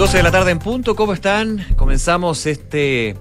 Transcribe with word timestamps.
12 0.00 0.16
de 0.16 0.22
la 0.22 0.30
tarde 0.30 0.50
en 0.50 0.58
punto, 0.58 0.96
¿cómo 0.96 1.12
están? 1.12 1.62
Comenzamos 1.76 2.46
este 2.46 3.18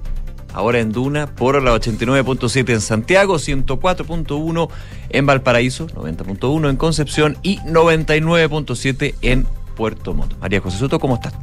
ahora 0.53 0.79
en 0.79 0.93
Duna 0.93 1.27
por 1.35 1.61
la 1.61 1.75
89.7 1.75 2.69
en 2.71 2.79
Santiago, 2.79 3.35
104.1 3.35 4.69
en 5.09 5.25
Valparaíso, 5.25 5.87
90.1 5.87 6.69
en 6.69 6.77
Concepción 6.77 7.37
y 7.43 7.57
99.7 7.57 9.15
en 9.21 9.45
Puerto 9.75 10.13
Montt. 10.13 10.35
María 10.39 10.61
José 10.61 10.77
Soto, 10.77 11.01
¿cómo 11.01 11.15
estás? 11.15 11.33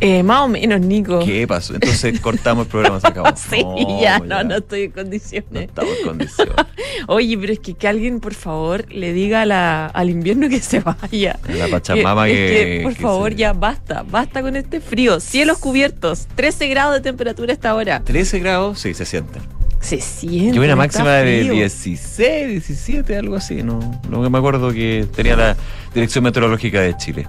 Eh, 0.00 0.22
más 0.22 0.40
o 0.42 0.48
menos, 0.48 0.80
Nico. 0.80 1.20
¿Qué 1.24 1.46
pasó? 1.46 1.74
Entonces 1.74 2.20
cortamos 2.20 2.66
el 2.66 2.70
programa, 2.70 3.00
se 3.00 3.06
acabó. 3.06 3.28
sí, 3.36 3.62
No, 3.62 4.00
ya, 4.00 4.18
no, 4.18 4.44
no 4.44 4.56
estoy 4.56 4.82
en 4.82 4.90
condiciones. 4.90 5.50
No 5.50 5.60
estamos 5.60 5.92
en 6.00 6.06
condiciones. 6.06 6.54
Oye, 7.08 7.38
pero 7.38 7.52
es 7.52 7.58
que, 7.60 7.74
que 7.74 7.88
alguien, 7.88 8.20
por 8.20 8.34
favor, 8.34 8.84
le 8.92 9.12
diga 9.12 9.42
a 9.42 9.46
la- 9.46 9.86
al 9.86 10.10
invierno 10.10 10.48
que 10.48 10.60
se 10.60 10.80
vaya. 10.80 11.38
La 11.48 11.68
Pachamama 11.68 12.28
es 12.28 12.34
que- 12.34 12.80
por 12.82 12.94
que 12.94 13.02
favor, 13.02 13.30
se- 13.32 13.36
ya 13.38 13.52
basta, 13.52 14.04
basta 14.08 14.42
con 14.42 14.56
este 14.56 14.80
frío. 14.80 15.20
Cielos 15.20 15.58
cubiertos, 15.58 16.26
13 16.34 16.68
grados 16.68 16.94
de 16.94 17.00
temperatura 17.00 17.52
hasta 17.52 17.70
ahora. 17.70 18.00
13 18.04 18.40
grados, 18.40 18.80
sí, 18.80 18.94
se 18.94 19.04
sienten. 19.06 19.42
Se 19.80 20.00
siente. 20.00 20.56
Yo 20.56 20.62
una 20.62 20.76
máxima 20.76 21.10
de 21.12 21.40
frío. 21.40 21.52
16, 21.52 22.48
17, 22.48 23.16
algo 23.16 23.36
así. 23.36 23.62
No, 23.62 24.00
no 24.08 24.30
me 24.30 24.38
acuerdo 24.38 24.72
que 24.72 25.06
tenía 25.14 25.36
la 25.36 25.56
Dirección 25.94 26.24
Meteorológica 26.24 26.80
de 26.80 26.96
Chile. 26.96 27.26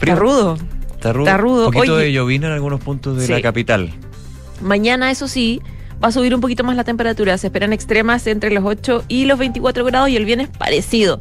Rudo. 0.00 0.56
Está 0.96 1.12
rudo. 1.12 1.24
Está 1.26 1.36
rudo. 1.38 1.66
Un 1.68 1.72
poquito 1.72 1.94
Oye. 1.94 2.04
de 2.06 2.12
llovina 2.12 2.48
en 2.48 2.52
algunos 2.54 2.80
puntos 2.80 3.16
de 3.18 3.26
Sí. 3.26 3.32
la 3.32 3.40
capital. 3.40 3.92
Mañana, 4.60 5.10
eso 5.10 5.28
sí, 5.28 5.60
va 6.02 6.08
a 6.08 6.12
subir 6.12 6.34
un 6.34 6.40
poquito 6.40 6.64
más 6.64 6.76
la 6.76 6.84
temperatura. 6.84 7.36
Se 7.38 7.46
esperan 7.48 7.72
extremas 7.72 8.26
entre 8.26 8.50
los 8.50 8.64
8 8.64 9.04
y 9.08 9.26
los 9.26 9.38
24 9.38 9.84
grados 9.84 10.08
y 10.08 10.16
el 10.16 10.24
viernes 10.24 10.48
parecido. 10.48 11.18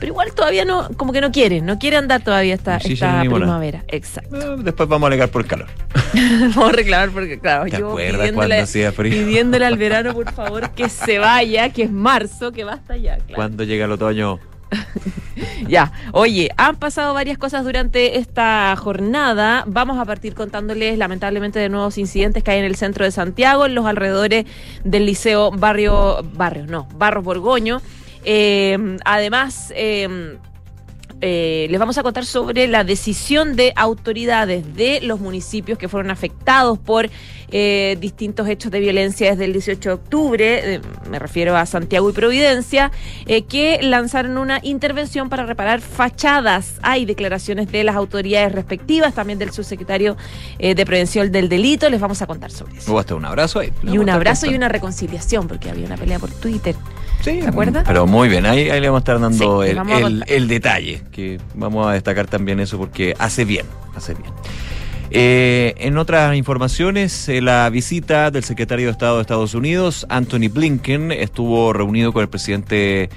Pero 0.00 0.12
igual 0.12 0.32
todavía 0.34 0.64
no, 0.64 0.88
como 0.96 1.12
que 1.12 1.20
no 1.20 1.30
quieren, 1.32 1.64
no 1.64 1.78
quiere 1.78 1.96
andar 1.96 2.20
todavía 2.22 2.54
esta, 2.54 2.78
Sí, 2.80 2.96
primavera. 2.96 3.84
Exacto. 3.88 4.36
Eh, 4.36 4.56
Después 4.62 4.88
vamos 4.88 5.06
a 5.06 5.08
alegar 5.08 5.30
por 5.30 5.42
el 5.42 5.48
calor. 5.48 5.68
Vamos 6.54 6.68
a 6.68 6.72
reclamar 6.72 7.10
porque, 7.10 7.38
claro, 7.38 7.64
¿Te 7.64 7.78
yo 7.78 7.96
pidiéndole, 7.96 8.58
hacía 8.60 8.92
frío? 8.92 9.12
pidiéndole 9.12 9.64
al 9.66 9.76
verano, 9.78 10.12
por 10.14 10.30
favor, 10.32 10.70
que 10.70 10.88
se 10.88 11.18
vaya, 11.18 11.70
que 11.70 11.84
es 11.84 11.90
marzo, 11.90 12.52
que 12.52 12.64
basta 12.64 12.96
ya. 12.96 13.16
claro. 13.16 13.34
Cuando 13.34 13.64
llega 13.64 13.86
el 13.86 13.92
otoño, 13.92 14.38
Ya, 15.68 15.92
oye, 16.12 16.50
han 16.56 16.76
pasado 16.76 17.14
varias 17.14 17.38
cosas 17.38 17.64
durante 17.64 18.18
esta 18.18 18.74
jornada. 18.76 19.64
Vamos 19.66 19.98
a 19.98 20.04
partir 20.04 20.34
contándoles 20.34 20.98
lamentablemente 20.98 21.58
de 21.58 21.68
nuevos 21.68 21.96
incidentes 21.96 22.42
que 22.42 22.50
hay 22.50 22.58
en 22.58 22.66
el 22.66 22.76
centro 22.76 23.04
de 23.04 23.10
Santiago, 23.10 23.66
en 23.66 23.74
los 23.74 23.86
alrededores 23.86 24.44
del 24.84 25.06
liceo 25.06 25.50
Barrio, 25.50 26.22
Barrio, 26.34 26.66
no, 26.66 26.86
Barro 26.96 27.22
Borgoño. 27.22 27.80
Eh, 28.24 28.98
además, 29.04 29.72
eh, 29.74 30.38
eh, 31.20 31.66
les 31.70 31.80
vamos 31.80 31.98
a 31.98 32.02
contar 32.02 32.24
sobre 32.24 32.68
la 32.68 32.84
decisión 32.84 33.56
de 33.56 33.72
autoridades 33.76 34.74
de 34.76 35.00
los 35.02 35.20
municipios 35.20 35.78
que 35.78 35.88
fueron 35.88 36.10
afectados 36.10 36.78
por 36.78 37.08
eh, 37.56 37.96
distintos 38.00 38.48
hechos 38.48 38.72
de 38.72 38.80
violencia 38.80 39.30
desde 39.30 39.44
el 39.44 39.52
18 39.52 39.88
de 39.88 39.94
octubre, 39.94 40.74
eh, 40.74 40.80
me 41.08 41.20
refiero 41.20 41.56
a 41.56 41.64
Santiago 41.66 42.10
y 42.10 42.12
Providencia, 42.12 42.90
eh, 43.26 43.42
que 43.42 43.80
lanzaron 43.80 44.38
una 44.38 44.58
intervención 44.62 45.28
para 45.28 45.46
reparar 45.46 45.80
fachadas. 45.80 46.80
Hay 46.82 47.04
declaraciones 47.04 47.70
de 47.70 47.84
las 47.84 47.94
autoridades 47.94 48.52
respectivas, 48.52 49.14
también 49.14 49.38
del 49.38 49.52
subsecretario 49.52 50.16
eh, 50.58 50.74
de 50.74 50.84
Prevención 50.84 51.30
del 51.30 51.48
Delito, 51.48 51.88
les 51.88 52.00
vamos 52.00 52.20
a 52.22 52.26
contar 52.26 52.50
sobre 52.50 52.78
eso. 52.78 52.90
hubo 52.90 52.98
hasta 52.98 53.14
un 53.14 53.24
abrazo 53.24 53.60
ahí. 53.60 53.72
Y 53.84 53.98
un 53.98 54.10
abrazo 54.10 54.46
y 54.46 54.54
una 54.54 54.68
reconciliación, 54.68 55.46
porque 55.46 55.70
había 55.70 55.86
una 55.86 55.96
pelea 55.96 56.18
por 56.18 56.30
Twitter. 56.30 56.74
Sí, 57.24 57.38
¿Te 57.40 57.48
acuerdas? 57.48 57.84
Pero 57.86 58.06
muy 58.06 58.28
bien, 58.28 58.44
ahí, 58.44 58.68
ahí 58.68 58.80
le 58.80 58.88
vamos 58.88 59.00
a 59.00 59.02
estar 59.02 59.18
dando 59.20 59.62
Sí, 59.62 59.70
el, 59.70 59.78
a 59.78 59.98
el- 59.98 60.24
el 60.28 60.46
detalle, 60.48 61.02
que 61.10 61.40
vamos 61.54 61.86
a 61.86 61.92
destacar 61.92 62.26
también 62.26 62.60
eso 62.60 62.76
porque 62.76 63.14
hace 63.18 63.44
bien, 63.46 63.64
hace 63.96 64.12
bien. 64.14 64.30
Eh, 65.10 65.74
en 65.78 65.96
otras 65.96 66.34
informaciones, 66.36 67.28
eh, 67.28 67.40
la 67.40 67.70
visita 67.70 68.30
del 68.30 68.42
secretario 68.44 68.86
de 68.86 68.92
Estado 68.92 69.16
de 69.16 69.22
Estados 69.22 69.54
Unidos, 69.54 70.06
Anthony 70.08 70.48
Blinken, 70.52 71.12
estuvo 71.12 71.72
reunido 71.72 72.12
con 72.12 72.22
el 72.22 72.28
presidente 72.28 73.08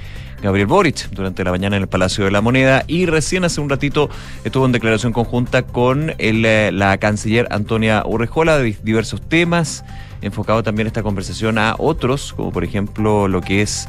Gabriel 0.41 0.67
Boric 0.67 1.09
durante 1.09 1.43
la 1.43 1.49
mañana 1.51 1.75
en 1.77 1.81
el 1.81 1.87
Palacio 1.89 2.23
de 2.25 2.29
la 2.31 2.41
Moneda 2.41 2.83
y 2.87 3.07
recién 3.07 3.43
hace 3.43 3.59
un 3.59 3.69
ratito 3.69 4.09
estuvo 4.43 4.65
en 4.67 4.71
declaración 4.71 5.11
conjunta 5.11 5.63
con 5.63 6.13
el, 6.19 6.45
eh, 6.45 6.71
la 6.71 6.97
canciller 6.99 7.47
Antonia 7.49 8.03
Urrejola 8.05 8.57
de 8.59 8.77
diversos 8.83 9.19
temas, 9.27 9.83
enfocado 10.21 10.63
también 10.63 10.87
esta 10.87 11.03
conversación 11.03 11.57
a 11.57 11.75
otros, 11.77 12.33
como 12.33 12.51
por 12.51 12.63
ejemplo 12.63 13.27
lo 13.27 13.41
que 13.41 13.61
es 13.61 13.87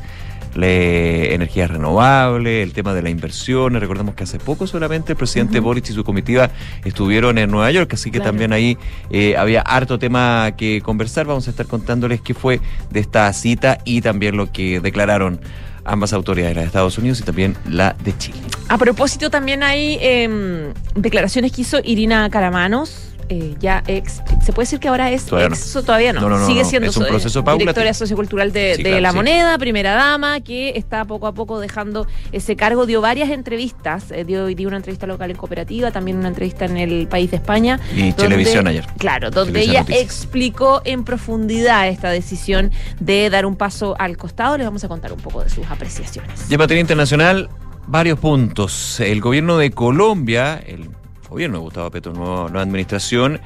la 0.54 0.66
energía 0.66 1.68
renovable, 1.68 2.62
el 2.62 2.72
tema 2.72 2.94
de 2.94 3.02
la 3.02 3.10
inversión. 3.10 3.74
Recordemos 3.78 4.14
que 4.14 4.24
hace 4.24 4.38
poco 4.38 4.66
solamente 4.66 5.12
el 5.12 5.16
presidente 5.18 5.58
Ujú. 5.58 5.68
Boric 5.68 5.90
y 5.90 5.92
su 5.92 6.02
comitiva 6.04 6.50
estuvieron 6.84 7.38
en 7.38 7.50
Nueva 7.50 7.70
York, 7.70 7.92
así 7.94 8.10
que 8.10 8.18
Claro. 8.18 8.30
también 8.30 8.52
ahí 8.52 8.76
eh, 9.10 9.36
había 9.36 9.60
harto 9.60 9.98
tema 9.98 10.52
que 10.56 10.80
conversar. 10.82 11.26
Vamos 11.26 11.46
a 11.46 11.50
estar 11.50 11.66
contándoles 11.66 12.20
qué 12.22 12.34
fue 12.34 12.60
de 12.90 13.00
esta 13.00 13.32
cita 13.34 13.78
y 13.84 14.00
también 14.00 14.36
lo 14.36 14.50
que 14.50 14.80
declararon 14.80 15.40
ambas 15.84 16.12
autoridades, 16.12 16.54
la 16.56 16.62
de 16.62 16.66
Estados 16.66 16.98
Unidos 16.98 17.20
y 17.20 17.22
también 17.24 17.56
la 17.68 17.94
de 18.04 18.16
Chile. 18.16 18.38
A 18.68 18.78
propósito, 18.78 19.30
también 19.30 19.62
hay 19.62 19.98
em, 20.00 20.72
declaraciones 20.94 21.52
que 21.52 21.60
hizo 21.62 21.78
Irina 21.84 22.28
Caramanos. 22.30 23.07
Eh, 23.28 23.54
ya 23.58 23.82
ex, 23.86 24.22
se 24.44 24.52
puede 24.52 24.64
decir 24.66 24.80
que 24.80 24.88
ahora 24.88 25.10
es 25.10 25.24
Todavía 25.26 25.48
no. 25.50 25.54
ex 25.54 25.76
o 25.76 25.82
todavía 25.82 26.12
no, 26.12 26.20
No, 26.22 26.28
no, 26.30 26.38
no, 26.38 26.46
sigue 26.46 26.62
no. 26.62 26.68
siendo 26.68 26.88
Es 26.90 26.96
un 26.96 27.06
proceso 27.06 27.40
eh, 27.40 27.42
paulatino. 27.42 27.70
directora 27.72 27.94
sociocultural 27.94 28.52
de, 28.52 28.74
Sí, 28.76 28.82
de 28.82 28.88
claro, 28.90 29.02
la 29.02 29.10
sí. 29.10 29.16
moneda, 29.16 29.58
primera 29.58 29.94
dama, 29.94 30.40
que 30.40 30.70
está 30.76 31.04
poco 31.04 31.26
a 31.26 31.32
poco 31.32 31.60
dejando 31.60 32.06
ese 32.32 32.56
cargo, 32.56 32.86
dio 32.86 33.00
varias 33.00 33.30
entrevistas, 33.30 34.10
eh, 34.10 34.24
dio, 34.24 34.46
dio 34.46 34.68
una 34.68 34.76
entrevista 34.78 35.06
local 35.06 35.30
en 35.30 35.36
cooperativa, 35.36 35.90
también 35.90 36.16
una 36.18 36.28
entrevista 36.28 36.64
en 36.64 36.76
el 36.76 37.06
país 37.08 37.30
de 37.30 37.36
España. 37.38 37.78
Y 37.94 37.98
donde- 38.00 38.12
televisión 38.14 38.66
ayer. 38.66 38.86
Claro, 38.98 39.30
donde 39.30 39.52
Televisión 39.52 39.70
ella 39.76 39.80
Noticias. 39.82 40.04
explicó 40.04 40.82
en 40.84 41.04
profundidad 41.04 41.88
esta 41.88 42.10
decisión 42.10 42.70
de 43.00 43.30
dar 43.30 43.46
un 43.46 43.56
paso 43.56 43.94
al 43.98 44.16
costado. 44.16 44.56
Les 44.56 44.66
vamos 44.66 44.84
a 44.84 44.88
contar 44.88 45.12
un 45.12 45.20
poco 45.20 45.42
de 45.44 45.50
sus 45.50 45.66
apreciaciones. 45.70 46.50
Y 46.50 46.54
en 46.54 46.58
materia 46.58 46.80
internacional, 46.80 47.48
varios 47.86 48.18
puntos. 48.18 49.00
El 49.00 49.20
gobierno 49.20 49.56
de 49.58 49.70
Colombia, 49.70 50.62
el 50.66 50.88
gobierno 51.28 51.58
de 51.58 51.62
Gustavo 51.62 51.90
Petro, 51.90 52.12
nueva, 52.12 52.48
nueva 52.48 52.62
administración, 52.62 53.40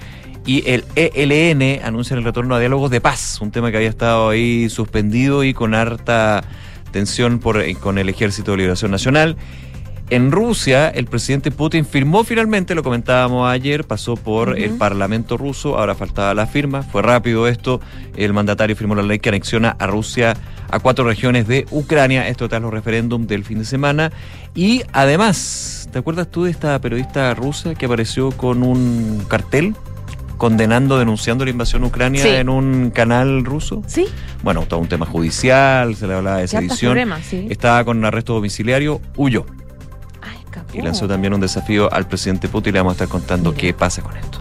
y 0.45 0.65
el 0.69 0.85
ELN 0.97 1.85
anuncian 1.85 2.19
el 2.19 2.25
retorno 2.25 2.55
a 2.55 2.59
diálogos 2.59 2.91
de 2.91 3.01
paz, 3.01 3.41
un 3.41 3.51
tema 3.51 3.71
que 3.71 3.77
había 3.77 3.89
estado 3.89 4.29
ahí 4.29 4.69
suspendido 4.69 5.45
y 5.45 5.55
con 5.55 5.75
harta 5.75 6.43
tensión 6.91 7.39
por, 7.39 7.61
eh, 7.61 7.75
con 7.75 7.99
el 7.99 8.09
Ejército 8.09 8.53
de 8.53 8.59
Liberación 8.59 8.91
Nacional. 8.91 9.37
En 10.11 10.31
Rusia, 10.31 10.91
el 10.91 11.07
presidente 11.07 11.51
Putin 11.51 11.87
firmó 11.87 12.23
finalmente, 12.23 12.75
lo 12.75 12.83
comentábamos 12.83 13.49
ayer, 13.49 13.85
pasó 13.85 14.15
por 14.15 14.59
el 14.59 14.73
Parlamento 14.73 15.39
ruso, 15.39 15.79
ahora 15.79 15.95
faltaba 15.95 16.35
la 16.35 16.47
firma, 16.47 16.83
fue 16.83 17.01
rápido 17.01 17.49
esto, 17.49 17.81
el 18.17 18.35
mandatario 18.35 18.77
firmó 18.77 18.95
la 18.95 19.03
ley 19.03 19.21
que 19.21 19.31
anexiona 19.31 19.75
a 19.79 19.87
Rusia 19.87 20.35
a 20.71 20.81
cuatro 20.81 21.07
regiones 21.07 21.49
de 21.49 21.67
Ucrania, 21.71 22.29
esto 22.29 22.47
tras 22.47 22.61
los 22.61 22.75
referéndum 22.75 23.27
del 23.27 23.43
fin 23.45 23.61
de 23.61 23.65
semana, 23.65 24.13
y 24.55 24.83
además, 24.93 25.82
¿te 25.93 25.99
acuerdas 25.99 26.29
tú 26.29 26.45
de 26.45 26.51
esta 26.51 26.79
periodista 26.81 27.33
rusa 27.35 27.75
que 27.75 27.87
apareció 27.87 28.31
con 28.33 28.63
un 28.63 29.25
cartel? 29.29 29.75
condenando, 30.39 30.99
denunciando 30.99 31.45
la 31.45 31.53
invasión 31.53 31.85
Ucrania 31.85 32.21
Sí. 32.21 32.29
en 32.31 32.49
un 32.49 32.91
canal 32.91 33.45
ruso. 33.45 33.85
¿Sí? 33.87 34.07
Bueno, 34.43 34.63
todo 34.67 34.81
un 34.81 34.89
tema 34.89 35.07
judicial, 35.07 35.95
se 35.95 36.09
le 36.09 36.15
hablaba 36.15 36.39
de 36.39 36.49
sedición. 36.49 36.99
sí. 37.23 37.47
Estaba 37.49 37.85
con 37.85 38.05
arresto 38.05 38.35
domiciliario, 38.35 39.01
huyó 39.17 39.47
Ay, 40.21 40.39
y 40.73 40.83
lanzó 40.83 41.07
también 41.07 41.33
un 41.33 41.41
desafío 41.41 41.93
al 41.93 42.09
presidente 42.09 42.49
Putin. 42.49 42.73
Le 42.73 42.81
vamos 42.81 42.91
a 42.91 42.95
estar 42.95 43.07
contando 43.09 43.51
Mira. 43.51 43.61
qué 43.61 43.73
pasa 43.73 44.03
con 44.03 44.17
esto. 44.17 44.41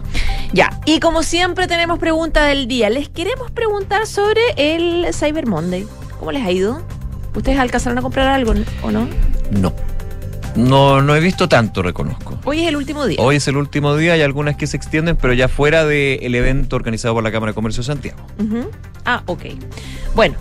Ya, 0.52 0.80
y 0.86 0.98
como 0.98 1.22
siempre 1.22 1.68
tenemos 1.68 2.00
pregunta 2.00 2.46
del 2.46 2.66
día. 2.66 2.90
Les 2.90 3.08
queremos 3.08 3.52
preguntar 3.52 4.08
sobre 4.08 4.40
el 4.56 5.06
Cyber 5.14 5.46
Monday. 5.46 5.86
¿Cómo 6.18 6.32
les 6.32 6.44
ha 6.44 6.50
ido? 6.50 6.82
¿Ustedes 7.36 7.60
alcanzaron 7.60 7.96
a 7.98 8.02
comprar 8.02 8.26
algo 8.26 8.54
o 8.82 8.90
no? 8.90 9.08
No. 9.52 9.72
No, 10.56 11.00
no 11.00 11.16
he 11.16 11.20
visto 11.20 11.48
tanto, 11.48 11.82
reconozco. 11.82 12.38
Hoy 12.44 12.60
es 12.62 12.68
el 12.68 12.76
último 12.76 13.06
día. 13.06 13.18
Hoy 13.20 13.36
es 13.36 13.48
el 13.48 13.56
último 13.56 13.96
día, 13.96 14.12
hay 14.12 14.22
algunas 14.22 14.56
que 14.56 14.66
se 14.66 14.76
extienden, 14.76 15.16
pero 15.16 15.32
ya 15.32 15.48
fuera 15.48 15.84
del 15.86 16.34
evento 16.34 16.76
organizado 16.76 17.14
por 17.14 17.22
la 17.24 17.32
Cámara 17.32 17.52
de 17.52 17.54
Comercio 17.54 17.82
de 17.82 17.86
Santiago. 17.86 18.18
Ah, 19.06 19.22
ok. 19.26 19.44
Bueno, 20.14 20.34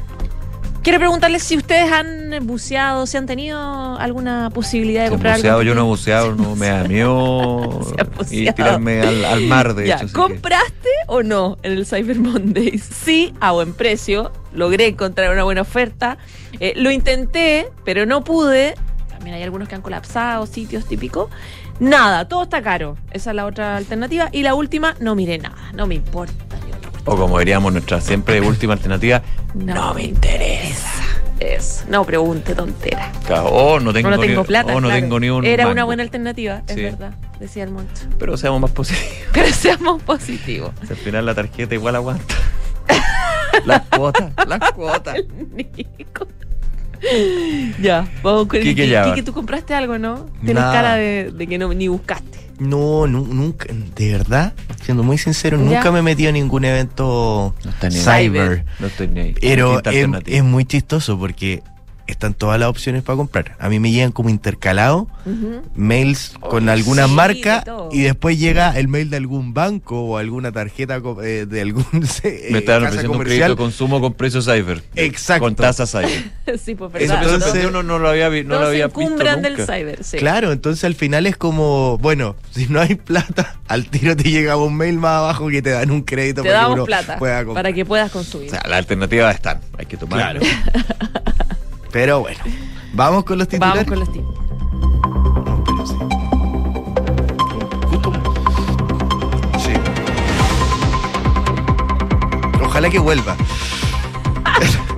quiero 0.84 1.00
preguntarles 1.00 1.44
si 1.44 1.56
ustedes 1.56 1.90
han 1.94 2.46
buceado, 2.46 3.06
si 3.06 3.16
han 3.16 3.26
tenido 3.26 3.98
alguna 3.98 4.50
posibilidad 4.54 5.06
de 5.06 5.12
comprar 5.12 5.38
buceado, 5.38 5.60
algo. 5.60 5.68
yo 5.70 5.76
no 5.76 5.82
he 5.82 5.86
buceado, 5.86 6.36
no 6.36 6.56
me 6.58 6.68
da 6.68 6.84
miedo 6.84 7.80
y 8.32 8.52
tirarme 8.52 9.02
al, 9.02 9.24
al 9.24 9.42
mar, 9.44 9.74
de 9.76 9.88
Ya, 9.88 9.96
hecho. 9.96 10.08
que- 10.08 10.14
¿compraste 10.14 10.90
o 11.08 11.24
no 11.24 11.58
en 11.64 11.72
el 11.72 11.86
Cyber 11.86 12.20
Monday? 12.20 12.78
Sí, 12.80 13.34
a 13.40 13.52
buen 13.54 13.74
precio. 13.74 14.32
Logré 14.54 14.88
encontrar 14.88 15.32
una 15.32 15.44
buena 15.46 15.62
oferta. 15.62 16.18
Eh, 16.60 16.74
lo 16.76 16.92
intenté, 16.92 17.70
pero 17.86 18.06
no 18.06 18.26
pude. 18.26 18.76
También 19.22 19.36
hay 19.38 19.44
algunos 19.44 19.68
que 19.70 19.76
han 19.76 19.84
colapsado, 19.84 20.48
sitios 20.48 20.86
típicos. 20.88 21.30
Nada, 21.80 22.28
todo 22.28 22.42
está 22.42 22.64
caro. 22.64 22.98
Esa 23.12 23.30
es 23.30 23.36
la 23.36 23.46
otra 23.46 23.78
alternativa. 23.78 24.30
Y 24.32 24.42
la 24.42 24.56
última, 24.56 24.96
no 25.00 25.14
miré 25.14 25.38
nada. 25.38 25.58
No 25.76 25.86
me 25.86 25.94
importa. 25.94 26.34
O 27.06 27.16
como 27.16 27.38
diríamos 27.38 27.72
nuestra 27.72 28.02
siempre 28.02 28.42
última 28.48 28.74
alternativa, 28.74 29.22
no, 29.54 29.94
me 29.94 30.06
interesa. 30.06 30.90
Eso. 31.40 31.86
No 31.88 32.04
pregunte 32.04 32.56
tontera. 32.56 33.12
Oh, 33.44 33.80
no 33.80 33.94
tengo, 33.94 34.10
no, 34.10 34.18
tengo 34.20 34.42
ni, 34.42 34.48
plata. 34.48 34.74
oh, 34.76 34.82
no 34.82 34.88
claro. 34.88 35.02
tengo 35.02 35.20
ni 35.20 35.30
un 35.30 35.46
Era 35.46 35.68
una 35.68 35.84
buena 35.84 36.02
alternativa, 36.02 36.64
es 36.68 36.74
Sí. 36.74 36.82
verdad. 36.82 37.14
decía 37.40 37.64
el 37.64 37.70
moncho. 37.70 38.06
Pero 38.18 38.38
seamos 38.38 38.60
más 38.60 38.72
positivos. 38.72 39.14
Pero 39.34 39.54
seamos 39.54 40.02
positivos. 40.02 40.72
Si 40.88 40.94
al 40.94 40.98
final 40.98 41.28
la 41.28 41.36
tarjeta 41.36 41.76
igual 41.76 41.96
aguanta. 41.96 42.34
las 43.66 43.82
cuotas, 43.84 44.32
las 44.48 44.72
cuotas. 44.72 45.16
Nico. 45.54 46.26
Ya, 47.82 48.08
vamos 48.24 48.48
con 48.48 48.60
el. 48.60 48.64
Quique, 48.64 49.24
tú 49.24 49.34
compraste 49.34 49.74
algo, 49.74 49.98
¿no? 49.98 50.28
Tienes 50.44 50.56
Nada. 50.56 50.74
cara 50.74 50.96
de, 50.96 51.32
de 51.32 51.48
que 51.48 51.58
no, 51.58 51.74
ni 51.74 51.88
buscaste. 51.88 52.40
No, 52.60 53.08
nu- 53.08 53.26
nunca, 53.26 53.66
de 53.96 54.12
verdad, 54.12 54.54
siendo 54.84 55.02
muy 55.02 55.18
sincero, 55.18 55.58
Ya. 55.58 55.64
nunca 55.78 55.92
me 55.92 56.00
he 56.00 56.04
metido 56.04 56.30
en 56.30 56.36
ningún 56.36 56.64
evento 56.64 57.56
No 57.64 57.92
cyber. 57.92 58.66
No 58.80 58.86
estoy 58.88 59.08
ni 59.08 59.20
ahí. 59.20 59.36
Pero 59.42 59.82
es 60.28 60.44
muy 60.44 60.66
chistoso 60.66 61.18
porque 61.18 61.64
están 62.12 62.34
todas 62.34 62.60
las 62.60 62.70
opciones 62.70 63.04
para 63.04 63.18
comprar. 63.18 63.56
A 63.60 63.70
mí 63.70 63.80
me 63.80 63.92
llegan 63.92 64.12
como 64.12 64.30
intercalados 64.30 65.04
Ujú. 65.26 65.62
mails 65.76 66.34
con 66.40 66.68
Oh, 66.68 66.72
alguna 66.72 67.08
sí, 67.08 67.14
marca 67.14 67.64
de 67.66 67.96
y 67.98 68.02
después 68.02 68.38
llega 68.40 68.78
el 68.78 68.88
mail 68.88 69.10
de 69.10 69.18
algún 69.18 69.54
banco 69.54 70.02
o 70.02 70.18
alguna 70.18 70.52
tarjeta 70.52 71.02
eh, 71.24 71.46
de 71.50 71.62
algún 71.62 71.86
eh, 72.24 72.48
Me 72.52 72.60
estaban 72.60 72.84
casa 72.84 72.96
ofreciendo 72.96 73.18
un 73.18 73.24
crédito 73.24 73.24
comercial. 73.24 73.52
de 73.52 73.56
consumo 73.58 74.02
con 74.02 74.14
precio 74.14 74.42
cyber. 74.42 74.84
Exacto. 74.96 75.44
Con 75.44 75.56
tasa 75.56 75.86
cyber. 75.88 76.32
sí, 76.64 76.76
pues 76.76 76.92
Eso 76.96 77.14
verdad. 77.14 77.24
Eso 77.24 77.34
entonces- 77.36 77.52
pensé, 77.54 77.68
uno 77.68 77.84
no 77.84 78.00
lo 78.00 78.10
había, 78.10 78.30
vi- 78.30 78.44
no 78.44 78.60
lo 78.60 78.68
había 78.68 78.88
visto 78.88 79.02
encumbran 79.02 79.42
del 79.42 79.58
nunca. 79.58 79.66
cyber, 79.78 80.04
sí. 80.04 80.18
Claro, 80.18 80.52
entonces 80.52 80.84
al 80.84 80.96
final 80.96 81.26
es 81.26 81.38
como, 81.38 81.98
bueno, 82.00 82.36
si 82.52 82.68
no 82.68 82.80
hay 82.82 82.96
plata, 82.96 83.56
al 83.68 83.86
tiro 83.88 84.16
te 84.16 84.30
llega 84.30 84.56
un 84.58 84.76
mail 84.76 84.98
más 84.98 85.18
abajo 85.20 85.48
que 85.50 85.62
te 85.62 85.70
dan 85.72 85.92
un 85.92 86.02
crédito 86.04 86.42
Te 86.44 86.50
para 86.52 86.76
que 86.76 86.82
plata 86.84 87.18
pueda 87.18 87.46
comprar. 87.46 87.64
para 87.64 87.74
que 87.74 87.86
puedas 87.86 88.12
consumir. 88.12 88.48
O 88.48 88.52
sea, 88.52 88.62
las 88.68 88.80
alternativas 88.80 89.34
están. 89.36 89.60
Hay 89.78 89.86
que 89.86 89.98
tomar. 89.98 90.38
Claro. 90.40 90.42
Pero 91.92 92.22
bueno, 92.22 92.40
vamos 92.94 93.24
con 93.24 93.38
los 93.38 93.48
titulares. 93.48 93.86
Vamos 93.86 93.90
con 93.90 94.00
los 94.00 94.10
pero 94.10 95.82
sí. 99.60 99.72
Ojalá 102.64 102.90
que 102.90 103.00
vuelva. 103.00 103.36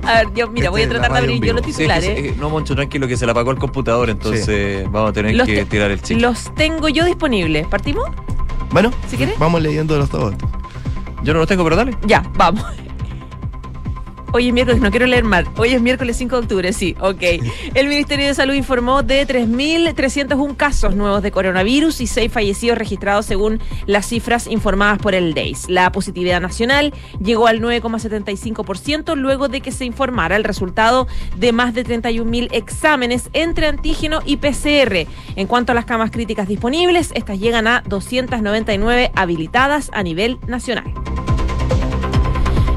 A 0.06 0.12
ver, 0.18 0.34
yo, 0.34 0.48
mira, 0.48 0.68
voy 0.70 0.82
a 0.82 0.84
Este, 0.84 0.96
tratar 0.96 1.12
de 1.12 1.18
abrir 1.18 1.42
yo 1.42 1.54
los 1.54 1.64
Sí, 1.64 1.70
es 1.70 1.76
que 1.76 1.82
titulares. 1.82 2.08
eh, 2.10 2.34
no, 2.38 2.50
Moncho, 2.50 2.74
tranquilo, 2.74 3.08
que 3.08 3.16
se 3.16 3.24
le 3.24 3.32
apagó 3.32 3.50
el 3.52 3.58
computador, 3.58 4.10
entonces 4.10 4.84
vamos 4.90 5.10
a 5.10 5.12
tener 5.14 5.34
Los 5.34 5.46
que 5.46 5.56
te- 5.56 5.64
tirar 5.64 5.90
el 5.90 6.02
chip. 6.02 6.20
Los 6.20 6.54
tengo 6.54 6.88
yo 6.90 7.04
disponibles. 7.06 7.66
¿Partimos? 7.66 8.04
Bueno, 8.70 8.90
¿Si 9.08 9.16
quieres? 9.16 9.38
vamos 9.38 9.62
leyendo 9.62 9.96
los 9.96 10.10
dos. 10.10 10.34
Yo 11.22 11.32
no 11.32 11.38
los 11.40 11.48
tengo, 11.48 11.64
pero 11.64 11.76
dale. 11.76 11.96
Ya, 12.06 12.22
vamos. 12.36 12.64
Hoy 14.36 14.48
es 14.48 14.52
miércoles, 14.52 14.82
no 14.82 14.90
quiero 14.90 15.06
leer 15.06 15.22
mal. 15.22 15.46
Hoy 15.56 15.74
es 15.74 15.80
miércoles 15.80 16.16
5 16.16 16.34
de 16.34 16.42
octubre, 16.42 16.72
sí, 16.72 16.96
ok. 16.98 17.22
El 17.74 17.86
Ministerio 17.86 18.26
de 18.26 18.34
Salud 18.34 18.54
informó 18.54 19.04
de 19.04 19.24
3.301 19.28 20.56
casos 20.56 20.96
nuevos 20.96 21.22
de 21.22 21.30
coronavirus 21.30 22.00
y 22.00 22.08
6 22.08 22.32
fallecidos 22.32 22.76
registrados 22.76 23.26
según 23.26 23.60
las 23.86 24.08
cifras 24.08 24.48
informadas 24.48 24.98
por 24.98 25.14
el 25.14 25.34
DEIS. 25.34 25.70
La 25.70 25.92
positividad 25.92 26.40
nacional 26.40 26.92
llegó 27.22 27.46
al 27.46 27.60
9,75% 27.60 29.14
luego 29.14 29.46
de 29.46 29.60
que 29.60 29.70
se 29.70 29.84
informara 29.84 30.34
el 30.34 30.42
resultado 30.42 31.06
de 31.36 31.52
más 31.52 31.72
de 31.72 31.84
31.000 31.84 32.48
exámenes 32.50 33.30
entre 33.34 33.68
antígeno 33.68 34.18
y 34.26 34.38
PCR. 34.38 35.06
En 35.36 35.46
cuanto 35.46 35.70
a 35.70 35.76
las 35.76 35.84
camas 35.84 36.10
críticas 36.10 36.48
disponibles, 36.48 37.12
estas 37.14 37.38
llegan 37.38 37.68
a 37.68 37.84
299 37.86 39.12
habilitadas 39.14 39.92
a 39.94 40.02
nivel 40.02 40.40
nacional. 40.48 40.92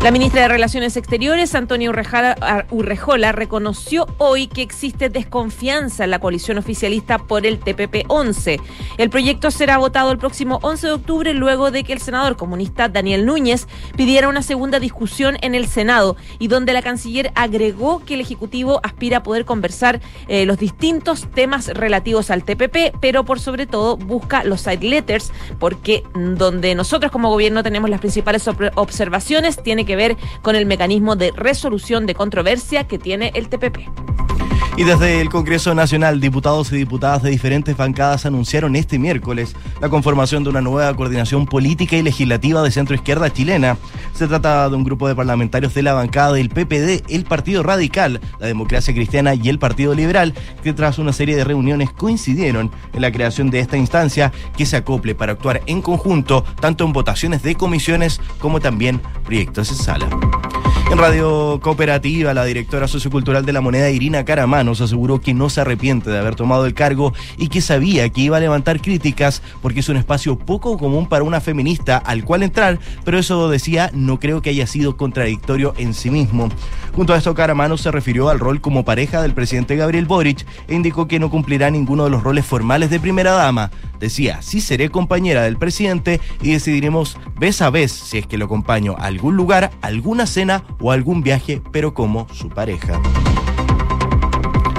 La 0.08 0.12
ministra 0.12 0.44
de 0.44 0.48
Relaciones 0.48 0.96
Exteriores, 0.96 1.54
Antonia 1.54 1.90
Urrejala- 1.92 2.66
Urrejola, 2.72 3.34
reconoció 3.34 4.08
hoy 4.20 4.48
que 4.48 4.62
existe 4.62 5.10
desconfianza 5.10 6.06
en 6.06 6.12
la 6.12 6.20
coalición 6.20 6.58
oficialista 6.58 7.18
por 7.18 7.46
el 7.46 7.60
TPP-11. 7.60 8.62
El 8.98 9.10
proyecto 9.10 9.52
será 9.52 9.78
votado 9.78 10.14
el 10.14 10.18
próximo 10.18 10.60
11 10.62 10.88
de 10.88 10.94
octubre 10.94 11.34
luego 11.34 11.72
de 11.72 11.84
que 11.84 11.92
el 11.92 12.00
senador 12.00 12.38
comunista 12.38 12.88
Daniel 12.88 13.26
Núñez 13.26 13.68
pidiera 13.98 14.30
una 14.30 14.44
segunda 14.44 14.80
discusión 14.80 15.38
en 15.42 15.56
el 15.56 15.68
Senado 15.68 16.16
y 16.40 16.48
donde 16.48 16.72
la 16.72 16.82
canciller 16.82 17.34
agregó 17.36 18.02
que 18.06 18.14
el 18.14 18.22
Ejecutivo 18.22 18.80
aspira 18.84 19.18
a 19.18 19.24
poder 19.24 19.44
conversar 19.44 20.00
eh, 20.30 20.46
los 20.46 20.58
distintos 20.58 21.30
temas 21.36 21.68
relativos 21.68 22.32
al 22.32 22.46
TPP, 22.46 22.98
pero 23.02 23.26
por 23.26 23.42
sobre 23.42 23.66
todo 23.68 23.98
busca 23.98 24.46
los 24.46 24.62
side 24.62 24.88
letters 24.88 25.34
porque 25.60 26.04
donde 26.16 26.76
nosotros 26.76 27.12
como 27.12 27.30
gobierno 27.30 27.62
tenemos 27.62 27.90
las 27.90 28.00
principales 28.00 28.48
observaciones 28.76 29.62
tiene 29.62 29.86
que 29.86 29.97
ver 29.98 30.16
con 30.42 30.56
el 30.56 30.66
mecanismo 30.66 31.18
de 31.18 31.34
resolución 31.36 32.06
de 32.06 32.16
controversia 32.16 32.88
que 32.88 32.98
tiene 32.98 33.34
el 33.36 33.50
TPP. 33.50 34.37
Y 34.78 34.84
desde 34.84 35.22
el 35.22 35.30
Congreso 35.30 35.74
Nacional, 35.74 36.22
diputados 36.22 36.72
y 36.72 36.76
diputadas 36.76 37.24
de 37.24 37.32
diferentes 37.32 37.76
bancadas 37.76 38.28
anunciaron 38.28 38.76
este 38.76 39.00
miércoles 39.00 39.56
la 39.82 39.90
conformación 39.90 40.44
de 40.44 40.52
una 40.52 40.62
nueva 40.62 40.96
coordinación 40.96 41.48
política 41.48 41.96
y 41.96 42.04
legislativa 42.04 42.62
de 42.62 42.70
centro 42.70 42.94
izquierda 42.94 43.34
chilena. 43.34 43.76
Se 44.14 44.28
trata 44.28 44.70
de 44.70 44.76
un 44.76 44.84
grupo 44.84 45.08
de 45.08 45.16
parlamentarios 45.16 45.74
de 45.74 45.82
la 45.82 45.94
bancada 45.94 46.34
del 46.34 46.50
PPD, 46.50 47.10
el 47.10 47.24
Partido 47.24 47.64
Radical, 47.64 48.22
la 48.40 48.46
Democracia 48.46 48.94
Cristiana 48.94 49.34
y 49.34 49.50
el 49.50 49.58
Partido 49.58 49.96
Liberal, 49.96 50.36
que 50.62 50.74
tras 50.74 51.00
una 51.00 51.12
serie 51.12 51.36
de 51.36 51.44
reuniones 51.44 51.90
coincidieron 51.90 52.70
en 52.94 53.02
la 53.02 53.12
creación 53.12 53.50
de 53.50 53.62
esta 53.62 53.78
instancia 53.78 54.32
que 54.56 54.68
se 54.68 54.78
acople 54.78 55.16
para 55.16 55.32
actuar 55.32 55.64
en 55.66 55.82
conjunto, 55.82 56.44
tanto 56.62 56.86
en 56.86 56.94
votaciones 56.94 57.42
de 57.42 57.56
comisiones 57.56 58.22
como 58.38 58.60
también 58.60 59.02
proyectos 59.26 59.72
en 59.72 59.76
sala. 59.76 60.47
En 60.90 60.98
Radio 60.98 61.60
Cooperativa, 61.62 62.34
la 62.34 62.46
directora 62.46 62.88
sociocultural 62.88 63.46
de 63.46 63.52
la 63.52 63.60
moneda, 63.60 63.90
Irina 63.90 64.24
Caramanos, 64.24 64.80
aseguró 64.80 65.20
que 65.20 65.34
no 65.34 65.50
se 65.50 65.60
arrepiente 65.60 66.10
de 66.10 66.18
haber 66.18 66.36
tomado 66.36 66.66
el 66.66 66.74
cargo 66.74 67.14
y 67.38 67.50
que 67.50 67.60
sabía 67.60 68.08
que 68.08 68.22
iba 68.22 68.38
a 68.38 68.40
levantar 68.40 68.82
críticas 68.82 69.42
porque 69.62 69.82
es 69.82 69.90
un 69.90 69.98
espacio 69.98 70.40
poco 70.40 70.78
común 70.78 71.06
para 71.08 71.26
una 71.26 71.42
feminista 71.42 71.98
al 71.98 72.24
cual 72.24 72.42
entrar, 72.42 72.80
pero 73.04 73.20
eso 73.20 73.50
decía, 73.50 73.92
no 73.94 74.18
creo 74.18 74.42
que 74.42 74.50
haya 74.52 74.66
sido 74.66 74.96
contradictorio 74.96 75.74
en 75.78 75.94
sí 75.94 76.10
mismo. 76.10 76.48
Junto 76.96 77.14
a 77.14 77.18
esto, 77.18 77.36
Caramanos 77.36 77.82
se 77.82 77.92
refirió 77.92 78.30
al 78.30 78.40
rol 78.40 78.62
como 78.62 78.86
pareja 78.86 79.22
del 79.22 79.34
presidente 79.34 79.76
Gabriel 79.76 80.06
Boric 80.06 80.46
e 80.70 80.74
indicó 80.74 81.08
que 81.08 81.20
no 81.20 81.30
cumplirá 81.30 81.70
ninguno 81.70 82.06
de 82.06 82.12
los 82.12 82.24
roles 82.24 82.46
formales 82.46 82.90
de 82.90 83.00
primera 83.02 83.34
dama. 83.34 83.72
Decía, 84.00 84.42
sí 84.42 84.62
seré 84.62 84.90
compañera 84.90 85.44
del 85.44 85.58
presidente 85.58 86.22
y 86.42 86.52
decidiremos 86.54 87.18
vez 87.40 87.62
a 87.62 87.70
vez 87.70 87.92
si 87.92 88.20
es 88.20 88.28
que 88.28 88.38
lo 88.38 88.46
acompaño 88.46 88.96
a 88.98 89.06
algún 89.06 89.36
lugar, 89.36 89.72
alguna 89.82 90.28
cena 90.28 90.64
o 90.80 90.92
algún 90.92 91.22
viaje, 91.22 91.62
pero 91.72 91.94
como 91.94 92.28
su 92.34 92.50
pareja. 92.50 93.02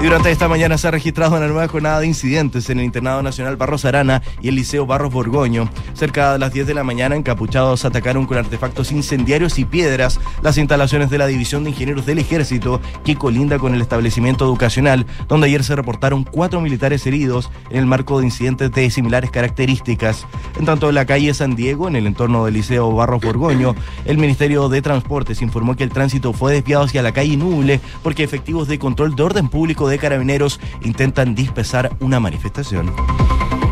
Durante 0.01 0.31
esta 0.31 0.47
mañana 0.47 0.77
se 0.77 0.87
ha 0.87 0.91
registrado 0.91 1.35
una 1.35 1.47
nueva 1.47 1.67
jornada 1.67 1.99
de 1.99 2.07
incidentes 2.07 2.69
en 2.69 2.79
el 2.79 2.85
Internado 2.85 3.21
Nacional 3.21 3.57
Barros 3.57 3.83
Arana 3.83 4.23
y 4.41 4.47
el 4.47 4.55
Liceo 4.55 4.85
Barros 4.85 5.11
Borgoño. 5.11 5.69
Cerca 5.93 6.31
de 6.31 6.39
las 6.39 6.53
10 6.53 6.67
de 6.67 6.73
la 6.73 6.85
mañana, 6.85 7.17
encapuchados 7.17 7.83
atacaron 7.83 8.25
con 8.25 8.37
artefactos 8.37 8.93
incendiarios 8.93 9.59
y 9.59 9.65
piedras 9.65 10.21
las 10.41 10.57
instalaciones 10.57 11.09
de 11.09 11.17
la 11.17 11.27
División 11.27 11.65
de 11.65 11.71
Ingenieros 11.71 12.05
del 12.05 12.19
Ejército, 12.19 12.79
que 13.03 13.17
colinda 13.17 13.59
con 13.59 13.75
el 13.75 13.81
establecimiento 13.81 14.45
educacional, 14.45 15.05
donde 15.27 15.47
ayer 15.47 15.65
se 15.65 15.75
reportaron 15.75 16.23
cuatro 16.23 16.61
militares 16.61 17.05
heridos 17.05 17.51
en 17.69 17.77
el 17.77 17.85
marco 17.85 18.19
de 18.19 18.25
incidentes 18.25 18.71
de 18.71 18.89
similares 18.89 19.31
características. 19.31 20.25
En 20.57 20.65
tanto, 20.65 20.87
en 20.87 20.95
la 20.95 21.05
calle 21.05 21.33
San 21.33 21.57
Diego, 21.57 21.89
en 21.89 21.97
el 21.97 22.07
entorno 22.07 22.45
del 22.45 22.53
Liceo 22.53 22.89
Barros 22.93 23.21
Borgoño, 23.21 23.75
el 24.05 24.17
Ministerio 24.17 24.69
de 24.69 24.81
Transportes 24.81 25.41
informó 25.41 25.75
que 25.75 25.83
el 25.83 25.89
tránsito 25.89 26.31
fue 26.31 26.53
desviado 26.53 26.85
hacia 26.85 27.03
la 27.03 27.11
calle 27.11 27.35
Nuble 27.35 27.81
porque 28.01 28.23
efectivos 28.23 28.69
de 28.69 28.79
control 28.79 29.17
de 29.17 29.23
orden 29.23 29.49
público 29.49 29.88
de 29.89 29.99
carabineros 29.99 30.59
intentan 30.81 31.35
dispersar 31.35 31.91
una 31.99 32.19
manifestación. 32.19 32.93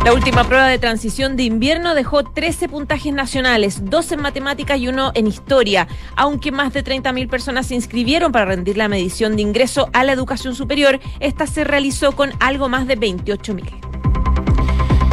La 0.07 0.13
última 0.13 0.45
prueba 0.45 0.67
de 0.67 0.79
transición 0.79 1.35
de 1.35 1.43
invierno 1.43 1.93
dejó 1.93 2.23
13 2.23 2.69
puntajes 2.69 3.13
nacionales, 3.13 3.89
dos 3.89 4.09
en 4.13 4.21
matemáticas 4.21 4.79
y 4.79 4.87
uno 4.87 5.11
en 5.15 5.27
historia. 5.27 5.89
Aunque 6.15 6.49
más 6.51 6.71
de 6.71 6.81
30.000 6.81 7.27
personas 7.27 7.67
se 7.67 7.75
inscribieron 7.75 8.31
para 8.31 8.45
rendir 8.45 8.77
la 8.77 8.87
medición 8.87 9.35
de 9.35 9.41
ingreso 9.41 9.89
a 9.91 10.05
la 10.05 10.13
educación 10.13 10.55
superior, 10.55 11.01
esta 11.19 11.45
se 11.45 11.65
realizó 11.65 12.13
con 12.13 12.31
algo 12.39 12.69
más 12.69 12.87
de 12.87 12.97
28.000. 12.97 13.87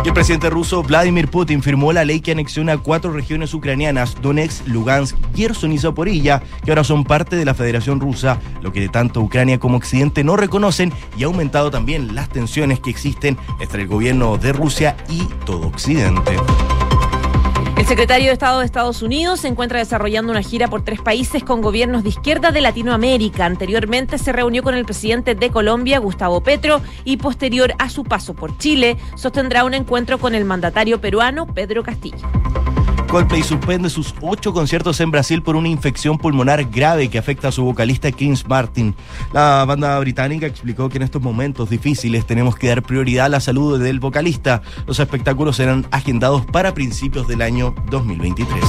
El 0.04 0.12
presidente 0.12 0.50
ruso 0.50 0.82
Vladimir 0.82 1.28
Putin 1.28 1.62
firmó 1.62 1.92
la 1.92 2.04
ley 2.04 2.20
que 2.20 2.32
anexiona 2.32 2.78
cuatro 2.78 3.12
regiones 3.12 3.52
ucranianas, 3.54 4.16
Donetsk, 4.20 4.66
Lugansk, 4.66 5.16
Gerson 5.34 5.72
y 5.72 5.78
Zaporilla, 5.78 6.42
que 6.64 6.70
ahora 6.70 6.84
son 6.84 7.04
parte 7.04 7.36
de 7.36 7.44
la 7.44 7.54
Federación 7.54 8.00
Rusa, 8.00 8.38
lo 8.62 8.72
que 8.72 8.88
tanto 8.88 9.20
Ucrania 9.20 9.58
como 9.58 9.76
Occidente 9.76 10.22
no 10.24 10.36
reconocen 10.36 10.92
y 11.16 11.24
ha 11.24 11.26
aumentado 11.26 11.70
también 11.70 12.14
las 12.14 12.28
tensiones 12.28 12.80
que 12.80 12.90
existen 12.90 13.36
entre 13.60 13.82
el 13.82 13.88
gobierno 13.88 14.36
de 14.36 14.52
Rusia 14.52 14.96
y 15.08 15.24
todo 15.44 15.66
Occidente. 15.66 16.36
El 17.84 17.88
secretario 17.88 18.28
de 18.28 18.32
Estado 18.32 18.60
de 18.60 18.64
Estados 18.64 19.02
Unidos 19.02 19.40
se 19.40 19.48
encuentra 19.48 19.78
desarrollando 19.78 20.32
una 20.32 20.40
gira 20.40 20.68
por 20.68 20.82
tres 20.82 21.02
países 21.02 21.44
con 21.44 21.60
gobiernos 21.60 22.02
de 22.02 22.08
izquierda 22.08 22.50
de 22.50 22.62
Latinoamérica. 22.62 23.44
Anteriormente 23.44 24.16
se 24.16 24.32
reunió 24.32 24.62
con 24.62 24.74
el 24.74 24.86
presidente 24.86 25.34
de 25.34 25.50
Colombia, 25.50 25.98
Gustavo 25.98 26.40
Petro, 26.40 26.80
y 27.04 27.18
posterior 27.18 27.74
a 27.78 27.90
su 27.90 28.04
paso 28.04 28.32
por 28.32 28.56
Chile, 28.56 28.96
sostendrá 29.16 29.64
un 29.64 29.74
encuentro 29.74 30.18
con 30.18 30.34
el 30.34 30.46
mandatario 30.46 30.98
peruano, 30.98 31.46
Pedro 31.46 31.82
Castillo. 31.82 32.26
Coldplay 33.14 33.44
suspende 33.44 33.90
sus 33.90 34.12
ocho 34.22 34.52
conciertos 34.52 34.98
en 34.98 35.12
Brasil 35.12 35.40
por 35.40 35.54
una 35.54 35.68
infección 35.68 36.18
pulmonar 36.18 36.64
grave 36.64 37.08
que 37.08 37.16
afecta 37.16 37.46
a 37.46 37.52
su 37.52 37.62
vocalista 37.62 38.10
Chris 38.10 38.44
Martin. 38.48 38.92
La 39.32 39.64
banda 39.64 39.96
británica 40.00 40.48
explicó 40.48 40.88
que 40.88 40.96
en 40.96 41.04
estos 41.04 41.22
momentos 41.22 41.70
difíciles 41.70 42.26
tenemos 42.26 42.56
que 42.56 42.66
dar 42.66 42.82
prioridad 42.82 43.26
a 43.26 43.28
la 43.28 43.38
salud 43.38 43.80
del 43.80 44.00
vocalista. 44.00 44.62
Los 44.88 44.98
espectáculos 44.98 45.54
serán 45.54 45.86
agendados 45.92 46.44
para 46.44 46.74
principios 46.74 47.28
del 47.28 47.42
año 47.42 47.72
2023. 47.88 48.60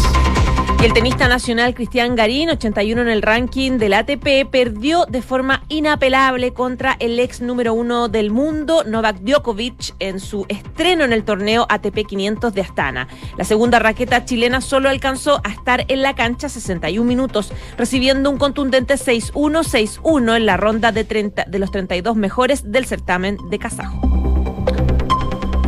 Y 0.82 0.86
el 0.86 0.94
tenista 0.94 1.28
nacional 1.28 1.74
Cristian 1.74 2.16
Garín, 2.16 2.50
81 2.50 3.02
en 3.02 3.10
el 3.10 3.22
ranking 3.22 3.78
del 3.78 3.94
ATP, 3.94 4.50
perdió 4.50 5.06
de 5.06 5.22
forma 5.22 5.64
inapelable 5.70 6.54
contra 6.54 6.96
el 7.00 7.20
ex 7.20 7.42
número 7.42 7.74
uno 7.74 8.10
del 8.10 8.30
mundo, 8.30 8.84
Novak 8.86 9.18
Djokovic, 9.22 9.96
en 10.00 10.20
su 10.20 10.46
estreno 10.50 11.04
en 11.04 11.14
el 11.14 11.24
torneo 11.24 11.66
ATP 11.70 12.06
500 12.06 12.54
de 12.54 12.62
Astana. 12.62 13.08
La 13.38 13.46
segunda 13.46 13.80
raqueta 13.80 14.26
chilena 14.26 14.62
solo 14.62 14.90
alcanzó 14.90 15.42
a 15.44 15.50
estar 15.50 15.86
en 15.88 16.02
la 16.02 16.14
cancha 16.14 16.50
61 16.50 17.08
minutos, 17.08 17.52
recibiendo 17.78 18.30
un 18.30 18.38
contundente 18.38 18.96
6-1, 18.96 19.32
6-1 19.64 20.36
en 20.36 20.46
la 20.46 20.58
ronda 20.58 20.92
de, 20.92 21.04
30, 21.04 21.46
de 21.46 21.60
los 21.60 21.72
32 21.72 22.16
mejores 22.16 22.72
del 22.72 22.86
certamen 22.86 23.38
de 23.50 23.60
Kazajo. 23.60 24.35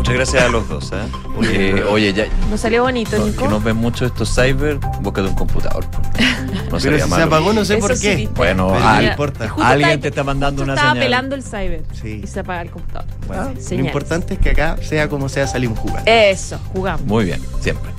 Muchas 0.08 0.16
gracias 0.32 0.44
a 0.44 0.48
los 0.50 0.70
dos. 0.70 0.92
¿eh? 0.94 0.96
Oye, 1.38 1.84
oye, 1.84 2.14
ya. 2.14 2.28
Nos 2.50 2.62
salió 2.62 2.84
bonito, 2.84 3.18
Nico. 3.26 3.44
Que 3.44 3.48
nos 3.50 3.62
ven 3.62 3.76
mucho 3.76 4.06
estos 4.06 4.34
cyber, 4.34 4.78
boca 5.02 5.22
de 5.22 5.28
un 5.30 5.36
computador. 5.36 5.86
No 6.68 6.78
Pero 6.80 7.00
si 7.00 7.10
se 7.14 7.22
apagó, 7.22 7.54
no 7.54 7.64
sé 7.64 7.78
Eso 7.78 7.88
por 7.88 7.96
sí, 7.96 8.02
qué. 8.02 8.30
Bueno, 8.36 8.78
no 8.78 9.02
importa. 9.02 9.54
Alguien 9.62 9.90
está- 9.92 10.02
te 10.02 10.08
está 10.10 10.24
mandando 10.26 10.64
una 10.64 10.74
estaba 10.74 10.92
señal. 10.92 11.06
pelando 11.06 11.36
el 11.36 11.42
cyber 11.44 11.84
Sí. 11.94 12.20
y 12.24 12.28
se 12.28 12.42
apaga 12.42 12.62
el 12.64 12.72
computador. 12.72 13.08
Bueno, 13.26 13.54
lo 13.56 13.62
Señales. 13.62 13.86
importante 13.88 14.34
es 14.34 14.40
que 14.42 14.50
acá, 14.50 14.76
sea 14.82 15.08
como 15.08 15.30
sea, 15.30 15.48
salimos 15.48 15.80
jugando. 15.80 16.04
Eso, 16.12 16.60
jugamos. 16.74 17.04
Muy 17.06 17.24
bien, 17.24 17.40
siempre. 17.62 17.90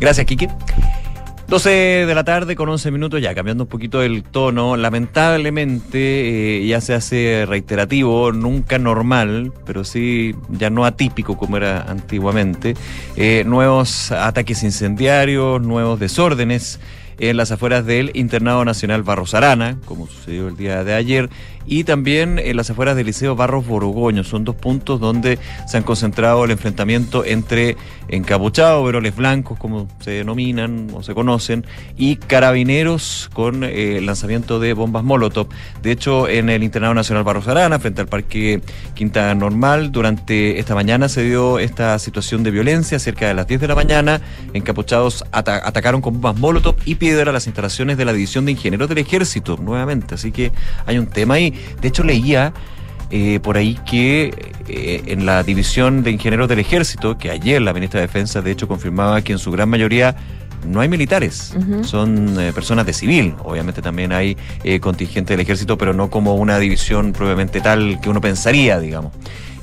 Gracias, 0.00 0.24
Kiki. 0.26 0.48
12 1.48 1.70
de 1.70 2.14
la 2.14 2.24
tarde 2.24 2.56
con 2.56 2.68
11 2.68 2.90
minutos, 2.90 3.22
ya 3.22 3.34
cambiando 3.34 3.64
un 3.64 3.70
poquito 3.70 4.02
el 4.02 4.22
tono. 4.22 4.76
Lamentablemente 4.76 6.58
eh, 6.58 6.66
ya 6.66 6.82
se 6.82 6.92
hace 6.92 7.46
reiterativo, 7.48 8.32
nunca 8.32 8.78
normal, 8.78 9.54
pero 9.64 9.82
sí 9.82 10.34
ya 10.50 10.68
no 10.68 10.84
atípico 10.84 11.38
como 11.38 11.56
era 11.56 11.90
antiguamente. 11.90 12.74
Eh, 13.16 13.44
nuevos 13.46 14.12
ataques 14.12 14.62
incendiarios, 14.62 15.62
nuevos 15.62 15.98
desórdenes 15.98 16.80
en 17.18 17.38
las 17.38 17.50
afueras 17.50 17.86
del 17.86 18.10
Internado 18.12 18.64
Nacional 18.66 19.02
Barros 19.02 19.32
Arana, 19.32 19.78
como 19.86 20.06
sucedió 20.06 20.48
el 20.48 20.56
día 20.56 20.84
de 20.84 20.92
ayer, 20.92 21.30
y 21.68 21.84
también 21.84 22.38
en 22.38 22.56
las 22.56 22.70
afueras 22.70 22.96
del 22.96 23.06
Liceo 23.06 23.36
Barros 23.36 23.66
Borgoño. 23.66 24.24
Son 24.24 24.44
dos 24.44 24.56
puntos 24.56 24.98
donde 25.00 25.38
se 25.66 25.76
han 25.76 25.82
concentrado 25.82 26.44
el 26.44 26.50
enfrentamiento 26.50 27.24
entre 27.24 27.76
encapuchados, 28.08 28.84
veroles 28.84 29.14
blancos, 29.14 29.58
como 29.58 29.86
se 30.00 30.12
denominan 30.12 30.88
o 30.94 31.02
se 31.02 31.14
conocen, 31.14 31.66
y 31.96 32.16
carabineros 32.16 33.28
con 33.34 33.64
eh, 33.64 33.98
el 33.98 34.06
lanzamiento 34.06 34.58
de 34.60 34.72
bombas 34.72 35.04
Molotov. 35.04 35.48
De 35.82 35.92
hecho, 35.92 36.28
en 36.28 36.48
el 36.48 36.62
Internado 36.62 36.94
Nacional 36.94 37.24
Barros 37.24 37.46
Arana, 37.48 37.78
frente 37.78 38.00
al 38.00 38.06
Parque 38.08 38.60
Quinta 38.94 39.34
Normal, 39.34 39.92
durante 39.92 40.58
esta 40.58 40.74
mañana 40.74 41.08
se 41.08 41.22
dio 41.24 41.58
esta 41.58 41.98
situación 41.98 42.42
de 42.42 42.50
violencia. 42.50 42.98
Cerca 42.98 43.28
de 43.28 43.34
las 43.34 43.46
10 43.46 43.60
de 43.60 43.68
la 43.68 43.74
mañana, 43.74 44.20
encapuchados 44.54 45.24
ata- 45.32 45.62
atacaron 45.66 46.00
con 46.00 46.14
bombas 46.14 46.36
Molotov 46.40 46.76
y 46.84 46.94
piedra 46.94 47.32
las 47.32 47.46
instalaciones 47.46 47.96
de 47.98 48.04
la 48.04 48.12
División 48.12 48.44
de 48.46 48.52
Ingenieros 48.52 48.88
del 48.88 48.98
Ejército, 48.98 49.56
nuevamente. 49.60 50.14
Así 50.14 50.32
que 50.32 50.52
hay 50.86 50.98
un 50.98 51.06
tema 51.06 51.34
ahí. 51.34 51.54
De 51.80 51.88
hecho, 51.88 52.02
leía 52.02 52.52
eh, 53.10 53.40
por 53.42 53.56
ahí 53.56 53.78
que 53.88 54.52
eh, 54.68 55.02
en 55.06 55.24
la 55.24 55.42
División 55.42 56.02
de 56.02 56.10
Ingenieros 56.10 56.48
del 56.48 56.58
Ejército, 56.58 57.16
que 57.16 57.30
ayer 57.30 57.62
la 57.62 57.72
ministra 57.72 58.00
de 58.00 58.06
Defensa 58.06 58.42
de 58.42 58.50
hecho 58.50 58.68
confirmaba 58.68 59.22
que 59.22 59.32
en 59.32 59.38
su 59.38 59.50
gran 59.50 59.68
mayoría 59.68 60.14
no 60.66 60.80
hay 60.80 60.88
militares, 60.88 61.54
son 61.82 62.38
eh, 62.40 62.52
personas 62.52 62.84
de 62.84 62.92
civil. 62.92 63.34
Obviamente 63.44 63.80
también 63.80 64.12
hay 64.12 64.36
contingente 64.80 65.34
del 65.34 65.40
ejército, 65.40 65.78
pero 65.78 65.94
no 65.94 66.10
como 66.10 66.34
una 66.34 66.58
división 66.58 67.12
propiamente 67.12 67.60
tal 67.60 68.00
que 68.00 68.10
uno 68.10 68.20
pensaría, 68.20 68.80
digamos. 68.80 69.12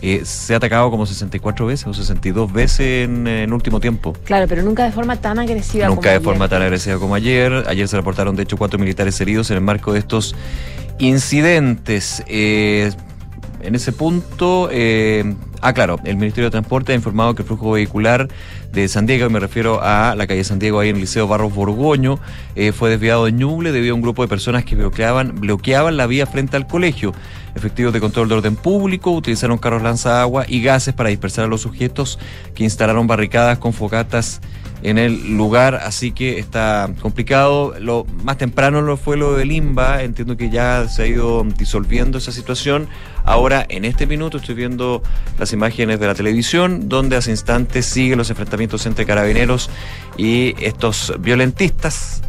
Eh, 0.01 0.23
se 0.23 0.53
ha 0.53 0.57
atacado 0.57 0.91
como 0.91 1.07
64 1.07 1.65
veces 1.65 1.87
o 1.87 1.93
62 1.93 2.53
veces 2.53 3.05
en 3.05 3.25
el 3.25 3.51
último 3.51 3.79
tiempo. 3.79 4.13
Claro, 4.23 4.45
pero 4.47 4.61
nunca 4.61 4.83
de 4.83 4.91
forma 4.91 5.15
tan 5.15 5.39
agresiva. 5.39 5.87
Nunca 5.87 5.95
como 5.95 6.03
de 6.03 6.09
ayer. 6.09 6.21
forma 6.21 6.47
tan 6.47 6.61
agresiva 6.61 6.99
como 6.99 7.15
ayer. 7.15 7.63
Ayer 7.67 7.87
se 7.87 7.97
reportaron, 7.97 8.35
de 8.35 8.43
hecho, 8.43 8.55
cuatro 8.55 8.77
militares 8.77 9.19
heridos 9.19 9.49
en 9.49 9.57
el 9.57 9.63
marco 9.63 9.93
de 9.93 9.99
estos 9.99 10.35
incidentes. 10.99 12.23
Eh, 12.27 12.91
en 13.61 13.73
ese 13.73 13.91
punto, 13.91 14.69
eh, 14.71 15.35
ah, 15.61 15.73
claro, 15.73 15.99
el 16.03 16.17
Ministerio 16.17 16.45
de 16.45 16.51
Transporte 16.51 16.91
ha 16.91 16.95
informado 16.95 17.33
que 17.33 17.41
el 17.41 17.47
flujo 17.47 17.71
vehicular 17.71 18.27
de 18.71 18.87
San 18.87 19.07
Diego, 19.07 19.27
me 19.29 19.39
refiero 19.39 19.79
a 19.81 20.13
la 20.15 20.27
calle 20.27 20.43
San 20.43 20.59
Diego, 20.59 20.79
ahí 20.79 20.89
en 20.89 20.95
el 20.95 21.01
Liceo 21.01 21.27
Barros 21.27 21.53
Borgoño, 21.55 22.19
eh, 22.55 22.71
fue 22.73 22.91
desviado 22.91 23.25
de 23.25 23.31
Ñuble 23.31 23.71
debido 23.71 23.93
a 23.93 23.95
un 23.95 24.01
grupo 24.01 24.21
de 24.21 24.27
personas 24.27 24.65
que 24.65 24.75
bloqueaban, 24.75 25.39
bloqueaban 25.39 25.97
la 25.97 26.05
vía 26.05 26.27
frente 26.27 26.57
al 26.57 26.67
colegio. 26.67 27.13
Efectivos 27.55 27.93
de 27.93 28.01
control 28.01 28.29
de 28.29 28.35
orden 28.35 28.55
público 28.55 29.11
utilizaron 29.11 29.57
carros 29.57 29.81
lanzagua 29.81 30.45
y 30.47 30.61
gases 30.61 30.93
para 30.93 31.09
dispersar 31.09 31.45
a 31.45 31.47
los 31.47 31.61
sujetos 31.61 32.19
que 32.53 32.65
instalaron 32.65 33.07
barricadas 33.07 33.57
con 33.57 33.73
fogatas 33.73 34.41
en 34.85 34.99
el 34.99 35.35
lugar, 35.35 35.75
así 35.75 36.11
que 36.11 36.37
está 36.37 36.91
complicado. 37.01 37.73
Lo 37.79 38.05
más 38.23 38.37
temprano 38.37 38.83
lo 38.83 38.97
fue 38.97 39.17
lo 39.17 39.33
de 39.33 39.43
Limba, 39.43 40.03
entiendo 40.03 40.37
que 40.37 40.51
ya 40.51 40.87
se 40.87 41.03
ha 41.03 41.07
ido 41.07 41.43
disolviendo 41.57 42.19
esa 42.19 42.31
situación. 42.31 42.87
Ahora, 43.23 43.65
en 43.67 43.83
este 43.83 44.05
minuto, 44.05 44.37
estoy 44.37 44.53
viendo 44.53 45.01
las 45.39 45.53
imágenes 45.53 45.99
de 45.99 46.05
la 46.05 46.13
televisión, 46.13 46.87
donde 46.87 47.15
hace 47.15 47.31
instantes 47.31 47.87
siguen 47.87 48.19
los 48.19 48.29
enfrentamientos 48.29 48.85
entre 48.85 49.07
carabineros 49.07 49.71
y 50.17 50.53
estos 50.63 51.13
violentistas 51.19 52.21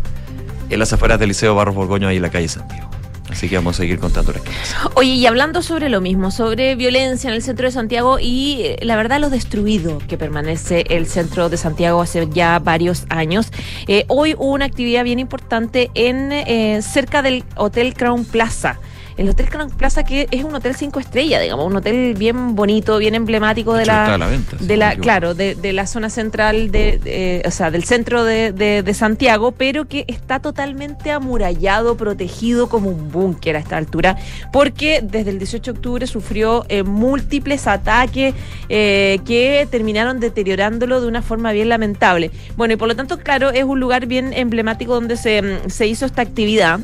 en 0.71 0.79
las 0.79 0.91
afueras 0.95 1.21
del 1.21 1.29
Liceo 1.29 1.55
Barros 1.55 1.75
Borgoño, 1.75 2.09
ahí 2.09 2.17
en 2.17 2.23
la 2.23 2.31
calle 2.31 2.49
Santiago. 2.49 2.96
Así 3.31 3.49
que 3.49 3.57
vamos 3.57 3.77
a 3.77 3.83
seguir 3.83 3.99
contándoles 3.99 4.43
qué 4.43 4.51
pasa. 4.53 4.91
Oye, 4.95 5.11
y 5.11 5.27
hablando 5.27 5.63
sobre 5.63 5.89
lo 5.89 6.01
mismo, 6.01 6.31
sobre 6.31 6.77
violencia 6.77 7.29
en 7.29 7.35
el 7.35 7.43
centro 7.43 7.67
de 7.67 7.73
Santiago 7.73 8.19
y 8.21 8.61
eh, 8.63 8.79
la 8.83 8.97
verdad 8.97 9.21
lo 9.21 9.31
destruido 9.31 9.99
que 10.07 10.17
permanece 10.17 10.85
el 10.91 11.07
centro 11.07 11.49
de 11.49 11.57
Santiago 11.57 12.01
hace 12.01 12.29
ya 12.31 12.59
varios 12.61 13.05
años. 13.09 13.51
Eh, 13.89 14.05
hoy 14.09 14.35
hubo 14.35 14.53
una 14.53 14.65
actividad 14.65 15.05
bien 15.05 15.19
importante 15.19 15.91
en 15.95 16.31
eh, 16.33 16.81
cerca 16.83 17.23
del 17.23 17.45
Hotel 17.57 17.95
Crown 17.95 18.25
Plaza. 18.25 18.79
El 19.17 19.29
Hotel 19.31 19.49
Crown 19.49 19.71
Plaza 19.71 20.05
que 20.05 20.29
es 20.31 20.45
un 20.45 20.55
hotel 20.55 20.75
cinco 20.77 21.01
estrellas, 21.01 21.41
digamos, 21.41 21.67
un 21.67 21.77
hotel 21.77 22.15
bien 22.15 22.55
bonito, 22.55 22.99
bien 22.99 23.15
emblemático 23.15 23.73
de 23.75 23.87
la, 23.87 24.27
venta, 24.29 24.57
de 24.61 24.77
la 24.77 24.95
claro, 24.97 25.35
de, 25.35 25.55
de 25.55 25.73
la 25.73 25.87
zona 25.87 26.11
central 26.11 26.71
de, 26.71 26.99
de- 26.99 27.43
o 27.47 27.51
sea, 27.51 27.71
del 27.71 27.85
centro 27.85 28.25
de, 28.25 28.53
de- 28.53 28.83
de 28.83 28.95
Santiago, 28.95 29.53
pero 29.53 29.87
que 29.87 30.05
está 30.09 30.41
totalmente 30.41 31.11
amurallado, 31.11 31.97
protegido 31.97 32.69
como 32.69 32.91
un 32.91 33.11
búnker 33.11 33.57
a 33.57 33.61
esta 33.61 33.77
altura, 33.79 34.17
porque 34.53 35.01
desde 35.03 35.31
el 35.31 35.39
18 35.39 35.73
de 35.73 35.79
octubre 35.79 36.07
sufrió 36.07 36.67
eh, 36.69 36.83
múltiples 36.83 37.67
ataques 37.67 38.35
eh, 38.69 39.19
que 39.25 39.67
terminaron 39.71 40.21
deteriorándolo 40.21 41.01
de 41.01 41.09
una 41.09 41.23
forma 41.23 41.53
bien 41.53 41.69
lamentable. 41.71 42.31
Bueno, 42.57 42.75
y 42.75 42.77
por 42.77 42.89
lo 42.89 42.97
tanto, 42.97 43.19
claro, 43.19 43.51
es 43.51 43.65
un 43.65 43.81
lugar 43.81 44.07
bien 44.07 44.33
emblemático 44.35 44.95
donde 44.95 45.17
se, 45.17 45.41
mm, 45.43 45.71
se 45.71 45.87
hizo 45.87 46.05
esta 46.07 46.23
actividad 46.23 46.81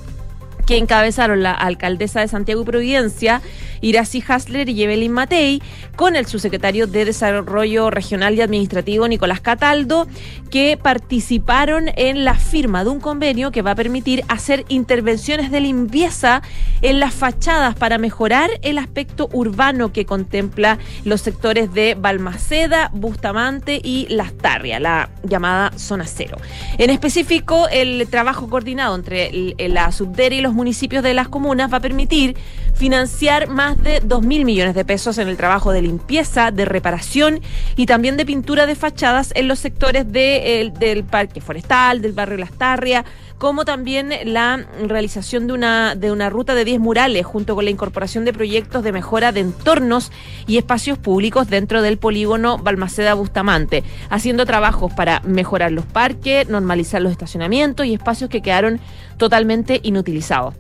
que 0.66 0.76
encabezaron 0.76 1.42
la 1.42 1.52
alcaldesa 1.52 2.21
de 2.21 2.28
Santiago 2.28 2.62
y 2.62 2.64
Providencia, 2.64 3.42
Iracy 3.81 4.23
Hasler 4.26 4.69
y 4.69 4.83
Evelyn 4.83 5.12
Matei, 5.12 5.61
con 5.97 6.16
el 6.16 6.26
subsecretario 6.26 6.87
de 6.87 7.04
Desarrollo 7.04 7.90
Regional 7.90 8.35
y 8.35 8.40
Administrativo, 8.40 9.09
Nicolás 9.09 9.40
Cataldo, 9.40 10.07
que 10.50 10.78
participaron 10.81 11.90
en 11.97 12.25
la 12.25 12.35
firma 12.35 12.85
de 12.85 12.90
un 12.90 13.00
convenio 13.00 13.50
que 13.50 13.62
va 13.62 13.73
a 13.73 13.75
permitir 13.75 14.25
hacer 14.28 14.64
intervenciones 14.69 15.50
de 15.50 15.61
limpieza 15.61 16.42
en 16.81 17.00
las 17.00 17.14
fachadas 17.14 17.75
para 17.75 17.99
mejorar 17.99 18.50
el 18.62 18.78
aspecto 18.78 19.28
urbano 19.33 19.92
que 19.92 20.07
contempla 20.07 20.78
los 21.04 21.21
sectores 21.21 21.73
de 21.73 21.97
Balmaceda, 21.99 22.90
Bustamante 22.92 23.81
y 23.83 24.07
Las 24.09 24.33
Tarrias, 24.35 24.81
la 24.81 25.11
llamada 25.23 25.73
zona 25.76 26.07
cero. 26.07 26.38
En 26.78 26.90
específico, 26.90 27.69
el 27.69 28.07
trabajo 28.09 28.49
coordinado 28.49 28.95
entre 28.95 29.54
la 29.59 29.90
subdere 29.92 30.37
y 30.37 30.40
los 30.40 30.52
municipios 30.55 31.03
de 31.03 31.15
las 31.15 31.29
comunas 31.29 31.73
va 31.73 31.79
a 31.79 31.81
permitir 31.81 32.37
financiar 32.75 33.49
más 33.49 33.81
de 33.83 34.01
2 34.01 34.23
mil 34.23 34.45
millones 34.45 34.75
de 34.75 34.85
pesos 34.85 35.19
en 35.19 35.29
el 35.29 35.37
trabajo 35.37 35.73
de 35.73 35.83
limpieza, 35.83 36.51
de 36.51 36.65
reparación 36.65 37.41
y 37.77 37.87
también 37.87 38.17
de 38.17 38.25
pintura 38.27 38.67
de 38.67 38.75
fachadas 38.75 39.33
en 39.35 39.47
los 39.49 39.59
sectores 39.59 40.07
el- 40.13 40.73
del 40.75 41.05
Parque 41.05 41.41
Forestal, 41.41 42.01
del 42.03 42.13
barrio 42.13 42.39
Las 42.39 42.53
Tarrias, 42.53 43.05
como 43.43 43.65
también 43.65 44.13
la 44.25 44.65
realización 44.87 45.49
de 45.49 45.53
una, 45.53 45.97
de 45.97 46.13
una 46.13 46.31
ruta 46.31 46.55
de 46.55 46.65
10 46.65 46.79
murales 46.79 47.27
junto 47.27 47.57
con 47.57 47.65
la 47.65 47.73
incorporación 47.73 48.25
de 48.25 48.33
proyectos 48.33 48.85
de 48.85 48.93
mejora 48.93 49.33
de 49.33 49.41
entornos 49.41 50.13
y 50.47 50.59
espacios 50.59 50.97
públicos 50.97 51.51
dentro 51.51 51.83
del 51.83 51.99
polígono 51.99 52.59
Balmaceda 52.59 53.15
Bustamante, 53.15 53.83
haciendo 54.11 54.47
trabajos 54.47 54.93
para 54.93 55.23
mejorar 55.25 55.73
los 55.73 55.85
parques, 55.85 56.49
normalizar 56.49 57.03
los 57.03 57.11
estacionamientos 57.11 57.85
y 57.85 57.95
espacios 57.95 58.31
que 58.31 58.43
quedaron 58.43 58.79
totalmente 59.17 59.81
inutilizados. 59.83 60.55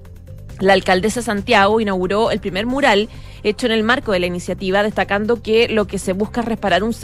La 0.58 0.72
alcaldesa 0.72 1.20
de 1.20 1.26
Santiago 1.26 1.80
inauguró 1.80 2.32
el 2.32 2.40
primer 2.40 2.66
mural 2.66 3.08
hecho 3.42 3.66
en 3.66 3.72
el 3.72 3.82
marco 3.82 4.12
de 4.12 4.20
la 4.20 4.26
iniciativa, 4.26 4.82
destacando 4.82 5.42
que 5.42 5.68
lo 5.68 5.86
que 5.86 5.98
se 5.98 6.12
busca 6.12 6.40
es 6.40 6.46
reparar 6.46 6.82
un, 6.82 6.94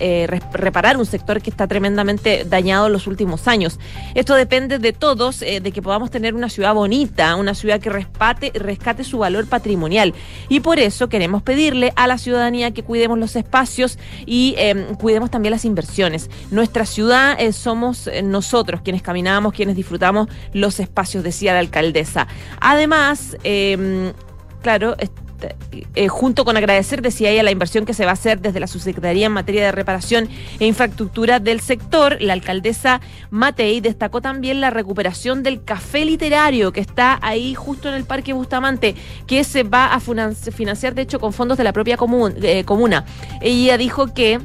eh, 0.00 0.40
reparar 0.52 0.96
un 0.96 1.06
sector 1.06 1.40
que 1.42 1.50
está 1.50 1.66
tremendamente 1.66 2.44
dañado 2.44 2.86
en 2.86 2.92
los 2.92 3.06
últimos 3.06 3.48
años. 3.48 3.78
Esto 4.14 4.34
depende 4.34 4.78
de 4.78 4.92
todos, 4.92 5.40
de 5.40 5.72
que 5.72 5.82
podamos 5.82 6.10
tener 6.10 6.34
una 6.34 6.48
ciudad 6.48 6.74
bonita, 6.74 7.36
una 7.36 7.54
ciudad 7.54 7.80
que 7.80 7.90
respate, 7.90 8.52
rescate 8.54 9.04
su 9.04 9.18
valor 9.18 9.46
patrimonial. 9.48 10.14
Y 10.48 10.60
por 10.60 10.78
eso 10.78 11.08
queremos 11.08 11.42
pedirle 11.42 11.92
a 11.96 12.06
la 12.06 12.18
ciudadanía 12.18 12.72
que 12.72 12.82
cuidemos 12.82 13.18
los 13.18 13.36
espacios 13.36 13.98
y 14.26 14.54
em, 14.58 14.94
cuidemos 14.94 15.30
también 15.30 15.52
las 15.52 15.64
inversiones. 15.64 16.30
Nuestra 16.50 16.86
ciudad 16.86 17.38
somos 17.52 18.08
nosotros 18.22 18.82
quienes 18.82 19.02
caminamos, 19.02 19.52
quienes 19.52 19.76
disfrutamos 19.76 20.28
los 20.52 20.80
espacios, 20.80 21.24
decía 21.24 21.52
la 21.52 21.60
alcaldesa. 21.60 22.26
Además, 22.60 23.36
em, 23.42 24.12
claro, 24.62 24.96
eh, 25.94 26.08
junto 26.08 26.44
con 26.44 26.56
agradecer, 26.56 27.02
decía 27.02 27.30
ella, 27.30 27.42
la 27.42 27.50
inversión 27.50 27.84
que 27.84 27.94
se 27.94 28.04
va 28.04 28.10
a 28.10 28.14
hacer 28.14 28.40
desde 28.40 28.60
la 28.60 28.66
subsecretaría 28.66 29.26
en 29.26 29.32
materia 29.32 29.64
de 29.64 29.72
reparación 29.72 30.28
e 30.58 30.66
infraestructura 30.66 31.40
del 31.40 31.60
sector, 31.60 32.18
la 32.20 32.32
alcaldesa 32.32 33.00
Matei 33.30 33.80
destacó 33.80 34.20
también 34.20 34.60
la 34.60 34.70
recuperación 34.70 35.42
del 35.42 35.64
café 35.64 36.04
literario 36.04 36.72
que 36.72 36.80
está 36.80 37.18
ahí 37.22 37.54
justo 37.54 37.88
en 37.88 37.94
el 37.94 38.04
Parque 38.04 38.32
Bustamante, 38.32 38.94
que 39.26 39.44
se 39.44 39.62
va 39.62 39.92
a 39.92 40.00
financiar, 40.00 40.94
de 40.94 41.02
hecho, 41.02 41.20
con 41.20 41.32
fondos 41.32 41.58
de 41.58 41.64
la 41.64 41.72
propia 41.72 41.96
eh, 42.42 42.64
comuna. 42.64 43.04
Ella 43.40 43.78
dijo 43.78 44.12
que 44.12 44.40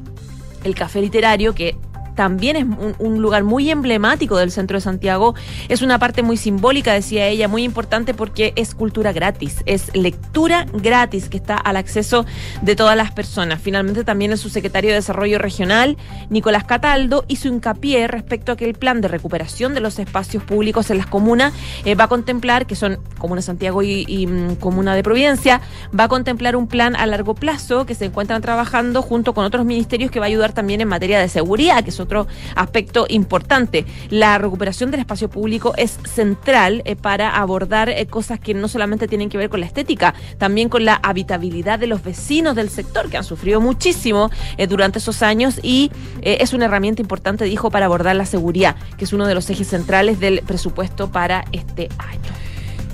el 0.64 0.76
café 0.76 1.02
literario, 1.02 1.54
que 1.54 1.78
también 2.18 2.56
es 2.56 2.66
un, 2.98 3.22
lugar 3.22 3.44
muy 3.44 3.70
emblemático 3.70 4.38
del 4.38 4.50
centro 4.50 4.78
de 4.78 4.82
Santiago. 4.82 5.36
Es 5.70 5.84
una 5.84 6.00
parte 6.00 6.24
muy 6.24 6.36
simbólica, 6.36 6.92
decía 6.92 7.28
ella, 7.28 7.48
muy 7.48 7.64
importante 7.64 8.16
porque 8.16 8.54
es 8.56 8.74
cultura 8.74 9.14
gratis, 9.14 9.62
es 9.68 9.96
lectura 9.96 10.66
gratis 10.74 11.30
que 11.30 11.38
está 11.38 11.56
al 11.58 11.78
acceso 11.78 12.26
de 12.64 12.76
todas 12.76 12.98
las 12.98 13.12
personas. 13.12 13.62
Finalmente 13.62 14.04
también 14.04 14.32
el 14.32 14.40
subsecretario 14.40 14.90
de 14.90 14.96
Desarrollo 14.96 15.38
Regional, 15.38 15.96
Nicolás 16.32 16.64
Cataldo, 16.64 17.24
hizo 17.28 17.50
hincapié 17.50 18.08
respecto 18.08 18.52
a 18.52 18.58
que 18.58 18.66
el 18.66 18.74
plan 18.74 19.00
de 19.00 19.10
recuperación 19.10 19.76
de 19.76 19.80
los 19.80 20.00
espacios 20.00 20.44
públicos 20.44 20.90
en 20.90 20.98
las 20.98 21.06
comunas 21.06 21.54
eh, 21.86 21.94
va 21.94 22.06
a 22.06 22.08
contemplar, 22.08 22.66
que 22.66 22.76
son 22.76 22.98
Comuna 23.20 23.44
Santiago 23.44 23.84
y, 23.84 24.06
y 24.08 24.26
mm, 24.26 24.56
Comuna 24.56 24.96
de 24.96 25.04
Providencia, 25.04 25.62
va 25.98 26.06
a 26.06 26.08
contemplar 26.08 26.56
un 26.56 26.66
plan 26.66 26.96
a 26.96 27.06
largo 27.06 27.36
plazo 27.36 27.86
que 27.86 27.94
se 27.94 28.06
encuentran 28.06 28.42
trabajando 28.42 29.04
junto 29.04 29.36
con 29.36 29.46
otros 29.46 29.68
ministerios 29.68 30.10
que 30.10 30.20
va 30.20 30.26
a 30.26 30.30
ayudar 30.30 30.54
también 30.54 30.82
en 30.82 30.88
materia 30.88 31.20
de 31.20 31.30
seguridad, 31.30 31.84
que 31.84 31.92
son 31.92 32.07
otro 32.08 32.28
aspecto 32.56 33.06
importante. 33.10 33.86
La 34.10 34.38
recuperación 34.38 34.92
del 34.92 35.02
espacio 35.02 35.30
público 35.30 35.74
es 35.78 36.00
central 36.06 36.82
eh, 36.86 36.96
para 36.96 37.36
abordar 37.36 37.90
eh, 37.90 38.08
cosas 38.08 38.40
que 38.40 38.54
no 38.54 38.68
solamente 38.68 39.08
tienen 39.08 39.30
que 39.30 39.38
ver 39.38 39.50
con 39.50 39.60
la 39.60 39.66
estética, 39.66 40.14
también 40.38 40.70
con 40.70 40.86
la 40.86 40.96
habitabilidad 41.04 41.80
de 41.80 41.88
los 41.88 42.04
vecinos 42.04 42.56
del 42.56 42.70
sector, 42.70 43.10
que 43.10 43.18
han 43.18 43.26
sufrido 43.26 43.60
muchísimo 43.60 44.32
eh, 44.58 44.68
durante 44.68 45.00
esos 45.00 45.22
años 45.22 45.60
y 45.62 45.92
es 46.22 46.54
una 46.54 46.66
herramienta 46.66 47.02
importante, 47.02 47.46
dijo, 47.46 47.70
para 47.70 47.86
abordar 47.86 48.16
la 48.16 48.26
seguridad, 48.26 48.76
que 48.98 49.06
es 49.06 49.14
uno 49.14 49.28
de 49.28 49.34
los 49.34 49.50
ejes 49.50 49.68
centrales 49.68 50.20
del 50.20 50.42
presupuesto 50.42 51.12
para 51.12 51.46
este 51.52 51.90
año. 51.98 52.32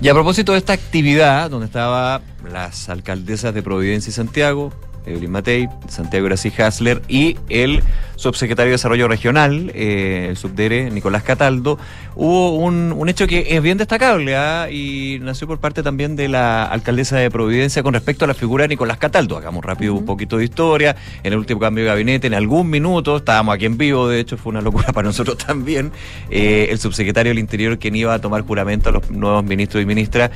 Y 0.01 0.09
a 0.09 0.13
propósito 0.13 0.51
de 0.53 0.57
esta 0.57 0.73
actividad, 0.73 1.49
donde 1.49 1.67
estaban 1.67 2.21
las 2.51 2.89
alcaldesas 2.89 3.53
de 3.53 3.61
Providencia 3.63 4.09
y 4.09 4.13
Santiago, 4.13 4.73
Evelyn 5.05 5.31
Matei, 5.31 5.69
Santiago 5.87 6.25
Grací 6.25 6.51
Hasler 6.57 7.01
y 7.07 7.37
el 7.49 7.81
subsecretario 8.15 8.69
de 8.69 8.73
Desarrollo 8.73 9.07
Regional, 9.07 9.71
eh, 9.73 10.27
el 10.29 10.37
subdere 10.37 10.89
Nicolás 10.91 11.23
Cataldo, 11.23 11.77
hubo 12.15 12.55
un, 12.55 12.93
un 12.95 13.09
hecho 13.09 13.27
que 13.27 13.55
es 13.55 13.61
bien 13.61 13.77
destacable 13.77 14.35
¿ah? 14.35 14.69
y 14.71 15.19
nació 15.21 15.47
por 15.47 15.59
parte 15.59 15.83
también 15.83 16.15
de 16.15 16.27
la 16.29 16.63
alcaldesa 16.65 17.17
de 17.17 17.29
Providencia 17.29 17.83
con 17.83 17.93
respecto 17.93 18.25
a 18.25 18.27
la 18.27 18.33
figura 18.33 18.63
de 18.63 18.69
Nicolás 18.69 18.97
Cataldo. 18.97 19.37
Hagamos 19.37 19.65
rápido 19.65 19.93
un 19.95 20.05
poquito 20.05 20.37
de 20.37 20.45
historia. 20.45 20.95
En 21.23 21.33
el 21.33 21.39
último 21.39 21.59
cambio 21.59 21.83
de 21.83 21.89
gabinete, 21.89 22.27
en 22.27 22.33
algún 22.33 22.69
minuto, 22.69 23.17
estábamos 23.17 23.55
aquí 23.55 23.65
en 23.65 23.77
vivo, 23.77 24.07
de 24.07 24.19
hecho 24.19 24.37
fue 24.37 24.51
una 24.51 24.61
locura 24.61 24.87
para 24.93 25.07
nosotros 25.07 25.37
también, 25.37 25.91
eh, 26.29 26.67
el 26.69 26.79
subsecretario 26.79 27.31
del 27.31 27.39
Interior 27.39 27.77
quien 27.77 27.95
iba 27.95 28.13
a 28.13 28.19
tomar 28.19 28.41
juramento 28.41 28.89
a 28.89 28.93
los 28.93 29.09
nuevos 29.11 29.43
ministros 29.43 29.81
y 29.83 29.85
ministras 29.85 30.31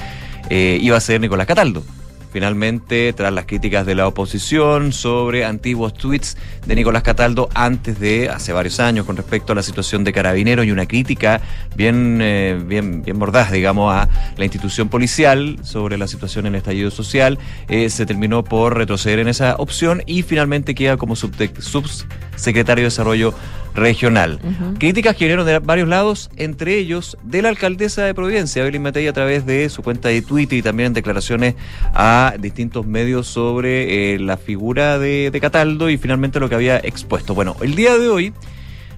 eh, 0.50 0.78
iba 0.82 0.98
a 0.98 1.02
ser 1.02 1.22
Nicolás 1.22 1.48
Cataldo. 1.48 1.84
Finalmente, 2.32 3.14
tras 3.14 3.32
las 3.32 3.46
críticas 3.46 3.86
de 3.86 3.96
la 3.96 4.08
oposición 4.08 4.92
sobre 4.92 5.46
antiguos 5.46 5.94
tweets 5.94 6.38
de 6.66 6.76
Nicolás 6.76 7.04
Cataldo 7.04 7.50
antes 7.54 8.00
de 8.00 8.30
hace 8.30 8.54
varios 8.54 8.80
años 8.80 9.06
con 9.06 9.16
respecto 9.16 9.54
a 9.54 9.56
la 9.56 9.64
situación 9.64 10.04
de 10.04 10.14
carabineros 10.14 10.66
y 10.66 10.72
una 10.72 10.86
crítica 10.86 11.42
bien, 11.76 12.20
eh, 12.22 12.60
bien, 12.66 13.04
bien 13.04 13.18
mordaz, 13.18 13.52
digamos, 13.52 13.94
a 13.94 14.10
la 14.36 14.44
institución 14.44 14.90
policial 14.90 15.58
sobre 15.64 15.98
la 15.98 16.08
situación 16.08 16.46
en 16.46 16.56
el 16.56 16.60
estallido 16.60 16.92
social, 16.92 17.40
eh, 17.70 17.90
se 17.90 18.06
terminó 18.06 18.44
por 18.44 18.78
retroceder 18.78 19.20
en 19.20 19.28
esa 19.28 19.56
opción 19.58 20.04
y 20.06 20.24
finalmente 20.24 20.76
queda 20.76 20.98
como 20.98 21.16
subsecretario 21.16 22.84
de 22.84 22.88
Desarrollo 22.88 23.34
regional. 23.78 24.40
Críticas 24.80 25.16
que 25.16 25.26
vinieron 25.26 25.46
de 25.46 25.60
varios 25.60 25.88
lados, 25.88 26.30
entre 26.36 26.78
ellos 26.78 27.18
de 27.24 27.42
la 27.42 27.50
alcaldesa 27.50 28.04
de 28.04 28.14
Providencia, 28.14 28.62
Evelyn 28.62 28.82
Matei, 28.82 29.08
a 29.08 29.14
través 29.14 29.46
de 29.46 29.70
su 29.70 29.84
cuenta 29.84 30.10
de 30.10 30.22
Twitter 30.22 30.58
y 30.58 30.62
también 30.62 30.88
en 30.88 30.94
declaraciones 30.94 31.56
a 31.94 32.34
distintos 32.40 32.86
medios 32.86 33.28
sobre 33.28 34.16
eh, 34.16 34.20
la 34.20 34.38
figura 34.38 35.00
de, 35.00 35.38
Cataldo 35.38 35.92
y 35.92 35.98
finalmente 35.98 36.40
lo 36.40 36.50
que 36.50 36.56
había 36.56 36.78
expuesto. 36.78 37.36
Bueno, 37.36 37.56
el 37.62 37.76
día 37.76 37.96
de 37.96 38.10
hoy 38.10 38.34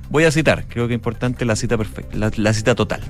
voy 0.09 0.23
a 0.23 0.31
citar, 0.31 0.63
creo 0.69 0.87
que 0.87 0.93
es 0.93 0.97
importante 0.97 1.43
la 1.43 1.57
cita 1.57 1.77
perfecta, 1.77 2.31
la 2.33 2.53
cita 2.53 2.75
total. 2.75 3.01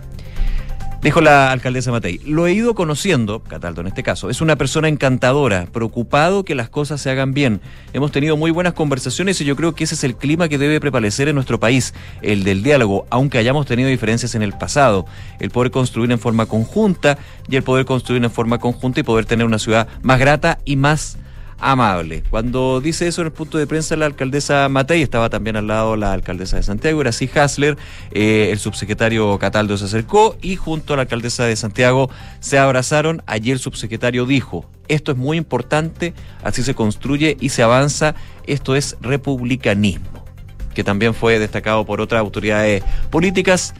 Dijo 1.01 1.21
la 1.21 1.53
alcaldesa 1.53 1.91
Matei, 1.91 2.19
lo 2.25 2.45
he 2.45 2.51
ido 2.51 2.75
conociendo, 2.75 3.39
Cataldo 3.41 3.79
en 3.79 3.87
este 3.87 4.03
caso, 4.03 4.29
es 4.29 4.41
una 4.41 4.57
persona 4.57 4.89
encantadora, 4.89 5.65
preocupado 5.71 6.43
que 6.43 6.55
las 6.55 6.67
cosas 6.67 6.99
se 6.99 7.09
hagan 7.09 7.33
bien. 7.33 7.61
Hemos 7.93 8.11
tenido 8.11 8.35
muy 8.35 8.51
buenas 8.51 8.73
conversaciones 8.73 9.39
y 9.39 9.45
yo 9.45 9.55
creo 9.55 9.73
que 9.73 9.85
ese 9.85 9.95
es 9.95 10.03
el 10.03 10.17
clima 10.17 10.49
que 10.49 10.57
debe 10.57 10.81
prevalecer 10.81 11.29
en 11.29 11.35
nuestro 11.35 11.57
país, 11.57 11.93
el 12.21 12.43
del 12.43 12.63
diálogo, 12.63 13.05
aunque 13.11 13.37
hayamos 13.37 13.65
tenido 13.65 13.87
diferencias 13.87 14.35
en 14.35 14.41
el 14.41 14.51
pasado, 14.51 15.05
el 15.39 15.51
poder 15.51 15.71
construir 15.71 16.11
en 16.11 16.19
forma 16.19 16.47
conjunta 16.47 17.17
y 17.47 17.55
el 17.55 17.63
poder 17.63 17.85
construir 17.85 18.21
en 18.21 18.29
forma 18.29 18.57
conjunta 18.57 18.99
y 18.99 19.03
poder 19.03 19.23
tener 19.23 19.45
una 19.45 19.57
ciudad 19.57 19.87
más 20.01 20.19
grata 20.19 20.59
y 20.65 20.75
más 20.75 21.17
amable. 21.59 22.23
Cuando 22.29 22.81
dice 22.81 23.07
eso 23.07 23.21
en 23.21 23.27
el 23.27 23.33
punto 23.33 23.57
de 23.57 23.67
prensa 23.67 23.95
la 23.95 24.05
alcaldesa 24.05 24.69
Matei, 24.69 25.01
estaba 25.01 25.29
también 25.29 25.55
al 25.55 25.67
lado 25.67 25.95
la 25.95 26.13
alcaldesa 26.13 26.57
de 26.57 26.63
Santiago, 26.63 27.01
era 27.01 27.09
así 27.09 27.29
Hasler, 27.33 27.77
eh, 28.11 28.49
el 28.51 28.59
subsecretario 28.59 29.37
Cataldo 29.39 29.77
se 29.77 29.85
acercó 29.85 30.37
y 30.41 30.55
junto 30.55 30.93
a 30.93 30.97
la 30.97 31.03
alcaldesa 31.03 31.45
de 31.45 31.55
Santiago 31.55 32.09
se 32.39 32.57
abrazaron. 32.57 33.21
Ayer 33.25 33.53
el 33.53 33.59
subsecretario 33.59 34.25
dijo, 34.25 34.69
esto 34.87 35.11
es 35.11 35.17
muy 35.17 35.37
importante, 35.37 36.13
así 36.43 36.63
se 36.63 36.73
construye 36.73 37.37
y 37.39 37.49
se 37.49 37.63
avanza, 37.63 38.15
esto 38.47 38.75
es 38.75 38.97
republicanismo, 39.01 40.25
que 40.73 40.83
también 40.83 41.13
fue 41.13 41.39
destacado 41.39 41.85
por 41.85 42.01
otras 42.01 42.19
autoridades 42.19 42.83
políticas, 43.09 43.73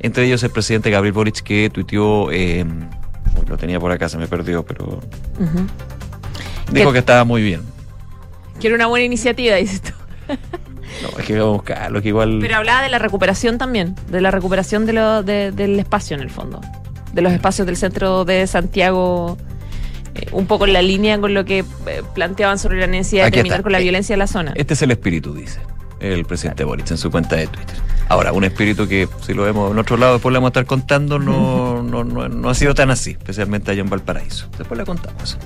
entre 0.00 0.26
ellos 0.26 0.42
el 0.42 0.50
presidente 0.50 0.90
Gabriel 0.90 1.12
Boric 1.12 1.42
que 1.42 1.70
tuiteó, 1.70 2.30
eh, 2.32 2.64
lo 3.48 3.56
tenía 3.56 3.80
por 3.80 3.92
acá, 3.92 4.08
se 4.08 4.18
me 4.18 4.26
perdió, 4.26 4.64
pero... 4.64 5.00
Dijo 6.70 6.92
que, 6.92 6.98
estaba 6.98 7.24
muy 7.24 7.42
bien. 7.42 7.62
Quiero 8.60 8.76
una 8.76 8.86
buena 8.86 9.04
iniciativa, 9.04 9.56
dices 9.56 9.82
tú. 9.82 9.92
No, 11.02 11.16
es 11.18 11.26
que 11.26 11.34
voy 11.34 11.42
a 11.42 11.52
buscarlo, 11.52 12.02
que 12.02 12.08
igual. 12.08 12.38
Pero 12.40 12.56
hablaba 12.56 12.82
de 12.82 12.88
la 12.88 12.98
recuperación 12.98 13.58
también, 13.58 13.94
de 14.10 14.22
la 14.22 14.30
recuperación 14.30 14.86
de 14.86 14.94
lo, 14.94 15.22
del 15.22 15.78
espacio 15.78 16.16
en 16.16 16.22
el 16.22 16.30
fondo, 16.30 16.60
de 17.12 17.22
los 17.22 17.30
espacios 17.32 17.66
del 17.66 17.76
centro 17.76 18.24
de 18.24 18.46
Santiago, 18.46 19.36
eh, 20.14 20.26
un 20.32 20.46
poco 20.46 20.66
en 20.66 20.72
la 20.72 20.80
línea 20.80 21.20
con 21.20 21.34
lo 21.34 21.44
que 21.44 21.58
eh, 21.58 22.02
planteaban 22.14 22.58
sobre 22.58 22.80
la 22.80 22.86
necesidad 22.86 23.26
de 23.26 23.30
terminar 23.32 23.62
con 23.62 23.70
la 23.70 23.80
eh, 23.80 23.82
violencia 23.82 24.14
en 24.14 24.18
la 24.18 24.26
zona. 24.26 24.52
Este 24.56 24.74
es 24.74 24.82
el 24.82 24.90
espíritu, 24.90 25.34
dice 25.34 25.60
el 26.00 26.24
presidente 26.24 26.64
Boric 26.64 26.90
en 26.90 26.98
su 26.98 27.10
cuenta 27.10 27.36
de 27.36 27.46
Twitter. 27.46 27.76
Ahora, 28.08 28.32
un 28.32 28.44
espíritu 28.44 28.88
que 28.88 29.08
si 29.20 29.34
lo 29.34 29.42
vemos 29.42 29.70
en 29.70 29.78
otro 29.78 29.96
lado, 29.96 30.14
después 30.14 30.32
le 30.32 30.38
vamos 30.38 30.48
a 30.48 30.52
estar 30.52 30.66
contando, 30.66 31.18
no, 31.18 31.82
no, 31.82 32.04
no, 32.04 32.28
no 32.28 32.48
ha 32.50 32.54
sido 32.54 32.74
tan 32.74 32.90
así, 32.90 33.10
especialmente 33.10 33.70
allá 33.70 33.82
en 33.82 33.90
Valparaíso. 33.90 34.48
Después 34.56 34.78
le 34.78 34.86
contamos. 34.86 35.36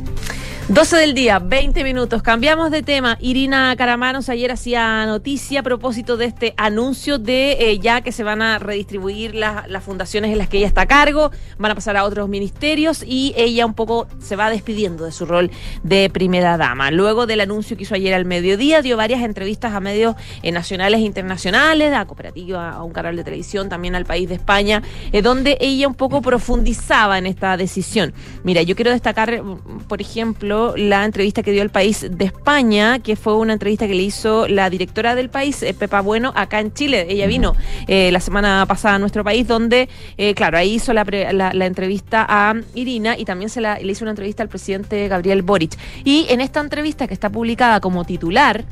12 0.69 0.97
del 0.97 1.15
día, 1.15 1.41
20 1.41 1.83
minutos. 1.83 2.23
Cambiamos 2.23 2.71
de 2.71 2.85
tema. 2.85 3.19
Irina 3.21 3.75
Caramanos 3.77 4.29
ayer 4.29 4.53
hacía 4.53 5.05
noticia 5.07 5.61
a 5.61 5.63
propósito 5.65 6.17
de 6.17 6.27
este 6.27 6.55
anuncio 6.57 7.19
de 7.19 7.53
eh, 7.59 7.81
ya 7.81 8.01
que 8.01 8.13
se 8.13 8.23
van 8.23 8.43
a 8.43 8.61
redistribuir 8.61 9.35
las 9.35 9.83
fundaciones 9.83 10.31
en 10.31 10.39
las 10.39 10.49
que 10.49 10.59
ella 10.59 10.69
está 10.69 10.83
a 10.83 10.87
cargo, 10.87 11.33
van 11.59 11.73
a 11.73 11.75
pasar 11.75 11.97
a 11.97 12.05
otros 12.05 12.29
ministerios 12.29 13.03
y 13.05 13.35
ella 13.37 13.67
un 13.67 13.75
poco 13.75 14.07
se 14.21 14.37
va 14.37 14.51
despidiendo 14.51 15.05
de 15.05 15.11
su 15.11 15.27
rol 15.27 15.51
de 15.83 16.09
primera 16.11 16.57
dama. 16.57 16.93
Luego 16.93 17.27
del 17.27 17.41
anuncio 17.41 17.77
que 17.77 17.83
hizo 17.83 17.97
ayer 17.97 18.15
al 18.15 18.25
mediodía, 18.25 18.83
dio 18.83 18.97
varias 18.97 19.23
entrevistas 19.23 19.75
a 19.75 19.81
medios 19.81 20.15
nacionales 20.51 21.01
e 21.01 21.05
internacionales, 21.05 21.93
a 21.93 22.05
cooperativa, 22.07 22.71
a 22.71 22.83
un 22.83 22.93
canal 22.93 23.17
de 23.17 23.25
televisión, 23.25 23.69
también 23.69 23.95
al 23.95 24.05
país 24.05 24.29
de 24.29 24.35
España, 24.35 24.83
donde 25.23 25.57
ella 25.61 25.87
un 25.87 25.95
poco 25.95 26.23
profundizaba 26.23 27.19
en 27.19 27.27
esta 27.27 27.57
decisión. 27.57 28.13
Mira, 28.43 28.63
yo 28.63 28.75
quiero 28.75 28.91
destacar, 28.91 29.43
por 29.89 30.01
ejemplo, 30.01 30.75
la 30.77 31.05
entrevista 31.05 31.43
que 31.43 31.53
dio 31.53 31.63
el 31.63 31.71
país 31.71 32.07
de 32.11 32.25
España, 32.25 32.99
que 32.99 33.17
fue 33.17 33.37
una 33.37 33.53
entrevista 33.53 33.87
que 33.87 33.95
le 33.95 34.03
hizo 34.03 34.49
la 34.49 34.71
directora 34.71 35.15
del 35.15 35.31
país, 35.31 35.65
Pepa 35.79 36.01
Bueno, 36.01 36.33
acá 36.35 36.61
en 36.61 36.73
Chile. 36.73 37.07
Ella 37.09 37.27
vino 37.27 37.55
la 37.87 38.21
semana 38.21 38.65
pasada 38.67 38.97
a 38.97 38.99
nuestro 38.99 39.25
país, 39.25 39.47
donde, 39.47 39.89
claro, 40.35 40.59
ahí 40.59 40.75
hizo 40.75 40.93
la, 40.93 41.05
la, 41.33 41.67
entrevista 41.67 42.27
a 42.29 42.55
Irina 42.75 43.17
y 43.17 43.25
también 43.25 43.49
se 43.49 43.61
la, 43.61 43.79
le 43.79 43.93
hizo 43.93 44.05
una 44.05 44.11
entrevista 44.13 44.43
al 44.43 44.49
presidente 44.49 45.09
Gabriel 45.09 45.43
Boric. 45.43 45.77
Y 46.05 46.27
en 46.29 46.41
esta 46.41 46.61
entrevista 46.61 47.07
que 47.07 47.15
está 47.15 47.31
publicada 47.31 47.81
como 47.81 48.05
titular 48.05 48.65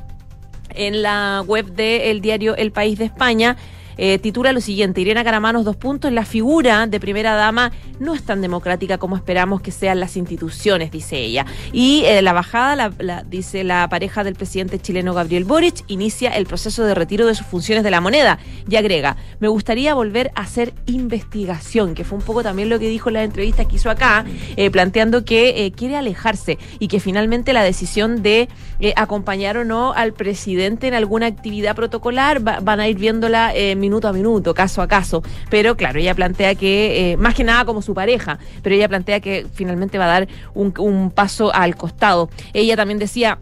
en 0.75 1.03
la 1.03 1.43
web 1.47 1.67
del 1.67 2.21
diario 2.21 2.57
El 2.57 2.73
País 2.73 2.99
de 2.99 3.07
España, 3.07 3.57
eh, 4.03 4.19
titula 4.19 4.55
lo 4.55 4.63
siguiente, 4.63 5.03
Irena 5.03 5.23
Caramanos, 5.25 5.67
dos 5.67 5.77
puntos, 5.77 6.11
la 6.11 6.25
figura 6.25 6.87
de 6.87 6.99
primera 6.99 7.35
dama 7.35 7.71
no 7.99 8.15
es 8.15 8.23
tan 8.23 8.41
democrática 8.41 8.97
como 8.97 9.15
esperamos 9.15 9.61
que 9.61 9.73
sean 9.73 10.01
las 10.01 10.17
instituciones, 10.17 10.91
dice 10.91 11.19
ella. 11.19 11.45
Y 11.71 12.05
eh, 12.07 12.23
la 12.23 12.33
bajada, 12.33 12.95
la, 12.99 13.23
dice 13.25 13.63
la 13.63 13.87
pareja 13.91 14.25
del 14.25 14.37
presidente 14.37 14.79
chileno 14.79 15.13
Gabriel 15.13 15.45
Boric, 15.45 15.85
inicia 15.87 16.31
el 16.31 16.47
proceso 16.47 16.83
de 16.85 16.95
retiro 16.95 17.27
de 17.27 17.35
sus 17.35 17.47
funciones 17.47 17.85
de 17.85 17.91
la 17.91 18.01
moneda 18.01 18.39
y 18.67 18.77
agrega, 18.77 19.19
me 19.39 19.49
gustaría 19.49 19.93
volver 19.93 20.31
a 20.35 20.41
hacer 20.41 20.73
investigación, 20.87 21.95
que 21.95 22.05
fue 22.05 22.17
un 22.17 22.25
poco 22.25 22.43
también 22.43 22.71
lo 22.71 22.79
que 22.79 22.89
dijo 22.89 23.11
en 23.11 23.15
la 23.17 23.23
entrevista 23.23 23.67
que 23.67 23.77
hizo 23.77 23.91
acá, 23.91 24.25
eh, 24.57 24.71
planteando 24.71 25.27
que 25.27 25.75
quiere 25.77 25.97
alejarse 25.97 26.57
y 26.79 26.89
que 26.89 27.01
finalmente 27.01 27.53
la 27.53 27.63
decisión 27.63 28.23
de 28.23 28.49
acompañar 28.97 29.59
o 29.59 29.67
no 29.67 29.93
al 29.93 30.15
presidente 30.15 30.89
en 30.89 30.95
alguna 30.95 31.27
actividad 31.27 31.77
protocolar 31.77 32.41
van 32.41 32.81
a 32.81 32.89
ir 32.89 32.97
viéndola 32.97 33.53
minuto 33.91 34.07
a 34.07 34.13
minuto, 34.13 34.55
caso 34.55 34.83
a 34.83 34.87
caso. 34.87 35.23
Pero 35.51 35.77
claro, 35.77 35.99
ella 35.99 36.15
plantea 36.15 36.55
que, 36.55 37.13
eh, 37.13 37.17
más 37.17 37.35
que 37.35 37.43
nada 37.43 37.65
como 37.65 37.83
su 37.83 37.93
pareja, 37.93 38.39
pero 38.63 38.75
ella 38.77 38.89
plantea 38.89 39.21
que 39.21 39.47
finalmente 39.53 39.99
va 39.99 40.05
a 40.05 40.21
dar 40.21 40.29
un, 40.55 40.73
un 40.79 41.11
paso 41.11 41.53
al 41.53 41.75
costado. 41.75 42.31
Ella 42.53 42.77
también 42.77 42.99
decía 42.99 43.39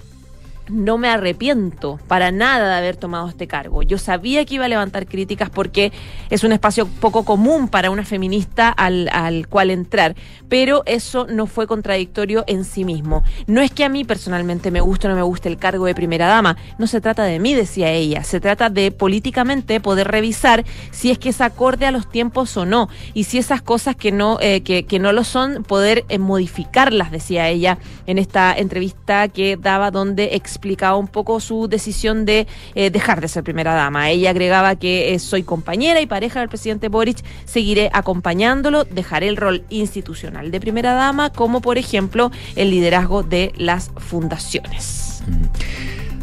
no 0.70 0.98
me 0.98 1.09
arrepiento 1.09 1.98
para 2.09 2.31
nada 2.31 2.70
de 2.70 2.76
haber 2.76 2.96
tomado 2.96 3.28
este 3.28 3.46
cargo. 3.46 3.83
Yo 3.83 3.98
sabía 3.98 4.44
que 4.44 4.57
iba 4.57 4.64
a 4.64 4.68
levantar 4.68 5.07
críticas 5.07 5.50
porque 5.50 5.92
es 6.31 6.44
un 6.44 6.52
espacio 6.52 6.87
poco 6.87 7.24
común 7.24 7.68
para 7.68 7.90
una 7.90 8.04
feminista 8.04 8.68
al, 8.68 9.09
al, 9.12 9.48
cual 9.48 9.70
entrar, 9.70 10.14
pero 10.48 10.83
eso 10.87 11.26
no 11.28 11.46
fue 11.46 11.66
contradictorio 11.66 12.44
en 12.46 12.64
sí 12.64 12.85
mismo. 12.85 13.22
No 13.46 13.61
es 13.61 13.70
que 13.70 13.85
a 13.85 13.88
mí 13.88 14.04
personalmente 14.04 14.70
me 14.70 14.81
guste 14.81 15.07
o 15.07 15.11
no 15.11 15.16
me 15.16 15.22
guste 15.22 15.48
el 15.48 15.59
cargo 15.59 15.87
de 15.87 15.94
primera 15.94 16.26
dama, 16.26 16.57
no 16.78 16.87
se 16.87 17.00
trata 17.00 17.24
de 17.24 17.38
mí, 17.38 17.54
decía 17.54 17.90
ella, 17.90 18.22
se 18.24 18.40
trata 18.40 18.70
de 18.70 18.90
políticamente 18.90 19.81
poder 19.81 20.09
revisar 20.09 20.64
si 20.90 21.11
es 21.11 21.18
que 21.18 21.31
es 21.31 21.40
acorde 21.40 21.87
a 21.87 21.90
los 21.90 22.09
tiempos 22.09 22.57
o 22.57 22.66
no, 22.66 22.88
y 23.14 23.24
si 23.24 23.38
esas 23.38 23.62
cosas 23.62 23.96
que 23.96 24.12
no, 24.12 24.38
eh, 24.40 24.62
que, 24.62 24.87
que, 24.87 24.98
no 24.98 25.12
lo 25.12 25.24
son, 25.24 25.62
poder 25.64 26.04
eh, 26.09 26.18
modificarlas, 26.18 27.11
decía 27.11 27.48
ella 27.48 27.78
en 28.07 28.18
esta 28.18 28.57
entrevista 28.57 29.28
que 29.28 29.57
daba 29.57 29.90
donde 29.90 30.35
explicaba 30.59 30.97
un 30.97 31.07
poco 31.07 31.38
su 31.40 31.68
decisión 31.68 32.25
de 32.25 32.47
eh, 32.75 32.90
dejar 32.90 33.21
de 33.21 33.29
ser 33.29 33.44
primera 33.44 33.75
dama. 33.75 34.11
Ella 34.11 34.31
agregaba 34.31 34.75
que 34.77 35.14
eh, 35.14 35.18
soy 35.21 35.44
compañera 35.44 36.01
y 36.01 36.07
pareja 36.07 36.40
del 36.40 36.49
presidente 36.49 36.88
Boric, 36.88 37.25
seguiré 37.44 37.90
acompañándolo, 37.92 38.85
dejaré 38.85 39.29
el 39.29 39.37
rol 39.37 39.64
institucional 39.71 40.51
de 40.51 40.61
primera 40.61 40.94
dama, 40.94 41.31
como 41.31 41.61
por 41.61 41.79
ejemplo 41.79 42.33
el 42.57 42.71
liderazgo 42.71 43.23
de 43.23 43.53
las 43.57 43.90
fundaciones. 43.97 45.23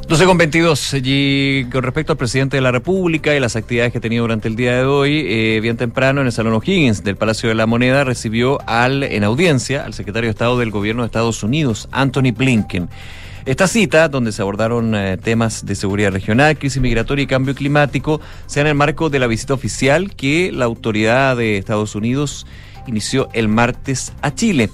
12 0.08 0.26
con 0.26 0.38
22. 0.38 0.98
Y 1.04 1.65
con 1.71 1.82
respecto 1.82 2.13
al 2.13 2.17
presidente 2.17 2.58
de 2.58 2.62
la 2.62 2.71
República 2.71 3.36
y 3.36 3.39
las 3.39 3.56
actividades 3.56 3.91
que 3.91 3.98
ha 3.98 4.02
tenido 4.02 4.24
durante 4.24 4.48
el 4.48 4.56
día 4.56 4.78
de 4.78 4.84
hoy, 4.84 5.26
eh, 5.28 5.60
bien 5.62 5.78
temprano 5.78 6.21
en 6.21 6.28
el 6.28 6.34
Salón 6.34 6.54
O'Higgins 6.54 7.04
del 7.04 7.15
Palacio 7.15 7.50
de 7.50 7.56
la 7.56 7.65
Moneda 7.65 8.04
recibió 8.04 8.60
al, 8.67 9.02
en 9.02 9.24
audiencia 9.24 9.84
al 9.84 9.95
secretario 9.95 10.28
de 10.28 10.32
Estado 10.32 10.60
del 10.60 10.69
Gobierno 10.69 11.02
de 11.02 11.08
Estados 11.08 11.41
Unidos, 11.41 11.89
Anthony 11.91 12.32
Blinken. 12.36 12.88
Esta 13.45 13.67
cita, 13.67 14.10
donde 14.10 14.31
se 14.31 14.41
abordaron 14.41 14.95
eh, 14.95 15.17
temas 15.17 15.67
de 15.67 15.75
seguridad 15.75 16.12
regional, 16.12 16.58
crisis 16.58 16.81
migratoria 16.81 17.23
y 17.23 17.27
cambio 17.27 17.53
climático, 17.53 18.19
se 18.47 18.60
en 18.60 18.65
el 18.65 18.73
marco 18.73 19.12
de 19.12 19.19
la 19.19 19.27
visita 19.27 19.53
oficial 19.53 20.15
que 20.15 20.51
la 20.51 20.65
autoridad 20.65 21.38
de 21.38 21.60
Estados 21.60 21.93
Unidos 21.93 22.47
inició 22.88 23.29
el 23.34 23.47
martes 23.47 24.13
a 24.23 24.34
Chile. 24.34 24.71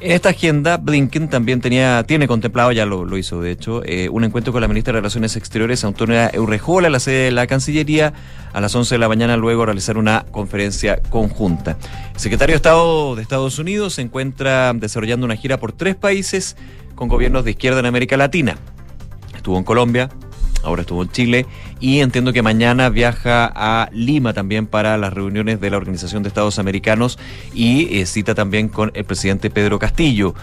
En 0.00 0.12
esta 0.12 0.28
agenda, 0.28 0.76
Blinken 0.76 1.30
también 1.30 1.62
tenía, 1.62 2.04
tiene 2.06 2.28
contemplado, 2.28 2.72
ya 2.72 2.84
lo, 2.84 3.16
hizo 3.16 3.40
de 3.40 3.52
hecho, 3.52 3.80
eh, 3.86 4.10
un 4.10 4.24
encuentro 4.24 4.52
con 4.52 4.60
la 4.60 4.68
ministra 4.68 4.92
de 4.92 5.00
Relaciones 5.00 5.34
Exteriores, 5.36 5.82
Antonia 5.82 6.28
Eurrejola, 6.30 6.90
la 6.90 7.00
sede 7.00 7.24
de 7.24 7.30
la 7.30 7.46
Cancillería, 7.46 8.12
a 8.52 8.60
las 8.60 8.74
11 8.74 8.96
de 8.96 8.98
la 8.98 9.08
mañana, 9.08 9.38
luego 9.38 9.64
realizar 9.64 9.96
una 9.96 10.26
conferencia 10.30 11.00
conjunta. 11.08 11.78
El 12.12 12.20
secretario 12.20 12.52
de 12.52 12.56
Estado 12.56 13.16
de 13.16 13.22
Estados 13.22 13.58
Unidos 13.58 13.94
se 13.94 14.02
encuentra 14.02 14.74
desarrollando 14.74 15.24
una 15.24 15.36
gira 15.36 15.58
por 15.58 15.72
tres 15.72 15.96
países 15.96 16.54
con 16.94 17.08
gobiernos 17.08 17.44
de 17.44 17.52
izquierda 17.52 17.80
en 17.80 17.86
América 17.86 18.16
Latina. 18.16 18.56
Estuvo 19.34 19.58
en 19.58 19.64
Colombia, 19.64 20.08
ahora 20.62 20.82
estuvo 20.82 21.02
en 21.02 21.10
Chile 21.10 21.46
y 21.80 22.00
entiendo 22.00 22.32
que 22.32 22.42
mañana 22.42 22.88
viaja 22.88 23.50
a 23.54 23.88
Lima 23.92 24.32
también 24.32 24.66
para 24.66 24.96
las 24.96 25.12
reuniones 25.12 25.60
de 25.60 25.70
la 25.70 25.76
Organización 25.76 26.22
de 26.22 26.28
Estados 26.28 26.58
Americanos 26.58 27.18
y 27.52 27.98
eh, 27.98 28.06
cita 28.06 28.34
también 28.34 28.68
con 28.68 28.90
el 28.94 29.04
presidente 29.04 29.50
Pedro 29.50 29.78
Castillo. 29.78 30.34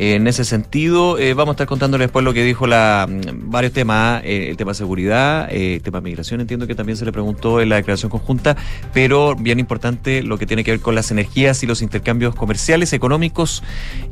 En 0.00 0.28
ese 0.28 0.44
sentido, 0.44 1.18
eh, 1.18 1.34
vamos 1.34 1.54
a 1.54 1.54
estar 1.54 1.66
contándoles 1.66 2.06
después 2.06 2.24
lo 2.24 2.32
que 2.32 2.44
dijo 2.44 2.68
la 2.68 3.08
mm, 3.08 3.50
varios 3.50 3.72
temas, 3.72 4.22
eh, 4.24 4.46
el 4.48 4.56
tema 4.56 4.70
de 4.70 4.76
seguridad, 4.76 5.48
eh, 5.50 5.74
el 5.74 5.82
tema 5.82 5.98
de 5.98 6.04
migración, 6.04 6.40
entiendo 6.40 6.68
que 6.68 6.76
también 6.76 6.96
se 6.96 7.04
le 7.04 7.10
preguntó 7.10 7.60
en 7.60 7.68
la 7.68 7.76
declaración 7.76 8.08
conjunta, 8.08 8.56
pero 8.94 9.34
bien 9.34 9.58
importante 9.58 10.22
lo 10.22 10.38
que 10.38 10.46
tiene 10.46 10.62
que 10.62 10.70
ver 10.70 10.80
con 10.80 10.94
las 10.94 11.10
energías 11.10 11.64
y 11.64 11.66
los 11.66 11.82
intercambios 11.82 12.36
comerciales, 12.36 12.92
económicos 12.92 13.64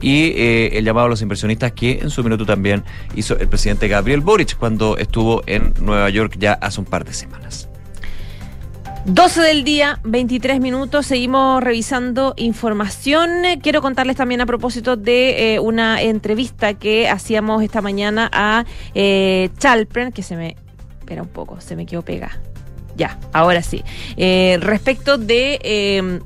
y 0.03 0.33
el 0.37 0.85
llamado 0.85 1.07
a 1.07 1.09
los 1.09 1.22
inversionistas 1.22 1.70
que 1.70 2.01
en 2.03 2.11
su 2.11 2.25
minuto 2.25 2.44
también 2.44 2.83
hizo 3.14 3.38
el 3.38 3.46
presidente 3.46 3.87
Gabriel 3.87 4.22
Boric 4.22 4.57
cuando 4.57 4.99
estuvo 4.99 5.44
en 5.46 5.72
Nueva 5.81 6.11
York 6.11 6.35
ya 6.37 6.55
hace 6.55 6.81
un 6.81 6.87
par 6.87 7.05
de 7.05 7.12
semanas. 7.12 7.65
12 9.07 9.40
del 9.40 9.62
día, 9.62 10.01
23 10.03 10.61
minutos, 10.61 11.07
seguimos 11.07 11.62
revisando 11.62 12.35
información. 12.37 13.31
Quiero 13.62 13.81
contarles 13.81 14.16
también 14.16 14.40
a 14.40 14.47
propósito 14.47 14.97
de 14.97 15.55
eh, 15.55 15.61
una 15.61 16.03
entrevista 16.03 16.75
que 16.75 17.09
hacíamos 17.09 17.62
esta 17.62 17.81
mañana 17.81 18.29
a 18.33 18.64
eh, 18.95 19.51
Chalpren, 19.59 20.11
que 20.11 20.25
se 20.25 20.35
me... 20.35 20.57
Espera 20.99 21.23
un 21.23 21.29
poco, 21.29 21.61
se 21.61 21.77
me 21.77 21.87
quedó 21.87 22.03
pega. 22.03 22.40
Ya, 22.97 23.16
ahora 23.33 23.62
sí. 23.62 23.85
Eh, 24.16 24.59
respecto 24.61 25.19
de... 25.19 25.61
Eh, 25.62 26.21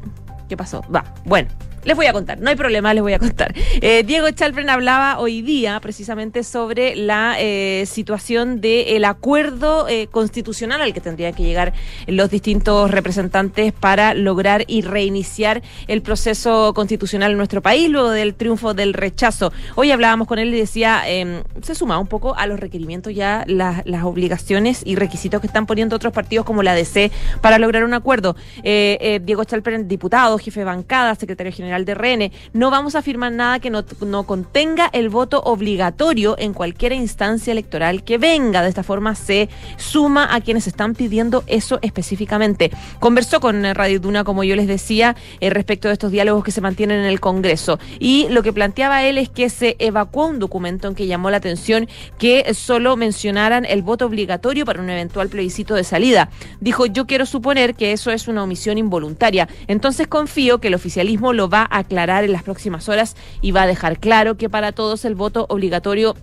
¿Qué 0.49 0.57
pasó? 0.57 0.83
Va, 0.91 1.05
bueno. 1.27 1.51
Les 1.83 1.97
voy 1.97 2.05
a 2.07 2.13
contar, 2.13 2.39
no 2.39 2.51
hay 2.51 2.57
problema, 2.57 2.93
les 2.93 3.03
voy 3.03 3.15
a 3.15 3.19
contar. 3.19 3.55
Eh, 3.81 4.03
Diego 4.05 4.31
Chalpren 4.31 4.69
hablaba 4.69 5.19
hoy 5.19 5.41
día 5.41 5.81
precisamente 5.81 6.45
sobre 6.45 6.95
la 6.95 7.37
eh, 7.39 7.85
situación 7.87 8.61
del 8.61 9.03
acuerdo 9.07 9.89
eh, 9.89 10.07
constitucional 10.09 10.83
al 10.83 10.93
que 10.93 11.01
tendrían 11.01 11.33
que 11.33 11.43
llegar 11.43 11.73
los 12.07 12.29
distintos 12.29 12.91
representantes 12.91 13.73
para 13.73 14.13
lograr 14.13 14.65
y 14.67 14.83
reiniciar 14.83 15.63
el 15.89 16.03
proceso 16.03 16.75
constitucional 16.75 17.31
en 17.31 17.39
nuestro 17.39 17.63
país 17.63 17.89
luego 17.89 18.11
del 18.11 18.35
triunfo 18.35 18.75
del 18.75 18.93
rechazo. 18.93 19.51
Hoy 19.75 19.91
hablábamos 19.91 20.29
con 20.29 20.39
él 20.39 20.53
y 20.53 20.59
decía, 20.59 21.03
em, 21.07 21.43
se 21.63 21.75
suma 21.75 21.99
un 21.99 22.09
poco 22.09 22.37
a 22.37 22.47
los 22.47 22.61
requerimientos 22.61 23.15
ya, 23.15 23.45
las, 23.47 23.87
las 23.87 24.05
obligaciones 24.05 24.83
y 24.85 24.97
requisitos 24.97 25.41
que 25.41 25.47
están 25.47 25.65
poniendo 25.65 25.97
otros 25.97 26.13
partidos 26.13 26.45
como 26.45 26.63
la 26.63 26.75
DC 26.75 27.11
para 27.41 27.59
lograr 27.59 27.85
un 27.85 27.95
acuerdo. 27.95 28.37
Diego 28.63 29.45
Chalpren, 29.45 29.89
diputado, 29.89 30.37
jefe 30.37 30.61
de 30.61 30.65
bancada, 30.67 31.15
secretario 31.15 31.53
general 31.53 31.70
de 31.79 31.95
RN. 31.95 32.33
No 32.53 32.71
vamos 32.71 32.95
a 32.95 33.03
firmar 33.03 33.33
nada 33.33 33.59
que 33.59 33.71
no, 33.71 33.85
no 34.05 34.25
contenga 34.25 34.91
el 34.93 35.09
voto 35.09 35.41
obligatorio 35.41 36.37
en 36.39 36.53
cualquier 36.53 36.93
instancia 36.93 37.53
electoral 37.53 38.05
que 38.05 38.19
venga. 38.19 38.63
De 38.63 38.69
esta 38.69 38.83
forma 38.83 39.15
se 39.15 39.49
suma 39.77 40.35
a 40.35 40.41
quienes 40.41 40.67
están 40.67 40.95
pidiendo 40.95 41.45
eso 41.47 41.79
específicamente. 41.83 42.71
Conversó 42.99 43.41
con 43.41 43.63
Radio 43.75 44.01
Duna, 44.01 44.25
como 44.25 44.45
yo 44.45 44.57
les 44.57 44.67
decía, 44.67 45.17
eh, 45.41 45.51
respecto 45.51 45.89
de 45.89 45.95
estos 45.95 46.13
diálogos 46.13 46.45
que 46.45 46.51
se 46.51 46.61
mantienen 46.61 47.01
en 47.01 47.07
el 47.07 47.21
Congreso. 47.21 47.79
Y 47.99 48.29
lo 48.31 48.43
que 48.43 48.53
planteaba 48.53 49.05
él 49.05 49.19
es 49.19 49.29
que 49.29 49.49
se 49.51 49.77
evacuó 49.79 50.27
un 50.27 50.39
documento 50.39 50.89
en 50.89 50.95
que 50.95 51.07
llamó 51.07 51.31
la 51.31 51.39
atención 51.39 51.89
que 52.19 52.53
solo 52.55 52.97
mencionaran 52.97 53.65
el 53.65 53.83
voto 53.83 54.07
obligatorio 54.07 54.65
para 54.65 54.81
un 54.81 54.91
eventual 54.91 55.29
plebiscito 55.29 55.75
de 55.75 55.85
salida. 55.85 56.31
Dijo, 56.61 56.87
yo 56.87 57.07
quiero 57.07 57.27
suponer 57.27 57.75
que 57.75 57.93
eso 57.93 58.11
es 58.11 58.29
una 58.29 58.43
omisión 58.43 58.79
involuntaria. 58.79 59.49
Entonces 59.67 60.07
confío 60.07 60.61
que 60.61 60.69
el 60.69 60.75
oficialismo 60.75 61.33
lo 61.33 61.49
va 61.49 61.60
aclarar 61.65 62.25
en 62.25 62.33
las 62.33 62.43
próximas 62.43 62.89
horas 62.89 63.17
y 63.41 63.53
va 63.53 63.63
a 63.63 63.67
dejar 63.67 63.99
claro 63.99 64.37
que 64.37 64.49
para 64.49 64.73
todos 64.73 65.05
el 65.05 65.15
voto 65.15 65.47
obligatorio 65.49 66.15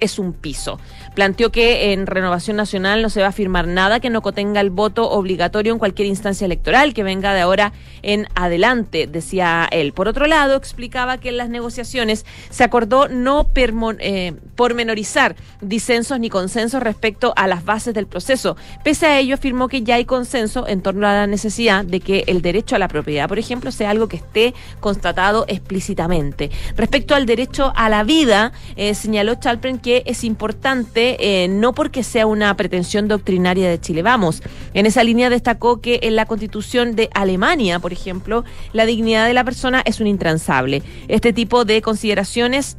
es 0.00 0.18
un 0.18 0.32
piso. 0.32 0.78
Planteó 1.18 1.50
que 1.50 1.92
en 1.92 2.06
Renovación 2.06 2.56
Nacional 2.56 3.02
no 3.02 3.10
se 3.10 3.20
va 3.20 3.26
a 3.26 3.32
firmar 3.32 3.66
nada 3.66 3.98
que 3.98 4.08
no 4.08 4.22
contenga 4.22 4.60
el 4.60 4.70
voto 4.70 5.10
obligatorio 5.10 5.72
en 5.72 5.80
cualquier 5.80 6.06
instancia 6.06 6.44
electoral 6.44 6.94
que 6.94 7.02
venga 7.02 7.34
de 7.34 7.40
ahora 7.40 7.72
en 8.02 8.28
adelante, 8.36 9.08
decía 9.08 9.66
él. 9.72 9.92
Por 9.92 10.06
otro 10.06 10.28
lado, 10.28 10.54
explicaba 10.54 11.18
que 11.18 11.30
en 11.30 11.36
las 11.36 11.48
negociaciones 11.48 12.24
se 12.50 12.62
acordó 12.62 13.08
no 13.08 13.48
eh, 13.56 14.34
pormenorizar 14.54 15.34
disensos 15.60 16.20
ni 16.20 16.30
consensos 16.30 16.80
respecto 16.80 17.32
a 17.34 17.48
las 17.48 17.64
bases 17.64 17.94
del 17.94 18.06
proceso. 18.06 18.56
Pese 18.84 19.06
a 19.06 19.18
ello, 19.18 19.34
afirmó 19.34 19.66
que 19.66 19.82
ya 19.82 19.96
hay 19.96 20.04
consenso 20.04 20.68
en 20.68 20.82
torno 20.82 21.08
a 21.08 21.14
la 21.14 21.26
necesidad 21.26 21.84
de 21.84 21.98
que 21.98 22.22
el 22.28 22.42
derecho 22.42 22.76
a 22.76 22.78
la 22.78 22.86
propiedad, 22.86 23.26
por 23.26 23.40
ejemplo, 23.40 23.72
sea 23.72 23.90
algo 23.90 24.06
que 24.06 24.18
esté 24.18 24.54
constatado 24.78 25.46
explícitamente. 25.48 26.52
Respecto 26.76 27.16
al 27.16 27.26
derecho 27.26 27.72
a 27.74 27.88
la 27.88 28.04
vida, 28.04 28.52
eh, 28.76 28.94
señaló 28.94 29.34
Chalpren 29.34 29.78
que 29.78 30.04
es 30.06 30.22
importante, 30.22 31.07
eh, 31.20 31.48
no 31.48 31.74
porque 31.74 32.02
sea 32.02 32.26
una 32.26 32.56
pretensión 32.56 33.08
doctrinaria 33.08 33.68
de 33.68 33.80
Chile 33.80 34.02
Vamos. 34.02 34.42
En 34.74 34.86
esa 34.86 35.04
línea 35.04 35.30
destacó 35.30 35.80
que 35.80 36.00
en 36.02 36.16
la 36.16 36.26
constitución 36.26 36.96
de 36.96 37.08
Alemania, 37.14 37.78
por 37.78 37.92
ejemplo, 37.92 38.44
la 38.72 38.86
dignidad 38.86 39.26
de 39.26 39.34
la 39.34 39.44
persona 39.44 39.82
es 39.84 40.00
un 40.00 40.06
intransable. 40.06 40.82
Este 41.08 41.32
tipo 41.32 41.64
de 41.64 41.82
consideraciones 41.82 42.76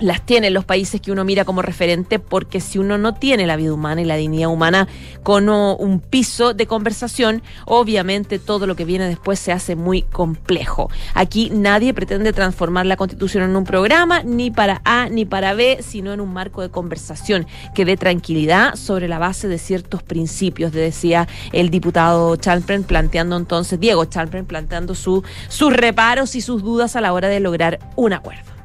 las 0.00 0.24
tienen 0.24 0.54
los 0.54 0.64
países 0.64 1.00
que 1.00 1.12
uno 1.12 1.24
mira 1.24 1.44
como 1.44 1.62
referente, 1.62 2.18
porque 2.18 2.60
si 2.60 2.78
uno 2.78 2.98
no 2.98 3.14
tiene 3.14 3.46
la 3.46 3.56
vida 3.56 3.72
humana 3.72 4.00
y 4.00 4.04
la 4.04 4.16
dignidad 4.16 4.50
humana 4.50 4.88
como 5.22 5.74
un 5.76 6.00
piso 6.00 6.54
de 6.54 6.66
conversación, 6.66 7.42
obviamente 7.64 8.38
todo 8.38 8.66
lo 8.66 8.76
que 8.76 8.84
viene 8.84 9.08
después 9.08 9.38
se 9.38 9.52
hace 9.52 9.76
muy 9.76 10.02
complejo. 10.02 10.90
Aquí 11.14 11.50
nadie 11.50 11.94
pretende 11.94 12.32
transformar 12.32 12.86
la 12.86 12.96
constitución 12.96 13.44
en 13.44 13.56
un 13.56 13.64
programa, 13.64 14.22
ni 14.22 14.50
para 14.50 14.80
A 14.84 15.08
ni 15.08 15.24
para 15.24 15.54
B, 15.54 15.78
sino 15.80 16.12
en 16.12 16.20
un 16.20 16.32
marco 16.32 16.62
de 16.62 16.70
conversación 16.70 17.46
que 17.74 17.84
dé 17.84 17.96
tranquilidad 17.96 18.76
sobre 18.76 19.08
la 19.08 19.18
base 19.18 19.48
de 19.48 19.58
ciertos 19.58 20.02
principios, 20.02 20.72
decía 20.72 21.28
el 21.52 21.70
diputado 21.70 22.36
Chalpren, 22.36 22.84
planteando 22.84 23.36
entonces, 23.36 23.80
Diego 23.80 24.04
Chalpren, 24.04 24.46
planteando 24.46 24.94
su, 24.94 25.24
sus 25.48 25.72
reparos 25.72 26.34
y 26.34 26.40
sus 26.40 26.62
dudas 26.62 26.96
a 26.96 27.00
la 27.00 27.12
hora 27.12 27.28
de 27.28 27.40
lograr 27.40 27.78
un 27.96 28.12
acuerdo. 28.12 28.57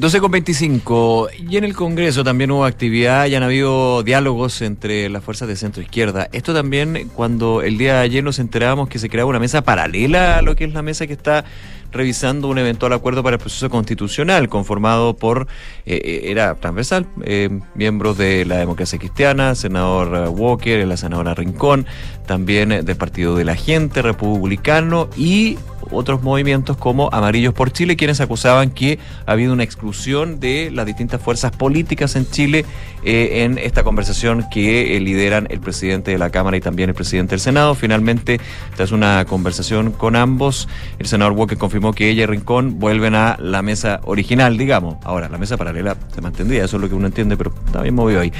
12 0.00 0.20
con 0.20 0.30
25. 0.30 1.28
Y 1.46 1.58
en 1.58 1.64
el 1.64 1.74
Congreso 1.74 2.24
también 2.24 2.50
hubo 2.50 2.64
actividad 2.64 3.26
y 3.26 3.34
han 3.34 3.42
habido 3.42 4.02
diálogos 4.02 4.62
entre 4.62 5.10
las 5.10 5.22
fuerzas 5.22 5.46
de 5.46 5.56
centro 5.56 5.82
izquierda. 5.82 6.30
Esto 6.32 6.54
también 6.54 7.10
cuando 7.14 7.60
el 7.60 7.76
día 7.76 7.96
de 7.96 8.00
ayer 8.00 8.24
nos 8.24 8.38
enterábamos 8.38 8.88
que 8.88 8.98
se 8.98 9.10
creaba 9.10 9.28
una 9.28 9.38
mesa 9.38 9.60
paralela 9.60 10.38
a 10.38 10.42
lo 10.42 10.56
que 10.56 10.64
es 10.64 10.72
la 10.72 10.80
mesa 10.80 11.06
que 11.06 11.12
está 11.12 11.44
revisando 11.92 12.48
un 12.48 12.56
eventual 12.56 12.94
acuerdo 12.94 13.22
para 13.22 13.34
el 13.34 13.40
proceso 13.40 13.68
constitucional 13.68 14.48
conformado 14.48 15.16
por, 15.16 15.48
eh, 15.84 16.00
eh, 16.02 16.20
era 16.30 16.54
transversal, 16.54 17.06
eh, 17.24 17.50
miembros 17.74 18.16
de 18.16 18.46
la 18.46 18.56
democracia 18.56 18.98
cristiana, 18.98 19.54
senador 19.54 20.30
Walker, 20.30 20.86
la 20.86 20.96
senadora 20.96 21.34
Rincón, 21.34 21.86
también 22.26 22.68
del 22.70 22.96
Partido 22.96 23.36
de 23.36 23.44
la 23.44 23.56
Gente, 23.56 24.00
republicano 24.00 25.10
y 25.16 25.58
otros 25.90 26.22
movimientos 26.22 26.76
como 26.76 27.08
Amarillos 27.12 27.54
por 27.54 27.72
Chile, 27.72 27.96
quienes 27.96 28.20
acusaban 28.20 28.70
que 28.70 28.98
ha 29.26 29.32
habido 29.32 29.52
una 29.52 29.64
exclusión 29.64 30.40
de 30.40 30.70
las 30.72 30.86
distintas 30.86 31.20
fuerzas 31.20 31.52
políticas 31.52 32.16
en 32.16 32.28
Chile 32.30 32.64
eh, 33.04 33.44
en 33.44 33.58
esta 33.58 33.82
conversación 33.82 34.46
que 34.50 34.96
eh, 34.96 35.00
lideran 35.00 35.46
el 35.50 35.60
presidente 35.60 36.10
de 36.10 36.18
la 36.18 36.30
Cámara 36.30 36.56
y 36.56 36.60
también 36.60 36.90
el 36.90 36.94
presidente 36.94 37.30
del 37.30 37.40
Senado. 37.40 37.74
Finalmente, 37.74 38.40
tras 38.76 38.92
una 38.92 39.24
conversación 39.24 39.92
con 39.92 40.16
ambos, 40.16 40.68
el 40.98 41.06
senador 41.06 41.32
Walker 41.32 41.58
confirmó 41.58 41.92
que 41.92 42.08
ella 42.08 42.24
y 42.24 42.26
Rincón 42.26 42.78
vuelven 42.78 43.14
a 43.14 43.36
la 43.40 43.62
mesa 43.62 44.00
original, 44.04 44.56
digamos. 44.56 44.96
Ahora, 45.04 45.28
la 45.28 45.38
mesa 45.38 45.56
paralela 45.56 45.96
se 46.14 46.20
mantendría, 46.20 46.64
eso 46.64 46.76
es 46.76 46.82
lo 46.82 46.88
que 46.88 46.94
uno 46.94 47.06
entiende, 47.06 47.36
pero 47.36 47.52
también 47.72 47.94
movió 47.94 48.20
ahí. 48.20 48.32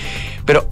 Pero 0.44 0.66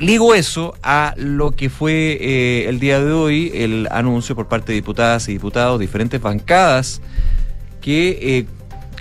Ligo 0.00 0.32
eso 0.34 0.74
a 0.82 1.14
lo 1.16 1.50
que 1.50 1.70
fue 1.70 2.18
eh, 2.20 2.68
el 2.68 2.78
día 2.78 3.00
de 3.00 3.10
hoy 3.10 3.50
el 3.52 3.88
anuncio 3.90 4.36
por 4.36 4.46
parte 4.46 4.70
de 4.70 4.76
diputadas 4.76 5.28
y 5.28 5.32
diputados, 5.32 5.80
diferentes 5.80 6.20
bancadas, 6.20 7.00
que 7.80 8.18
eh, 8.22 8.46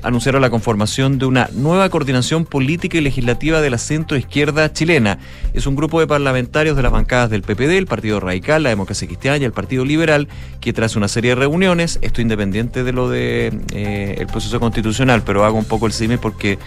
anunciaron 0.04 0.42
la 0.42 0.50
conformación 0.50 1.18
de 1.20 1.26
una 1.26 1.50
nueva 1.54 1.90
coordinación 1.90 2.46
política 2.46 2.98
y 2.98 3.02
legislativa 3.02 3.62
de 3.62 3.70
la 3.70 3.78
centro 3.78 4.18
izquierda 4.18 4.72
chilena. 4.72 5.20
Es 5.54 5.68
un 5.68 5.76
grupo 5.76 6.00
de 6.00 6.08
parlamentarios 6.08 6.76
de 6.76 6.84
las 6.84 6.92
bancadas 6.92 7.30
del 7.30 7.42
PPD, 7.42 7.78
el 7.78 7.88
Partido 7.88 8.20
Radical, 8.20 8.64
la 8.64 8.70
Democracia 8.70 9.08
Cristiana 9.08 9.38
y 9.38 9.44
el 9.44 9.52
Partido 9.52 9.86
Liberal, 9.86 10.28
que 10.62 10.74
tras 10.74 10.96
una 10.96 11.08
serie 11.08 11.32
de 11.32 11.36
reuniones, 11.36 12.00
esto 12.02 12.22
independiente 12.22 12.84
de 12.84 12.94
lo 12.94 13.10
de 13.10 13.52
eh, 13.74 14.16
el 14.20 14.28
proceso 14.28 14.60
constitucional, 14.60 15.24
pero 15.26 15.46
hago 15.46 15.58
un 15.58 15.66
poco 15.66 15.88
el 15.88 15.94
cime 15.94 16.18
porque 16.18 16.60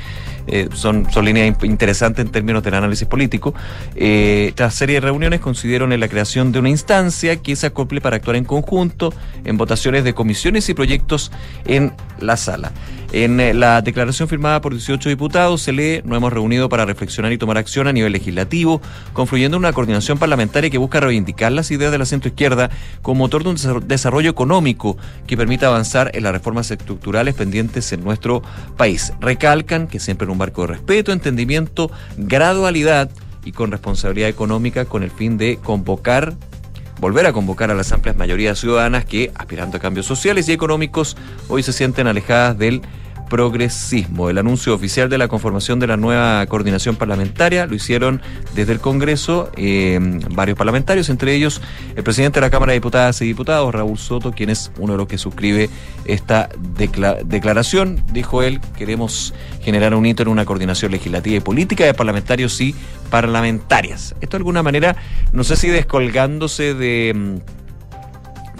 eh, 0.46 0.68
son, 0.72 1.10
son 1.12 1.24
líneas 1.24 1.62
interesantes 1.62 2.24
en 2.24 2.32
términos 2.32 2.62
del 2.62 2.74
análisis 2.74 3.06
político. 3.06 3.54
Eh, 3.94 4.52
tras 4.54 4.74
serie 4.74 4.96
de 4.96 5.00
reuniones 5.00 5.40
consideraron 5.40 5.92
en 5.92 6.00
la 6.00 6.08
creación 6.08 6.52
de 6.52 6.58
una 6.58 6.70
instancia 6.70 7.36
que 7.36 7.54
se 7.56 7.66
acople 7.66 8.00
para 8.00 8.16
actuar 8.16 8.36
en 8.36 8.44
conjunto 8.44 9.12
en 9.44 9.56
votaciones 9.56 10.04
de 10.04 10.14
comisiones 10.14 10.68
y 10.68 10.74
proyectos 10.74 11.30
en 11.66 11.92
la 12.18 12.36
sala. 12.36 12.72
En 13.12 13.40
eh, 13.40 13.54
la 13.54 13.82
declaración 13.82 14.28
firmada 14.28 14.60
por 14.60 14.72
18 14.72 15.08
diputados 15.08 15.62
se 15.62 15.72
lee, 15.72 16.00
nos 16.04 16.16
hemos 16.16 16.32
reunido 16.32 16.68
para 16.68 16.84
reflexionar 16.84 17.32
y 17.32 17.38
tomar 17.38 17.58
acción 17.58 17.88
a 17.88 17.92
nivel 17.92 18.12
legislativo, 18.12 18.80
confluyendo 19.12 19.56
en 19.56 19.64
una 19.64 19.72
coordinación 19.72 20.18
parlamentaria 20.18 20.70
que 20.70 20.78
busca 20.78 21.00
reivindicar 21.00 21.50
las 21.50 21.72
ideas 21.72 21.90
de 21.90 21.98
la 21.98 22.04
centroizquierda 22.04 22.70
como 23.02 23.24
motor 23.24 23.42
de 23.42 23.50
un 23.50 23.88
desarrollo 23.88 24.30
económico 24.30 24.96
que 25.26 25.36
permita 25.36 25.66
avanzar 25.66 26.12
en 26.14 26.22
las 26.22 26.32
reformas 26.32 26.70
estructurales 26.70 27.34
pendientes 27.34 27.92
en 27.92 28.04
nuestro 28.04 28.42
país. 28.76 29.12
Recalcan 29.20 29.88
que 29.88 29.98
siempre 29.98 30.26
en 30.26 30.30
un 30.30 30.38
marco 30.38 30.62
de 30.62 30.68
respeto, 30.68 31.12
entendimiento, 31.12 31.90
gradualidad 32.16 33.10
y 33.44 33.50
con 33.52 33.72
responsabilidad 33.72 34.28
económica 34.28 34.84
con 34.84 35.02
el 35.02 35.10
fin 35.10 35.36
de 35.36 35.56
convocar 35.56 36.34
volver 37.00 37.26
a 37.26 37.32
convocar 37.32 37.70
a 37.70 37.74
las 37.74 37.92
amplias 37.92 38.16
mayorías 38.16 38.58
ciudadanas 38.58 39.06
que, 39.06 39.32
aspirando 39.34 39.78
a 39.78 39.80
cambios 39.80 40.06
sociales 40.06 40.48
y 40.48 40.52
económicos, 40.52 41.16
hoy 41.48 41.62
se 41.62 41.72
sienten 41.72 42.06
alejadas 42.06 42.58
del 42.58 42.82
progresismo. 43.30 44.28
El 44.28 44.36
anuncio 44.36 44.74
oficial 44.74 45.08
de 45.08 45.16
la 45.16 45.28
conformación 45.28 45.80
de 45.80 45.86
la 45.86 45.96
nueva 45.96 46.44
coordinación 46.46 46.96
parlamentaria 46.96 47.64
lo 47.64 47.74
hicieron 47.74 48.20
desde 48.54 48.72
el 48.72 48.80
Congreso 48.80 49.50
eh, 49.56 49.98
varios 50.32 50.58
parlamentarios, 50.58 51.08
entre 51.08 51.34
ellos 51.34 51.62
el 51.96 52.02
presidente 52.02 52.40
de 52.40 52.46
la 52.46 52.50
Cámara 52.50 52.72
de 52.72 52.78
Diputadas 52.78 53.22
y 53.22 53.24
Diputados, 53.24 53.74
Raúl 53.74 53.96
Soto, 53.96 54.32
quien 54.32 54.50
es 54.50 54.70
uno 54.78 54.92
de 54.92 54.98
los 54.98 55.08
que 55.08 55.16
suscribe 55.16 55.70
esta 56.04 56.50
declaración. 57.24 58.02
Dijo 58.12 58.42
él, 58.42 58.60
queremos 58.76 59.32
generar 59.62 59.94
un 59.94 60.04
hito 60.04 60.22
en 60.22 60.28
una 60.28 60.44
coordinación 60.44 60.92
legislativa 60.92 61.36
y 61.36 61.40
política 61.40 61.86
de 61.86 61.94
parlamentarios 61.94 62.60
y 62.60 62.74
parlamentarias. 63.08 64.14
Esto 64.20 64.36
de 64.36 64.40
alguna 64.40 64.62
manera, 64.62 64.96
no 65.32 65.44
sé 65.44 65.56
si 65.56 65.68
descolgándose 65.68 66.74
de 66.74 67.14
mm, 67.14 67.60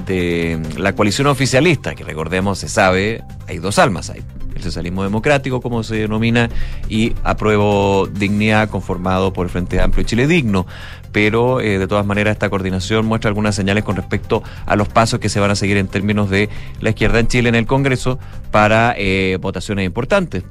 de 0.07 0.61
la 0.77 0.95
coalición 0.95 1.27
oficialista, 1.27 1.95
que 1.95 2.05
recordemos, 2.05 2.59
se 2.59 2.69
sabe, 2.69 3.23
hay 3.47 3.59
dos 3.59 3.79
almas, 3.79 4.11
hay 4.11 4.23
el 4.61 4.65
socialismo 4.65 5.03
democrático, 5.03 5.61
como 5.61 5.83
se 5.83 5.97
denomina, 5.97 6.49
y 6.89 7.15
apruebo 7.25 8.07
dignidad 8.07 8.69
conformado 8.71 9.33
por 9.33 9.47
el 9.47 9.51
Frente 9.51 9.81
Amplio 9.81 10.03
y 10.03 10.05
Chile 10.07 10.27
Digno. 10.27 10.67
Pero 11.13 11.61
eh, 11.61 11.79
de 11.79 11.89
todas 11.89 12.07
maneras 12.07 12.33
esta 12.33 12.49
coordinación 12.51 13.05
muestra 13.07 13.29
algunas 13.29 13.57
señales 13.57 13.83
con 13.83 13.97
respecto 13.97 14.43
a 14.67 14.77
los 14.77 14.89
pasos 14.89 15.19
que 15.19 15.29
se 15.29 15.41
van 15.41 15.51
a 15.51 15.57
seguir 15.57 15.77
en 15.77 15.89
términos 15.89 16.31
de 16.31 16.49
la 16.81 16.91
izquierda 16.91 17.19
en 17.19 17.27
Chile 17.27 17.49
en 17.49 17.57
el 17.57 17.67
Congreso 17.67 18.19
para 18.53 18.95
eh, 18.97 19.39
votaciones 19.41 19.85
importantes 19.87 20.45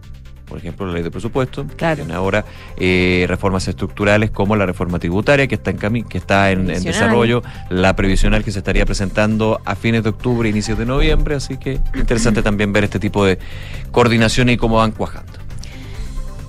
por 0.50 0.58
ejemplo, 0.58 0.88
la 0.88 0.94
ley 0.94 1.04
de 1.04 1.12
presupuesto, 1.12 1.66
claro. 1.78 2.04
ahora 2.14 2.44
eh, 2.78 3.26
reformas 3.28 3.68
estructurales 3.68 4.32
como 4.32 4.56
la 4.56 4.66
reforma 4.66 5.00
tributaria 5.00 5.48
que 5.48 5.56
está 5.56 5.72
en 5.72 6.04
que 6.04 6.18
está 6.18 6.52
en, 6.52 6.66
desarrollo, 6.66 7.44
la 7.70 7.96
previsional 7.96 8.44
que 8.44 8.52
se 8.52 8.60
estaría 8.60 8.86
presentando 8.86 9.62
a 9.64 9.76
fines 9.76 10.04
de 10.04 10.10
octubre, 10.10 10.50
inicios 10.50 10.78
de 10.78 10.86
noviembre, 10.86 11.36
así 11.36 11.58
que 11.58 11.80
interesante 11.94 12.42
también 12.42 12.74
ver 12.74 12.84
este 12.84 13.00
tipo 13.00 13.24
de 13.24 13.38
coordinación 13.92 14.50
y 14.50 14.58
cómo 14.58 14.78
van 14.78 14.92
cuajando. 14.92 15.49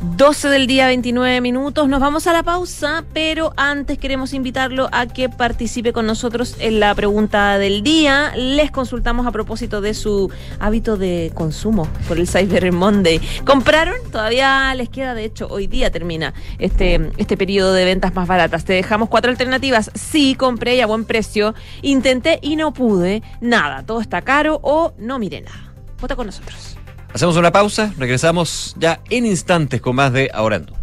12 0.02 0.48
del 0.48 0.66
día, 0.66 0.86
29 0.86 1.42
minutos. 1.42 1.86
Nos 1.86 2.00
vamos 2.00 2.26
a 2.26 2.32
la 2.32 2.42
pausa, 2.42 3.04
pero 3.12 3.52
antes 3.58 3.98
queremos 3.98 4.32
invitarlo 4.32 4.88
a 4.92 5.06
que 5.06 5.28
participe 5.28 5.92
con 5.92 6.06
nosotros 6.06 6.56
en 6.58 6.80
la 6.80 6.94
pregunta 6.94 7.58
del 7.58 7.82
día. 7.82 8.32
Les 8.34 8.70
consultamos 8.70 9.26
a 9.26 9.30
propósito 9.30 9.82
de 9.82 9.92
su 9.92 10.30
hábito 10.58 10.96
de 10.96 11.32
consumo 11.34 11.86
por 12.08 12.18
el 12.18 12.26
Cyber 12.26 12.72
Monday. 12.72 13.20
¿Compraron? 13.44 13.96
Todavía 14.10 14.74
les 14.74 14.88
queda, 14.88 15.14
de 15.14 15.24
hecho, 15.24 15.48
hoy 15.50 15.66
día 15.66 15.90
termina 15.90 16.32
este, 16.58 17.10
este 17.18 17.36
periodo 17.36 17.74
de 17.74 17.84
ventas 17.84 18.14
más 18.14 18.26
baratas. 18.26 18.64
Te 18.64 18.72
dejamos 18.72 19.10
cuatro 19.10 19.30
alternativas. 19.30 19.90
Sí, 19.94 20.34
compré 20.34 20.76
y 20.76 20.80
a 20.80 20.86
buen 20.86 21.04
precio. 21.04 21.54
Intenté 21.82 22.38
y 22.40 22.56
no 22.56 22.72
pude. 22.72 23.22
Nada, 23.42 23.82
todo 23.84 24.00
está 24.00 24.22
caro 24.22 24.60
o 24.62 24.94
no 24.96 25.18
mire 25.18 25.42
nada. 25.42 25.74
Vota 26.00 26.16
con 26.16 26.24
nosotros. 26.24 26.79
Hacemos 27.12 27.36
una 27.36 27.50
pausa, 27.50 27.92
regresamos 27.98 28.74
ya 28.78 29.00
en 29.10 29.26
instantes 29.26 29.80
con 29.80 29.96
más 29.96 30.12
de 30.12 30.30
Ahora 30.32 30.56
en 30.56 30.66
Duna. 30.66 30.80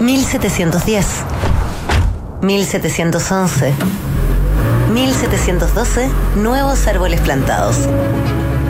¿1710? 0.00 1.04
¿1711? 2.42 3.72
1712 4.92 6.10
nuevos 6.36 6.86
árboles 6.86 7.20
plantados. 7.20 7.76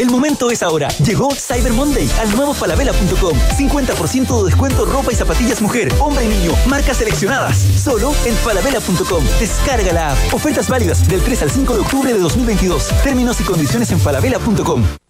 El 0.00 0.08
momento 0.08 0.50
es 0.50 0.62
ahora. 0.62 0.88
Llegó 1.04 1.28
Cyber 1.30 1.74
Monday 1.74 2.08
al 2.20 2.34
nuevo 2.34 2.54
falabella.com. 2.54 3.36
50% 3.58 4.38
de 4.38 4.44
descuento 4.46 4.86
ropa 4.86 5.12
y 5.12 5.14
zapatillas 5.14 5.60
mujer, 5.60 5.92
hombre 6.00 6.24
y 6.24 6.28
niño. 6.28 6.52
Marcas 6.66 6.96
seleccionadas. 6.96 7.58
Solo 7.58 8.14
en 8.24 8.34
falabella.com. 8.36 9.22
Descarga 9.38 9.92
la 9.92 10.12
app. 10.12 10.18
Ofertas 10.32 10.70
válidas 10.70 11.06
del 11.06 11.20
3 11.20 11.42
al 11.42 11.50
5 11.50 11.74
de 11.74 11.80
octubre 11.80 12.12
de 12.14 12.18
2022. 12.18 12.88
Términos 13.04 13.42
y 13.42 13.44
condiciones 13.44 13.90
en 13.90 14.00
falabella.com. 14.00 15.09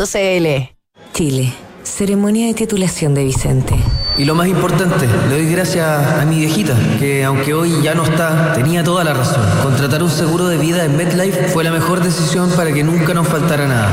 Chile, 1.13 1.53
ceremonia 1.83 2.47
de 2.47 2.53
titulación 2.55 3.13
de 3.13 3.23
Vicente. 3.23 3.75
Y 4.17 4.25
lo 4.25 4.33
más 4.35 4.47
importante, 4.47 5.07
le 5.29 5.35
doy 5.35 5.51
gracias 5.51 5.85
a 5.87 6.25
mi 6.25 6.39
viejita, 6.39 6.75
que 6.99 7.23
aunque 7.23 7.53
hoy 7.53 7.81
ya 7.83 7.93
no 7.93 8.03
está, 8.03 8.53
tenía 8.53 8.83
toda 8.83 9.03
la 9.03 9.13
razón. 9.13 9.43
Contratar 9.61 10.01
un 10.01 10.09
seguro 10.09 10.47
de 10.47 10.57
vida 10.57 10.85
en 10.85 10.97
MetLife 10.97 11.49
fue 11.49 11.63
la 11.63 11.71
mejor 11.71 12.01
decisión 12.01 12.49
para 12.51 12.73
que 12.73 12.83
nunca 12.83 13.13
nos 13.13 13.27
faltara 13.27 13.67
nada. 13.67 13.91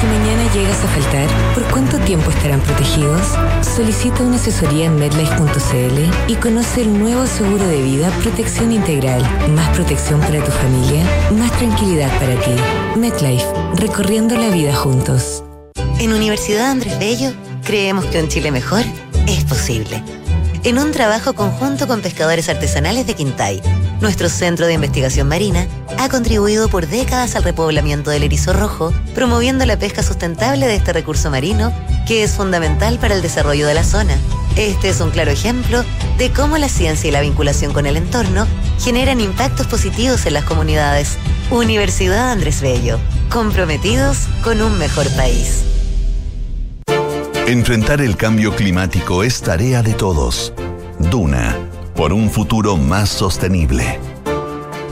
Si 0.00 0.06
mañana 0.06 0.52
llegas 0.52 0.84
a 0.84 0.88
faltar, 0.88 1.26
¿por 1.54 1.64
cuánto 1.70 1.98
tiempo 2.00 2.28
estarán 2.30 2.60
protegidos? 2.60 3.22
Solicita 3.62 4.24
una 4.24 4.36
asesoría 4.36 4.86
en 4.86 4.96
medlife.cl 4.96 6.30
y 6.30 6.34
conoce 6.34 6.82
el 6.82 6.98
nuevo 6.98 7.26
seguro 7.26 7.66
de 7.66 7.80
vida 7.80 8.10
Protección 8.22 8.72
Integral. 8.72 9.22
Más 9.54 9.70
protección 9.70 10.20
para 10.20 10.44
tu 10.44 10.50
familia, 10.50 11.02
más 11.38 11.50
tranquilidad 11.52 12.10
para 12.18 12.38
ti. 12.40 12.50
MedLife, 12.98 13.46
recorriendo 13.76 14.36
la 14.36 14.50
vida 14.50 14.74
juntos. 14.74 15.42
En 15.98 16.12
Universidad 16.12 16.72
Andrés 16.72 16.98
Bello, 16.98 17.32
creemos 17.64 18.04
que 18.06 18.20
un 18.20 18.28
Chile 18.28 18.50
mejor 18.50 18.82
es 19.26 19.44
posible. 19.44 20.02
En 20.62 20.78
un 20.78 20.92
trabajo 20.92 21.32
conjunto 21.32 21.86
con 21.86 22.02
pescadores 22.02 22.50
artesanales 22.50 23.06
de 23.06 23.14
Quintay, 23.14 23.62
nuestro 24.00 24.28
centro 24.28 24.66
de 24.66 24.74
investigación 24.74 25.28
marina 25.28 25.66
ha 25.98 26.08
contribuido 26.08 26.68
por 26.68 26.86
décadas 26.86 27.36
al 27.36 27.44
repoblamiento 27.44 28.10
del 28.10 28.22
erizo 28.22 28.52
rojo, 28.52 28.92
promoviendo 29.14 29.64
la 29.66 29.78
pesca 29.78 30.02
sustentable 30.02 30.66
de 30.66 30.76
este 30.76 30.92
recurso 30.92 31.30
marino 31.30 31.72
que 32.06 32.22
es 32.22 32.32
fundamental 32.32 32.98
para 32.98 33.14
el 33.14 33.22
desarrollo 33.22 33.66
de 33.66 33.74
la 33.74 33.84
zona. 33.84 34.16
Este 34.56 34.88
es 34.88 35.00
un 35.00 35.10
claro 35.10 35.30
ejemplo 35.30 35.84
de 36.18 36.30
cómo 36.32 36.56
la 36.56 36.68
ciencia 36.68 37.08
y 37.08 37.12
la 37.12 37.20
vinculación 37.20 37.72
con 37.72 37.86
el 37.86 37.96
entorno 37.96 38.46
generan 38.80 39.20
impactos 39.20 39.66
positivos 39.66 40.24
en 40.26 40.34
las 40.34 40.44
comunidades. 40.44 41.18
Universidad 41.50 42.30
Andrés 42.30 42.60
Bello, 42.60 42.98
comprometidos 43.30 44.28
con 44.42 44.62
un 44.62 44.78
mejor 44.78 45.08
país. 45.10 45.62
Enfrentar 47.46 48.00
el 48.00 48.16
cambio 48.16 48.56
climático 48.56 49.22
es 49.22 49.40
tarea 49.40 49.82
de 49.82 49.94
todos. 49.94 50.52
Duna, 50.98 51.56
por 51.96 52.12
un 52.12 52.30
futuro 52.30 52.76
más 52.76 53.08
sostenible. 53.08 53.98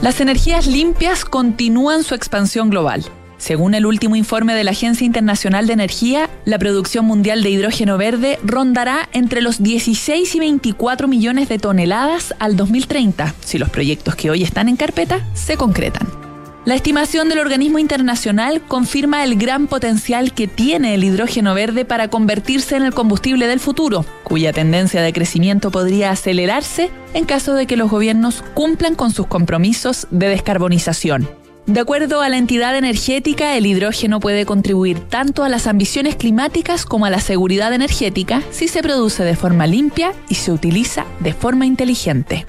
Las 0.03 0.21
energías 0.21 0.67
limpias 0.67 1.25
continúan 1.25 2.03
su 2.03 2.15
expansión 2.15 2.71
global. 2.71 3.05
Según 3.37 3.75
el 3.75 3.85
último 3.85 4.17
informe 4.17 4.55
de 4.55 4.65
la 4.65 4.71
Agencia 4.71 5.05
Internacional 5.05 5.67
de 5.67 5.75
Energía, 5.75 6.31
la 6.47 6.59
producción 6.59 7.05
mundial 7.05 7.43
de 7.43 7.51
hidrógeno 7.51 7.99
verde 7.99 8.39
rondará 8.43 9.09
entre 9.13 9.43
los 9.43 9.63
16 9.63 10.35
y 10.35 10.39
24 10.39 11.07
millones 11.09 11.49
de 11.49 11.59
toneladas 11.59 12.35
al 12.39 12.57
2030, 12.57 13.35
si 13.45 13.59
los 13.59 13.69
proyectos 13.69 14.17
que 14.17 14.31
hoy 14.31 14.43
están 14.43 14.69
en 14.69 14.77
carpeta 14.77 15.21
se 15.35 15.57
concretan. 15.57 16.24
La 16.65 16.75
estimación 16.75 17.29
del 17.29 17.41
organismo 17.41 17.79
internacional 17.79 18.63
confirma 18.63 19.23
el 19.23 19.37
gran 19.37 19.67
potencial 19.67 20.33
que 20.33 20.49
tiene 20.49 20.95
el 20.95 21.05
hidrógeno 21.05 21.53
verde 21.53 21.85
para 21.85 22.09
convertirse 22.09 22.77
en 22.77 22.85
el 22.85 22.95
combustible 22.95 23.47
del 23.47 23.61
futuro, 23.61 24.07
cuya 24.23 24.55
tendencia 24.55 25.03
de 25.03 25.13
crecimiento 25.13 25.71
podría 25.71 26.11
acelerarse 26.11 26.91
en 27.13 27.27
caso 27.27 27.53
de 27.53 27.67
que 27.67 27.77
los 27.77 27.91
gobiernos 27.91 28.43
cumplan 28.55 28.95
con 28.95 29.11
sus 29.11 29.27
compromisos 29.27 30.07
de 30.11 30.29
descarbonización. 30.29 31.29
De 31.67 31.81
acuerdo 31.81 32.23
a 32.23 32.31
la 32.31 32.39
entidad 32.39 32.77
energética, 32.77 33.57
el 33.57 33.67
hidrógeno 33.67 34.19
puede 34.19 34.47
contribuir 34.47 35.01
tanto 35.01 35.45
a 35.45 35.51
las 35.51 35.67
ambiciones 35.67 36.17
climáticas 36.17 36.87
como 36.87 37.05
a 37.05 37.11
la 37.11 37.21
seguridad 37.21 37.75
energética 37.75 38.43
si 38.51 38.69
se 38.69 38.83
produce 38.83 39.23
de 39.23 39.37
forma 39.37 39.67
limpia 39.67 40.15
y 40.31 40.37
se 40.37 40.51
utiliza 40.51 41.05
de 41.21 41.35
forma 41.35 41.67
inteligente. 41.67 42.47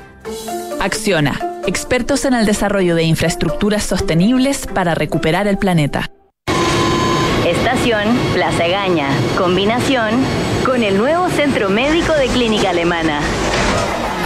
Acciona, 0.80 1.55
expertos 1.68 2.26
en 2.26 2.34
el 2.34 2.46
desarrollo 2.46 2.96
de 2.96 3.04
infraestructuras 3.04 3.84
sostenibles 3.84 4.68
para 4.68 4.96
recuperar 4.96 5.48
el 5.48 5.58
planeta. 5.58 6.12
Estación 7.48 8.18
Plaza 8.34 8.68
Gaña, 8.68 9.08
combinación 9.38 10.12
con 10.66 10.84
el 10.84 10.98
nuevo 10.98 11.30
Centro 11.30 11.70
Médico 11.70 12.14
de 12.14 12.28
Clínica 12.28 12.72
Alemana. 12.72 13.20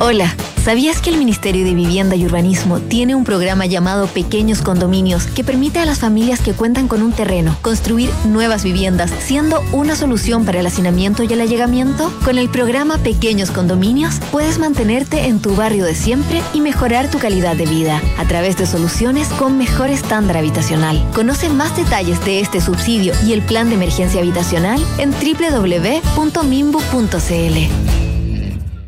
Hola. 0.00 0.34
¿Sabías 0.64 1.00
que 1.02 1.10
el 1.10 1.18
Ministerio 1.18 1.62
de 1.62 1.74
Vivienda 1.74 2.16
y 2.16 2.24
Urbanismo 2.24 2.80
tiene 2.80 3.14
un 3.14 3.22
programa 3.24 3.66
llamado 3.66 4.06
Pequeños 4.06 4.62
Condominios 4.62 5.26
que 5.26 5.44
permite 5.44 5.78
a 5.78 5.84
las 5.84 5.98
familias 5.98 6.40
que 6.40 6.54
cuentan 6.54 6.88
con 6.88 7.02
un 7.02 7.12
terreno 7.12 7.54
construir 7.60 8.08
nuevas 8.24 8.64
viviendas, 8.64 9.10
siendo 9.20 9.62
una 9.72 9.94
solución 9.94 10.46
para 10.46 10.60
el 10.60 10.66
hacinamiento 10.66 11.22
y 11.22 11.30
el 11.30 11.42
allegamiento? 11.42 12.10
Con 12.24 12.38
el 12.38 12.48
programa 12.48 12.96
Pequeños 12.96 13.50
Condominios 13.50 14.20
puedes 14.32 14.58
mantenerte 14.58 15.26
en 15.26 15.38
tu 15.38 15.54
barrio 15.54 15.84
de 15.84 15.94
siempre 15.94 16.40
y 16.54 16.62
mejorar 16.62 17.10
tu 17.10 17.18
calidad 17.18 17.56
de 17.56 17.66
vida 17.66 18.00
a 18.16 18.26
través 18.26 18.56
de 18.56 18.64
soluciones 18.64 19.28
con 19.28 19.58
mejor 19.58 19.90
estándar 19.90 20.38
habitacional. 20.38 21.06
Conoce 21.14 21.50
más 21.50 21.76
detalles 21.76 22.24
de 22.24 22.40
este 22.40 22.62
subsidio 22.62 23.12
y 23.26 23.34
el 23.34 23.42
plan 23.42 23.68
de 23.68 23.74
emergencia 23.74 24.22
habitacional 24.22 24.82
en 24.96 25.10
www.mimbu.cl. 25.12 26.14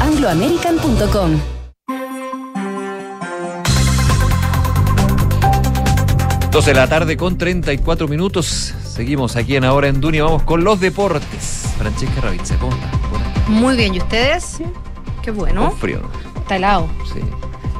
angloamerican.com. 0.00 1.40
de 6.66 6.74
la 6.74 6.86
tarde 6.88 7.16
con 7.16 7.38
34 7.38 8.06
minutos. 8.06 8.74
Seguimos 8.84 9.34
aquí 9.36 9.56
en 9.56 9.64
Ahora 9.64 9.88
en 9.88 9.98
Dunia. 9.98 10.24
Vamos 10.24 10.42
con 10.42 10.62
los 10.62 10.78
deportes. 10.78 11.64
Francesca 11.78 12.20
Ravizza, 12.20 12.56
¿cómo 12.58 12.72
Muy 13.48 13.76
bien, 13.78 13.94
¿y 13.94 13.98
ustedes? 13.98 14.58
Qué 15.22 15.30
bueno. 15.30 15.70
frío. 15.70 16.02
Está 16.36 16.56
helado. 16.56 16.86
Sí. 17.14 17.20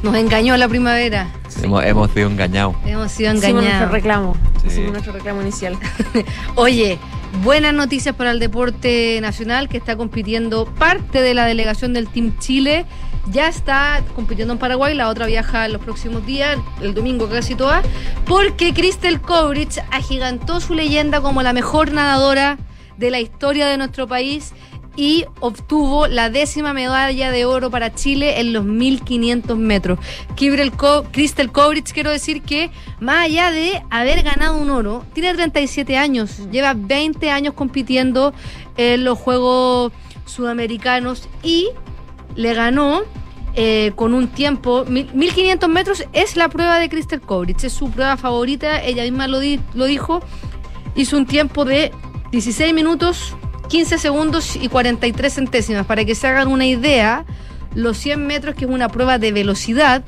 Nos 0.02 0.14
engañó 0.14 0.56
la 0.56 0.66
primavera. 0.66 1.30
Hemos, 1.62 1.84
hemos 1.84 2.10
sido 2.12 2.30
engañados. 2.30 2.74
Hemos 2.86 3.12
sido 3.12 3.34
Hicimos 3.34 3.34
nuestro 3.34 3.58
engañados. 3.58 3.92
reclamo. 3.92 4.36
Sí. 4.62 4.68
Hicimos 4.68 4.92
nuestro 4.92 5.12
reclamo 5.12 5.42
inicial. 5.42 5.78
Oye, 6.54 6.98
buenas 7.42 7.72
noticias 7.72 8.14
para 8.14 8.30
el 8.30 8.38
deporte 8.38 9.18
nacional 9.20 9.68
que 9.68 9.78
está 9.78 9.96
compitiendo 9.96 10.66
parte 10.66 11.22
de 11.22 11.34
la 11.34 11.46
delegación 11.46 11.92
del 11.92 12.08
Team 12.08 12.38
Chile. 12.38 12.86
Ya 13.30 13.48
está 13.48 14.02
compitiendo 14.14 14.52
en 14.52 14.58
Paraguay, 14.58 14.94
la 14.94 15.08
otra 15.08 15.26
viaja 15.26 15.68
los 15.68 15.80
próximos 15.80 16.24
días, 16.26 16.58
el 16.80 16.94
domingo 16.94 17.28
casi 17.28 17.54
toda, 17.54 17.82
porque 18.24 18.72
Crystal 18.72 19.20
Kovrich 19.20 19.78
agigantó 19.90 20.60
su 20.60 20.74
leyenda 20.74 21.20
como 21.20 21.42
la 21.42 21.52
mejor 21.52 21.92
nadadora 21.92 22.58
de 22.96 23.10
la 23.10 23.20
historia 23.20 23.66
de 23.66 23.78
nuestro 23.78 24.06
país 24.06 24.52
y 25.00 25.24
obtuvo 25.40 26.08
la 26.08 26.28
décima 26.28 26.74
medalla 26.74 27.30
de 27.30 27.46
oro 27.46 27.70
para 27.70 27.94
Chile 27.94 28.38
en 28.38 28.52
los 28.52 28.66
1500 28.66 29.56
metros. 29.56 29.98
Kibrel 30.34 30.72
Crystal 31.10 31.50
Kovrich, 31.50 31.90
quiero 31.94 32.10
decir 32.10 32.42
que 32.42 32.70
más 33.00 33.24
allá 33.24 33.50
de 33.50 33.82
haber 33.88 34.22
ganado 34.22 34.58
un 34.58 34.68
oro, 34.68 35.02
tiene 35.14 35.32
37 35.32 35.96
años, 35.96 36.50
lleva 36.50 36.74
20 36.76 37.30
años 37.30 37.54
compitiendo 37.54 38.34
en 38.76 39.04
los 39.04 39.18
Juegos 39.18 39.90
Sudamericanos 40.26 41.30
y 41.42 41.70
le 42.36 42.52
ganó 42.52 43.00
eh, 43.54 43.92
con 43.96 44.12
un 44.12 44.28
tiempo, 44.28 44.84
mil- 44.84 45.08
1500 45.14 45.66
metros 45.70 46.04
es 46.12 46.36
la 46.36 46.50
prueba 46.50 46.78
de 46.78 46.90
Crystal 46.90 47.22
Kovrich, 47.22 47.64
es 47.64 47.72
su 47.72 47.90
prueba 47.90 48.18
favorita, 48.18 48.82
ella 48.84 49.02
misma 49.04 49.28
lo 49.28 49.40
dijo, 49.40 50.20
hizo 50.94 51.16
un 51.16 51.24
tiempo 51.24 51.64
de 51.64 51.90
16 52.32 52.74
minutos, 52.74 53.34
15 53.70 53.98
segundos 53.98 54.56
y 54.56 54.68
43 54.68 55.32
centésimas. 55.32 55.86
Para 55.86 56.04
que 56.04 56.16
se 56.16 56.26
hagan 56.26 56.48
una 56.48 56.66
idea, 56.66 57.24
los 57.74 57.96
100 57.98 58.26
metros, 58.26 58.56
que 58.56 58.64
es 58.64 58.70
una 58.70 58.88
prueba 58.88 59.18
de 59.18 59.30
velocidad, 59.30 60.02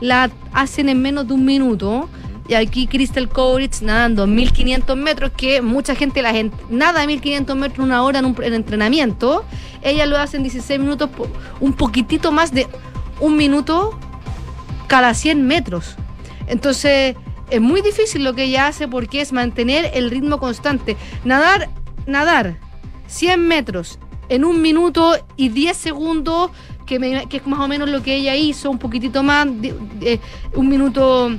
la 0.00 0.30
hacen 0.52 0.90
en 0.90 1.00
menos 1.00 1.26
de 1.26 1.32
un 1.32 1.44
minuto. 1.44 2.08
Y 2.48 2.54
aquí 2.54 2.86
Crystal 2.86 3.28
Kovrich 3.28 3.80
nadando 3.80 4.26
1500 4.26 4.96
metros, 4.96 5.32
que 5.34 5.62
mucha 5.62 5.94
gente 5.94 6.22
la 6.22 6.32
gente 6.32 6.56
nada 6.68 7.06
1500 7.06 7.56
metros 7.56 7.84
una 7.84 8.02
hora 8.02 8.18
en 8.18 8.26
un 8.26 8.36
en 8.42 8.54
entrenamiento. 8.54 9.44
Ella 9.82 10.04
lo 10.04 10.18
hace 10.18 10.36
en 10.36 10.42
16 10.42 10.78
minutos, 10.78 11.08
un 11.60 11.72
poquitito 11.72 12.30
más 12.30 12.52
de 12.52 12.66
un 13.20 13.36
minuto 13.36 13.98
cada 14.86 15.14
100 15.14 15.46
metros. 15.46 15.96
Entonces, 16.46 17.16
es 17.50 17.60
muy 17.60 17.80
difícil 17.80 18.22
lo 18.22 18.34
que 18.34 18.44
ella 18.44 18.66
hace 18.66 18.86
porque 18.86 19.22
es 19.22 19.32
mantener 19.32 19.90
el 19.94 20.10
ritmo 20.10 20.38
constante. 20.38 20.98
Nadar, 21.24 21.70
nadar 22.06 22.67
100 23.08 23.46
metros 23.48 23.98
en 24.28 24.44
un 24.44 24.62
minuto 24.62 25.16
y 25.36 25.48
10 25.48 25.76
segundos, 25.76 26.50
que, 26.86 26.98
me- 26.98 27.26
que 27.26 27.38
es 27.38 27.46
más 27.46 27.58
o 27.60 27.66
menos 27.68 27.88
lo 27.88 28.02
que 28.02 28.14
ella 28.14 28.36
hizo, 28.36 28.70
un 28.70 28.78
poquitito 28.78 29.22
más, 29.22 29.46
de- 29.60 30.20
un 30.54 30.68
minuto 30.68 31.30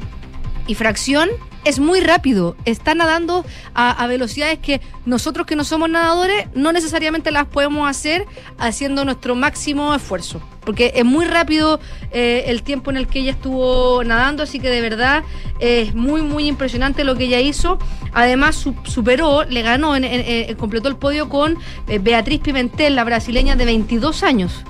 y 0.68 0.76
fracción. 0.76 1.30
Es 1.66 1.78
muy 1.80 2.00
rápido, 2.00 2.56
está 2.66 2.96
nadando 2.96 3.46
a, 3.76 4.08
velocidades 4.08 4.60
que 4.60 4.80
nosotros 5.06 5.46
que 5.46 5.56
no 5.58 5.64
somos 5.66 5.90
nadadores 5.90 6.48
no 6.56 6.72
necesariamente 6.72 7.32
las 7.32 7.46
podemos 7.48 7.88
hacer 7.90 8.26
haciendo 8.58 9.04
nuestro 9.04 9.36
máximo 9.36 9.94
esfuerzo, 9.94 10.42
porque 10.62 10.94
es 10.96 11.04
muy 11.04 11.26
rápido 11.26 11.80
eh, 12.12 12.46
el 12.48 12.64
tiempo 12.64 12.92
en 12.92 12.98
el 12.98 13.08
que 13.08 13.20
ella 13.20 13.32
estuvo 13.32 14.02
nadando, 14.06 14.42
así 14.44 14.60
que 14.62 14.70
de 14.70 14.80
verdad 14.82 15.24
eh, 15.60 15.86
es 15.90 15.96
muy, 15.96 16.22
muy 16.22 16.48
impresionante 16.48 17.04
lo 17.04 17.16
que 17.16 17.26
ella 17.26 17.42
hizo. 17.42 17.78
Además, 18.14 18.56
su- 18.56 18.76
superó, 18.86 19.44
le 19.44 19.62
ganó, 19.62 19.96
en- 19.98 20.56
completó 20.56 20.88
el 20.88 20.96
podio 20.96 21.28
con 21.28 21.58
eh, 21.88 22.00
Beatriz 22.00 22.40
Pimentel, 22.40 22.96
la 22.96 23.04
brasileña 23.04 23.56
de 23.58 23.66
22 23.66 24.24
años. 24.24 24.64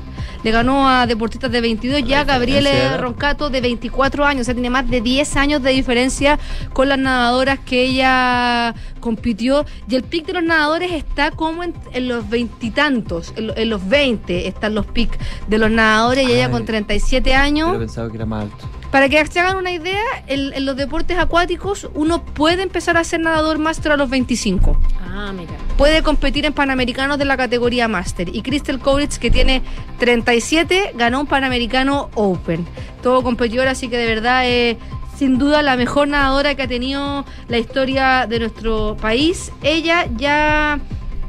Le 0.43 0.51
ganó 0.51 0.87
a 0.87 1.05
deportistas 1.05 1.51
de 1.51 1.59
22, 1.61 2.01
ya 2.05 2.21
era- 2.21 2.97
Roncato 2.97 3.49
de 3.49 3.59
24 3.61 4.25
años, 4.25 4.41
o 4.41 4.45
sea, 4.45 4.53
tiene 4.53 4.69
más 4.69 4.89
de 4.89 5.01
10 5.01 5.35
años 5.35 5.61
de 5.61 5.71
diferencia 5.71 6.39
con 6.73 6.87
las 6.89 6.97
nadadoras 6.97 7.59
que 7.59 7.83
ella 7.83 8.73
compitió. 9.01 9.65
Y 9.89 9.95
el 9.95 10.03
pic 10.03 10.25
de 10.25 10.33
los 10.33 10.43
nadadores 10.43 10.91
está 10.93 11.31
como 11.31 11.63
en, 11.63 11.73
en 11.93 12.07
los 12.07 12.29
veintitantos, 12.29 13.33
en, 13.35 13.51
en 13.55 13.69
los 13.69 13.87
20 13.87 14.47
están 14.47 14.75
los 14.75 14.85
pics 14.85 15.17
de 15.47 15.57
los 15.57 15.69
nadadores 15.71 16.27
y 16.27 16.31
ella 16.31 16.49
con 16.51 16.65
37 16.65 17.35
años. 17.35 17.67
Hubiera 17.69 17.79
pensado 17.85 18.09
que 18.09 18.15
era 18.17 18.25
más 18.25 18.43
alto. 18.43 18.65
Para 18.91 19.07
que 19.07 19.23
se 19.27 19.39
hagan 19.39 19.57
una 19.57 19.71
idea, 19.71 20.01
en, 20.27 20.51
en 20.53 20.65
los 20.65 20.75
deportes 20.75 21.17
acuáticos 21.19 21.87
uno 21.93 22.23
puede 22.23 22.63
empezar 22.63 22.97
a 22.97 23.03
ser 23.03 23.19
nadador 23.19 23.59
máster 23.59 23.91
a 23.91 23.97
los 23.97 24.09
25 24.09 24.79
Ah, 25.11 25.31
mira. 25.31 25.51
puede 25.77 26.01
competir 26.01 26.45
en 26.45 26.53
Panamericanos 26.53 27.17
de 27.19 27.25
la 27.25 27.37
categoría 27.37 27.87
Master. 27.87 28.33
Y 28.35 28.41
Crystal 28.41 28.79
Kovrich, 28.79 29.17
que 29.17 29.29
tiene 29.29 29.61
37, 29.99 30.93
ganó 30.95 31.19
un 31.21 31.27
Panamericano 31.27 32.09
Open. 32.15 32.65
Todo 33.03 33.21
competidor, 33.21 33.67
así 33.67 33.89
que 33.89 33.97
de 33.97 34.05
verdad 34.07 34.47
es 34.47 34.77
sin 35.17 35.37
duda 35.37 35.61
la 35.61 35.75
mejor 35.75 36.07
nadadora 36.07 36.55
que 36.55 36.63
ha 36.63 36.67
tenido 36.67 37.25
la 37.49 37.57
historia 37.57 38.25
de 38.27 38.39
nuestro 38.39 38.95
país. 38.97 39.51
Ella 39.61 40.07
ya 40.15 40.79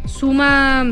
suma 0.06 0.86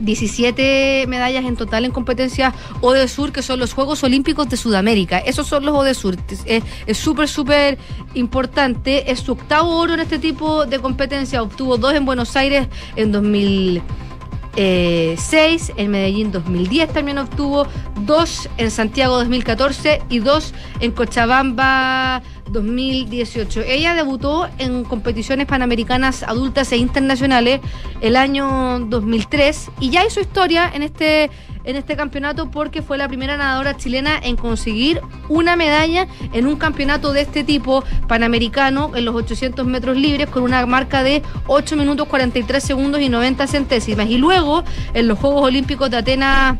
17 0.00 1.06
medallas 1.08 1.44
en 1.44 1.56
total 1.56 1.84
en 1.84 1.92
competencias 1.92 2.54
ODESUR, 2.80 3.32
que 3.32 3.42
son 3.42 3.60
los 3.60 3.72
Juegos 3.72 4.02
Olímpicos 4.04 4.48
de 4.48 4.56
Sudamérica. 4.56 5.18
Esos 5.18 5.46
son 5.46 5.64
los 5.64 5.74
ODESUR. 5.74 6.16
Es 6.46 6.98
súper, 6.98 7.28
súper 7.28 7.78
importante. 8.14 9.10
Es 9.10 9.20
su 9.20 9.32
octavo 9.32 9.76
oro 9.76 9.94
en 9.94 10.00
este 10.00 10.18
tipo 10.18 10.66
de 10.66 10.78
competencia. 10.78 11.42
Obtuvo 11.42 11.76
dos 11.76 11.94
en 11.94 12.04
Buenos 12.04 12.36
Aires 12.36 12.68
en 12.96 13.12
2006, 13.12 15.72
en 15.76 15.90
Medellín 15.90 16.32
2010 16.32 16.92
también 16.92 17.18
obtuvo, 17.18 17.66
dos 18.00 18.48
en 18.58 18.70
Santiago 18.70 19.16
2014 19.16 20.02
y 20.08 20.18
dos 20.18 20.54
en 20.80 20.92
Cochabamba 20.92 22.22
2018. 22.48 23.62
Ella 23.62 23.94
debutó 23.94 24.48
en 24.58 24.84
competiciones 24.84 25.46
panamericanas 25.46 26.22
adultas 26.22 26.72
e 26.72 26.76
internacionales 26.76 27.60
el 28.00 28.16
año 28.16 28.80
2003 28.80 29.70
y 29.80 29.90
ya 29.90 30.04
hizo 30.04 30.20
historia 30.20 30.70
en 30.72 30.82
este 30.82 31.30
en 31.64 31.76
este 31.76 31.96
campeonato 31.96 32.50
porque 32.50 32.82
fue 32.82 32.98
la 32.98 33.08
primera 33.08 33.36
nadadora 33.36 33.76
chilena 33.76 34.18
en 34.20 34.36
conseguir 34.36 35.00
una 35.28 35.56
medalla 35.56 36.08
en 36.32 36.46
un 36.46 36.56
campeonato 36.56 37.12
de 37.12 37.22
este 37.22 37.44
tipo 37.44 37.84
panamericano 38.08 38.92
en 38.96 39.04
los 39.04 39.14
800 39.14 39.66
metros 39.66 39.96
libres 39.96 40.28
con 40.28 40.42
una 40.42 40.64
marca 40.66 41.02
de 41.02 41.22
8 41.46 41.76
minutos 41.76 42.08
43 42.08 42.62
segundos 42.62 43.00
y 43.00 43.08
90 43.08 43.46
centésimas. 43.46 44.08
Y 44.08 44.18
luego 44.18 44.64
en 44.94 45.08
los 45.08 45.18
Juegos 45.18 45.44
Olímpicos 45.44 45.90
de 45.90 45.98
Atenas 45.98 46.58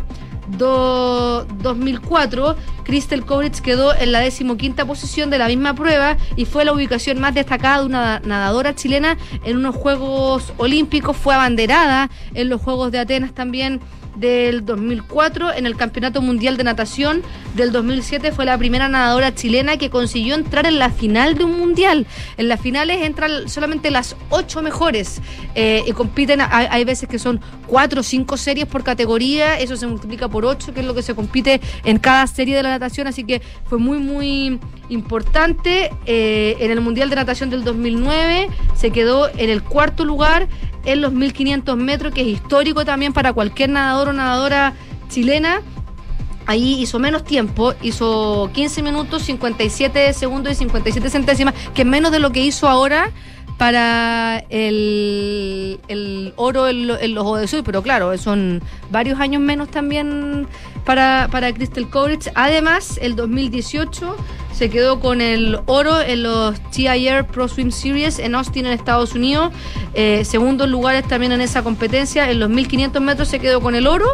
do- 0.59 1.45
2004, 1.63 2.57
Crystal 2.85 3.25
Kovrich 3.25 3.61
quedó 3.61 3.95
en 3.95 4.13
la 4.13 4.21
decimoquinta 4.21 4.85
posición 4.85 5.31
de 5.31 5.39
la 5.39 5.49
misma 5.49 5.75
prueba 5.75 6.17
y 6.37 6.45
fue 6.45 6.65
la 6.65 6.73
ubicación 6.73 7.21
más 7.21 7.35
destacada 7.35 7.81
de 7.81 7.87
una 7.87 8.21
nadadora 8.21 8.75
chilena 8.75 9.17
en 9.45 9.57
unos 9.57 9.75
Juegos 9.77 10.53
Olímpicos. 10.59 11.17
Fue 11.17 11.35
abanderada 11.35 12.11
en 12.35 12.49
los 12.49 12.61
Juegos 12.61 12.93
de 12.93 12.99
Atenas 12.99 13.33
también 13.33 13.81
del 14.17 14.65
2004 14.65 15.55
en 15.55 15.67
el 15.67 15.77
Campeonato 15.77 16.23
Mundial 16.23 16.57
de 16.57 16.65
Natación 16.65 17.23
del 17.55 17.73
2007 17.73 18.33
fue 18.33 18.45
la 18.45 18.57
primera 18.59 18.89
nadadora 18.89 19.35
chilena 19.35 19.77
que 19.77 19.91
consiguió 19.91 20.35
entrar 20.35 20.67
en 20.67 20.79
la 20.79 20.91
final 20.91 21.37
de 21.37 21.45
un 21.45 21.59
mundial. 21.59 22.07
En 22.37 22.49
las 22.49 22.61
finales 22.61 23.03
entran 23.03 23.49
solamente 23.49 23.91
las 23.91 24.17
ocho 24.31 24.63
mejores 24.63 25.21
eh, 25.55 25.83
y 25.87 25.93
compiten, 25.93 26.41
hay, 26.41 26.85
veces 26.85 27.09
que 27.09 27.19
son 27.19 27.41
cuatro 27.67 28.01
o 28.01 28.03
cinco 28.03 28.37
series 28.37 28.67
por 28.67 28.83
categoría, 28.83 29.59
eso 29.59 29.77
se 29.77 29.87
multiplica 29.87 30.29
por 30.29 30.45
ocho, 30.45 30.75
que 30.75 30.81
es 30.81 30.87
lo 30.87 30.95
que 30.95 31.03
se 31.03 31.15
compite 31.15 31.61
en 31.85 31.99
cada 31.99 32.27
serie 32.27 32.57
de 32.57 32.63
la 32.63 32.71
natación, 32.71 33.07
así 33.07 33.25
que 33.25 33.43
fue 33.67 33.79
muy, 33.79 33.99
muy 33.99 34.59
importante. 34.89 35.91
Eh, 36.07 36.57
en 36.61 36.71
el 36.71 36.81
Mundial 36.81 37.11
de 37.11 37.17
Natación 37.17 37.51
del 37.51 37.65
2009 37.65 38.49
se 38.75 38.91
quedó 38.91 39.29
en 39.37 39.51
el 39.51 39.63
cuarto 39.63 40.05
lugar 40.05 40.49
en 40.85 41.01
los 41.01 41.13
1500 41.13 41.77
metros, 41.77 42.13
que 42.13 42.23
es 42.23 42.27
histórico 42.27 42.85
también 42.85 43.13
para 43.13 43.33
cualquier 43.33 43.71
nadador 43.71 44.02
o 44.09 44.13
nadadora 44.13 44.75
chilena. 45.09 45.63
Ahí 46.47 46.83
hizo 46.83 46.99
menos 46.99 47.25
tiempo, 47.25 47.75
hizo 47.83 48.51
15 48.53 48.83
minutos, 48.83 49.23
57 49.23 50.13
segundos 50.13 50.53
y 50.53 50.57
57 50.57 51.09
centésimas, 51.09 51.55
que 51.73 51.83
es 51.83 51.89
menos 51.89 52.11
de 52.11 52.19
lo 52.19 52.31
que 52.31 52.41
hizo 52.41 52.69
ahora 52.69 53.13
para 53.59 54.45
el, 54.49 55.81
el 55.89 56.33
oro 56.37 56.69
en, 56.69 56.91
en 56.91 57.15
los 57.15 57.25
ODSUI, 57.25 57.63
pero 57.63 57.83
claro, 57.83 58.17
son 58.19 58.63
varios 58.91 59.21
años 59.21 59.41
menos 59.41 59.71
también 59.71 60.47
para, 60.85 61.29
para 61.31 61.53
Crystal 61.53 61.89
Kovrich. 61.89 62.31
Además, 62.35 62.99
el 63.01 63.17
2018 63.17 64.17
se 64.53 64.71
quedó 64.71 65.01
con 65.01 65.21
el 65.21 65.59
oro 65.67 66.01
en 66.01 66.23
los 66.23 66.61
TIR 66.71 67.25
Pro 67.25 67.49
Swim 67.49 67.71
Series 67.71 68.19
en 68.19 68.35
Austin, 68.35 68.67
en 68.67 68.73
Estados 68.73 69.15
Unidos. 69.15 69.53
Eh, 69.95 70.25
segundos 70.25 70.69
lugares 70.69 71.07
también 71.07 71.33
en 71.33 71.41
esa 71.41 71.63
competencia. 71.63 72.31
En 72.31 72.41
los 72.41 72.51
1500 72.51 73.03
metros 73.03 73.29
se 73.29 73.39
quedó 73.39 73.61
con 73.61 73.75
el 73.75 73.87
oro, 73.87 74.07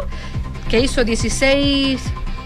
que 0.69 0.79
hizo 0.79 1.03
16 1.03 2.01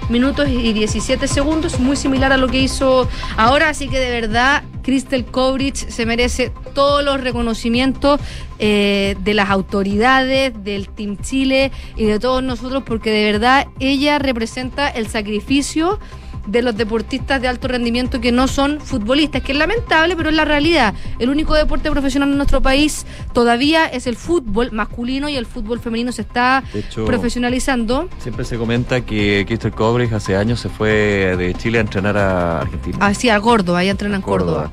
minutos 0.10 0.50
y 0.50 0.74
17 0.74 1.28
segundos, 1.28 1.80
muy 1.80 1.96
similar 1.96 2.34
a 2.34 2.38
lo 2.38 2.48
que 2.48 2.60
hizo 2.60 3.08
ahora, 3.38 3.70
así 3.70 3.88
que 3.88 4.00
de 4.00 4.12
verdad 4.12 4.64
Crystal 4.84 5.26
Kovrich 5.26 5.88
se 5.88 6.06
merece 6.06 6.52
todos 6.76 7.04
los 7.04 7.22
reconocimientos 7.22 8.20
eh, 8.60 9.16
de 9.20 9.34
las 9.34 9.50
autoridades, 9.50 10.54
del 10.64 10.90
Team 10.90 11.18
Chile 11.18 11.72
y 11.96 12.06
de 12.06 12.20
todos 12.20 12.44
nosotros, 12.44 12.84
porque 12.86 13.10
de 13.10 13.32
verdad 13.32 13.68
ella 13.80 14.20
representa 14.20 14.90
el 14.90 15.08
sacrificio 15.08 16.00
de 16.46 16.62
los 16.62 16.76
deportistas 16.76 17.42
de 17.42 17.48
alto 17.48 17.68
rendimiento 17.68 18.20
que 18.22 18.32
no 18.32 18.48
son 18.48 18.80
futbolistas, 18.80 19.42
que 19.42 19.52
es 19.54 19.58
lamentable, 19.58 20.16
pero 20.16 20.30
es 20.30 20.36
la 20.36 20.46
realidad. 20.46 20.94
El 21.20 21.30
único 21.30 21.56
deporte 21.56 21.90
profesional 21.90 22.30
en 22.30 22.38
nuestro 22.38 22.62
país 22.62 23.06
todavía 23.34 23.86
es 23.86 24.08
el 24.08 24.16
fútbol 24.16 24.72
masculino 24.72 25.30
y 25.30 25.36
el 25.36 25.46
fútbol 25.46 25.80
femenino 25.80 26.12
se 26.12 26.22
está 26.22 26.64
hecho, 26.74 27.06
profesionalizando. 27.06 28.10
Siempre 28.20 28.46
se 28.46 28.58
comenta 28.58 29.02
que 29.02 29.46
Crystal 29.48 29.74
Cobres 29.74 30.12
hace 30.14 30.36
años 30.36 30.60
se 30.60 30.70
fue 30.70 31.36
de 31.38 31.54
Chile 31.56 31.78
a 31.78 31.82
entrenar 31.82 32.18
a 32.18 32.62
Argentina. 32.62 32.98
Así, 33.02 33.30
a 33.30 33.40
Córdoba, 33.40 33.80
ahí 33.80 33.90
entrena 33.90 34.16
en 34.16 34.22
Córdoba. 34.22 34.72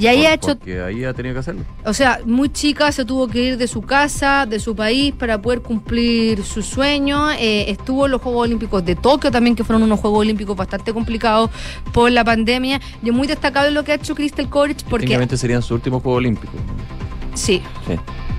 Y 0.00 0.06
ahí 0.06 0.18
Por- 0.22 0.26
ha 0.26 0.34
hecho 0.34 0.56
Porque 0.56 0.80
ahí 0.82 1.04
ha 1.04 1.12
tenido 1.12 1.34
que 1.34 1.40
hacerlo. 1.40 1.62
O 1.84 1.92
sea, 1.92 2.20
muy 2.24 2.48
chica 2.48 2.90
se 2.90 3.04
tuvo 3.04 3.28
que 3.28 3.42
ir 3.42 3.56
de 3.58 3.68
su 3.68 3.82
casa, 3.82 4.46
de 4.46 4.58
su 4.58 4.74
país, 4.74 5.12
para 5.16 5.40
poder 5.40 5.60
cumplir 5.60 6.42
su 6.42 6.62
sueño. 6.62 7.30
Eh, 7.32 7.70
estuvo 7.70 8.06
en 8.06 8.12
los 8.12 8.22
Juegos 8.22 8.44
Olímpicos 8.46 8.84
de 8.84 8.96
Tokio 8.96 9.30
también, 9.30 9.54
que 9.54 9.62
fueron 9.64 9.82
unos 9.82 10.00
Juegos 10.00 10.20
Olímpicos 10.20 10.56
bastante 10.56 10.92
complicados 10.92 11.50
por 11.92 12.10
la 12.10 12.24
pandemia. 12.24 12.80
Y 13.02 13.08
es 13.10 13.14
muy 13.14 13.26
destacable 13.26 13.70
lo 13.72 13.84
que 13.84 13.92
ha 13.92 13.96
hecho 13.96 14.14
Crystal 14.14 14.48
Courage 14.48 14.84
porque... 14.88 15.04
Técnicamente 15.06 15.36
serían 15.36 15.60
sus 15.62 15.72
últimos 15.72 16.02
Juegos 16.02 16.18
Olímpicos. 16.18 16.56
Sí, 17.34 17.62
Sí. 17.86 17.94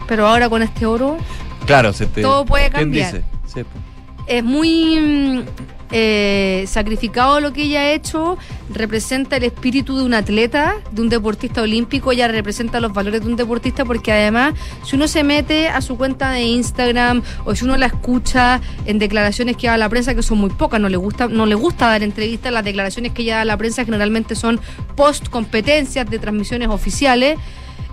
pero 0.08 0.28
ahora 0.28 0.50
con 0.50 0.62
este 0.62 0.86
oro 0.86 1.18
Claro, 1.66 1.94
se 1.94 2.08
te, 2.08 2.22
Todo 2.24 2.44
puede 2.46 2.70
¿quién 2.72 2.82
cambiar. 2.86 3.14
dice? 3.14 3.24
Sí, 3.46 3.62
pues. 3.64 4.28
es 4.28 4.44
muy 4.44 5.00
mm, 5.00 5.44
eh, 5.92 6.66
sacrificado 6.68 7.40
lo 7.40 7.52
que 7.54 7.64
ella 7.64 7.82
ha 7.82 7.92
hecho, 7.92 8.38
representa 8.70 9.38
el 9.38 9.44
espíritu 9.44 9.98
de 9.98 10.04
un 10.04 10.14
atleta, 10.14 10.76
de 10.92 11.02
un 11.02 11.10
deportista 11.10 11.62
olímpico, 11.62 12.12
ella 12.12 12.28
representa 12.28 12.80
los 12.80 12.94
valores 12.94 13.22
de 13.22 13.28
un 13.28 13.36
deportista 13.36 13.84
porque 13.84 14.12
además 14.12 14.54
si 14.84 14.96
uno 14.96 15.08
se 15.08 15.24
mete 15.24 15.68
a 15.68 15.82
su 15.82 15.98
cuenta 15.98 16.32
de 16.32 16.44
Instagram 16.44 17.22
o 17.46 17.56
si 17.56 17.66
uno 17.66 17.76
la 17.78 17.88
escucha 17.88 18.62
en 18.86 19.00
declaraciones 19.00 19.58
que 19.58 19.68
da 19.68 19.78
la 19.78 19.90
prensa, 19.90 20.16
que 20.16 20.24
son 20.24 20.38
muy 20.38 20.50
pocas, 20.50 20.80
no 20.80 20.90
le 20.90 20.98
gusta, 20.98 21.28
no 21.28 21.46
le 21.46 21.56
gusta 21.56 21.88
dar 21.88 22.04
entrevistas, 22.04 22.54
las 22.54 22.64
declaraciones 22.64 23.12
que 23.12 23.24
ella 23.24 23.36
da 23.36 23.42
a 23.42 23.46
la 23.46 23.58
prensa 23.58 23.84
generalmente 23.84 24.36
son 24.36 24.60
post 24.96 25.28
competencias 25.30 26.10
de 26.10 26.20
transmisiones 26.20 26.70
oficiales, 26.70 27.38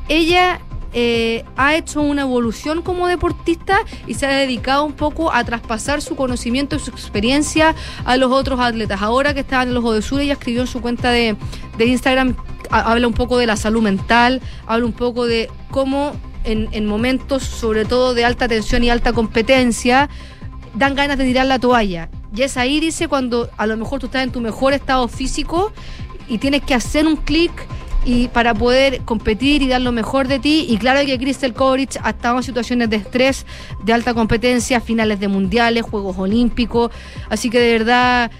ella 0.09 0.61
eh, 0.93 1.45
ha 1.57 1.77
hecho 1.77 2.01
una 2.01 2.23
evolución 2.23 2.83
como 2.83 3.07
deportista 3.09 3.81
y 4.07 4.15
se 4.15 4.27
ha 4.27 4.31
dedicado 4.31 4.85
un 4.85 4.95
poco 4.95 5.33
a 5.33 5.45
traspasar 5.45 6.01
su 6.03 6.17
conocimiento 6.17 6.77
y 6.77 6.79
su 6.79 6.91
experiencia 6.91 7.75
a 8.05 8.17
los 8.17 8.33
otros 8.33 8.59
atletas. 8.61 9.03
Ahora 9.03 9.35
que 9.35 9.41
está 9.41 9.63
en 9.63 9.75
los 9.75 9.85
de 9.95 10.03
Sur, 10.03 10.21
ella 10.21 10.35
escribió 10.35 10.63
en 10.63 10.67
su 10.67 10.81
cuenta 10.81 11.11
de, 11.11 11.37
de 11.77 11.87
Instagram, 11.87 12.37
ha- 12.71 12.91
habla 12.93 13.07
un 13.07 13.15
poco 13.15 13.39
de 13.39 13.47
la 13.47 13.57
salud 13.57 13.83
mental, 13.83 14.41
habla 14.67 14.87
un 14.87 14.93
poco 14.93 15.27
de 15.27 15.51
cómo 15.71 16.13
en, 16.45 16.69
en 16.73 16.87
momentos, 16.87 17.43
sobre 17.43 17.85
todo 17.85 18.15
de 18.15 18.25
alta 18.25 18.49
tensión 18.49 18.83
y 18.85 18.91
alta 18.91 19.13
competencia, 19.13 20.09
dan 20.75 20.95
ganas 20.95 21.19
de 21.19 21.25
tirar 21.25 21.47
la 21.47 21.59
toalla. 21.59 22.09
Y 22.35 22.43
es 22.43 22.57
ahí, 22.57 22.81
dice, 22.81 23.09
cuando 23.09 23.51
a 23.57 23.67
lo 23.67 23.77
mejor 23.77 24.01
tú 24.01 24.07
estás 24.07 24.23
en 24.23 24.31
tu 24.33 24.41
mejor 24.41 24.73
estado 24.73 25.09
físico 25.09 25.73
y 26.29 26.39
tienes 26.39 26.63
que 26.63 26.75
hacer 26.75 27.07
un 27.07 27.17
clic 27.17 27.53
y 28.05 28.29
para 28.29 28.55
poder 28.55 29.03
competir 29.03 29.63
y 29.63 29.69
dar 29.69 29.81
lo 29.81 29.93
mejor 29.93 30.29
de 30.29 30.39
ti. 30.39 30.67
Y 30.69 30.79
claro 30.79 31.05
que 31.05 31.19
Crystal 31.19 31.53
Courage 31.53 31.99
ha 32.03 32.11
estado 32.11 32.39
en 32.39 32.43
situaciones 32.43 32.91
de 32.91 32.97
estrés, 32.97 33.47
de 33.85 33.93
alta 33.93 34.15
competencia, 34.15 34.81
finales 34.81 35.21
de 35.21 35.29
mundiales, 35.29 35.83
Juegos 35.83 36.17
Olímpicos. 36.19 36.91
Así 37.29 37.51
que 37.51 37.61
de 37.61 37.73
verdad 37.73 38.31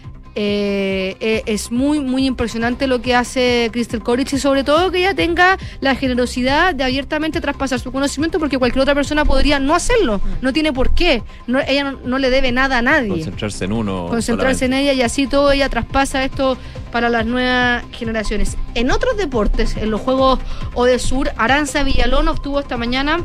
eh, 0.41 1.17
eh, 1.19 1.43
es 1.47 1.73
muy, 1.73 1.99
muy 1.99 2.25
impresionante 2.25 2.87
lo 2.87 3.03
que 3.03 3.13
hace 3.13 3.71
Crystal 3.73 4.01
Courage 4.05 4.37
y 4.37 4.39
sobre 4.39 4.63
todo 4.63 4.93
que 4.93 4.99
ella 4.99 5.13
tenga 5.13 5.59
la 5.81 5.97
generosidad 5.97 6.77
de 6.77 6.85
abiertamente 6.85 7.41
traspasar 7.41 7.81
su 7.81 7.91
conocimiento 7.91 8.39
porque 8.39 8.57
cualquier 8.57 8.83
otra 8.83 8.95
persona 8.95 9.25
podría 9.25 9.59
no 9.59 9.75
hacerlo. 9.75 10.21
No 10.41 10.53
tiene 10.53 10.73
por 10.73 10.95
qué. 10.95 11.25
No, 11.49 11.59
ella 11.59 11.91
no, 11.91 11.99
no 12.05 12.19
le 12.21 12.31
debe 12.31 12.53
nada 12.53 12.79
a 12.79 12.83
nadie 12.83 13.09
Concentrarse 13.09 13.65
en 13.65 13.73
uno. 13.73 14.07
concentrarse 14.09 14.67
en 14.67 14.75
ella 14.75 14.93
y 14.93 15.03
así 15.03 15.27
todo 15.27 15.51
ella 15.51 15.69
traspasa 15.69 16.23
esto 16.23 16.57
para 16.93 17.09
las 17.09 17.27
nuevas 17.27 17.83
generaciones. 17.91 18.57
En 18.77 18.93
otros 18.93 19.17
deportes, 19.17 19.77
en 19.77 19.91
los 19.91 20.01
Juegos 20.03 20.39
Odesur, 20.75 21.31
Aranza 21.37 21.83
Villalón 21.83 22.29
obtuvo 22.29 22.61
esta 22.61 22.77
mañana 22.77 23.25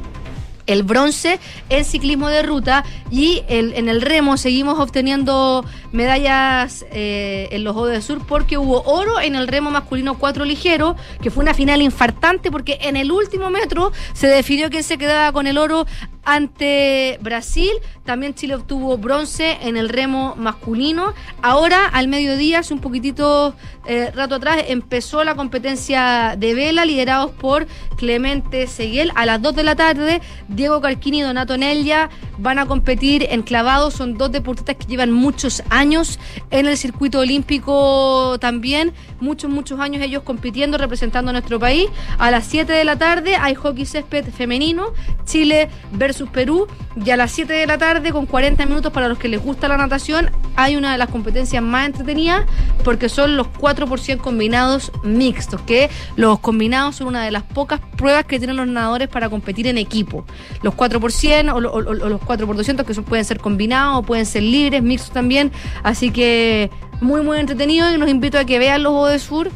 el 0.65 0.83
bronce 0.83 1.41
en 1.67 1.83
ciclismo 1.83 2.29
de 2.29 2.41
ruta 2.41 2.85
y 3.11 3.43
el- 3.49 3.73
en 3.73 3.89
el 3.89 4.01
remo 4.01 4.37
seguimos 4.37 4.79
obteniendo 4.79 5.65
medallas 5.93 6.85
eh, 6.91 7.47
en 7.51 7.63
los 7.63 7.73
Juegos 7.73 7.91
de 7.91 8.01
Sur 8.01 8.25
porque 8.27 8.57
hubo 8.57 8.81
oro 8.83 9.21
en 9.21 9.35
el 9.35 9.47
remo 9.47 9.71
masculino 9.71 10.17
4 10.17 10.43
ligero, 10.43 10.97
que 11.21 11.31
fue 11.31 11.43
una 11.43 11.53
final 11.53 11.81
infartante 11.81 12.51
porque 12.51 12.79
en 12.81 12.97
el 12.97 13.11
último 13.11 13.49
metro 13.49 13.93
se 14.13 14.27
definió 14.27 14.69
quién 14.69 14.83
se 14.83 14.97
quedaba 14.97 15.31
con 15.31 15.47
el 15.47 15.57
oro 15.57 15.85
ante 16.25 17.19
Brasil. 17.21 17.71
También 18.05 18.33
Chile 18.33 18.55
obtuvo 18.55 18.97
bronce 18.97 19.57
en 19.61 19.77
el 19.77 19.89
remo 19.89 20.35
masculino. 20.37 21.13
Ahora, 21.41 21.85
al 21.87 22.07
mediodía, 22.07 22.59
hace 22.59 22.73
un 22.73 22.79
poquitito 22.79 23.55
eh, 23.85 24.11
rato 24.15 24.35
atrás, 24.35 24.63
empezó 24.67 25.23
la 25.23 25.35
competencia 25.35 26.35
de 26.37 26.53
vela, 26.53 26.85
liderados 26.85 27.31
por 27.31 27.67
Clemente 27.97 28.67
Seguel. 28.67 29.11
A 29.15 29.25
las 29.25 29.41
2 29.41 29.55
de 29.55 29.63
la 29.63 29.75
tarde, 29.75 30.21
Diego 30.47 30.81
Carquini 30.81 31.19
y 31.19 31.21
Donato 31.21 31.57
Nelia 31.57 32.09
van 32.37 32.57
a 32.57 32.65
competir 32.65 33.27
en 33.29 33.43
clavados. 33.43 33.93
Son 33.93 34.17
dos 34.17 34.31
deportistas 34.31 34.77
que 34.77 34.85
llevan 34.85 35.11
muchos 35.11 35.61
años 35.69 35.82
en 35.91 36.65
el 36.65 36.77
circuito 36.77 37.19
olímpico 37.19 38.37
también. 38.39 38.93
Muchos, 39.19 39.49
muchos 39.49 39.79
años 39.79 40.01
ellos 40.01 40.23
compitiendo, 40.23 40.77
representando 40.77 41.31
nuestro 41.31 41.59
país. 41.59 41.87
A 42.17 42.31
las 42.31 42.45
7 42.45 42.71
de 42.71 42.83
la 42.85 42.97
tarde 42.97 43.35
hay 43.35 43.55
hockey 43.55 43.85
césped 43.85 44.25
femenino, 44.31 44.87
Chile 45.25 45.69
versus 45.91 46.29
Perú. 46.29 46.67
Y 47.03 47.09
a 47.09 47.17
las 47.17 47.31
7 47.31 47.51
de 47.53 47.65
la 47.65 47.77
tarde, 47.77 48.11
con 48.11 48.25
40 48.25 48.65
minutos 48.65 48.91
para 48.93 49.07
los 49.07 49.17
que 49.17 49.27
les 49.27 49.41
gusta 49.43 49.67
la 49.67 49.77
natación, 49.77 50.29
hay 50.55 50.75
una 50.75 50.91
de 50.91 50.97
las 50.99 51.09
competencias 51.09 51.61
más 51.63 51.87
entretenidas 51.87 52.45
porque 52.83 53.09
son 53.09 53.35
los 53.35 53.47
4 53.47 53.87
por 53.87 53.99
100 53.99 54.19
combinados 54.19 54.91
mixtos, 55.03 55.61
que 55.61 55.89
los 56.15 56.39
combinados 56.39 56.97
son 56.97 57.07
una 57.07 57.23
de 57.23 57.31
las 57.31 57.43
pocas 57.43 57.79
pruebas 57.97 58.25
que 58.25 58.37
tienen 58.37 58.57
los 58.57 58.67
nadadores 58.67 59.07
para 59.09 59.29
competir 59.29 59.65
en 59.67 59.77
equipo. 59.79 60.25
Los 60.61 60.75
4 60.75 60.99
por 60.99 61.11
100 61.11 61.49
o, 61.49 61.59
lo- 61.59 61.71
o- 61.71 61.77
o 61.77 61.93
los 62.09 62.21
4 62.21 62.45
por 62.45 62.55
200 62.55 62.85
que 62.85 62.93
son- 62.93 63.03
pueden 63.03 63.25
ser 63.25 63.39
combinados 63.39 63.99
o 63.99 64.03
pueden 64.03 64.25
ser 64.27 64.43
libres, 64.43 64.83
mixtos 64.83 65.11
también. 65.11 65.51
Así 65.81 66.11
que 66.11 66.69
muy, 67.01 67.21
muy 67.21 67.39
entretenido 67.39 67.91
y 67.93 67.97
los 67.97 68.09
invito 68.09 68.37
a 68.37 68.45
que 68.45 68.59
vean 68.59 68.83
los 68.83 69.09
de 69.09 69.19
Sur 69.19 69.49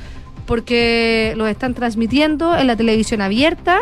porque 0.45 1.33
los 1.37 1.47
están 1.49 1.73
transmitiendo 1.73 2.57
en 2.57 2.67
la 2.67 2.75
televisión 2.75 3.21
abierta, 3.21 3.79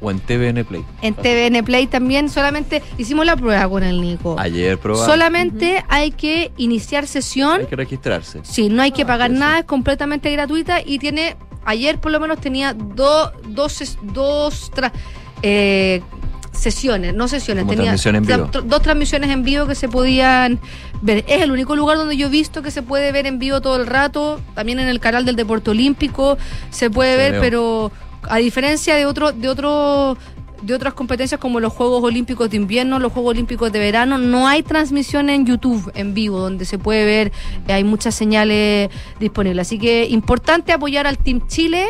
O 0.00 0.10
en 0.10 0.18
TVN 0.20 0.64
Play. 0.64 0.84
en 1.02 1.14
TVN 1.14 1.62
Play 1.64 1.86
también. 1.86 2.28
Solamente 2.28 2.82
hicimos 2.98 3.24
la 3.26 3.36
prueba 3.36 3.68
con 3.68 3.82
el 3.82 4.00
Nico. 4.00 4.36
Ayer 4.38 4.78
probamos. 4.78 5.06
Solamente 5.06 5.84
hay 5.88 6.10
que 6.10 6.52
iniciar 6.56 7.06
sesión. 7.06 7.60
Hay 7.60 7.66
que 7.66 7.76
registrarse. 7.76 8.40
Sí, 8.42 8.68
no 8.68 8.82
hay 8.82 8.92
que 8.92 9.04
pagar 9.06 9.30
nada, 9.30 9.60
es 9.60 9.64
completamente 9.64 10.30
gratuita 10.32 10.80
y 10.84 10.98
tiene, 10.98 11.36
ayer 11.64 11.98
por 11.98 12.12
lo 12.12 12.20
menos 12.20 12.40
tenía 12.40 12.72
do- 12.74 13.32
dos, 13.48 13.98
dos 14.02 14.70
tra- 14.72 14.92
eh, 15.42 16.02
sesiones, 16.56 17.14
no 17.14 17.28
sesiones, 17.28 17.66
tenía 17.66 17.84
transmisión 17.84 18.16
en 18.16 18.26
vivo. 18.26 18.48
tra- 18.50 18.62
dos 18.62 18.82
transmisiones 18.82 19.30
en 19.30 19.42
vivo 19.44 19.66
que 19.66 19.74
se 19.74 19.88
podían 19.88 20.58
ver. 21.02 21.24
Es 21.28 21.42
el 21.42 21.50
único 21.50 21.76
lugar 21.76 21.96
donde 21.98 22.16
yo 22.16 22.26
he 22.26 22.30
visto 22.30 22.62
que 22.62 22.70
se 22.70 22.82
puede 22.82 23.12
ver 23.12 23.26
en 23.26 23.38
vivo 23.38 23.60
todo 23.60 23.76
el 23.76 23.86
rato, 23.86 24.40
también 24.54 24.78
en 24.78 24.88
el 24.88 25.00
canal 25.00 25.24
del 25.24 25.36
Deporte 25.36 25.70
Olímpico 25.70 26.38
se 26.70 26.90
puede 26.90 27.12
Se 27.12 27.16
ver, 27.18 27.32
veo. 27.32 27.40
pero 27.40 27.92
a 28.28 28.36
diferencia 28.38 28.96
de 28.96 29.06
otro, 29.06 29.32
de 29.32 29.48
otro 29.48 30.16
de 30.62 30.72
otras 30.74 30.94
competencias 30.94 31.38
como 31.38 31.60
los 31.60 31.70
Juegos 31.72 32.02
Olímpicos 32.02 32.48
de 32.50 32.56
invierno, 32.56 32.98
los 32.98 33.12
Juegos 33.12 33.32
Olímpicos 33.32 33.70
de 33.70 33.78
verano, 33.78 34.16
no 34.16 34.48
hay 34.48 34.62
transmisión 34.62 35.28
en 35.28 35.44
YouTube 35.44 35.92
en 35.94 36.14
vivo 36.14 36.40
donde 36.40 36.64
se 36.64 36.78
puede 36.78 37.04
ver, 37.04 37.30
eh, 37.68 37.74
hay 37.74 37.84
muchas 37.84 38.14
señales 38.14 38.88
disponibles. 39.20 39.66
Así 39.68 39.78
que 39.78 40.06
importante 40.08 40.72
apoyar 40.72 41.06
al 41.06 41.18
Team 41.18 41.46
Chile 41.46 41.84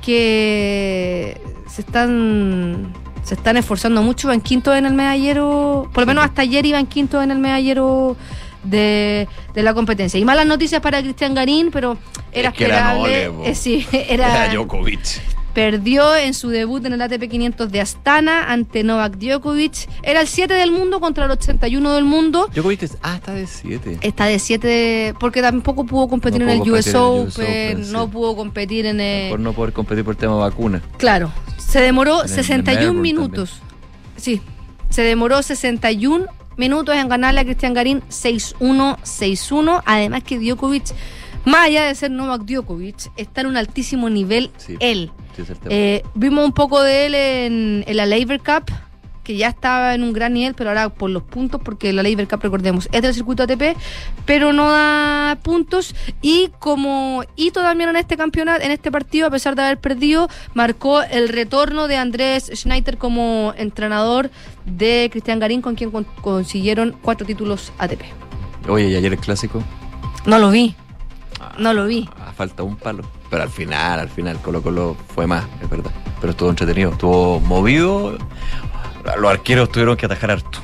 que 0.00 1.40
se 1.68 1.82
están 1.82 2.92
se 3.22 3.34
están 3.34 3.56
esforzando 3.56 4.02
mucho, 4.02 4.28
van 4.28 4.40
quinto 4.40 4.74
en 4.74 4.86
el 4.86 4.94
medallero, 4.94 5.88
por 5.92 6.02
lo 6.02 6.06
menos 6.06 6.24
hasta 6.24 6.42
ayer 6.42 6.64
iban 6.66 6.86
quinto 6.86 7.22
en 7.22 7.30
el 7.30 7.38
medallero 7.38 8.16
de, 8.64 9.28
de 9.54 9.62
la 9.62 9.74
competencia. 9.74 10.18
Y 10.20 10.24
malas 10.24 10.46
noticias 10.46 10.80
para 10.80 11.00
Cristian 11.02 11.34
Garín, 11.34 11.70
pero 11.72 11.96
era 12.32 12.50
Es 12.50 12.54
que 12.54 12.64
era 12.64 12.92
esperable. 12.92 13.30
Po. 13.30 13.44
Eh, 13.44 13.54
sí, 13.54 13.86
era, 13.92 14.44
Era 14.44 14.52
Djokovic. 14.54 15.20
Perdió 15.54 16.16
en 16.16 16.32
su 16.32 16.48
debut 16.48 16.82
en 16.86 16.94
el 16.94 17.02
ATP 17.02 17.28
500 17.28 17.70
de 17.70 17.82
Astana 17.82 18.50
ante 18.50 18.82
Novak 18.84 19.18
Djokovic. 19.18 19.86
Era 20.02 20.22
el 20.22 20.26
7 20.26 20.54
del 20.54 20.72
mundo 20.72 20.98
contra 20.98 21.26
el 21.26 21.30
81 21.30 21.92
del 21.92 22.04
mundo. 22.04 22.48
Djokovic 22.54 22.82
es- 22.84 22.96
ah, 23.02 23.16
está 23.16 23.34
de 23.34 23.46
7. 23.46 23.98
Está 24.00 24.24
de 24.24 24.38
7 24.38 25.14
porque 25.20 25.42
tampoco 25.42 25.84
pudo 25.84 26.08
competir 26.08 26.40
No 26.42 26.50
en 26.50 26.62
el 26.62 26.70
US 26.70 26.94
Open, 26.94 27.92
no 27.92 28.04
sí. 28.04 28.10
pudo 28.10 28.34
competir 28.34 28.86
en 28.86 28.98
el... 29.02 29.28
Por 29.30 29.40
no 29.40 29.52
poder 29.52 29.74
competir 29.74 30.04
por 30.06 30.16
tema 30.16 30.36
vacuna. 30.36 30.80
Claro, 30.96 31.30
se 31.72 31.80
demoró 31.80 32.20
En 32.20 32.24
el- 32.26 32.30
en 32.30 32.36
61 32.36 32.80
Melbourne 32.80 33.00
minutos. 33.02 33.62
Sí, 34.16 34.40
se 34.90 35.02
demoró 35.02 35.42
61 35.42 36.26
minutos 36.56 36.94
en 36.94 37.08
ganarle 37.08 37.40
a 37.40 37.44
Cristian 37.44 37.72
Garín 37.74 38.02
6-1, 38.08 38.98
6-1. 39.02 39.82
Además 39.86 40.22
que 40.22 40.38
Djokovic, 40.38 40.84
más 41.44 41.66
allá 41.66 41.86
de 41.86 41.94
ser 41.94 42.10
Novak 42.10 42.42
Djokovic, 42.42 43.10
está 43.16 43.40
en 43.40 43.46
un 43.48 43.56
altísimo 43.56 44.10
nivel 44.10 44.50
Sí. 44.58 44.76
él. 44.80 45.10
Sí. 45.36 45.42
Eh, 45.70 46.02
vimos 46.14 46.44
un 46.44 46.52
poco 46.52 46.82
de 46.82 47.06
él 47.06 47.14
en, 47.14 47.84
en 47.86 47.96
la 47.96 48.04
Labor 48.06 48.38
Cup 48.40 48.70
que 49.22 49.36
ya 49.36 49.48
estaba 49.48 49.94
en 49.94 50.02
un 50.02 50.12
gran 50.12 50.32
nivel, 50.34 50.54
pero 50.54 50.70
ahora 50.70 50.88
por 50.88 51.08
los 51.10 51.22
puntos, 51.22 51.60
porque 51.64 51.92
la 51.92 52.02
Labor 52.02 52.26
Cup, 52.26 52.40
recordemos, 52.42 52.88
es 52.92 53.02
del 53.02 53.14
circuito 53.14 53.44
ATP, 53.44 53.76
pero 54.26 54.52
no 54.52 54.70
da 54.70 55.38
puntos. 55.42 55.94
Y 56.20 56.50
como 56.58 57.22
hito 57.36 57.60
también 57.62 57.90
en 57.90 57.96
este 57.96 58.16
campeonato, 58.16 58.64
en 58.64 58.70
este 58.72 58.90
partido, 58.90 59.28
a 59.28 59.30
pesar 59.30 59.54
de 59.54 59.62
haber 59.62 59.78
perdido, 59.78 60.28
marcó 60.54 61.02
el 61.02 61.28
retorno 61.28 61.86
de 61.88 61.96
Andrés 61.96 62.50
Schneider 62.54 62.98
como 62.98 63.54
entrenador 63.56 64.30
de 64.64 65.08
Cristian 65.12 65.38
Garín, 65.38 65.62
con 65.62 65.74
quien 65.76 65.90
con- 65.90 66.04
consiguieron 66.20 66.96
cuatro 67.02 67.26
títulos 67.26 67.72
ATP. 67.78 68.02
Oye, 68.68 68.88
¿y 68.90 68.96
ayer 68.96 69.12
el 69.12 69.18
clásico? 69.18 69.62
No 70.26 70.38
lo 70.38 70.50
vi. 70.50 70.74
No 71.58 71.72
lo 71.74 71.86
vi. 71.86 72.08
Ah, 72.20 72.32
falta 72.36 72.62
un 72.62 72.76
palo. 72.76 73.02
Pero 73.28 73.42
al 73.42 73.48
final, 73.50 73.98
al 73.98 74.08
final, 74.08 74.38
Colo 74.42 74.62
Colo 74.62 74.96
fue 75.14 75.26
más, 75.26 75.44
es 75.62 75.68
verdad. 75.68 75.90
Pero 76.20 76.30
estuvo 76.32 76.50
entretenido, 76.50 76.92
estuvo 76.92 77.40
movido. 77.40 78.16
Los 79.18 79.30
arqueros 79.30 79.70
tuvieron 79.70 79.96
que 79.96 80.06
atajar 80.06 80.30
harto. 80.32 80.58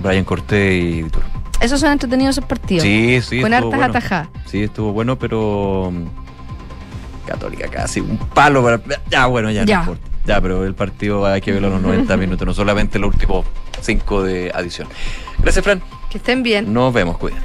Brian 0.00 0.24
Cortés 0.24 0.72
y 0.82 1.02
Vitor. 1.02 1.22
Esos 1.60 1.80
son 1.80 1.90
entretenidos 1.92 2.36
esos 2.36 2.48
partidos. 2.48 2.82
Sí, 2.84 3.20
sí. 3.22 3.40
Con 3.40 3.52
hartas 3.52 3.70
bueno. 3.70 3.84
atajadas. 3.86 4.28
Sí, 4.46 4.62
estuvo 4.62 4.92
bueno, 4.92 5.18
pero. 5.18 5.90
mm, 5.92 7.26
Católica 7.26 7.68
casi, 7.68 8.00
un 8.00 8.16
palo 8.16 8.62
para. 8.62 8.80
Ya, 9.10 9.26
bueno, 9.26 9.50
ya, 9.50 9.64
Ya. 9.64 9.76
no 9.76 9.80
importa. 9.92 10.08
Ya, 10.24 10.40
pero 10.40 10.64
el 10.64 10.74
partido 10.74 11.26
hay 11.26 11.40
que 11.40 11.52
verlo 11.52 11.68
a 11.68 11.70
los 11.70 11.82
90 11.82 12.16
minutos, 12.18 12.46
no 12.46 12.54
solamente 12.54 12.98
los 12.98 13.12
últimos 13.12 13.44
5 13.80 14.22
de 14.22 14.50
adición. 14.54 14.88
Gracias, 15.38 15.64
Fran. 15.64 15.82
Que 16.10 16.18
estén 16.18 16.42
bien. 16.42 16.72
Nos 16.72 16.92
vemos, 16.94 17.18
cuídate. 17.18 17.42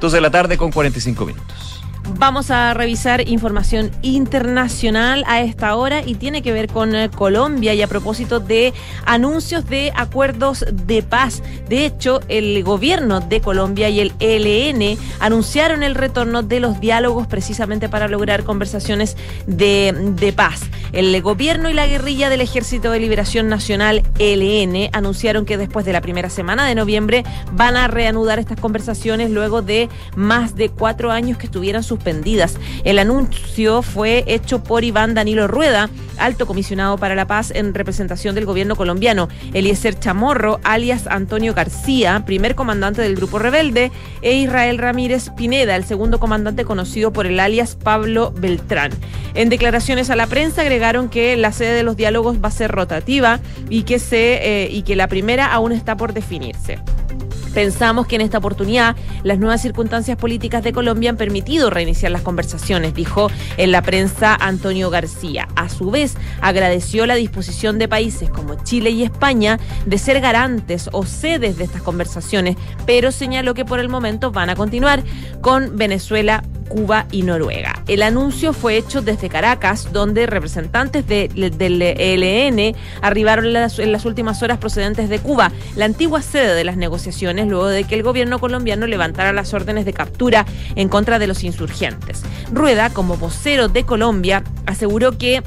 2 0.00 0.12
de 0.12 0.20
la 0.20 0.30
tarde 0.30 0.56
con 0.56 0.70
45 0.72 1.24
minutos. 1.26 1.71
Vamos 2.18 2.50
a 2.50 2.74
revisar 2.74 3.28
información 3.28 3.90
internacional 4.02 5.24
a 5.26 5.40
esta 5.40 5.76
hora 5.76 6.02
y 6.04 6.14
tiene 6.14 6.42
que 6.42 6.52
ver 6.52 6.68
con 6.68 6.94
eh, 6.94 7.10
Colombia 7.10 7.74
y 7.74 7.82
a 7.82 7.86
propósito 7.86 8.40
de 8.40 8.72
anuncios 9.04 9.66
de 9.66 9.92
acuerdos 9.94 10.64
de 10.72 11.02
paz. 11.02 11.42
De 11.68 11.86
hecho, 11.86 12.20
el 12.28 12.62
gobierno 12.64 13.20
de 13.20 13.40
Colombia 13.40 13.88
y 13.88 14.00
el 14.00 14.12
ELN 14.18 14.98
anunciaron 15.20 15.82
el 15.82 15.94
retorno 15.94 16.42
de 16.42 16.60
los 16.60 16.80
diálogos 16.80 17.26
precisamente 17.26 17.88
para 17.88 18.08
lograr 18.08 18.44
conversaciones 18.44 19.16
de, 19.46 19.94
de 20.16 20.32
paz. 20.32 20.62
El 20.92 21.20
gobierno 21.22 21.70
y 21.70 21.72
la 21.72 21.86
guerrilla 21.86 22.28
del 22.28 22.42
Ejército 22.42 22.90
de 22.90 23.00
Liberación 23.00 23.48
Nacional, 23.48 24.02
ELN, 24.18 24.90
anunciaron 24.92 25.46
que 25.46 25.56
después 25.56 25.86
de 25.86 25.92
la 25.92 26.02
primera 26.02 26.30
semana 26.30 26.66
de 26.66 26.74
noviembre 26.74 27.24
van 27.52 27.76
a 27.76 27.88
reanudar 27.88 28.38
estas 28.38 28.60
conversaciones 28.60 29.30
luego 29.30 29.62
de 29.62 29.88
más 30.16 30.54
de 30.54 30.68
cuatro 30.68 31.10
años 31.10 31.38
que 31.38 31.46
estuvieran 31.46 31.82
suspendidas. 31.92 32.56
El 32.84 32.98
anuncio 32.98 33.82
fue 33.82 34.24
hecho 34.26 34.62
por 34.64 34.82
Iván 34.82 35.12
Danilo 35.14 35.46
Rueda, 35.46 35.90
alto 36.16 36.46
comisionado 36.46 36.96
para 36.96 37.14
la 37.14 37.26
paz 37.26 37.52
en 37.54 37.74
representación 37.74 38.34
del 38.34 38.46
gobierno 38.46 38.76
colombiano, 38.76 39.28
Eliezer 39.52 39.98
Chamorro, 39.98 40.58
alias 40.64 41.06
Antonio 41.06 41.52
García, 41.52 42.22
primer 42.24 42.54
comandante 42.54 43.02
del 43.02 43.16
grupo 43.16 43.38
rebelde, 43.38 43.92
e 44.22 44.32
Israel 44.34 44.78
Ramírez 44.78 45.30
Pineda, 45.36 45.76
el 45.76 45.84
segundo 45.84 46.18
comandante 46.18 46.64
conocido 46.64 47.12
por 47.12 47.26
el 47.26 47.38
alias 47.38 47.76
Pablo 47.76 48.32
Beltrán. 48.34 48.92
En 49.34 49.50
declaraciones 49.50 50.08
a 50.08 50.16
la 50.16 50.26
prensa 50.26 50.62
agregaron 50.62 51.10
que 51.10 51.36
la 51.36 51.52
sede 51.52 51.74
de 51.74 51.82
los 51.82 51.96
diálogos 51.96 52.42
va 52.42 52.48
a 52.48 52.52
ser 52.52 52.70
rotativa 52.70 53.40
y 53.68 53.82
que, 53.82 53.98
se, 53.98 54.64
eh, 54.64 54.68
y 54.70 54.82
que 54.82 54.96
la 54.96 55.08
primera 55.08 55.52
aún 55.52 55.72
está 55.72 55.96
por 55.96 56.14
definirse. 56.14 56.78
Pensamos 57.54 58.06
que 58.06 58.16
en 58.16 58.22
esta 58.22 58.38
oportunidad 58.38 58.96
las 59.22 59.38
nuevas 59.38 59.60
circunstancias 59.60 60.16
políticas 60.16 60.62
de 60.62 60.72
Colombia 60.72 61.10
han 61.10 61.16
permitido 61.16 61.70
reiniciar 61.70 62.10
las 62.12 62.22
conversaciones, 62.22 62.94
dijo 62.94 63.30
en 63.56 63.72
la 63.72 63.82
prensa 63.82 64.34
Antonio 64.34 64.90
García. 64.90 65.48
A 65.54 65.68
su 65.68 65.90
vez, 65.90 66.16
agradeció 66.40 67.06
la 67.06 67.14
disposición 67.14 67.78
de 67.78 67.88
países 67.88 68.30
como 68.30 68.62
Chile 68.64 68.90
y 68.90 69.02
España 69.02 69.58
de 69.86 69.98
ser 69.98 70.20
garantes 70.20 70.88
o 70.92 71.04
sedes 71.04 71.58
de 71.58 71.64
estas 71.64 71.82
conversaciones, 71.82 72.56
pero 72.86 73.12
señaló 73.12 73.54
que 73.54 73.64
por 73.64 73.80
el 73.80 73.88
momento 73.88 74.32
van 74.32 74.50
a 74.50 74.56
continuar 74.56 75.02
con 75.40 75.76
Venezuela, 75.76 76.42
Cuba 76.62 77.06
y 77.10 77.22
Noruega. 77.22 77.82
El 77.88 78.02
anuncio 78.02 78.52
fue 78.52 78.76
hecho 78.76 79.02
desde 79.02 79.28
Caracas, 79.28 79.92
donde 79.92 80.26
representantes 80.26 81.06
de- 81.06 81.28
del 81.28 81.82
ELN 81.82 82.74
arribaron 83.00 83.52
las, 83.52 83.78
en 83.78 83.92
las 83.92 84.04
últimas 84.04 84.42
horas 84.42 84.58
procedentes 84.58 85.08
de 85.08 85.18
Cuba, 85.18 85.52
la 85.76 85.84
antigua 85.84 86.22
sede 86.22 86.54
de 86.54 86.64
las 86.64 86.76
negociaciones, 86.76 87.48
luego 87.48 87.66
de 87.68 87.84
que 87.84 87.94
el 87.94 88.02
gobierno 88.02 88.38
colombiano 88.38 88.86
levantara 88.86 89.32
las 89.32 89.52
órdenes 89.54 89.84
de 89.84 89.92
captura 89.92 90.46
en 90.76 90.88
contra 90.88 91.18
de 91.18 91.26
los 91.26 91.44
insurgentes. 91.44 92.22
Rueda, 92.52 92.90
como 92.90 93.16
vocero 93.16 93.68
de 93.68 93.84
Colombia, 93.84 94.42
aseguró 94.66 95.16
que 95.18 95.42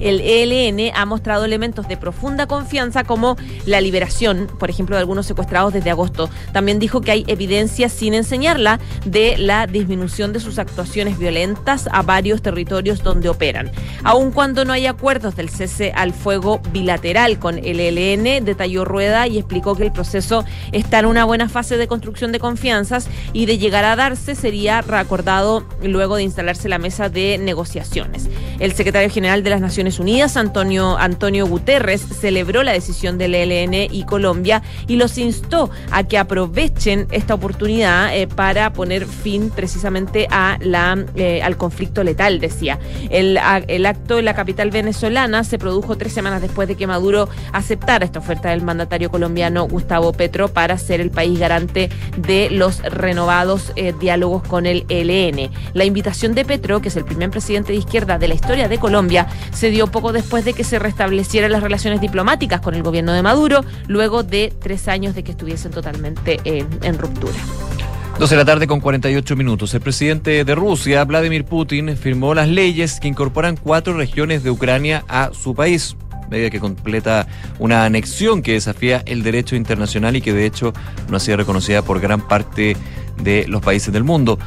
el 0.00 0.20
ELN 0.20 0.92
ha 0.94 1.04
mostrado 1.06 1.44
elementos 1.44 1.88
de 1.88 1.96
profunda 1.96 2.46
confianza 2.46 3.04
como 3.04 3.36
la 3.66 3.80
liberación, 3.80 4.48
por 4.58 4.70
ejemplo, 4.70 4.96
de 4.96 5.00
algunos 5.00 5.26
secuestrados 5.26 5.72
desde 5.72 5.90
agosto. 5.90 6.30
También 6.52 6.78
dijo 6.78 7.00
que 7.00 7.10
hay 7.10 7.24
evidencia 7.26 7.88
sin 7.88 8.14
enseñarla 8.14 8.80
de 9.04 9.36
la 9.38 9.66
disminución 9.66 10.32
de 10.32 10.40
sus 10.40 10.58
actuaciones 10.58 11.18
violentas 11.18 11.88
a 11.92 12.02
varios 12.02 12.42
territorios 12.42 13.02
donde 13.02 13.28
operan. 13.28 13.70
Aun 14.04 14.30
cuando 14.30 14.64
no 14.64 14.72
hay 14.72 14.86
acuerdos 14.86 15.36
del 15.36 15.48
cese 15.48 15.92
al 15.94 16.12
fuego 16.12 16.60
bilateral 16.72 17.38
con 17.38 17.58
el 17.58 17.80
ELN, 17.80 18.44
detalló 18.44 18.84
Rueda 18.84 19.26
y 19.26 19.38
explicó 19.38 19.74
que 19.76 19.84
el 19.84 19.92
proceso 19.92 20.44
está 20.72 21.00
en 21.00 21.06
una 21.06 21.24
buena 21.24 21.48
fase 21.48 21.76
de 21.76 21.86
construcción 21.86 22.32
de 22.32 22.38
confianzas 22.38 23.08
y 23.32 23.46
de 23.46 23.58
llegar 23.58 23.84
a 23.84 23.96
darse 23.96 24.34
sería 24.34 24.82
reacordado 24.82 25.66
luego 25.82 26.16
de 26.16 26.22
instalarse 26.22 26.68
la 26.68 26.78
mesa 26.78 27.08
de 27.08 27.38
negociaciones. 27.38 28.28
El 28.58 28.72
secretario 28.72 29.10
general 29.10 29.42
de 29.42 29.50
las 29.50 29.60
Naciones 29.60 29.85
Unidas, 29.98 30.36
Antonio, 30.36 30.98
Antonio 30.98 31.46
Guterres, 31.46 32.00
celebró 32.00 32.62
la 32.62 32.72
decisión 32.72 33.18
del 33.18 33.34
ELN 33.34 33.74
y 33.90 34.04
Colombia 34.04 34.62
y 34.86 34.96
los 34.96 35.16
instó 35.18 35.70
a 35.90 36.04
que 36.04 36.18
aprovechen 36.18 37.06
esta 37.10 37.34
oportunidad 37.34 38.14
eh, 38.16 38.26
para 38.26 38.72
poner 38.72 39.06
fin 39.06 39.50
precisamente 39.50 40.26
a 40.30 40.58
la, 40.60 41.04
eh, 41.14 41.42
al 41.42 41.56
conflicto 41.56 42.02
letal, 42.02 42.40
decía. 42.40 42.78
El, 43.10 43.38
el 43.68 43.86
acto 43.86 44.18
en 44.18 44.24
la 44.24 44.34
capital 44.34 44.70
venezolana 44.70 45.44
se 45.44 45.58
produjo 45.58 45.96
tres 45.96 46.12
semanas 46.12 46.42
después 46.42 46.66
de 46.68 46.74
que 46.74 46.86
Maduro 46.86 47.28
aceptara 47.52 48.04
esta 48.04 48.18
oferta 48.18 48.50
del 48.50 48.62
mandatario 48.62 49.10
colombiano 49.10 49.68
Gustavo 49.68 50.12
Petro 50.12 50.48
para 50.48 50.78
ser 50.78 51.00
el 51.00 51.10
país 51.10 51.38
garante 51.38 51.90
de 52.16 52.48
los 52.50 52.82
renovados 52.82 53.72
eh, 53.76 53.92
diálogos 53.98 54.42
con 54.42 54.66
el 54.66 54.86
ELN. 54.88 55.50
La 55.74 55.84
invitación 55.84 56.34
de 56.34 56.44
Petro, 56.44 56.80
que 56.80 56.88
es 56.88 56.96
el 56.96 57.04
primer 57.04 57.30
presidente 57.30 57.72
de 57.72 57.78
izquierda 57.78 58.18
de 58.18 58.28
la 58.28 58.34
historia 58.34 58.68
de 58.68 58.78
Colombia, 58.78 59.26
se 59.52 59.70
dio 59.70 59.75
poco 59.86 60.12
después 60.12 60.44
de 60.44 60.54
que 60.54 60.64
se 60.64 60.78
restablecieran 60.78 61.52
las 61.52 61.62
relaciones 61.62 62.00
diplomáticas 62.00 62.62
con 62.62 62.74
el 62.74 62.82
gobierno 62.82 63.12
de 63.12 63.22
Maduro, 63.22 63.64
luego 63.86 64.22
de 64.22 64.52
tres 64.58 64.88
años 64.88 65.14
de 65.14 65.22
que 65.22 65.32
estuviesen 65.32 65.72
totalmente 65.72 66.40
en, 66.44 66.66
en 66.82 66.98
ruptura. 66.98 67.34
12 68.18 68.34
de 68.34 68.38
la 68.38 68.46
tarde 68.46 68.66
con 68.66 68.80
48 68.80 69.36
minutos. 69.36 69.74
El 69.74 69.82
presidente 69.82 70.42
de 70.42 70.54
Rusia, 70.54 71.04
Vladimir 71.04 71.44
Putin, 71.44 71.98
firmó 71.98 72.34
las 72.34 72.48
leyes 72.48 72.98
que 72.98 73.08
incorporan 73.08 73.58
cuatro 73.58 73.92
regiones 73.92 74.42
de 74.42 74.50
Ucrania 74.50 75.04
a 75.06 75.32
su 75.34 75.54
país. 75.54 75.96
Medida 76.30 76.48
que 76.48 76.58
completa 76.58 77.26
una 77.58 77.84
anexión 77.84 78.40
que 78.40 78.52
desafía 78.52 79.02
el 79.04 79.22
derecho 79.22 79.54
internacional 79.54 80.16
y 80.16 80.22
que 80.22 80.32
de 80.32 80.46
hecho 80.46 80.72
no 81.10 81.18
ha 81.18 81.20
sido 81.20 81.36
reconocida 81.36 81.82
por 81.82 82.00
gran 82.00 82.26
parte 82.26 82.74
de 83.22 83.46
los 83.48 83.60
países 83.60 83.92
del 83.92 84.02
mundo. 84.02 84.38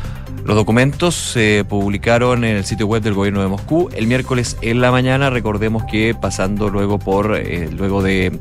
Los 0.50 0.56
documentos 0.56 1.14
se 1.14 1.64
publicaron 1.64 2.44
en 2.44 2.58
el 2.58 2.66
sitio 2.66 2.88
web 2.88 3.04
del 3.04 3.14
gobierno 3.14 3.44
de 3.44 3.48
Moscú 3.48 3.88
el 3.94 4.08
miércoles 4.08 4.58
en 4.64 4.82
la 4.82 4.90
mañana. 4.90 5.30
Recordemos 5.30 5.84
que 5.84 6.16
pasando 6.20 6.70
luego 6.70 6.98
por 6.98 7.36
eh, 7.38 7.70
luego 7.72 8.02
de 8.02 8.40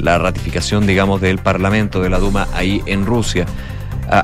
la 0.00 0.18
ratificación, 0.18 0.84
digamos, 0.84 1.20
del 1.20 1.38
Parlamento 1.38 2.02
de 2.02 2.10
la 2.10 2.18
Duma 2.18 2.48
ahí 2.54 2.82
en 2.86 3.06
Rusia. 3.06 3.46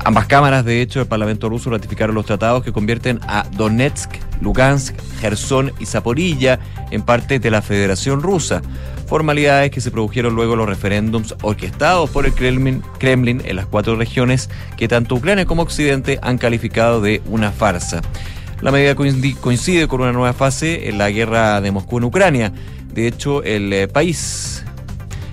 Ambas 0.03 0.25
cámaras, 0.25 0.65
de 0.65 0.81
hecho, 0.81 0.99
del 0.99 1.07
Parlamento 1.07 1.47
ruso 1.47 1.69
ratificaron 1.69 2.15
los 2.15 2.25
tratados 2.25 2.65
que 2.65 2.73
convierten 2.73 3.21
a 3.25 3.45
Donetsk, 3.53 4.11
Lugansk, 4.41 4.95
Gerson 5.19 5.71
y 5.79 5.85
Zaporilla 5.85 6.59
en 6.91 7.03
parte 7.03 7.39
de 7.39 7.51
la 7.51 7.61
Federación 7.61 8.21
Rusa. 8.21 8.61
Formalidades 9.07 9.71
que 9.71 9.81
se 9.81 9.91
produjeron 9.91 10.35
luego 10.35 10.55
los 10.55 10.67
referéndums 10.67 11.35
orquestados 11.41 12.09
por 12.09 12.25
el 12.25 12.33
Kremlin, 12.33 13.41
en 13.45 13.55
las 13.55 13.65
cuatro 13.65 13.95
regiones 13.95 14.49
que 14.77 14.87
tanto 14.87 15.15
Ucrania 15.15 15.45
como 15.45 15.63
Occidente 15.63 16.17
han 16.21 16.37
calificado 16.37 17.01
de 17.01 17.21
una 17.25 17.51
farsa. 17.51 18.01
La 18.61 18.71
medida 18.71 18.95
coincide- 18.95 19.35
coincide 19.35 19.87
con 19.87 20.01
una 20.01 20.13
nueva 20.13 20.33
fase 20.33 20.87
en 20.87 20.97
la 20.97 21.09
guerra 21.09 21.59
de 21.61 21.71
Moscú 21.71 21.97
en 21.97 22.03
Ucrania. 22.05 22.53
De 22.93 23.07
hecho, 23.07 23.43
el 23.43 23.73
eh, 23.73 23.87
país 23.87 24.63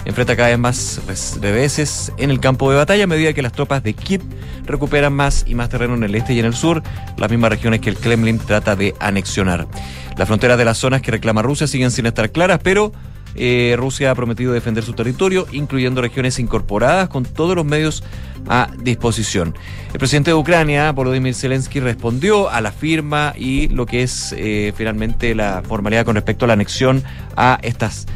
enfrenta 0.09 0.37
cada 0.37 0.49
vez 0.49 0.59
más 0.59 1.03
reveses 1.41 2.13
en 2.17 2.31
el 2.31 2.41
campo 2.41 2.71
de 2.71 2.79
batalla 2.79 3.05
a 3.05 3.07
medida 3.07 3.35
que 3.35 3.43
las 3.43 3.53
tropas 3.53 3.83
de 3.83 3.93
Kiev 3.93 4.23
recuperan 4.65 5.13
más 5.13 5.45
y 5.47 5.55
más 5.55 5.69
terreno 5.69 5.95
en 5.95 6.03
el 6.03 6.15
este 6.15 6.33
y 6.33 6.41
en 6.41 6.47
el 6.47 6.55
sur, 6.55 6.83
las 7.19 7.31
mismas 7.31 7.51
regiones 7.51 7.81
que 7.81 7.91
el 7.91 7.97
Kremlin 7.97 8.39
trata 8.39 8.75
de 8.75 8.95
anexionar. 9.01 9.69
Las 10.17 10.27
fronteras 10.27 10.57
de 10.57 10.65
las 10.65 10.79
zonas 10.79 11.03
que 11.03 11.11
reclama 11.11 11.43
Rusia 11.43 11.67
siguen 11.67 11.91
sin 11.91 12.07
estar 12.07 12.33
claras, 12.33 12.59
pero 12.63 12.91
eh, 13.35 13.75
Rusia 13.77 14.11
ha 14.11 14.15
prometido 14.15 14.55
defender 14.55 14.83
su 14.83 14.95
territorio, 14.95 15.47
incluyendo 15.53 16.01
regiones 16.01 16.39
incorporadas 16.39 17.11
con 17.11 17.25
todos 17.25 17.55
los 17.55 17.67
medios 17.67 18.03
a 18.49 18.71
disposición. 18.79 19.55
El 19.93 19.99
presidente 19.99 20.31
de 20.31 20.37
Ucrania, 20.37 20.91
Volodymyr 20.93 21.35
Zelensky, 21.35 21.81
respondió 21.81 22.49
a 22.49 22.63
la 22.63 22.73
firma 22.73 23.35
y 23.37 23.69
lo 23.69 23.85
que 23.85 24.03
es 24.03 24.35
eh, 24.39 24.73
finalmente 24.75 25.35
la 25.35 25.63
formalidad 25.69 26.07
con 26.07 26.15
respecto 26.15 26.47
a 26.47 26.49
la 26.49 26.55
anexión 26.55 27.03
a 27.37 27.59
estas 27.63 28.07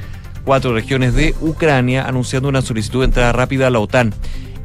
cuatro 0.45 0.75
regiones 0.75 1.15
de 1.15 1.35
Ucrania, 1.41 2.05
anunciando 2.07 2.49
una 2.49 2.63
solicitud 2.63 3.01
de 3.01 3.07
entrada 3.07 3.33
rápida 3.33 3.67
a 3.67 3.71
la 3.71 3.79
OTAN 3.81 4.13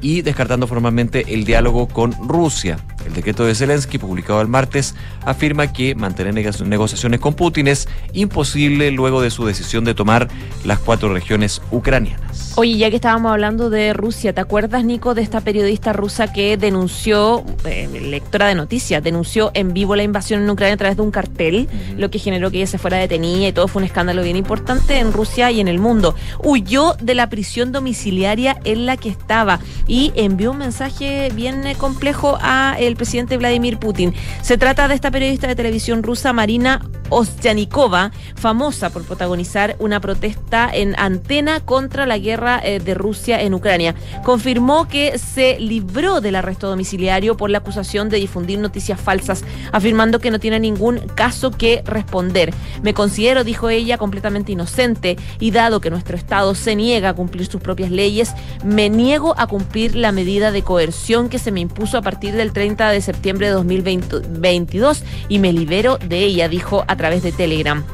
y 0.01 0.21
descartando 0.21 0.67
formalmente 0.67 1.33
el 1.33 1.45
diálogo 1.45 1.87
con 1.87 2.13
Rusia. 2.27 2.77
El 3.05 3.13
decreto 3.13 3.45
de 3.45 3.55
Zelensky, 3.55 3.97
publicado 3.97 4.41
el 4.41 4.47
martes, 4.47 4.93
afirma 5.25 5.71
que 5.71 5.95
mantener 5.95 6.33
negociaciones 6.33 7.19
con 7.19 7.35
Putin 7.35 7.67
es 7.69 7.87
imposible 8.13 8.91
luego 8.91 9.21
de 9.21 9.31
su 9.31 9.45
decisión 9.45 9.85
de 9.85 9.93
tomar 9.93 10.27
las 10.65 10.79
cuatro 10.79 11.13
regiones 11.13 11.61
ucranianas. 11.71 12.53
Oye, 12.57 12.75
ya 12.75 12.89
que 12.89 12.95
estábamos 12.95 13.31
hablando 13.31 13.69
de 13.69 13.93
Rusia, 13.93 14.33
¿te 14.33 14.41
acuerdas, 14.41 14.83
Nico, 14.83 15.13
de 15.13 15.21
esta 15.21 15.41
periodista 15.41 15.93
rusa 15.93 16.33
que 16.33 16.57
denunció, 16.57 17.45
eh, 17.65 17.87
lectora 18.01 18.47
de 18.47 18.55
noticias, 18.55 19.03
denunció 19.03 19.51
en 19.53 19.73
vivo 19.73 19.95
la 19.95 20.03
invasión 20.03 20.41
en 20.41 20.49
Ucrania 20.49 20.73
a 20.73 20.77
través 20.77 20.97
de 20.97 21.03
un 21.03 21.11
cartel, 21.11 21.69
lo 21.97 22.09
que 22.09 22.19
generó 22.19 22.51
que 22.51 22.57
ella 22.57 22.67
se 22.67 22.79
fuera 22.79 22.97
detenida 22.97 23.47
y 23.47 23.53
todo 23.53 23.67
fue 23.67 23.81
un 23.81 23.85
escándalo 23.85 24.23
bien 24.23 24.35
importante 24.35 24.97
en 24.97 25.13
Rusia 25.13 25.51
y 25.51 25.59
en 25.59 25.67
el 25.67 25.79
mundo? 25.79 26.15
Huyó 26.43 26.95
de 26.99 27.15
la 27.15 27.29
prisión 27.29 27.71
domiciliaria 27.71 28.57
en 28.63 28.85
la 28.85 28.97
que 28.97 29.09
estaba 29.09 29.59
y 29.87 30.11
envió 30.15 30.51
un 30.51 30.57
mensaje 30.57 31.31
bien 31.33 31.65
eh, 31.65 31.75
complejo 31.75 32.37
a 32.41 32.75
el 32.79 32.95
presidente 32.95 33.37
Vladimir 33.37 33.79
Putin. 33.79 34.13
Se 34.41 34.57
trata 34.57 34.87
de 34.87 34.95
esta 34.95 35.11
periodista 35.11 35.47
de 35.47 35.55
televisión 35.55 36.03
rusa 36.03 36.33
Marina 36.33 36.81
Ostyanikova, 37.09 38.11
famosa 38.35 38.89
por 38.89 39.05
protagonizar 39.05 39.77
una 39.79 40.01
protesta 40.01 40.69
en 40.71 40.93
antena 40.99 41.61
contra 41.61 42.05
la 42.05 42.17
guerra 42.17 42.59
eh, 42.61 42.79
de 42.79 42.93
Rusia 42.93 43.41
en 43.41 43.53
Ucrania. 43.53 43.95
Confirmó 44.23 44.87
que 44.89 45.17
se 45.17 45.57
libró 45.59 46.19
del 46.19 46.35
arresto 46.35 46.67
domiciliario 46.67 47.37
por 47.37 47.49
la 47.49 47.59
acusación 47.59 48.09
de 48.09 48.17
difundir 48.17 48.59
noticias 48.59 48.99
falsas, 48.99 49.45
afirmando 49.71 50.19
que 50.19 50.31
no 50.31 50.39
tiene 50.39 50.59
ningún 50.59 50.99
caso 51.15 51.51
que 51.51 51.81
responder. 51.85 52.53
Me 52.81 52.93
considero, 52.93 53.45
dijo 53.45 53.69
ella, 53.69 53.97
completamente 53.97 54.51
inocente 54.51 55.15
y 55.39 55.51
dado 55.51 55.79
que 55.79 55.89
nuestro 55.89 56.17
Estado 56.17 56.55
se 56.55 56.75
niega 56.75 57.09
a 57.09 57.13
cumplir 57.13 57.47
sus 57.47 57.61
propias 57.61 57.91
leyes, 57.91 58.33
me 58.65 58.89
niego 58.89 59.33
a 59.37 59.47
cumplir 59.47 59.76
la 59.77 60.11
medida 60.11 60.51
de 60.51 60.63
coerción 60.63 61.29
que 61.29 61.39
se 61.39 61.51
me 61.51 61.59
impuso 61.59 61.97
a 61.97 62.01
partir 62.01 62.35
del 62.35 62.51
30 62.51 62.89
de 62.89 63.01
septiembre 63.01 63.47
de 63.47 63.53
2022 63.53 65.03
y 65.29 65.39
me 65.39 65.53
libero 65.53 65.97
de 65.97 66.23
ella, 66.23 66.49
dijo 66.49 66.83
a 66.87 66.95
través 66.95 67.21
de 67.23 67.31
Telegram. 67.31 67.85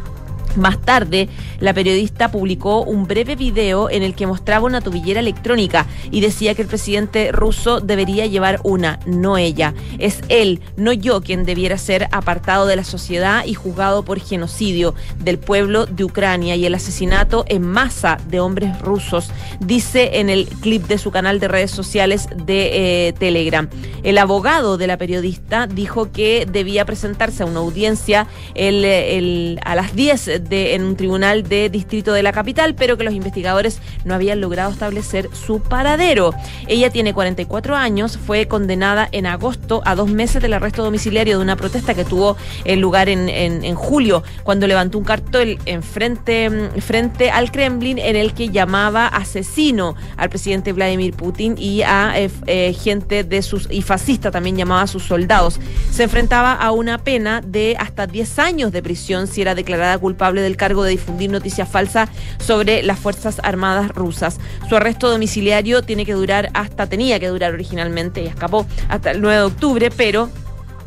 Más 0.55 0.79
tarde, 0.79 1.29
la 1.59 1.73
periodista 1.73 2.29
publicó 2.29 2.83
un 2.83 3.07
breve 3.07 3.35
video 3.35 3.89
en 3.89 4.03
el 4.03 4.13
que 4.13 4.27
mostraba 4.27 4.65
una 4.65 4.81
tubillera 4.81 5.19
electrónica 5.19 5.87
y 6.11 6.21
decía 6.21 6.53
que 6.53 6.61
el 6.61 6.67
presidente 6.67 7.31
ruso 7.31 7.79
debería 7.79 8.27
llevar 8.27 8.59
una, 8.63 8.99
no 9.05 9.37
ella. 9.37 9.73
Es 9.97 10.21
él, 10.29 10.61
no 10.77 10.93
yo, 10.93 11.21
quien 11.21 11.43
debiera 11.43 11.77
ser 11.77 12.07
apartado 12.11 12.67
de 12.67 12.75
la 12.75 12.83
sociedad 12.83 13.45
y 13.45 13.55
juzgado 13.55 14.03
por 14.03 14.19
genocidio 14.19 14.93
del 15.19 15.39
pueblo 15.39 15.85
de 15.85 16.03
Ucrania 16.03 16.55
y 16.55 16.65
el 16.65 16.75
asesinato 16.75 17.45
en 17.47 17.63
masa 17.63 18.17
de 18.27 18.39
hombres 18.39 18.79
rusos, 18.79 19.31
dice 19.59 20.19
en 20.19 20.29
el 20.29 20.45
clip 20.45 20.87
de 20.87 20.97
su 20.97 21.11
canal 21.11 21.39
de 21.39 21.47
redes 21.47 21.71
sociales 21.71 22.27
de 22.45 23.07
eh, 23.07 23.13
Telegram. 23.13 23.67
El 24.03 24.17
abogado 24.17 24.77
de 24.77 24.87
la 24.87 24.97
periodista 24.97 25.65
dijo 25.65 26.11
que 26.11 26.45
debía 26.49 26.85
presentarse 26.85 27.43
a 27.43 27.45
una 27.45 27.59
audiencia 27.59 28.27
a 28.55 29.75
las 29.75 29.95
10 29.95 30.42
en 30.51 30.83
un 30.83 30.95
tribunal 30.95 31.43
de 31.43 31.69
distrito 31.69 32.13
de 32.13 32.23
la 32.23 32.31
capital, 32.31 32.75
pero 32.75 32.97
que 32.97 33.03
los 33.03 33.13
investigadores 33.13 33.79
no 34.05 34.13
habían 34.13 34.41
logrado 34.41 34.71
establecer 34.71 35.29
su 35.33 35.61
paradero. 35.61 36.33
Ella 36.67 36.89
tiene 36.89 37.13
44 37.13 37.75
años, 37.75 38.17
fue 38.17 38.47
condenada 38.47 39.07
en 39.11 39.25
agosto 39.25 39.81
a 39.85 39.95
dos 39.95 40.09
meses 40.09 40.41
del 40.41 40.53
arresto 40.53 40.83
domiciliario 40.83 41.37
de 41.37 41.43
una 41.43 41.55
protesta 41.55 41.93
que 41.93 42.05
tuvo 42.05 42.37
lugar 42.77 43.09
en, 43.09 43.29
en, 43.29 43.75
julio, 43.75 44.23
cuando 44.43 44.67
levantó 44.67 44.97
un 44.97 45.03
cartel 45.03 45.59
en 45.65 45.83
frente, 45.83 46.49
frente 46.79 47.31
al 47.31 47.51
Kremlin 47.51 47.97
en 47.97 48.15
el 48.15 48.33
que 48.33 48.49
llamaba 48.49 49.07
asesino 49.07 49.95
al 50.17 50.29
presidente 50.29 50.73
Vladimir 50.73 51.13
Putin 51.13 51.55
y 51.57 51.81
a 51.81 52.13
eh, 52.15 52.29
eh, 52.47 52.73
gente 52.73 53.23
de 53.23 53.41
sus, 53.41 53.67
y 53.69 53.81
fascista 53.81 54.31
también 54.31 54.57
llamaba 54.57 54.83
a 54.83 54.87
sus 54.87 55.03
soldados. 55.03 55.59
Se 55.91 56.03
enfrentaba 56.03 56.53
a 56.53 56.71
una 56.71 56.97
pena 56.97 57.41
de 57.41 57.75
hasta 57.79 58.07
10 58.07 58.39
años 58.39 58.71
de 58.71 58.81
prisión 58.81 59.27
si 59.27 59.41
era 59.41 59.55
declarada 59.55 59.97
culpable 59.97 60.32
del 60.41 60.57
cargo 60.57 60.83
de 60.83 60.91
difundir 60.91 61.29
noticias 61.29 61.69
falsas 61.69 62.09
sobre 62.39 62.83
las 62.83 62.99
Fuerzas 62.99 63.39
Armadas 63.43 63.89
rusas. 63.89 64.39
Su 64.69 64.75
arresto 64.75 65.09
domiciliario 65.09 65.81
tiene 65.81 66.05
que 66.05 66.13
durar 66.13 66.49
hasta, 66.53 66.87
tenía 66.87 67.19
que 67.19 67.27
durar 67.27 67.53
originalmente 67.53 68.23
y 68.23 68.27
escapó 68.27 68.65
hasta 68.89 69.11
el 69.11 69.21
9 69.21 69.37
de 69.37 69.43
octubre, 69.43 69.91
pero 69.95 70.29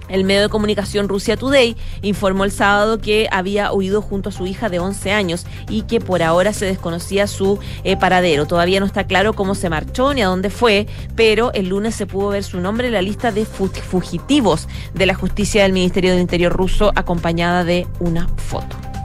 el 0.09 0.25
medio 0.25 0.43
de 0.43 0.49
comunicación 0.49 1.09
Rusia 1.09 1.37
Today 1.37 1.77
informó 2.03 2.45
el 2.45 2.53
sábado 2.53 2.99
que 2.99 3.29
había 3.31 3.73
huido 3.73 4.03
junto 4.03 4.29
a 4.29 4.33
su 4.33 4.47
hija 4.47 4.69
de 4.69 4.79
11 4.79 5.13
años 5.13 5.47
y 5.69 5.83
que 5.83 6.01
por 6.01 6.23
ahora 6.23 6.53
se 6.53 6.67
desconocía 6.67 7.27
su 7.27 7.59
eh, 7.85 7.97
paradero. 7.97 8.47
Todavía 8.47 8.81
no 8.81 8.87
está 8.87 9.07
claro 9.07 9.33
cómo 9.33 9.55
se 9.55 9.69
marchó 9.69 10.15
ni 10.15 10.23
a 10.23 10.27
dónde 10.27 10.51
fue, 10.51 10.87
pero 11.15 11.53
el 11.55 11.69
lunes 11.69 11.95
se 11.95 12.07
pudo 12.07 12.29
ver 12.29 12.45
su 12.45 12.61
nombre 12.61 12.87
en 12.87 12.95
la 12.95 13.03
lista 13.03 13.33
de 13.33 13.45
fugitivos 13.45 14.69
de 14.95 15.07
la 15.07 15.15
justicia 15.15 15.63
del 15.63 15.73
Ministerio 15.73 16.13
del 16.13 16.21
Interior 16.21 16.53
ruso 16.53 16.93
acompañada 16.95 17.65
de 17.65 17.87
una 18.01 18.29
foto. 18.37 18.96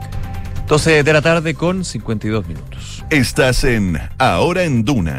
12 0.66 1.02
de 1.02 1.12
la 1.12 1.22
tarde 1.22 1.54
con 1.54 1.84
52 1.84 2.46
minutos. 2.46 3.04
Estás 3.10 3.64
en 3.64 3.98
Ahora 4.18 4.64
en 4.64 4.84
Duna. 4.84 5.18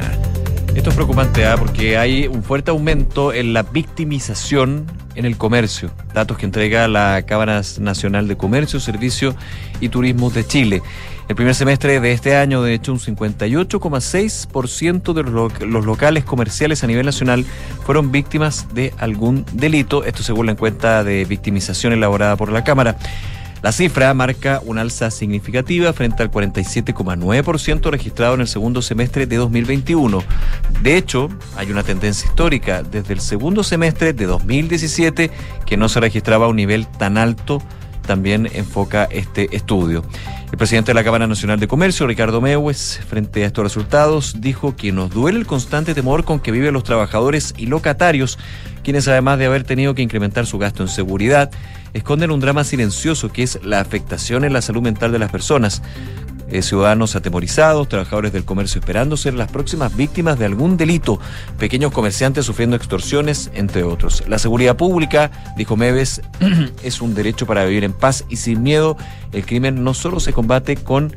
Esto 0.75 0.89
es 0.89 0.95
preocupante 0.95 1.45
¿ah? 1.45 1.55
porque 1.57 1.97
hay 1.97 2.27
un 2.27 2.41
fuerte 2.41 2.71
aumento 2.71 3.31
en 3.31 3.53
la 3.53 3.61
victimización 3.63 4.87
en 5.15 5.25
el 5.25 5.37
comercio. 5.37 5.91
Datos 6.13 6.37
que 6.37 6.45
entrega 6.45 6.87
la 6.87 7.23
Cámara 7.27 7.61
Nacional 7.79 8.27
de 8.27 8.35
Comercio, 8.35 8.79
Servicio 8.79 9.35
y 9.79 9.89
Turismo 9.89 10.31
de 10.31 10.47
Chile. 10.47 10.81
El 11.29 11.35
primer 11.35 11.53
semestre 11.55 11.99
de 11.99 12.11
este 12.11 12.35
año, 12.35 12.63
de 12.63 12.73
hecho, 12.73 12.91
un 12.91 12.99
58,6% 12.99 15.13
de 15.13 15.67
los 15.67 15.85
locales 15.85 16.23
comerciales 16.23 16.83
a 16.83 16.87
nivel 16.87 17.05
nacional 17.05 17.45
fueron 17.85 18.11
víctimas 18.11 18.67
de 18.73 18.91
algún 18.97 19.45
delito. 19.53 20.03
Esto 20.03 20.23
según 20.23 20.47
la 20.47 20.53
encuesta 20.53 21.03
de 21.03 21.25
victimización 21.25 21.93
elaborada 21.93 22.35
por 22.35 22.51
la 22.51 22.63
Cámara. 22.63 22.97
La 23.64 23.72
cifra 23.72 24.14
marca 24.14 24.61
una 24.66 24.82
alza 24.82 25.09
significativa 25.09 25.93
frente 25.93 26.22
al 26.22 26.30
47,9% 26.30 27.89
registrado 27.91 28.34
en 28.34 28.41
el 28.41 28.47
segundo 28.49 28.82
semestre 28.82 29.26
de 29.26 29.38
2021. 29.38 30.22
De 30.82 30.97
hecho, 30.97 31.30
hay 31.55 31.72
una 31.72 31.82
tendencia 31.82 32.28
histórica 32.28 32.84
desde 32.84 33.14
el 33.14 33.22
segundo 33.22 33.64
semestre 33.64 34.11
de 34.11 34.26
2017 34.26 35.32
que 35.66 35.78
no 35.78 35.88
se 35.88 36.01
registraba 36.01 36.49
un 36.49 36.57
nivel 36.57 36.88
tan 36.88 37.18
alto 37.18 37.61
también 38.06 38.47
enfoca 38.54 39.06
este 39.06 39.56
estudio. 39.56 40.04
El 40.51 40.58
presidente 40.58 40.91
de 40.91 40.93
la 40.93 41.04
Cámara 41.04 41.26
Nacional 41.26 41.60
de 41.60 41.68
Comercio, 41.68 42.06
Ricardo 42.06 42.39
Mewes, 42.39 42.99
frente 43.10 43.43
a 43.43 43.47
estos 43.47 43.64
resultados, 43.64 44.36
dijo 44.39 44.76
que 44.76 44.91
nos 44.91 45.10
duele 45.10 45.39
el 45.39 45.47
constante 45.47 45.95
temor 45.95 46.26
con 46.26 46.39
que 46.39 46.51
viven 46.51 46.74
los 46.74 46.84
trabajadores 46.84 47.56
y 47.58 47.66
locatarios, 47.66 48.38
quienes 48.84 49.08
además 49.08 49.39
de 49.39 49.47
haber 49.47 49.64
tenido 49.64 49.95
que 49.95 50.04
incrementar 50.04 50.45
su 50.45 50.60
gasto 50.60 50.84
en 50.84 50.89
seguridad, 50.89 51.49
esconden 51.93 52.30
un 52.30 52.39
drama 52.39 52.64
silencioso 52.64 53.32
que 53.32 53.43
es 53.43 53.60
la 53.64 53.80
afectación 53.80 54.43
en 54.43 54.54
la 54.54 54.62
salud 54.62 54.82
mental 54.82 55.12
de 55.12 55.20
las 55.20 55.32
personas. 55.32 55.82
Eh, 56.54 56.62
ciudadanos 56.62 57.16
atemorizados, 57.16 57.89
trabajadores 57.89 58.32
del 58.32 58.45
comercio 58.45 58.78
esperando 58.78 59.18
ser 59.18 59.34
las 59.34 59.49
próximas 59.49 59.95
víctimas 59.95 60.38
de 60.38 60.45
algún 60.45 60.78
delito, 60.78 61.20
pequeños 61.58 61.91
comerciantes 61.91 62.45
sufriendo 62.45 62.76
extorsiones, 62.76 63.49
entre 63.56 63.82
otros. 63.82 64.24
La 64.28 64.38
seguridad 64.38 64.78
pública, 64.78 65.32
dijo 65.58 65.76
Meves, 65.76 66.22
es 66.84 67.01
un 67.01 67.16
derecho 67.16 67.47
para 67.47 67.66
vivir 67.66 67.84
en 67.84 67.91
paz 67.91 68.24
y 68.30 68.36
sin 68.36 68.62
miedo. 68.62 68.97
El 69.32 69.47
crimen 69.47 69.84
no 69.84 69.95
solo 69.95 70.20
se 70.20 70.32
combate 70.32 70.76
con 70.76 71.16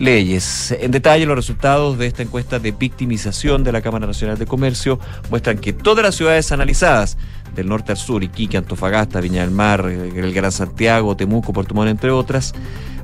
leyes. 0.00 0.72
En 0.72 0.90
detalle, 0.90 1.26
los 1.26 1.36
resultados 1.36 1.96
de 1.96 2.08
esta 2.08 2.24
encuesta 2.24 2.58
de 2.58 2.72
victimización 2.72 3.62
de 3.62 3.70
la 3.70 3.82
Cámara 3.82 4.08
Nacional 4.08 4.36
de 4.36 4.46
Comercio 4.46 4.98
muestran 5.30 5.58
que 5.58 5.72
todas 5.72 6.02
las 6.04 6.16
ciudades 6.16 6.50
analizadas 6.50 7.18
del 7.54 7.68
norte 7.68 7.92
al 7.92 7.98
sur, 7.98 8.22
Iquique, 8.22 8.56
Antofagasta, 8.56 9.20
Viña 9.20 9.42
del 9.42 9.50
Mar, 9.50 9.86
el 9.86 10.32
Gran 10.32 10.52
Santiago, 10.52 11.16
Temuco, 11.16 11.52
Puerto 11.52 11.74
Montt, 11.74 11.90
entre 11.90 12.10
otras, 12.10 12.54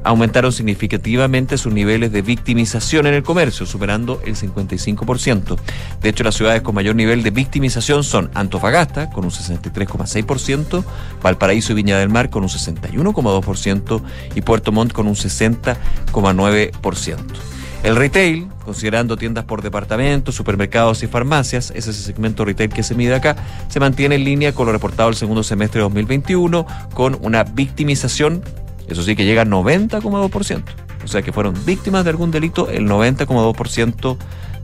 aumentaron 0.04 0.52
significativamente 0.52 1.58
sus 1.58 1.72
niveles 1.72 2.12
de 2.12 2.22
victimización 2.22 3.06
en 3.06 3.14
el 3.14 3.22
comercio, 3.22 3.66
superando 3.66 4.20
el 4.24 4.36
55%. 4.36 5.56
De 6.00 6.08
hecho, 6.08 6.24
las 6.24 6.34
ciudades 6.34 6.62
con 6.62 6.74
mayor 6.74 6.96
nivel 6.96 7.22
de 7.22 7.30
victimización 7.30 8.02
son 8.04 8.30
Antofagasta, 8.34 9.10
con 9.10 9.24
un 9.24 9.30
63,6%, 9.30 10.84
Valparaíso 11.22 11.72
y 11.72 11.76
Viña 11.76 11.98
del 11.98 12.08
Mar, 12.08 12.30
con 12.30 12.42
un 12.42 12.48
61,2%, 12.48 14.02
y 14.34 14.40
Puerto 14.42 14.72
Montt, 14.72 14.92
con 14.92 15.06
un 15.08 15.14
60,9%. 15.14 17.57
El 17.84 17.94
retail, 17.94 18.48
considerando 18.64 19.16
tiendas 19.16 19.44
por 19.44 19.62
departamento, 19.62 20.32
supermercados 20.32 21.02
y 21.04 21.06
farmacias, 21.06 21.70
ese 21.70 21.90
es 21.90 21.98
el 21.98 22.04
segmento 22.04 22.44
retail 22.44 22.70
que 22.70 22.82
se 22.82 22.94
mide 22.94 23.14
acá, 23.14 23.36
se 23.68 23.78
mantiene 23.78 24.16
en 24.16 24.24
línea 24.24 24.52
con 24.52 24.66
lo 24.66 24.72
reportado 24.72 25.08
el 25.08 25.14
segundo 25.14 25.44
semestre 25.44 25.78
de 25.78 25.84
2021, 25.84 26.66
con 26.92 27.16
una 27.22 27.44
victimización, 27.44 28.42
eso 28.88 29.02
sí 29.02 29.14
que 29.14 29.24
llega 29.24 29.42
al 29.42 29.48
90,2%. 29.48 30.62
O 31.04 31.08
sea 31.08 31.22
que 31.22 31.32
fueron 31.32 31.54
víctimas 31.64 32.04
de 32.04 32.10
algún 32.10 32.30
delito 32.30 32.68
el 32.68 32.86
90,2% 32.88 34.16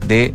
de 0.07 0.33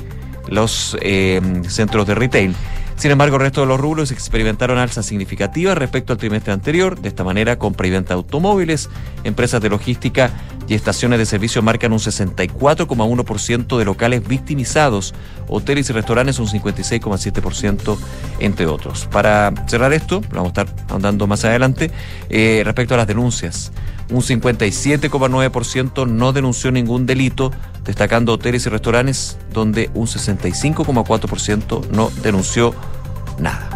los 0.48 0.96
eh, 1.02 1.40
centros 1.68 2.06
de 2.06 2.14
retail. 2.14 2.54
Sin 3.00 3.10
embargo, 3.10 3.36
el 3.36 3.42
resto 3.44 3.62
de 3.62 3.66
los 3.66 3.80
rubros 3.80 4.12
experimentaron 4.12 4.76
alzas 4.76 5.06
significativas 5.06 5.78
respecto 5.78 6.12
al 6.12 6.18
trimestre 6.18 6.52
anterior. 6.52 7.00
De 7.00 7.08
esta 7.08 7.24
manera, 7.24 7.58
compra 7.58 7.86
y 7.86 7.90
venta 7.90 8.08
de 8.10 8.16
automóviles, 8.16 8.90
empresas 9.24 9.62
de 9.62 9.70
logística 9.70 10.30
y 10.68 10.74
estaciones 10.74 11.18
de 11.18 11.24
servicio 11.24 11.62
marcan 11.62 11.94
un 11.94 11.98
64,1% 11.98 13.78
de 13.78 13.84
locales 13.86 14.28
victimizados, 14.28 15.14
hoteles 15.48 15.88
y 15.88 15.94
restaurantes 15.94 16.38
un 16.40 16.48
56,7%, 16.48 17.96
entre 18.38 18.66
otros. 18.66 19.06
Para 19.10 19.54
cerrar 19.66 19.94
esto, 19.94 20.20
vamos 20.34 20.52
a 20.54 20.60
estar 20.60 20.76
andando 20.90 21.26
más 21.26 21.42
adelante, 21.46 21.90
eh, 22.28 22.60
respecto 22.66 22.92
a 22.92 22.98
las 22.98 23.06
denuncias. 23.06 23.72
Un 24.10 24.22
57,9% 24.22 26.06
no 26.06 26.32
denunció 26.32 26.72
ningún 26.72 27.06
delito, 27.06 27.52
destacando 27.84 28.32
hoteles 28.32 28.66
y 28.66 28.68
restaurantes, 28.68 29.38
donde 29.52 29.90
un 29.94 30.06
65,4% 30.06 31.88
no 31.90 32.10
denunció 32.22 32.74
nada. 33.38 33.69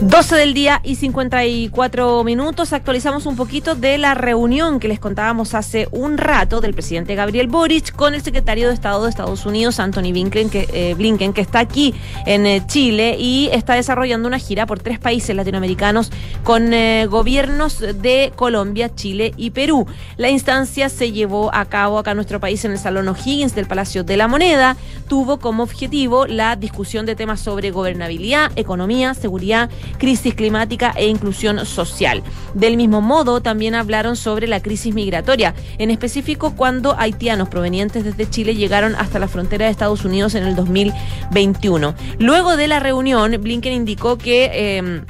12 0.00 0.36
del 0.36 0.54
día 0.54 0.80
y 0.84 0.94
54 0.94 2.22
minutos. 2.22 2.72
Actualizamos 2.72 3.26
un 3.26 3.34
poquito 3.34 3.74
de 3.74 3.98
la 3.98 4.14
reunión 4.14 4.78
que 4.78 4.86
les 4.86 5.00
contábamos 5.00 5.54
hace 5.54 5.88
un 5.90 6.18
rato 6.18 6.60
del 6.60 6.72
presidente 6.72 7.16
Gabriel 7.16 7.48
Boric 7.48 7.96
con 7.96 8.14
el 8.14 8.22
secretario 8.22 8.68
de 8.68 8.74
Estado 8.74 9.02
de 9.02 9.10
Estados 9.10 9.44
Unidos, 9.44 9.80
Anthony 9.80 10.12
Blinken, 10.12 10.50
que, 10.50 10.68
eh, 10.72 10.94
Blinken, 10.94 11.32
que 11.32 11.40
está 11.40 11.58
aquí 11.58 11.96
en 12.26 12.46
eh, 12.46 12.62
Chile 12.68 13.16
y 13.18 13.48
está 13.52 13.74
desarrollando 13.74 14.28
una 14.28 14.38
gira 14.38 14.66
por 14.66 14.78
tres 14.78 15.00
países 15.00 15.34
latinoamericanos 15.34 16.12
con 16.44 16.72
eh, 16.72 17.06
gobiernos 17.06 17.80
de 17.80 18.32
Colombia, 18.36 18.94
Chile 18.94 19.34
y 19.36 19.50
Perú. 19.50 19.84
La 20.16 20.30
instancia 20.30 20.90
se 20.90 21.10
llevó 21.10 21.52
a 21.52 21.64
cabo 21.64 21.98
acá 21.98 22.12
en 22.12 22.18
nuestro 22.18 22.38
país 22.38 22.64
en 22.64 22.70
el 22.70 22.78
Salón 22.78 23.08
O'Higgins 23.08 23.56
del 23.56 23.66
Palacio 23.66 24.04
de 24.04 24.16
la 24.16 24.28
Moneda. 24.28 24.76
Tuvo 25.08 25.40
como 25.40 25.64
objetivo 25.64 26.26
la 26.28 26.54
discusión 26.54 27.04
de 27.04 27.16
temas 27.16 27.40
sobre 27.40 27.72
gobernabilidad, 27.72 28.52
economía, 28.54 29.14
seguridad 29.14 29.68
crisis 29.98 30.34
climática 30.34 30.92
e 30.96 31.06
inclusión 31.08 31.64
social. 31.64 32.22
Del 32.54 32.76
mismo 32.76 33.00
modo, 33.00 33.40
también 33.40 33.74
hablaron 33.74 34.16
sobre 34.16 34.46
la 34.46 34.60
crisis 34.60 34.94
migratoria, 34.94 35.54
en 35.78 35.90
específico 35.90 36.54
cuando 36.54 36.98
haitianos 36.98 37.48
provenientes 37.48 38.04
desde 38.04 38.28
Chile 38.28 38.54
llegaron 38.54 38.94
hasta 38.96 39.18
la 39.18 39.28
frontera 39.28 39.66
de 39.66 39.70
Estados 39.70 40.04
Unidos 40.04 40.34
en 40.34 40.44
el 40.44 40.54
2021. 40.56 41.94
Luego 42.18 42.56
de 42.56 42.68
la 42.68 42.80
reunión, 42.80 43.36
Blinken 43.40 43.72
indicó 43.72 44.18
que... 44.18 44.50
Eh, 44.52 45.02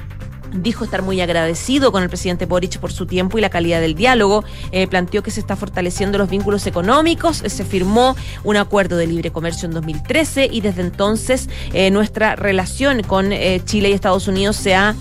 Dijo 0.53 0.83
estar 0.83 1.01
muy 1.01 1.21
agradecido 1.21 1.91
con 1.91 2.01
el 2.01 2.09
presidente 2.09 2.45
Boric 2.45 2.79
por 2.79 2.91
su 2.91 3.05
tiempo 3.05 3.37
y 3.37 3.41
la 3.41 3.49
calidad 3.49 3.81
del 3.81 3.95
diálogo. 3.95 4.43
Eh, 4.71 4.87
planteó 4.87 5.21
que 5.21 5.31
se 5.31 5.39
está 5.39 5.55
fortaleciendo 5.55 6.17
los 6.17 6.29
vínculos 6.29 6.65
económicos. 6.65 7.43
Se 7.45 7.65
firmó 7.65 8.15
un 8.43 8.57
acuerdo 8.57 8.97
de 8.97 9.07
libre 9.07 9.31
comercio 9.31 9.67
en 9.67 9.73
2013 9.73 10.49
y 10.51 10.61
desde 10.61 10.81
entonces 10.81 11.49
eh, 11.73 11.91
nuestra 11.91 12.35
relación 12.35 13.03
con 13.03 13.31
eh, 13.31 13.61
Chile 13.65 13.89
y 13.89 13.93
Estados 13.93 14.27
Unidos 14.27 14.55
se 14.55 14.75
ha 14.75 14.95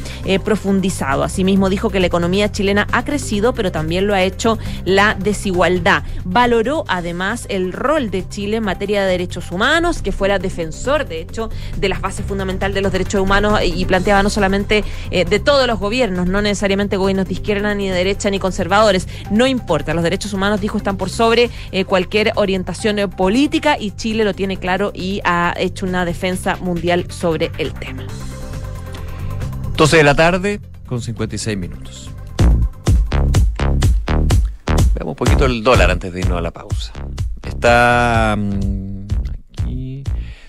profundizado. 0.44 1.24
Asimismo 1.24 1.70
dijo 1.70 1.90
que 1.90 2.00
la 2.00 2.06
economía 2.06 2.52
chilena 2.52 2.86
ha 2.92 3.04
crecido, 3.04 3.54
pero 3.54 3.72
también 3.72 4.06
lo 4.06 4.14
ha 4.14 4.22
hecho 4.22 4.58
la 4.84 5.14
desigualdad. 5.14 6.02
Valoró 6.24 6.84
además 6.88 7.46
el 7.48 7.72
rol 7.72 8.10
de 8.10 8.28
Chile 8.28 8.58
en 8.58 8.64
materia 8.64 9.02
de 9.02 9.10
derechos 9.10 9.50
humanos, 9.50 10.02
que 10.02 10.12
fuera 10.12 10.38
defensor, 10.38 11.06
de 11.06 11.22
hecho, 11.22 11.48
de 11.76 11.88
las 11.88 12.00
bases 12.00 12.26
fundamentales 12.26 12.74
de 12.74 12.82
los 12.82 12.92
derechos 12.92 13.20
humanos 13.20 13.60
y 13.64 13.84
planteaba 13.86 14.22
no 14.22 14.30
solamente 14.30 14.84
todos 15.40 15.66
los 15.66 15.78
gobiernos, 15.78 16.26
no 16.26 16.42
necesariamente 16.42 16.96
gobiernos 16.96 17.26
de 17.26 17.34
izquierda 17.34 17.74
ni 17.74 17.88
de 17.88 17.94
derecha 17.94 18.30
ni 18.30 18.38
conservadores. 18.38 19.08
No 19.30 19.46
importa, 19.46 19.94
los 19.94 20.02
derechos 20.02 20.32
humanos, 20.32 20.60
dijo, 20.60 20.78
están 20.78 20.96
por 20.96 21.10
sobre 21.10 21.50
eh, 21.72 21.84
cualquier 21.84 22.32
orientación 22.36 22.98
eh, 22.98 23.08
política 23.08 23.76
y 23.78 23.92
Chile 23.92 24.24
lo 24.24 24.34
tiene 24.34 24.56
claro 24.56 24.92
y 24.94 25.20
ha 25.24 25.54
hecho 25.56 25.86
una 25.86 26.04
defensa 26.04 26.56
mundial 26.56 27.10
sobre 27.10 27.50
el 27.58 27.72
tema. 27.74 28.04
12 29.76 29.96
de 29.96 30.04
la 30.04 30.14
tarde 30.14 30.60
con 30.86 31.00
56 31.00 31.56
minutos. 31.56 32.10
Veamos 34.94 35.12
un 35.12 35.16
poquito 35.16 35.46
el 35.46 35.62
dólar 35.62 35.90
antes 35.90 36.12
de 36.12 36.20
irnos 36.20 36.38
a 36.38 36.42
la 36.42 36.50
pausa. 36.50 36.92
Está... 37.46 38.36
Mm, 38.36 39.06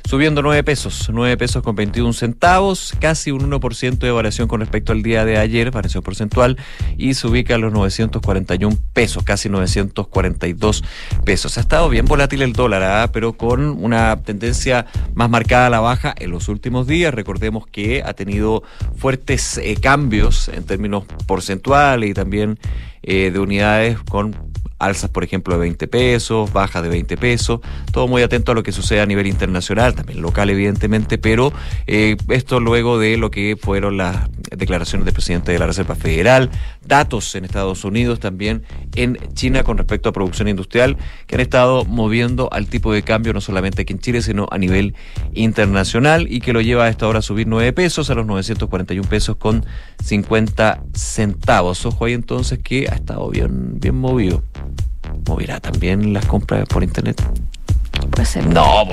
subiendo 0.10 0.42
9 0.42 0.64
pesos, 0.64 1.08
9 1.14 1.38
pesos 1.38 1.62
con 1.62 1.76
21 1.76 2.14
centavos, 2.14 2.96
casi 3.00 3.30
un 3.30 3.48
1% 3.48 4.00
de 4.00 4.10
variación 4.10 4.48
con 4.48 4.60
respecto 4.60 4.92
al 4.92 5.04
día 5.04 5.24
de 5.24 5.38
ayer, 5.38 5.70
variación 5.70 6.02
porcentual, 6.02 6.58
y 6.98 7.14
se 7.14 7.28
ubica 7.28 7.54
a 7.54 7.58
los 7.60 7.72
941 7.72 8.76
pesos, 8.92 9.22
casi 9.22 9.50
942 9.50 10.84
pesos. 11.24 11.60
Ha 11.60 11.62
estado 11.62 11.90
bien 11.90 12.06
volátil 12.06 12.42
el 12.42 12.54
dólar, 12.54 12.82
¿ah? 12.82 13.12
pero 13.14 13.34
con 13.34 13.62
una 13.62 14.18
tendencia 14.24 14.88
más 15.14 15.30
marcada 15.30 15.68
a 15.68 15.70
la 15.70 15.80
baja 15.80 16.16
en 16.18 16.32
los 16.32 16.48
últimos 16.48 16.88
días. 16.88 17.14
Recordemos 17.14 17.68
que 17.68 18.02
ha 18.04 18.14
tenido 18.14 18.64
fuertes 18.98 19.60
eh, 19.60 19.78
cambios 19.80 20.50
en 20.50 20.64
términos 20.64 21.04
porcentuales 21.28 22.10
y 22.10 22.14
también 22.16 22.58
eh, 23.04 23.30
de 23.30 23.40
unidades 23.40 24.00
con 24.10 24.36
alzas, 24.80 25.10
por 25.10 25.24
ejemplo, 25.24 25.54
de 25.54 25.60
20 25.60 25.88
pesos, 25.88 26.52
bajas 26.52 26.82
de 26.82 26.90
20 26.90 27.18
pesos, 27.18 27.60
todo 27.92 28.08
muy 28.08 28.22
atento 28.22 28.54
a 28.54 28.56
lo 28.56 28.64
que 28.64 28.72
sucede 28.72 29.02
a 29.02 29.06
nivel 29.06 29.28
internacional, 29.28 29.94
también 29.94 30.22
local, 30.22 30.50
evidentemente, 30.50 31.18
pero 31.18 31.54
eh, 31.86 32.16
esto 32.30 32.60
luego 32.60 32.98
de 32.98 33.18
lo 33.18 33.30
que 33.30 33.58
fueron 33.62 33.98
las 33.98 34.30
declaraciones 34.56 35.06
del 35.06 35.14
presidente 35.14 35.52
de 35.52 35.60
la 35.60 35.68
Reserva 35.68 35.96
Federal, 35.96 36.50
datos 36.86 37.36
en 37.36 37.46
Estados 37.46 37.84
Unidos, 37.84 38.20
también 38.20 38.64
en 38.96 39.18
China 39.34 39.64
con 39.64 39.78
respecto 39.78 40.10
a 40.10 40.14
producción 40.14 40.48
industrial, 40.48 40.98
que 41.28 41.36
han 41.36 41.42
estado 41.42 41.86
moviendo 41.86 42.50
al 42.52 42.68
tipo 42.68 42.94
de 42.94 43.04
cambio 43.04 43.34
no 43.34 43.42
solamente 43.42 43.82
aquí 43.84 43.94
en 43.94 44.00
Chile, 44.00 44.22
sino 44.22 44.48
a 44.50 44.58
nivel 44.58 44.96
internacional 45.34 46.32
y 46.32 46.40
que 46.40 46.54
lo 46.54 46.62
lleva 46.62 46.86
a 46.86 46.90
esta 46.90 47.08
hora 47.08 47.20
a 47.20 47.22
subir 47.22 47.48
9 47.48 47.74
pesos 47.74 48.10
a 48.10 48.16
los 48.16 48.26
941 48.26 49.08
pesos 49.08 49.36
con 49.36 49.66
50 50.04 50.84
centavos. 50.94 51.86
Ojo 51.86 52.06
ahí 52.06 52.14
entonces 52.14 52.60
que 52.60 52.88
ha 52.90 52.96
estado 52.96 53.30
bien, 53.30 53.80
bien 53.80 53.96
movido 53.96 54.44
moverá 55.26 55.60
también 55.60 56.14
las 56.14 56.26
compras 56.26 56.68
por 56.68 56.84
internet. 56.84 57.22
Puede 58.12 58.26
ser. 58.26 58.46
No, 58.48 58.86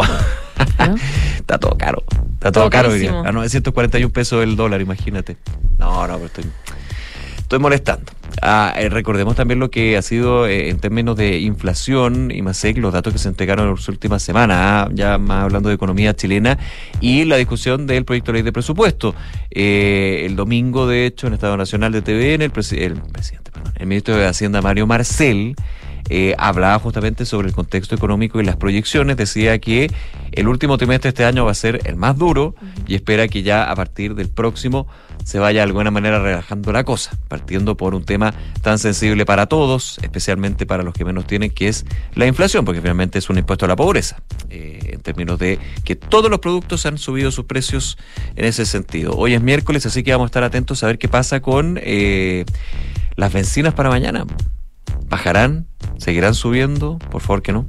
está 1.36 1.58
todo 1.58 1.76
caro. 1.76 2.02
Está 2.34 2.52
todo, 2.52 2.70
caro 2.70 2.90
A 2.90 3.32
941 3.32 4.12
pesos 4.12 4.42
el 4.42 4.56
dólar, 4.56 4.80
imagínate. 4.80 5.36
No, 5.78 6.06
no, 6.06 6.14
pero 6.14 6.26
estoy, 6.26 6.44
estoy 7.38 7.58
molestando. 7.58 8.12
Ah, 8.42 8.74
eh, 8.76 8.88
recordemos 8.88 9.34
también 9.34 9.58
lo 9.58 9.70
que 9.70 9.96
ha 9.96 10.02
sido 10.02 10.46
eh, 10.46 10.68
en 10.68 10.78
términos 10.78 11.16
de 11.16 11.38
inflación 11.38 12.30
y 12.30 12.42
más 12.42 12.62
los 12.76 12.92
datos 12.92 13.12
que 13.12 13.18
se 13.18 13.28
entregaron 13.28 13.66
en 13.66 13.74
las 13.74 13.88
últimas 13.88 14.22
semanas, 14.22 14.58
ah, 14.60 14.88
ya 14.92 15.16
más 15.16 15.44
hablando 15.44 15.70
de 15.70 15.74
economía 15.74 16.14
chilena 16.14 16.58
y 17.00 17.24
la 17.24 17.36
discusión 17.36 17.86
del 17.86 18.04
proyecto 18.04 18.32
de 18.32 18.34
ley 18.34 18.42
de 18.42 18.52
presupuesto. 18.52 19.14
Eh, 19.50 20.24
el 20.26 20.36
domingo, 20.36 20.86
de 20.86 21.06
hecho, 21.06 21.26
en 21.26 21.34
Estado 21.34 21.56
Nacional 21.56 21.92
de 21.92 22.02
TVN, 22.02 22.42
el, 22.42 22.42
el 22.42 22.50
presidente, 22.50 23.50
perdón, 23.50 23.72
el 23.76 23.86
ministro 23.86 24.16
de 24.16 24.26
Hacienda, 24.26 24.60
Mario 24.60 24.86
Marcel, 24.86 25.56
eh, 26.08 26.34
hablaba 26.38 26.78
justamente 26.78 27.24
sobre 27.24 27.48
el 27.48 27.54
contexto 27.54 27.94
económico 27.94 28.40
y 28.40 28.44
las 28.44 28.56
proyecciones. 28.56 29.16
Decía 29.16 29.58
que 29.58 29.90
el 30.32 30.48
último 30.48 30.78
trimestre 30.78 31.08
de 31.08 31.10
este 31.10 31.24
año 31.24 31.44
va 31.44 31.50
a 31.50 31.54
ser 31.54 31.80
el 31.84 31.96
más 31.96 32.16
duro 32.16 32.54
y 32.86 32.94
espera 32.94 33.28
que 33.28 33.42
ya 33.42 33.70
a 33.70 33.74
partir 33.74 34.14
del 34.14 34.28
próximo 34.28 34.86
se 35.24 35.40
vaya 35.40 35.60
de 35.60 35.64
alguna 35.64 35.90
manera 35.90 36.20
relajando 36.20 36.72
la 36.72 36.84
cosa, 36.84 37.18
partiendo 37.26 37.76
por 37.76 37.94
un 37.94 38.04
tema 38.04 38.32
tan 38.62 38.78
sensible 38.78 39.26
para 39.26 39.46
todos, 39.46 39.98
especialmente 40.02 40.66
para 40.66 40.84
los 40.84 40.94
que 40.94 41.04
menos 41.04 41.26
tienen, 41.26 41.50
que 41.50 41.66
es 41.66 41.84
la 42.14 42.26
inflación, 42.26 42.64
porque 42.64 42.80
finalmente 42.80 43.18
es 43.18 43.28
un 43.28 43.38
impuesto 43.38 43.64
a 43.64 43.68
la 43.68 43.74
pobreza, 43.74 44.22
eh, 44.50 44.78
en 44.92 45.00
términos 45.00 45.38
de 45.38 45.58
que 45.84 45.96
todos 45.96 46.30
los 46.30 46.38
productos 46.38 46.86
han 46.86 46.98
subido 46.98 47.32
sus 47.32 47.46
precios 47.46 47.98
en 48.36 48.44
ese 48.44 48.66
sentido. 48.66 49.16
Hoy 49.16 49.34
es 49.34 49.42
miércoles, 49.42 49.84
así 49.86 50.04
que 50.04 50.12
vamos 50.12 50.26
a 50.26 50.28
estar 50.28 50.44
atentos 50.44 50.84
a 50.84 50.86
ver 50.86 50.98
qué 50.98 51.08
pasa 51.08 51.40
con 51.40 51.80
eh, 51.82 52.44
las 53.16 53.32
bencinas 53.32 53.74
para 53.74 53.88
mañana. 53.88 54.26
¿Bajarán? 55.08 55.66
¿Seguirán 55.98 56.34
subiendo? 56.34 56.98
Por 57.10 57.22
favor 57.22 57.42
que 57.42 57.52
no. 57.52 57.66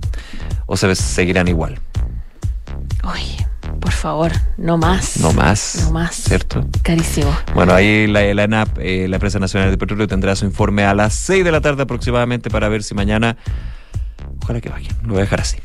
¿O 0.65 0.77
se 0.77 0.93
seguirán 0.95 1.47
igual? 1.47 1.79
Oye, 3.03 3.47
por 3.79 3.91
favor, 3.91 4.31
no 4.57 4.77
más. 4.77 5.17
No 5.19 5.33
más. 5.33 5.83
No 5.85 5.91
más. 5.91 6.15
¿Cierto? 6.15 6.65
Carísimo. 6.81 7.35
Bueno, 7.53 7.73
ahí 7.73 8.07
la, 8.07 8.33
la 8.33 8.43
ENAP, 8.43 8.79
eh, 8.79 9.07
la 9.07 9.15
Empresa 9.17 9.39
Nacional 9.39 9.71
de 9.71 9.77
Petróleo, 9.77 10.07
tendrá 10.07 10.35
su 10.35 10.45
informe 10.45 10.83
a 10.83 10.93
las 10.93 11.13
6 11.13 11.43
de 11.45 11.51
la 11.51 11.61
tarde 11.61 11.83
aproximadamente 11.83 12.49
para 12.49 12.69
ver 12.69 12.83
si 12.83 12.93
mañana. 12.95 13.37
Ojalá 14.43 14.61
que 14.61 14.69
bajen. 14.69 14.95
Lo 15.03 15.09
voy 15.09 15.17
a 15.19 15.21
dejar 15.21 15.41
así. 15.41 15.57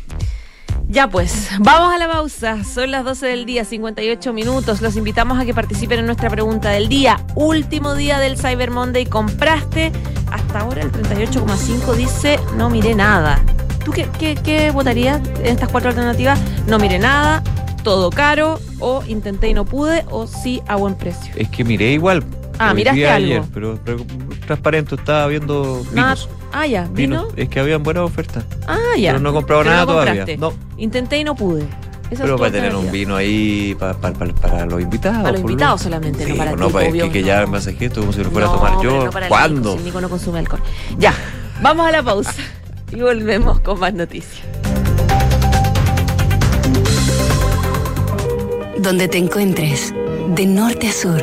Ya 0.89 1.09
pues, 1.09 1.49
vamos 1.59 1.93
a 1.93 1.99
la 1.99 2.09
pausa. 2.09 2.65
Son 2.65 2.91
las 2.91 3.05
12 3.05 3.27
del 3.27 3.47
día, 3.47 3.65
58 3.65 4.33
minutos. 4.33 4.83
Los 4.83 4.97
invitamos 4.97 5.39
a 5.39 5.45
que 5.45 5.55
participen 5.55 6.01
en 6.01 6.07
nuestra 6.07 6.29
pregunta 6.29 6.71
del 6.71 6.89
día. 6.89 7.25
Último 7.35 7.95
día 7.95 8.19
del 8.19 8.37
Cyber 8.37 8.71
Monday. 8.71 9.07
¿Compraste? 9.07 9.93
Hasta 10.31 10.61
ahora 10.61 10.83
el 10.83 10.93
38,5 10.93 11.95
dice 11.95 12.39
no 12.57 12.71
miré 12.71 12.95
nada. 12.95 13.43
¿Tú 13.85 13.91
qué, 13.93 14.07
qué, 14.43 14.71
votarías 14.71 15.21
en 15.41 15.47
estas 15.47 15.69
cuatro 15.71 15.91
alternativas? 15.91 16.39
No 16.69 16.79
miré 16.79 16.99
nada, 16.99 17.43
todo 17.83 18.11
caro, 18.11 18.61
o 18.79 19.03
intenté 19.07 19.49
y 19.49 19.55
no 19.55 19.65
pude, 19.65 20.05
o 20.09 20.27
sí 20.27 20.63
a 20.69 20.77
buen 20.77 20.95
precio. 20.95 21.33
Es 21.37 21.49
que 21.49 21.65
miré 21.65 21.93
igual. 21.93 22.25
Ah, 22.59 22.75
miraste 22.75 23.09
algo. 23.09 23.47
pero, 23.53 23.79
transparente, 24.47 24.95
estaba 24.95 25.27
viendo 25.27 25.85
vinos. 25.91 26.29
Ah, 26.53 26.67
ya, 26.67 26.87
¿vino? 26.93 27.29
Es 27.37 27.49
que 27.49 27.61
habían 27.61 27.83
buenas 27.83 28.05
ofertas. 28.05 28.45
Ah, 28.67 28.79
ya. 28.99 29.13
Pero 29.13 29.21
no 29.21 29.31
he 29.31 29.33
comprado 29.33 29.65
nada 29.65 29.87
todavía. 29.87 30.27
No. 30.39 30.53
Intenté 30.77 31.19
y 31.19 31.25
no 31.25 31.35
pude. 31.35 31.63
Esa 32.11 32.25
es 32.25 32.29
Pero 32.29 32.37
para 32.37 32.53
tener 32.53 32.75
un 32.77 32.93
vino 32.93 33.17
ahí 33.17 33.75
pa- 33.79 33.95
pa- 33.95 34.13
pa- 34.13 34.27
para 34.27 34.67
los 34.67 34.83
invitados. 34.83 35.19
Para 35.23 35.33
los 35.33 35.41
invitados 35.41 35.81
lo- 35.81 35.85
solamente, 35.85 36.25
no 36.27 36.33
Sí, 36.33 36.39
para 36.39 36.51
pues 36.51 36.61
ti, 36.61 36.67
no, 36.67 36.73
para 36.73 36.89
obvio, 36.91 37.05
que, 37.05 37.11
que 37.11 37.21
no. 37.23 37.27
ya 37.27 37.47
me 37.47 37.57
hace 37.57 37.73
gesto 37.73 38.01
como 38.01 38.13
si 38.13 38.23
lo 38.23 38.31
fuera 38.31 38.49
No, 38.49 38.53
a 38.53 38.57
tomar 38.57 38.73
pero 38.79 38.83
yo. 38.99 39.05
no 39.07 39.11
para 39.11 39.27
el 39.27 39.31
¿Cuándo? 39.31 39.71
Nico, 39.71 39.79
si 39.79 39.85
Nico 39.85 40.01
no 40.03 40.09
consume 40.11 40.39
alcohol. 40.41 40.61
Ya, 40.99 41.15
vamos 41.63 41.87
a 41.87 41.91
la 41.91 42.03
pausa 42.03 42.35
y 42.93 43.01
volvemos 43.01 43.61
con 43.61 43.81
más 43.81 43.95
noticias. 43.95 44.43
Donde 48.79 49.09
te 49.09 49.17
encuentres, 49.19 49.95
de 50.35 50.47
norte 50.47 50.89
a 50.89 50.93
sur, 50.93 51.23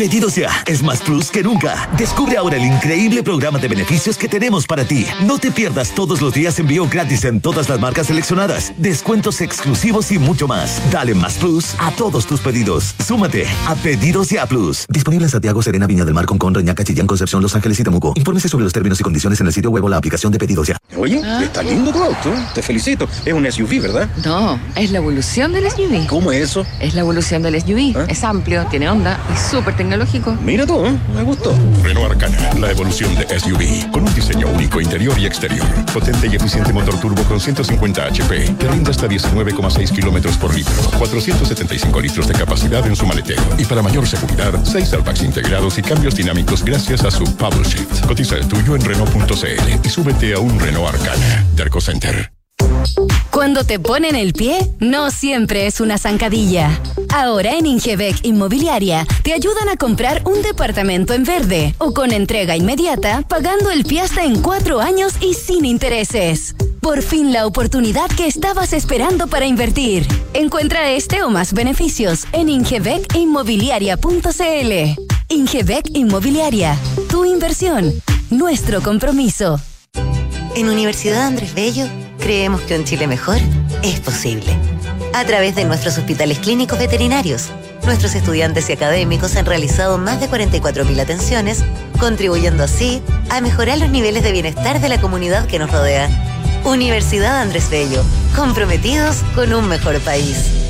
Pedidos 0.00 0.34
ya 0.34 0.48
es 0.66 0.82
más 0.82 1.02
plus 1.02 1.30
que 1.30 1.42
nunca. 1.42 1.86
Descubre 1.98 2.38
ahora 2.38 2.56
el 2.56 2.64
increíble 2.64 3.22
programa 3.22 3.58
de 3.58 3.68
beneficios 3.68 4.16
que 4.16 4.28
tenemos 4.28 4.66
para 4.66 4.82
ti. 4.82 5.04
No 5.26 5.38
te 5.38 5.50
pierdas 5.50 5.94
todos 5.94 6.22
los 6.22 6.32
días 6.32 6.58
envío 6.58 6.88
gratis 6.88 7.26
en 7.26 7.38
todas 7.38 7.68
las 7.68 7.78
marcas 7.78 8.06
seleccionadas, 8.06 8.72
descuentos 8.78 9.42
exclusivos 9.42 10.10
y 10.10 10.18
mucho 10.18 10.48
más. 10.48 10.80
Dale 10.90 11.14
más 11.14 11.34
plus 11.34 11.74
a 11.78 11.90
todos 11.90 12.24
tus 12.24 12.40
pedidos. 12.40 12.94
Súmate 13.06 13.44
a 13.68 13.74
Pedidos 13.74 14.30
ya 14.30 14.46
Plus. 14.46 14.86
Disponible 14.88 15.26
en 15.26 15.30
Santiago, 15.30 15.60
Serena, 15.62 15.86
Viña 15.86 16.06
del 16.06 16.14
Mar, 16.14 16.24
Concón, 16.24 16.54
Reñaca, 16.54 16.82
Chillán, 16.82 17.06
Concepción, 17.06 17.42
Los 17.42 17.54
Ángeles 17.54 17.78
y 17.78 17.84
Temuco. 17.84 18.14
Infórmese 18.16 18.48
sobre 18.48 18.64
los 18.64 18.72
términos 18.72 18.98
y 19.00 19.02
condiciones 19.02 19.38
en 19.42 19.48
el 19.48 19.52
sitio 19.52 19.68
web 19.68 19.84
o 19.84 19.90
la 19.90 19.98
aplicación 19.98 20.32
de 20.32 20.38
Pedidos 20.38 20.68
ya. 20.68 20.78
Oye, 20.96 21.20
está 21.42 21.62
lindo 21.62 21.92
tu 21.92 22.02
auto. 22.02 22.32
Te 22.54 22.62
felicito. 22.62 23.06
Es 23.26 23.34
un 23.34 23.52
SUV, 23.52 23.82
¿verdad? 23.82 24.08
No, 24.24 24.58
es 24.76 24.92
la 24.92 24.96
evolución 24.96 25.52
del 25.52 25.70
SUV. 25.70 26.06
¿Cómo 26.06 26.32
es 26.32 26.40
eso? 26.40 26.64
Es 26.80 26.94
la 26.94 27.00
evolución 27.00 27.42
del 27.42 27.60
SUV. 27.60 28.08
Es 28.08 28.24
amplio, 28.24 28.64
tiene 28.70 28.88
onda 28.88 29.20
y 29.30 29.50
súper 29.50 29.76
tecnológico. 29.76 29.89
Mira 30.42 30.66
tú, 30.66 30.84
¿eh? 30.86 30.98
me 31.14 31.22
gustó. 31.22 31.54
Renault 31.82 32.12
Arcana, 32.12 32.54
la 32.58 32.70
evolución 32.70 33.14
de 33.14 33.26
SUV, 33.38 33.90
con 33.90 34.04
un 34.04 34.14
diseño 34.14 34.48
único 34.48 34.80
interior 34.80 35.18
y 35.18 35.26
exterior. 35.26 35.66
Potente 35.92 36.28
y 36.28 36.36
eficiente 36.36 36.72
motor 36.72 36.98
turbo 37.00 37.22
con 37.24 37.40
150 37.40 38.04
HP, 38.04 38.56
que 38.58 38.68
rinde 38.68 38.90
hasta 38.90 39.08
19,6 39.08 39.90
kilómetros 39.94 40.36
por 40.36 40.54
litro, 40.54 40.74
475 40.98 42.00
litros 42.00 42.28
de 42.28 42.34
capacidad 42.34 42.86
en 42.86 42.96
su 42.96 43.06
maletero. 43.06 43.42
Y 43.58 43.64
para 43.64 43.82
mayor 43.82 44.06
seguridad, 44.06 44.52
6 44.64 44.92
airbags 44.92 45.22
integrados 45.22 45.78
y 45.78 45.82
cambios 45.82 46.14
dinámicos 46.14 46.64
gracias 46.64 47.04
a 47.04 47.10
su 47.10 47.24
Paddle 47.36 47.64
Shift. 47.64 48.06
Cotiza 48.06 48.36
el 48.36 48.46
tuyo 48.48 48.76
en 48.76 48.84
Renault.cl 48.84 49.86
y 49.86 49.88
súbete 49.88 50.34
a 50.34 50.38
un 50.38 50.58
Renault 50.58 50.94
Arcana. 50.94 51.44
Derco 51.54 51.80
Center. 51.80 52.39
Cuando 53.30 53.64
te 53.64 53.78
ponen 53.78 54.16
el 54.16 54.32
pie, 54.32 54.58
no 54.80 55.10
siempre 55.10 55.66
es 55.66 55.80
una 55.80 55.98
zancadilla. 55.98 56.80
Ahora 57.08 57.56
en 57.56 57.66
Ingebec 57.66 58.24
Inmobiliaria 58.24 59.06
te 59.22 59.32
ayudan 59.32 59.68
a 59.68 59.76
comprar 59.76 60.22
un 60.26 60.42
departamento 60.42 61.14
en 61.14 61.24
verde 61.24 61.74
o 61.78 61.94
con 61.94 62.12
entrega 62.12 62.56
inmediata, 62.56 63.22
pagando 63.28 63.70
el 63.70 63.84
pie 63.84 64.02
hasta 64.02 64.24
en 64.24 64.42
cuatro 64.42 64.80
años 64.80 65.14
y 65.20 65.34
sin 65.34 65.64
intereses. 65.64 66.54
Por 66.80 67.02
fin 67.02 67.32
la 67.32 67.46
oportunidad 67.46 68.10
que 68.10 68.26
estabas 68.26 68.72
esperando 68.72 69.26
para 69.26 69.46
invertir. 69.46 70.06
Encuentra 70.34 70.90
este 70.90 71.22
o 71.22 71.30
más 71.30 71.52
beneficios 71.52 72.24
en 72.32 72.48
ingebecinmobiliaria.cl. 72.48 75.02
Ingebec 75.28 75.90
Inmobiliaria, 75.94 76.76
tu 77.08 77.24
inversión, 77.24 77.92
nuestro 78.30 78.82
compromiso. 78.82 79.60
En 80.56 80.68
Universidad 80.68 81.26
Andrés 81.26 81.54
Bello 81.54 81.86
creemos 82.20 82.60
que 82.62 82.78
un 82.78 82.84
Chile 82.84 83.06
mejor 83.06 83.38
es 83.82 83.98
posible. 84.00 84.56
A 85.14 85.24
través 85.24 85.56
de 85.56 85.64
nuestros 85.64 85.98
hospitales 85.98 86.38
clínicos 86.38 86.78
veterinarios, 86.78 87.48
nuestros 87.84 88.14
estudiantes 88.14 88.68
y 88.68 88.72
académicos 88.72 89.34
han 89.36 89.46
realizado 89.46 89.98
más 89.98 90.20
de 90.20 90.28
44.000 90.28 91.00
atenciones, 91.00 91.64
contribuyendo 91.98 92.62
así 92.62 93.02
a 93.30 93.40
mejorar 93.40 93.78
los 93.78 93.90
niveles 93.90 94.22
de 94.22 94.32
bienestar 94.32 94.80
de 94.80 94.88
la 94.88 95.00
comunidad 95.00 95.46
que 95.46 95.58
nos 95.58 95.70
rodea. 95.70 96.08
Universidad 96.64 97.40
Andrés 97.40 97.70
Bello, 97.70 98.02
comprometidos 98.36 99.16
con 99.34 99.52
un 99.52 99.66
mejor 99.66 99.98
país. 100.00 100.69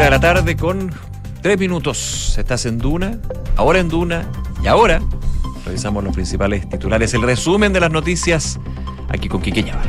Una 0.00 0.06
de 0.06 0.10
la 0.12 0.20
tarde 0.20 0.56
con 0.56 0.90
tres 1.42 1.58
minutos. 1.58 2.34
Estás 2.38 2.64
en 2.64 2.78
Duna, 2.78 3.20
ahora 3.54 3.80
en 3.80 3.90
Duna 3.90 4.24
y 4.64 4.66
ahora 4.66 5.02
revisamos 5.66 6.02
los 6.02 6.14
principales 6.14 6.66
titulares. 6.66 7.12
El 7.12 7.20
resumen 7.20 7.70
de 7.74 7.80
las 7.80 7.90
noticias 7.90 8.58
aquí 9.10 9.28
con 9.28 9.42
Quique 9.42 9.62
Ñabar. 9.62 9.84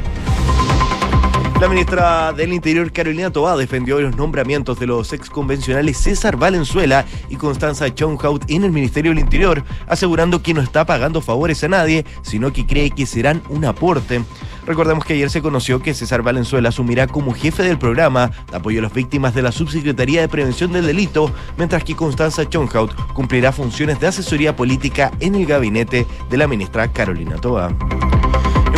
La 1.62 1.70
ministra 1.70 2.34
del 2.34 2.52
Interior, 2.52 2.92
Carolina 2.92 3.32
Tobá, 3.32 3.56
defendió 3.56 4.02
los 4.02 4.18
nombramientos 4.18 4.78
de 4.82 4.88
los 4.88 5.14
exconvencionales 5.14 5.96
César 5.96 6.36
Valenzuela 6.36 7.06
y 7.30 7.38
Constanza 7.38 7.96
Chonhout 7.96 8.44
en 8.50 8.66
el 8.66 8.72
Ministerio 8.72 9.12
del 9.12 9.20
Interior, 9.20 9.64
asegurando 9.88 10.44
que 10.44 10.54
no 10.54 10.60
está 10.60 10.86
pagando 10.86 11.22
favores 11.22 11.64
a 11.64 11.70
nadie, 11.70 12.04
sino 12.22 12.52
que 12.52 12.66
cree 12.66 12.92
que 12.92 13.06
serán 13.06 13.42
un 13.48 13.64
aporte. 13.64 14.24
Recordemos 14.66 15.06
que 15.06 15.14
ayer 15.14 15.30
se 15.30 15.42
conoció 15.42 15.82
que 15.82 15.94
César 15.94 16.22
Valenzuela 16.22 16.70
asumirá 16.70 17.08
como 17.08 17.34
jefe 17.34 17.64
del 17.64 17.80
programa 17.80 18.32
de 18.50 18.58
apoyo 18.58 18.80
a 18.80 18.84
las 18.84 18.94
víctimas 18.94 19.34
de 19.34 19.42
la 19.42 19.52
Subsecretaría 19.52 20.22
de 20.22 20.30
Prevención 20.30 20.72
del 20.72 20.86
Delito, 20.86 21.32
mientras 21.58 21.84
que 21.84 21.96
Constanza 21.96 22.48
Chonhout 22.48 22.94
cumplirá 23.14 23.52
funciones 23.52 24.00
de 24.00 24.08
asesoría 24.08 24.56
política 24.56 25.12
en 25.20 25.36
el 25.36 25.46
gabinete 25.46 26.06
de 26.30 26.38
la 26.38 26.48
ministra 26.48 26.92
Carolina 26.92 27.38
Toa. 27.38 27.76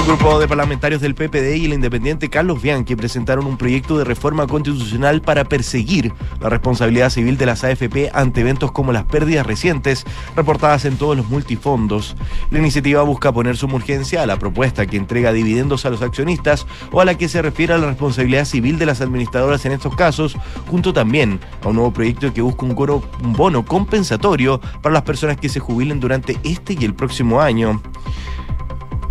Un 0.04 0.10
grupo 0.20 0.38
de 0.38 0.50
parlamentarios 0.50 1.00
del 1.02 1.16
PPD 1.16 1.56
y 1.56 1.66
el 1.66 1.74
independiente 1.74 2.30
Carlos 2.30 2.62
Bianchi 2.62 2.94
presentaron 2.98 3.46
un 3.46 3.56
proyecto 3.58 3.98
de 3.98 4.04
reforma 4.04 4.46
constitucional 4.48 5.22
para 5.22 5.46
perseguir 5.46 6.12
la 6.42 6.50
responsabilidad 6.50 7.10
civil 7.10 7.38
de 7.38 7.46
las 7.46 7.64
AFP 7.64 8.12
ante 8.14 8.42
eventos 8.42 8.74
como 8.74 8.92
las 8.92 9.06
pérdidas 9.06 9.48
recientes 9.48 10.06
reportadas 10.36 10.84
en 10.84 10.98
todos 10.98 11.16
los 11.16 11.30
multifondos. 11.30 12.18
La 12.52 12.60
iniciativa 12.60 13.02
busca 13.04 13.32
poner 13.32 13.56
su 13.56 13.66
urgencia 13.68 14.22
a 14.22 14.26
la 14.26 14.38
propuesta 14.38 14.86
que 14.86 14.98
entrega 14.98 15.32
dividendos 15.32 15.86
a 15.86 15.90
los 15.90 16.02
accionistas 16.02 16.68
o 16.92 17.00
a 17.00 17.06
la 17.06 17.16
que 17.18 17.30
se 17.30 17.42
refiere 17.42 17.74
a 17.74 17.78
la 17.78 17.88
responsabilidad 17.88 18.44
civil 18.44 18.78
de 18.78 18.86
las 18.86 19.00
administradoras 19.00 19.66
en 19.66 19.72
estos 19.72 19.96
casos, 19.96 20.36
junto 20.70 20.92
también 20.92 21.40
a 21.64 21.70
un 21.70 21.76
nuevo 21.76 21.94
proyecto 21.94 22.34
que 22.34 22.42
busca 22.42 22.66
un, 22.66 22.76
coro- 22.76 23.04
un 23.24 23.32
bono 23.34 23.64
compensatorio 23.66 24.60
para 24.82 24.92
las 24.94 25.04
personas 25.04 25.38
que 25.38 25.48
se 25.48 25.62
jubilen 25.62 26.02
durante 26.02 26.38
este 26.44 26.74
y 26.78 26.84
el 26.84 26.94
próximo 26.94 27.40
año. 27.40 27.82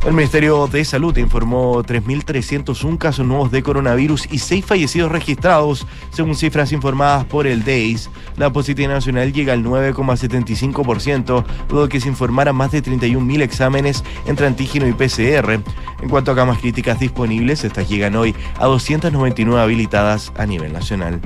El 0.05 0.15
Ministerio 0.15 0.67
de 0.67 0.85
Salud 0.85 1.17
informó 1.17 1.81
3.301 1.85 2.99
casos 2.99 3.25
nuevos 3.25 3.53
de 3.53 3.63
coronavirus 3.63 4.27
y 4.33 4.39
6 4.39 4.65
fallecidos 4.65 5.13
registrados, 5.13 5.87
según 6.11 6.35
cifras 6.35 6.73
informadas 6.73 7.25
por 7.25 7.47
el 7.47 7.63
DEIS. 7.63 8.11
La 8.37 8.53
positividad 8.53 8.95
nacional 8.95 9.33
llega 9.33 9.53
al 9.53 9.65
9,75%, 9.65 11.45
luego 11.71 11.89
que 11.89 12.01
se 12.01 12.09
informaran 12.09 12.57
más 12.57 12.73
de 12.73 12.83
31.000 12.83 13.43
exámenes 13.43 14.03
entre 14.27 14.49
antígeno 14.49 14.89
y 14.89 14.93
PCR. 14.93 15.61
En 16.03 16.09
cuanto 16.11 16.33
a 16.33 16.35
camas 16.35 16.59
críticas 16.59 16.99
disponibles, 16.99 17.63
estas 17.63 17.89
llegan 17.89 18.17
hoy 18.17 18.35
a 18.59 18.67
299 18.67 19.63
habilitadas 19.63 20.33
a 20.37 20.47
nivel 20.47 20.73
nacional. 20.73 21.21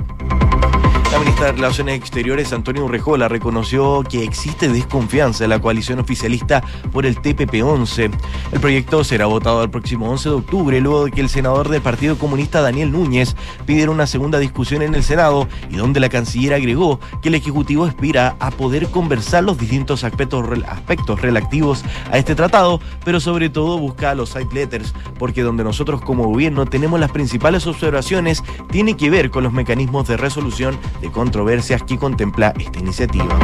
De 1.47 1.53
Relaciones 1.53 1.95
Exteriores, 1.95 2.51
Antonio 2.51 2.83
Urrejola, 2.85 3.29
reconoció 3.29 4.03
que 4.03 4.23
existe 4.23 4.67
desconfianza 4.67 5.45
en 5.45 5.51
la 5.51 5.59
coalición 5.59 5.99
oficialista 5.99 6.61
por 6.91 7.05
el 7.05 7.21
TPP-11. 7.21 8.11
El 8.51 8.59
proyecto 8.59 9.03
será 9.03 9.27
votado 9.27 9.63
el 9.63 9.69
próximo 9.69 10.11
11 10.11 10.29
de 10.29 10.35
octubre, 10.35 10.81
luego 10.81 11.05
de 11.05 11.11
que 11.11 11.21
el 11.21 11.29
senador 11.29 11.69
del 11.69 11.81
Partido 11.81 12.17
Comunista, 12.17 12.61
Daniel 12.61 12.91
Núñez, 12.91 13.35
pidiera 13.65 13.91
una 13.91 14.07
segunda 14.07 14.39
discusión 14.39 14.81
en 14.81 14.93
el 14.93 15.03
Senado 15.03 15.47
y 15.69 15.77
donde 15.77 16.01
la 16.01 16.09
canciller 16.09 16.53
agregó 16.53 16.99
que 17.21 17.29
el 17.29 17.35
Ejecutivo 17.35 17.85
aspira 17.85 18.35
a 18.39 18.51
poder 18.51 18.87
conversar 18.89 19.43
los 19.43 19.57
distintos 19.57 20.03
aspectos, 20.03 20.45
aspectos 20.67 21.21
relativos 21.21 21.83
a 22.11 22.17
este 22.17 22.35
tratado, 22.35 22.81
pero 23.05 23.19
sobre 23.19 23.49
todo 23.49 23.79
busca 23.79 24.15
los 24.15 24.31
side 24.31 24.53
letters, 24.53 24.93
porque 25.17 25.43
donde 25.43 25.63
nosotros 25.63 26.01
como 26.01 26.27
gobierno 26.27 26.65
tenemos 26.65 26.99
las 26.99 27.11
principales 27.11 27.67
observaciones 27.67 28.43
tiene 28.69 28.97
que 28.97 29.09
ver 29.09 29.29
con 29.29 29.43
los 29.43 29.53
mecanismos 29.53 30.07
de 30.07 30.17
resolución 30.17 30.77
de 30.99 31.09
controversias 31.37 31.83
que 31.83 31.99
contempla 31.99 32.51
esta 32.57 32.79
iniciativa. 32.79 33.37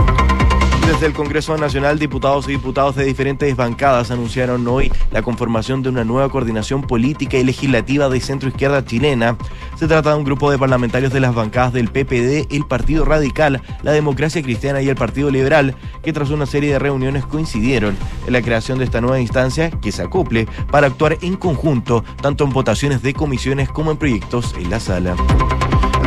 Desde 0.87 1.05
el 1.05 1.13
Congreso 1.13 1.55
Nacional, 1.57 1.99
diputados 1.99 2.47
y 2.47 2.53
diputados 2.53 2.95
de 2.95 3.05
diferentes 3.05 3.55
bancadas 3.55 4.09
anunciaron 4.09 4.67
hoy 4.67 4.91
la 5.11 5.21
conformación 5.21 5.83
de 5.83 5.89
una 5.89 6.03
nueva 6.03 6.27
coordinación 6.29 6.81
política 6.81 7.37
y 7.37 7.43
legislativa 7.43 8.09
de 8.09 8.19
centro 8.19 8.49
izquierda 8.49 8.83
chilena. 8.83 9.37
Se 9.77 9.87
trata 9.87 10.09
de 10.09 10.15
un 10.17 10.23
grupo 10.23 10.49
de 10.49 10.57
parlamentarios 10.57 11.13
de 11.13 11.19
las 11.19 11.35
bancadas 11.35 11.71
del 11.71 11.89
PPD, 11.89 12.51
el 12.51 12.65
Partido 12.67 13.05
Radical, 13.05 13.61
la 13.83 13.91
Democracia 13.91 14.41
Cristiana 14.41 14.81
y 14.81 14.89
el 14.89 14.95
Partido 14.95 15.29
Liberal, 15.29 15.75
que 16.01 16.13
tras 16.13 16.31
una 16.31 16.47
serie 16.47 16.73
de 16.73 16.79
reuniones 16.79 17.27
coincidieron 17.27 17.95
en 18.25 18.33
la 18.33 18.41
creación 18.41 18.79
de 18.79 18.85
esta 18.85 19.01
nueva 19.01 19.19
instancia 19.19 19.69
que 19.69 19.91
se 19.91 20.01
acople 20.01 20.47
para 20.71 20.87
actuar 20.87 21.19
en 21.21 21.35
conjunto, 21.35 22.03
tanto 22.23 22.43
en 22.43 22.49
votaciones 22.49 23.03
de 23.03 23.13
comisiones 23.13 23.69
como 23.69 23.91
en 23.91 23.97
proyectos 23.97 24.55
en 24.57 24.71
la 24.71 24.79
sala. 24.79 25.15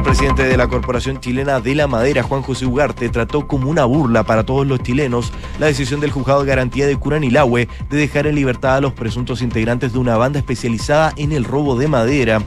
Presidente 0.06 0.44
de 0.44 0.56
la 0.56 0.68
Corporación 0.68 1.18
Chilena 1.18 1.58
de 1.58 1.74
la 1.74 1.88
Madera, 1.88 2.22
Juan 2.22 2.40
José 2.40 2.64
Ugarte, 2.64 3.08
trató 3.08 3.48
como 3.48 3.68
una 3.68 3.84
burla 3.84 4.22
para 4.22 4.46
todos 4.46 4.64
los 4.64 4.80
chilenos 4.80 5.32
la 5.58 5.66
decisión 5.66 5.98
del 5.98 6.12
juzgado 6.12 6.42
de 6.44 6.48
garantía 6.48 6.86
de 6.86 6.96
Curanilahue 6.96 7.68
de 7.90 7.96
dejar 7.96 8.28
en 8.28 8.36
libertad 8.36 8.76
a 8.76 8.80
los 8.80 8.92
presuntos 8.92 9.42
integrantes 9.42 9.92
de 9.92 9.98
una 9.98 10.16
banda 10.16 10.38
especializada 10.38 11.12
en 11.16 11.32
el 11.32 11.42
robo 11.42 11.76
de 11.76 11.88
madera. 11.88 12.40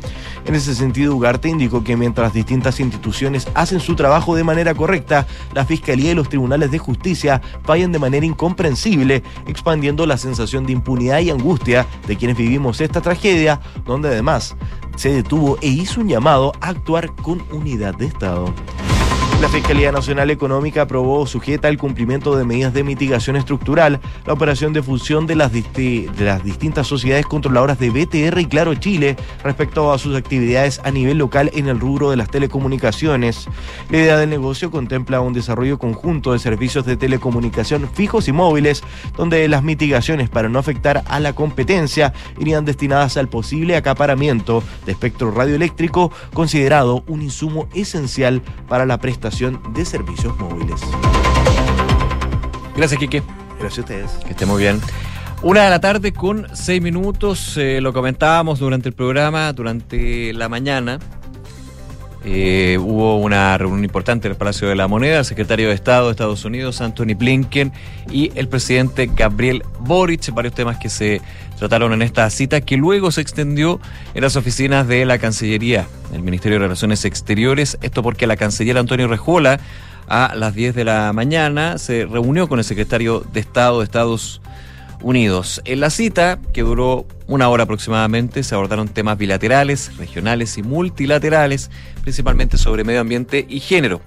En 0.45 0.55
ese 0.55 0.73
sentido, 0.73 1.13
Ugarte 1.13 1.49
indicó 1.49 1.83
que 1.83 1.97
mientras 1.97 2.31
distintas 2.31 2.79
instituciones 2.79 3.45
hacen 3.55 3.81
su 3.81 3.93
trabajo 3.93 4.37
de 4.37 4.45
manera 4.45 4.73
correcta, 4.73 5.27
la 5.53 5.65
Fiscalía 5.65 6.11
y 6.11 6.15
los 6.15 6.29
tribunales 6.29 6.71
de 6.71 6.77
justicia 6.77 7.41
fallan 7.65 7.91
de 7.91 7.99
manera 7.99 8.25
incomprensible, 8.25 9.21
expandiendo 9.47 10.05
la 10.05 10.17
sensación 10.17 10.65
de 10.65 10.71
impunidad 10.71 11.19
y 11.19 11.29
angustia 11.29 11.85
de 12.07 12.15
quienes 12.15 12.37
vivimos 12.37 12.79
esta 12.79 13.01
tragedia, 13.01 13.59
donde 13.85 14.07
además 14.07 14.55
se 14.99 15.13
detuvo 15.13 15.57
e 15.61 15.67
hizo 15.67 16.01
un 16.01 16.09
llamado 16.09 16.51
a 16.59 16.67
actuar 16.67 17.15
con 17.15 17.41
unidad 17.53 17.95
de 17.95 18.05
Estado. 18.05 18.53
La 19.41 19.47
Fiscalía 19.47 19.93
Nacional 19.93 20.31
Económica 20.31 20.81
aprobó 20.81 21.25
sujeta 21.25 21.69
al 21.69 21.77
cumplimiento 21.77 22.35
de 22.35 22.43
medidas 22.43 22.73
de 22.73 22.83
mitigación 22.83 23.37
estructural 23.37 24.01
la 24.25 24.33
operación 24.33 24.73
de 24.73 24.83
fusión 24.83 25.27
de 25.27 25.35
las, 25.35 25.53
distintas 25.53 26.87
sociedades 26.87 27.25
controladoras 27.25 27.79
de 27.79 27.89
BTR 27.89 28.37
y 28.37 28.47
Claro 28.47 28.75
Chile 28.75 29.15
respecto 29.41 29.93
a 29.93 29.97
sus 29.97 30.17
actividades 30.17 30.81
a 30.83 30.91
nivel 30.91 31.19
local 31.19 31.51
en 31.53 31.69
el 31.69 31.79
rubro 31.79 32.09
de 32.09 32.17
las 32.17 32.29
telecomunicaciones. 32.29 33.47
La 33.89 33.99
idea 33.99 34.17
del 34.17 34.29
negocio 34.29 34.71
contempla 34.71 35.21
un 35.21 35.31
desarrollo 35.31 35.79
conjunto 35.79 36.33
de 36.33 36.39
servicios 36.39 36.85
de 36.85 36.97
telecomunicación 36.97 37.89
fijos 37.93 38.27
y 38.27 38.33
móviles, 38.33 38.83
donde 39.15 39.47
las 39.47 39.63
mitigaciones 39.63 40.29
para 40.29 40.49
no 40.49 40.59
afectar 40.59 41.05
a 41.07 41.21
la 41.21 41.31
competencia 41.31 42.11
irían 42.37 42.65
destinadas 42.65 43.15
al 43.15 43.29
posible 43.29 43.77
acaparamiento 43.77 44.63
de 44.85 44.91
espectro 44.91 45.31
radioeléctrico, 45.31 46.11
considerado 46.33 47.05
un 47.07 47.21
insumo 47.21 47.69
esencial 47.73 48.41
para 48.67 48.85
la 48.85 48.97
prestación 48.97 49.28
de 49.29 49.85
servicios 49.85 50.37
móviles. 50.39 50.81
Gracias, 52.75 52.99
Quique. 52.99 53.21
Gracias 53.59 53.79
a 53.79 53.81
ustedes. 53.81 54.11
Que 54.25 54.31
esté 54.31 54.45
muy 54.45 54.61
bien. 54.61 54.81
Una 55.41 55.63
de 55.63 55.69
la 55.69 55.79
tarde 55.79 56.11
con 56.11 56.47
seis 56.53 56.81
minutos, 56.81 57.55
eh, 57.57 57.79
lo 57.79 57.93
comentábamos 57.93 58.59
durante 58.59 58.89
el 58.89 58.95
programa, 58.95 59.53
durante 59.53 60.33
la 60.33 60.49
mañana. 60.49 60.99
Eh, 62.25 62.77
hubo 62.81 63.17
una 63.17 63.57
reunión 63.57 63.83
importante 63.83 64.27
en 64.27 64.33
el 64.33 64.37
Palacio 64.37 64.67
de 64.67 64.75
la 64.75 64.87
Moneda, 64.89 65.19
el 65.19 65.25
secretario 65.25 65.69
de 65.69 65.73
Estado 65.73 66.07
de 66.07 66.11
Estados 66.11 66.43
Unidos, 66.43 66.81
Anthony 66.81 67.15
Blinken, 67.17 67.71
y 68.11 68.31
el 68.35 68.49
presidente 68.49 69.09
Gabriel 69.13 69.63
Boric, 69.79 70.33
varios 70.33 70.53
temas 70.53 70.77
que 70.77 70.89
se 70.89 71.21
trataron 71.57 71.93
en 71.93 72.01
esta 72.01 72.29
cita, 72.29 72.59
que 72.59 72.75
luego 72.75 73.11
se 73.11 73.21
extendió 73.21 73.79
en 74.13 74.21
las 74.21 74.35
oficinas 74.35 74.87
de 74.87 75.05
la 75.05 75.17
Cancillería, 75.17 75.87
el 76.13 76.21
Ministerio 76.21 76.59
de 76.59 76.65
Relaciones 76.65 77.05
Exteriores, 77.05 77.77
esto 77.81 78.03
porque 78.03 78.27
la 78.27 78.35
canciller 78.35 78.77
Antonio 78.77 79.07
Rejola 79.07 79.59
a 80.09 80.33
las 80.35 80.55
10 80.55 80.75
de 80.75 80.83
la 80.83 81.13
mañana 81.13 81.77
se 81.77 82.05
reunió 82.05 82.49
con 82.49 82.59
el 82.59 82.65
secretario 82.65 83.23
de 83.31 83.39
Estado 83.39 83.79
de 83.79 83.85
Estados 83.85 84.41
Unidos. 85.01 85.61
En 85.65 85.79
la 85.79 85.89
cita, 85.89 86.39
que 86.51 86.61
duró 86.61 87.05
una 87.27 87.47
hora 87.47 87.63
aproximadamente, 87.63 88.43
se 88.43 88.55
abordaron 88.55 88.87
temas 88.89 89.17
bilaterales, 89.17 89.95
regionales 89.97 90.57
y 90.57 90.63
multilaterales, 90.63 91.69
principalmente 92.09 92.57
sobre 92.57 92.83
medio 92.83 93.01
ambiente 93.01 93.45
y 93.47 93.59
género. 93.59 94.01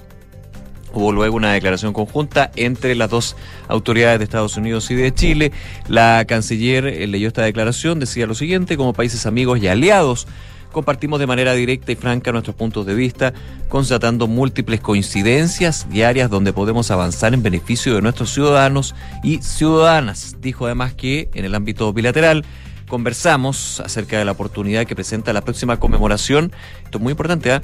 Hubo 0.92 1.12
luego 1.12 1.36
una 1.36 1.52
declaración 1.52 1.92
conjunta 1.92 2.50
entre 2.56 2.96
las 2.96 3.08
dos 3.08 3.36
autoridades 3.68 4.18
de 4.18 4.24
Estados 4.24 4.56
Unidos 4.56 4.90
y 4.90 4.96
de 4.96 5.14
Chile. 5.14 5.52
La 5.86 6.24
canciller 6.26 6.84
eh, 6.84 7.06
leyó 7.06 7.28
esta 7.28 7.42
declaración, 7.42 8.00
decía 8.00 8.26
lo 8.26 8.34
siguiente, 8.34 8.76
como 8.76 8.92
países 8.92 9.24
amigos 9.24 9.62
y 9.62 9.68
aliados, 9.68 10.26
compartimos 10.72 11.20
de 11.20 11.28
manera 11.28 11.54
directa 11.54 11.92
y 11.92 11.94
franca 11.94 12.32
nuestros 12.32 12.56
puntos 12.56 12.86
de 12.86 12.96
vista, 12.96 13.34
constatando 13.68 14.26
múltiples 14.26 14.80
coincidencias 14.80 15.88
diarias 15.88 16.28
donde 16.28 16.52
podemos 16.52 16.90
avanzar 16.90 17.34
en 17.34 17.44
beneficio 17.44 17.94
de 17.94 18.02
nuestros 18.02 18.34
ciudadanos 18.34 18.96
y 19.22 19.38
ciudadanas. 19.42 20.38
Dijo 20.40 20.66
además 20.66 20.92
que 20.94 21.30
en 21.34 21.44
el 21.44 21.54
ámbito 21.54 21.92
bilateral 21.92 22.44
conversamos 22.88 23.80
acerca 23.80 24.18
de 24.18 24.24
la 24.26 24.32
oportunidad 24.32 24.86
que 24.86 24.94
presenta 24.94 25.32
la 25.32 25.40
próxima 25.40 25.78
conmemoración, 25.78 26.52
esto 26.84 26.98
es 26.98 27.02
muy 27.02 27.12
importante, 27.12 27.50
¿ah? 27.52 27.62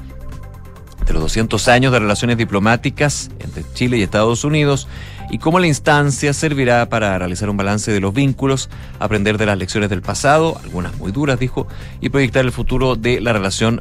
De 1.09 1.14
los 1.14 1.22
200 1.22 1.68
años 1.68 1.90
de 1.92 1.98
relaciones 1.98 2.36
diplomáticas 2.36 3.30
entre 3.40 3.64
Chile 3.72 3.96
y 3.96 4.02
Estados 4.02 4.44
Unidos 4.44 4.86
y 5.30 5.38
cómo 5.38 5.59
la 5.59 5.66
instancia 5.66 6.32
servirá 6.32 6.88
para 6.88 7.18
realizar 7.18 7.50
un 7.50 7.56
balance 7.56 7.90
de 7.90 8.00
los 8.00 8.14
vínculos, 8.14 8.68
aprender 8.98 9.38
de 9.38 9.46
las 9.46 9.59
lecciones 9.59 9.90
del 9.90 10.02
pasado, 10.02 10.59
algunas 10.62 10.96
muy 10.98 11.11
duras, 11.11 11.38
dijo, 11.38 11.66
y 12.00 12.11
proyectar 12.11 12.44
el 12.44 12.52
futuro 12.52 12.94
de 12.94 13.20
la 13.20 13.32
relación 13.32 13.80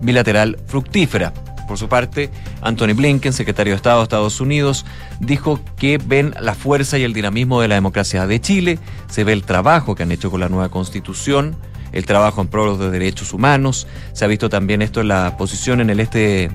bilateral 0.00 0.58
fructífera. 0.66 1.32
Por 1.68 1.78
su 1.78 1.88
parte, 1.88 2.28
Anthony 2.60 2.94
Blinken, 2.94 3.32
secretario 3.32 3.72
de 3.72 3.76
Estado 3.76 3.98
de 3.98 4.02
Estados 4.02 4.40
Unidos, 4.40 4.84
dijo 5.20 5.60
que 5.76 5.98
ven 5.98 6.34
la 6.40 6.54
fuerza 6.54 6.98
y 6.98 7.04
el 7.04 7.12
dinamismo 7.12 7.60
de 7.60 7.68
la 7.68 7.76
democracia 7.76 8.26
de 8.26 8.40
Chile, 8.40 8.78
se 9.08 9.24
ve 9.24 9.32
el 9.32 9.44
trabajo 9.44 9.94
que 9.94 10.02
han 10.02 10.12
hecho 10.12 10.30
con 10.30 10.40
la 10.40 10.48
nueva 10.48 10.68
constitución, 10.70 11.56
el 11.92 12.06
trabajo 12.06 12.40
en 12.40 12.48
pro 12.48 12.76
de 12.76 12.90
derechos 12.90 13.32
humanos, 13.32 13.86
se 14.12 14.24
ha 14.24 14.28
visto 14.28 14.48
también 14.48 14.82
esto 14.82 15.00
en 15.00 15.08
la 15.08 15.36
posición 15.36 15.80
en 15.80 15.90
el 15.90 16.00
este 16.00 16.50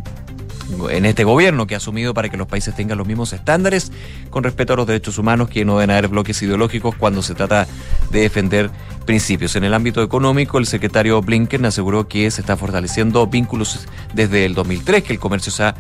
en 0.90 1.06
este 1.06 1.24
gobierno 1.24 1.66
que 1.66 1.76
ha 1.76 1.78
asumido 1.78 2.14
para 2.14 2.30
que 2.30 2.38
los 2.38 2.48
países 2.48 2.76
tengan 2.76 2.98
los 2.98 3.08
mismos 3.08 3.32
estándares 3.34 3.92
con 4.30 4.44
respecto 4.44 4.74
a 4.74 4.76
los 4.76 4.88
derechos 4.88 5.18
humanos, 5.18 5.50
que 5.50 5.64
no 5.64 5.78
deben 5.78 5.92
haber 5.92 6.10
bloques 6.10 6.42
ideológicos 6.42 6.96
cuando 6.96 7.22
se 7.22 7.36
trata 7.36 7.68
de 8.12 8.22
defender 8.22 8.70
principios. 9.06 9.56
En 9.56 9.64
el 9.64 9.74
ámbito 9.74 10.04
económico, 10.04 10.58
el 10.58 10.66
secretario 10.66 11.22
Blinken 11.22 11.66
aseguró 11.66 12.08
que 12.08 12.30
se 12.32 12.42
está 12.42 12.58
fortaleciendo 12.58 13.26
vínculos 13.28 13.88
desde 14.14 14.46
el 14.46 14.54
2003, 14.54 15.04
que 15.04 15.14
el 15.14 15.20
comercio 15.20 15.52
se 15.52 15.64
ha 15.64 15.76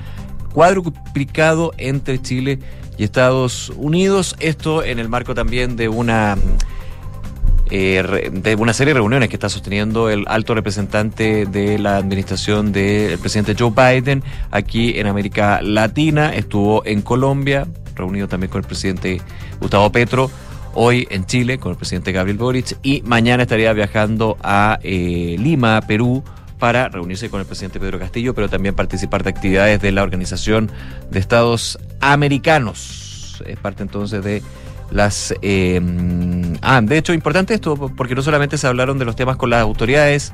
cuadruplicado 0.53 1.73
entre 1.77 2.21
Chile 2.21 2.59
y 2.97 3.03
Estados 3.03 3.71
Unidos. 3.75 4.35
Esto 4.39 4.83
en 4.83 4.99
el 4.99 5.09
marco 5.09 5.35
también 5.35 5.75
de 5.75 5.89
una 5.89 6.37
eh, 7.71 8.29
de 8.31 8.55
una 8.55 8.73
serie 8.73 8.93
de 8.93 8.99
reuniones 8.99 9.29
que 9.29 9.35
está 9.35 9.49
sosteniendo 9.49 10.09
el 10.09 10.25
alto 10.27 10.53
representante 10.53 11.45
de 11.45 11.79
la 11.79 11.97
administración 11.97 12.71
del 12.71 13.17
presidente 13.19 13.55
Joe 13.57 13.71
Biden 13.71 14.23
aquí 14.51 14.99
en 14.99 15.07
América 15.07 15.61
Latina. 15.61 16.33
Estuvo 16.33 16.85
en 16.85 17.01
Colombia, 17.01 17.67
reunido 17.95 18.27
también 18.27 18.49
con 18.51 18.61
el 18.61 18.67
presidente 18.67 19.21
Gustavo 19.59 19.91
Petro. 19.91 20.29
Hoy 20.73 21.07
en 21.09 21.25
Chile 21.25 21.57
con 21.57 21.71
el 21.71 21.77
presidente 21.77 22.11
Gabriel 22.11 22.37
Boric 22.37 22.77
y 22.83 23.01
mañana 23.01 23.43
estaría 23.43 23.73
viajando 23.73 24.37
a 24.43 24.79
eh, 24.83 25.35
Lima, 25.39 25.81
Perú, 25.81 26.23
para 26.59 26.89
reunirse 26.89 27.29
con 27.29 27.39
el 27.39 27.45
presidente 27.45 27.79
Pedro 27.79 27.99
Castillo, 27.99 28.33
pero 28.33 28.49
también 28.49 28.75
participar 28.75 29.23
de 29.23 29.29
actividades 29.29 29.81
de 29.81 29.91
la 29.91 30.03
Organización 30.03 30.71
de 31.09 31.19
Estados 31.19 31.79
Americanos. 31.99 33.43
Es 33.45 33.57
parte 33.57 33.83
entonces 33.83 34.23
de 34.23 34.41
las... 34.91 35.33
eh, 35.41 35.81
ah, 36.61 36.81
de 36.81 36.97
hecho, 36.97 37.13
importante 37.13 37.53
esto, 37.53 37.75
porque 37.95 38.15
no 38.15 38.21
solamente 38.21 38.57
se 38.57 38.67
hablaron 38.67 38.97
de 38.99 39.05
los 39.05 39.15
temas 39.15 39.37
con 39.37 39.49
las 39.49 39.61
autoridades, 39.61 40.33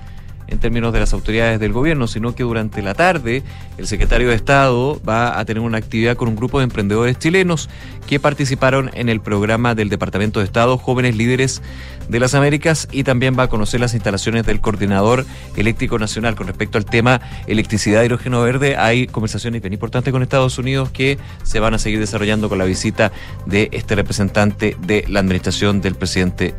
en 0.54 0.60
términos 0.60 0.94
de 0.94 1.00
las 1.00 1.14
autoridades 1.14 1.60
del 1.60 1.74
gobierno, 1.74 2.08
sino 2.08 2.36
que 2.36 2.44
durante 2.44 2.82
la 2.82 2.94
tarde 2.94 3.44
el 3.78 3.88
secretario 3.88 4.30
de 4.30 4.36
Estado 4.36 5.02
va 5.08 5.40
a 5.40 5.46
tener 5.46 5.62
una 5.62 5.80
actividad 5.80 6.16
con 6.16 6.30
un 6.30 6.36
grupo 6.36 6.60
de 6.60 6.66
emprendedores 6.66 7.18
chilenos 7.18 7.70
que 8.08 8.20
participaron 8.20 8.92
en 8.94 9.10
el 9.10 9.20
programa 9.20 9.76
del 9.76 9.90
Departamento 9.90 10.40
de 10.40 10.46
Estado 10.46 10.78
Jóvenes 10.78 11.16
Líderes 11.16 11.62
de 12.08 12.20
las 12.20 12.36
Américas 12.36 12.88
y 12.92 13.04
también 13.04 13.36
va 13.38 13.44
a 13.44 13.48
conocer 13.48 13.80
las 13.80 13.94
instalaciones 13.94 14.46
del 14.46 14.62
Coordinador 14.62 15.26
Eléctrico 15.56 15.98
Nacional. 15.98 16.36
Con 16.36 16.48
respecto 16.48 16.78
al 16.78 16.86
tema 16.86 17.22
electricidad 17.48 18.04
y 18.04 18.06
hidrógeno 18.06 18.42
verde, 18.42 18.78
hay 18.78 19.08
conversaciones 19.08 19.62
bien 19.62 19.74
importantes 19.74 20.12
con 20.12 20.22
Estados 20.22 20.58
Unidos 20.60 20.90
que 20.92 21.18
se 21.44 21.60
van 21.60 21.74
a 21.74 21.80
seguir 21.80 22.00
desarrollando 22.00 22.48
con 22.48 22.60
la 22.60 22.66
visita 22.66 23.12
de 23.48 23.70
este 23.72 23.96
representante 23.96 24.78
de 24.86 25.06
la 25.08 25.20
administración 25.20 25.82
del 25.82 25.96
presidente 25.96 26.54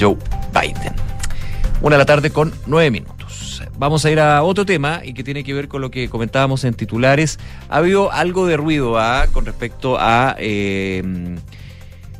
Joe 0.00 0.16
Biden. 0.54 0.94
Una 1.82 1.96
de 1.96 1.98
la 1.98 2.06
tarde 2.06 2.30
con 2.30 2.52
nueve 2.66 2.90
minutos. 2.90 3.15
Vamos 3.78 4.04
a 4.04 4.10
ir 4.10 4.20
a 4.20 4.42
otro 4.42 4.64
tema 4.64 5.00
y 5.04 5.14
que 5.14 5.24
tiene 5.24 5.44
que 5.44 5.54
ver 5.54 5.68
con 5.68 5.80
lo 5.80 5.90
que 5.90 6.08
comentábamos 6.08 6.64
en 6.64 6.74
titulares. 6.74 7.38
Ha 7.68 7.78
habido 7.78 8.12
algo 8.12 8.46
de 8.46 8.56
ruido 8.56 8.98
¿ah? 8.98 9.26
con 9.32 9.44
respecto 9.46 9.96
a 9.98 10.36
eh, 10.38 11.02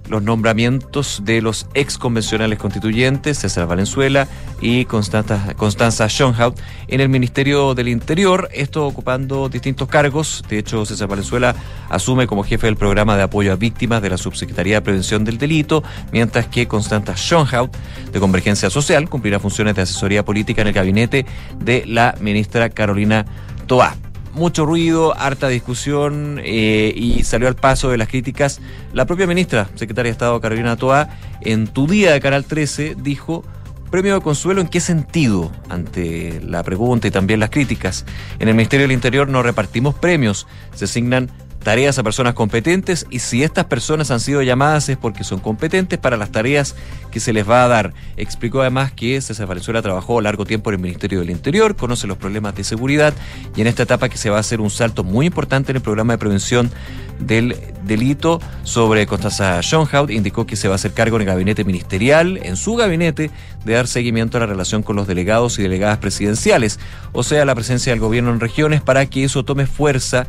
los 0.08 0.22
nombramientos 0.22 1.22
de 1.24 1.42
los 1.42 1.66
ex 1.74 1.98
convencionales 1.98 2.58
constituyentes, 2.58 3.38
César 3.38 3.66
Valenzuela 3.66 4.28
y 4.60 4.84
Constanza, 4.84 6.08
Schoenhout, 6.08 6.58
en 6.88 7.00
el 7.00 7.08
Ministerio 7.08 7.74
del 7.74 7.88
Interior, 7.88 8.48
esto 8.52 8.86
ocupando 8.86 9.48
distintos 9.48 9.88
cargos. 9.88 10.44
De 10.48 10.58
hecho, 10.58 10.84
César 10.86 11.08
Valenzuela 11.08 11.54
asume 11.88 12.26
como 12.26 12.44
jefe 12.44 12.66
del 12.66 12.76
programa 12.76 13.16
de 13.16 13.24
apoyo 13.24 13.52
a 13.52 13.56
víctimas 13.56 14.02
de 14.02 14.10
la 14.10 14.18
Subsecretaría 14.18 14.76
de 14.76 14.82
Prevención 14.82 15.24
del 15.24 15.38
Delito, 15.38 15.82
mientras 16.12 16.46
que 16.46 16.68
Constanza 16.68 17.16
Schoenhout, 17.16 17.76
de 18.12 18.20
Convergencia 18.20 18.70
Social, 18.70 19.08
cumplirá 19.08 19.38
funciones 19.38 19.74
de 19.74 19.82
asesoría 19.82 20.24
política 20.24 20.62
en 20.62 20.68
el 20.68 20.74
gabinete 20.74 21.26
de 21.58 21.84
la 21.86 22.14
ministra 22.20 22.70
Carolina 22.70 23.26
Toá 23.66 23.96
mucho 24.36 24.66
ruido, 24.66 25.16
harta 25.18 25.48
discusión 25.48 26.40
eh, 26.44 26.92
y 26.94 27.24
salió 27.24 27.48
al 27.48 27.56
paso 27.56 27.90
de 27.90 27.96
las 27.96 28.08
críticas. 28.08 28.60
La 28.92 29.06
propia 29.06 29.26
ministra, 29.26 29.68
secretaria 29.74 30.10
de 30.10 30.12
Estado 30.12 30.40
Carolina 30.40 30.76
Toa, 30.76 31.08
en 31.40 31.66
tu 31.66 31.86
día 31.86 32.12
de 32.12 32.20
Canal 32.20 32.44
13 32.44 32.96
dijo, 32.98 33.44
premio 33.90 34.14
de 34.14 34.20
consuelo 34.20 34.60
en 34.60 34.68
qué 34.68 34.80
sentido 34.80 35.50
ante 35.68 36.40
la 36.42 36.62
pregunta 36.62 37.08
y 37.08 37.10
también 37.10 37.40
las 37.40 37.50
críticas. 37.50 38.04
En 38.38 38.48
el 38.48 38.54
Ministerio 38.54 38.84
del 38.84 38.92
Interior 38.92 39.28
no 39.28 39.42
repartimos 39.42 39.94
premios, 39.94 40.46
se 40.74 40.84
asignan 40.84 41.30
tareas 41.66 41.98
a 41.98 42.04
personas 42.04 42.34
competentes 42.34 43.06
y 43.10 43.18
si 43.18 43.42
estas 43.42 43.64
personas 43.64 44.12
han 44.12 44.20
sido 44.20 44.40
llamadas 44.40 44.88
es 44.88 44.96
porque 44.96 45.24
son 45.24 45.40
competentes 45.40 45.98
para 45.98 46.16
las 46.16 46.30
tareas 46.30 46.76
que 47.10 47.18
se 47.18 47.32
les 47.32 47.50
va 47.50 47.64
a 47.64 47.66
dar. 47.66 47.92
Explicó 48.16 48.60
además 48.60 48.92
que 48.92 49.20
César 49.20 49.48
Valenzuela 49.48 49.82
trabajó 49.82 50.20
largo 50.20 50.44
tiempo 50.44 50.70
en 50.70 50.74
el 50.74 50.80
Ministerio 50.80 51.18
del 51.18 51.30
Interior, 51.30 51.74
conoce 51.74 52.06
los 52.06 52.18
problemas 52.18 52.54
de 52.54 52.62
seguridad 52.62 53.14
y 53.56 53.62
en 53.62 53.66
esta 53.66 53.82
etapa 53.82 54.08
que 54.08 54.16
se 54.16 54.30
va 54.30 54.36
a 54.36 54.40
hacer 54.40 54.60
un 54.60 54.70
salto 54.70 55.02
muy 55.02 55.26
importante 55.26 55.72
en 55.72 55.76
el 55.78 55.82
programa 55.82 56.12
de 56.12 56.18
prevención 56.18 56.70
del 57.18 57.56
delito 57.84 58.40
sobre 58.62 59.04
Constanza 59.08 59.60
Schoenhout, 59.60 60.10
indicó 60.10 60.46
que 60.46 60.54
se 60.54 60.68
va 60.68 60.74
a 60.74 60.76
hacer 60.76 60.92
cargo 60.92 61.16
en 61.16 61.22
el 61.22 61.26
gabinete 61.26 61.64
ministerial, 61.64 62.38
en 62.44 62.54
su 62.56 62.76
gabinete, 62.76 63.32
de 63.64 63.72
dar 63.72 63.88
seguimiento 63.88 64.36
a 64.36 64.40
la 64.40 64.46
relación 64.46 64.84
con 64.84 64.94
los 64.94 65.08
delegados 65.08 65.58
y 65.58 65.62
delegadas 65.62 65.98
presidenciales, 65.98 66.78
o 67.12 67.24
sea, 67.24 67.44
la 67.44 67.56
presencia 67.56 67.90
del 67.90 67.98
gobierno 67.98 68.30
en 68.30 68.38
regiones 68.38 68.82
para 68.82 69.06
que 69.06 69.24
eso 69.24 69.44
tome 69.44 69.66
fuerza 69.66 70.28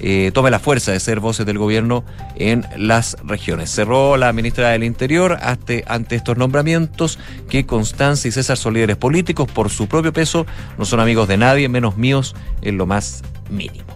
eh, 0.00 0.30
tome 0.34 0.50
la 0.50 0.58
fuerza 0.58 0.92
de 0.92 1.00
ser 1.00 1.20
voces 1.20 1.46
del 1.46 1.58
gobierno 1.58 2.04
en 2.36 2.66
las 2.76 3.16
regiones. 3.24 3.70
Cerró 3.70 4.16
la 4.16 4.32
ministra 4.32 4.70
del 4.70 4.84
Interior 4.84 5.38
ante, 5.40 5.84
estos 6.10 6.36
nombramientos 6.36 7.18
que 7.48 7.64
Constanza 7.66 8.28
y 8.28 8.32
César 8.32 8.56
son 8.56 8.74
líderes 8.74 8.96
políticos 8.96 9.50
por 9.50 9.70
su 9.70 9.86
propio 9.86 10.12
peso, 10.12 10.46
no 10.78 10.84
son 10.84 11.00
amigos 11.00 11.28
de 11.28 11.36
nadie, 11.36 11.68
menos 11.68 11.96
míos 11.96 12.34
en 12.62 12.76
lo 12.76 12.86
más 12.86 13.22
mínimo. 13.50 13.86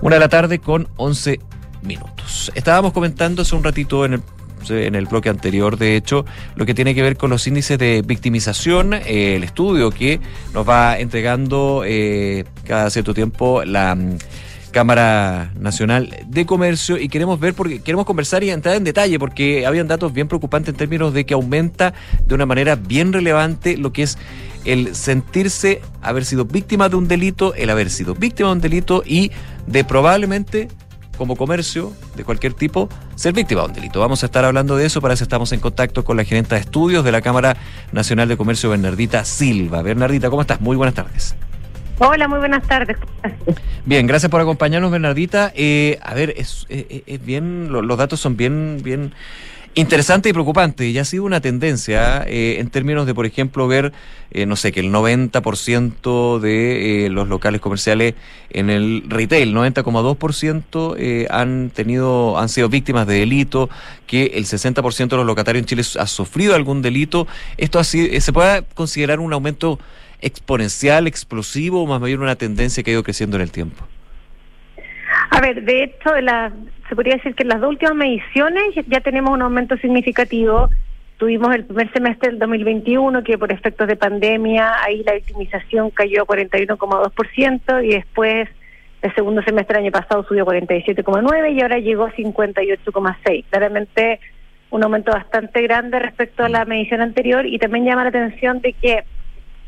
Una 0.00 0.16
de 0.16 0.20
la 0.20 0.28
tarde 0.28 0.58
con 0.58 0.88
11 0.96 1.40
minutos. 1.82 2.50
Estábamos 2.54 2.92
comentando 2.92 3.42
hace 3.42 3.54
un 3.54 3.64
ratito 3.64 4.04
en 4.04 4.14
el 4.14 4.22
en 4.70 4.94
el 4.94 5.06
bloque 5.06 5.28
anterior, 5.28 5.76
de 5.76 5.96
hecho, 5.96 6.24
lo 6.54 6.64
que 6.66 6.74
tiene 6.74 6.94
que 6.94 7.02
ver 7.02 7.16
con 7.16 7.30
los 7.30 7.46
índices 7.46 7.78
de 7.78 8.02
victimización, 8.06 8.94
eh, 8.94 9.36
el 9.36 9.44
estudio 9.44 9.90
que 9.90 10.20
nos 10.54 10.68
va 10.68 10.98
entregando 10.98 11.82
eh, 11.84 12.44
cada 12.64 12.88
cierto 12.90 13.14
tiempo 13.14 13.64
la 13.64 13.96
Cámara 14.72 15.52
Nacional 15.58 16.24
de 16.26 16.46
Comercio 16.46 16.98
y 16.98 17.08
queremos 17.08 17.38
ver 17.38 17.54
porque 17.54 17.80
queremos 17.80 18.04
conversar 18.04 18.42
y 18.42 18.50
entrar 18.50 18.74
en 18.74 18.82
detalle 18.82 19.18
porque 19.18 19.64
habían 19.66 19.86
datos 19.86 20.12
bien 20.12 20.26
preocupantes 20.26 20.72
en 20.72 20.76
términos 20.76 21.14
de 21.14 21.24
que 21.24 21.34
aumenta 21.34 21.94
de 22.26 22.34
una 22.34 22.46
manera 22.46 22.74
bien 22.74 23.12
relevante 23.12 23.76
lo 23.76 23.92
que 23.92 24.02
es 24.02 24.18
el 24.64 24.94
sentirse 24.94 25.80
haber 26.00 26.24
sido 26.24 26.44
víctima 26.44 26.88
de 26.88 26.96
un 26.96 27.06
delito, 27.06 27.54
el 27.54 27.70
haber 27.70 27.90
sido 27.90 28.14
víctima 28.14 28.48
de 28.48 28.54
un 28.54 28.60
delito 28.60 29.02
y 29.06 29.30
de 29.66 29.84
probablemente 29.84 30.68
como 31.16 31.36
comercio 31.36 31.92
de 32.16 32.24
cualquier 32.24 32.54
tipo 32.54 32.88
ser 33.14 33.32
víctima 33.32 33.62
de 33.62 33.68
un 33.68 33.74
delito. 33.74 34.00
Vamos 34.00 34.22
a 34.22 34.26
estar 34.26 34.44
hablando 34.44 34.76
de 34.76 34.86
eso, 34.86 35.00
para 35.00 35.14
eso 35.14 35.24
estamos 35.24 35.52
en 35.52 35.60
contacto 35.60 36.04
con 36.04 36.16
la 36.16 36.24
gerenta 36.24 36.56
de 36.56 36.62
estudios 36.62 37.04
de 37.04 37.12
la 37.12 37.20
Cámara 37.20 37.56
Nacional 37.92 38.28
de 38.28 38.36
Comercio, 38.36 38.70
Bernardita 38.70 39.24
Silva. 39.24 39.82
Bernardita, 39.82 40.30
¿cómo 40.30 40.42
estás? 40.42 40.60
Muy 40.60 40.76
buenas 40.76 40.94
tardes. 40.94 41.36
Hola, 42.04 42.26
muy 42.26 42.38
buenas 42.40 42.66
tardes. 42.66 42.96
Bien, 43.84 44.06
gracias 44.06 44.30
por 44.30 44.40
acompañarnos, 44.40 44.90
Bernardita. 44.90 45.52
Eh, 45.54 45.98
a 46.02 46.14
ver, 46.14 46.34
es, 46.36 46.66
es- 46.68 46.86
es 47.06 47.24
bien, 47.24 47.70
lo- 47.70 47.80
los 47.82 47.96
datos 47.96 48.18
son 48.18 48.36
bien, 48.36 48.78
bien 48.82 49.12
interesantes 49.74 50.30
y 50.30 50.32
preocupantes. 50.32 50.86
Y 50.88 50.98
ha 50.98 51.04
sido 51.04 51.22
una 51.24 51.40
tendencia 51.40 52.24
eh, 52.26 52.56
en 52.58 52.70
términos 52.70 53.06
de, 53.06 53.14
por 53.14 53.24
ejemplo, 53.24 53.68
ver, 53.68 53.92
eh, 54.32 54.46
no 54.46 54.56
sé, 54.56 54.72
que 54.72 54.80
el 54.80 54.90
90% 54.90 56.40
de 56.40 57.06
eh, 57.06 57.08
los 57.08 57.28
locales 57.28 57.60
comerciales 57.60 58.14
en 58.50 58.68
el 58.68 59.04
retail, 59.06 59.54
90,2% 59.54 60.96
eh, 60.98 61.28
han 61.30 61.70
tenido, 61.70 62.36
han 62.36 62.48
sido 62.48 62.68
víctimas 62.68 63.06
de 63.06 63.14
delito, 63.20 63.70
que 64.08 64.32
el 64.34 64.44
60% 64.46 65.08
de 65.10 65.16
los 65.18 65.26
locatarios 65.26 65.62
en 65.62 65.66
Chile 65.66 65.82
ha 66.00 66.06
sufrido 66.08 66.56
algún 66.56 66.82
delito. 66.82 67.28
Esto 67.58 67.78
así, 67.78 68.20
se 68.20 68.32
puede 68.32 68.64
considerar 68.74 69.20
un 69.20 69.32
aumento 69.32 69.78
exponencial, 70.22 71.06
explosivo, 71.06 71.82
o 71.82 71.86
más 71.86 72.00
bien 72.00 72.20
una 72.20 72.36
tendencia 72.36 72.82
que 72.82 72.90
ha 72.90 72.94
ido 72.94 73.02
creciendo 73.02 73.36
en 73.36 73.42
el 73.42 73.50
tiempo. 73.52 73.84
A 75.30 75.40
ver, 75.40 75.62
de 75.62 75.84
hecho, 75.84 76.10
se 76.88 76.94
podría 76.94 77.16
decir 77.16 77.34
que 77.34 77.42
en 77.42 77.48
las 77.50 77.60
dos 77.60 77.70
últimas 77.70 77.94
mediciones 77.94 78.62
ya- 78.86 79.00
tenemos 79.00 79.32
un 79.32 79.42
aumento 79.42 79.76
significativo. 79.78 80.68
Tuvimos 81.16 81.54
el 81.54 81.64
primer 81.64 81.92
semestre 81.92 82.30
del 82.30 82.38
2021 82.38 83.22
que 83.22 83.38
por 83.38 83.52
efectos 83.52 83.86
de 83.88 83.96
pandemia 83.96 84.82
ahí 84.82 85.02
la 85.04 85.14
victimización 85.14 85.90
cayó 85.90 86.22
a 86.22 86.26
41,2% 86.26 87.80
y 87.84 87.88
después 87.94 88.48
el 89.02 89.14
segundo 89.14 89.42
semestre 89.42 89.76
del 89.76 89.84
año 89.86 89.92
pasado 89.92 90.24
subió 90.28 90.42
a 90.42 90.46
47,9 90.46 91.52
y 91.54 91.62
ahora 91.62 91.78
llegó 91.78 92.04
a 92.04 92.12
58,6. 92.12 93.44
Claramente 93.50 94.20
un 94.70 94.82
aumento 94.82 95.12
bastante 95.12 95.62
grande 95.62 95.98
respecto 95.98 96.44
a 96.44 96.48
la 96.48 96.64
medición 96.64 97.00
anterior 97.00 97.46
y 97.46 97.58
también 97.58 97.84
llama 97.84 98.04
la 98.04 98.08
atención 98.10 98.60
de 98.60 98.72
que 98.72 99.04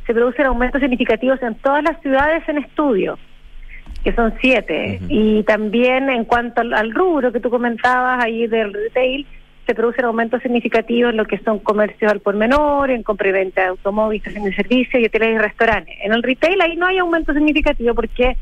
se 0.06 0.12
producen 0.14 0.46
aumentos 0.46 0.80
significativos 0.80 1.40
en 1.42 1.54
todas 1.56 1.82
las 1.82 2.00
ciudades 2.02 2.42
en 2.48 2.58
estudio 2.58 3.18
que 4.02 4.12
son 4.14 4.34
siete. 4.40 5.00
Y 5.08 5.42
también 5.44 6.10
en 6.10 6.24
cuanto 6.26 6.60
al, 6.60 6.74
al 6.74 6.92
rubro 6.92 7.32
que 7.32 7.40
tú 7.40 7.48
comentabas 7.48 8.22
ahí 8.22 8.46
del 8.46 8.72
retail, 8.74 9.26
se 9.66 9.74
producen 9.74 10.04
aumentos 10.04 10.42
significativos 10.42 11.10
en 11.12 11.16
lo 11.16 11.24
que 11.24 11.38
son 11.38 11.58
comercios 11.58 12.12
al 12.12 12.20
por 12.20 12.34
menor, 12.34 12.90
en 12.90 13.02
compra 13.02 13.30
y 13.30 13.32
venta 13.32 13.62
de 13.62 13.68
automóviles, 13.68 14.20
estaciones 14.26 14.54
de 14.54 14.62
servicio 14.62 15.00
y 15.00 15.06
hoteles 15.06 15.36
y 15.36 15.38
restaurantes. 15.38 15.94
En 16.02 16.12
el 16.12 16.22
retail 16.22 16.60
ahí 16.60 16.76
no 16.76 16.84
hay 16.86 16.98
aumento 16.98 17.32
significativo 17.32 17.94
porque... 17.94 18.36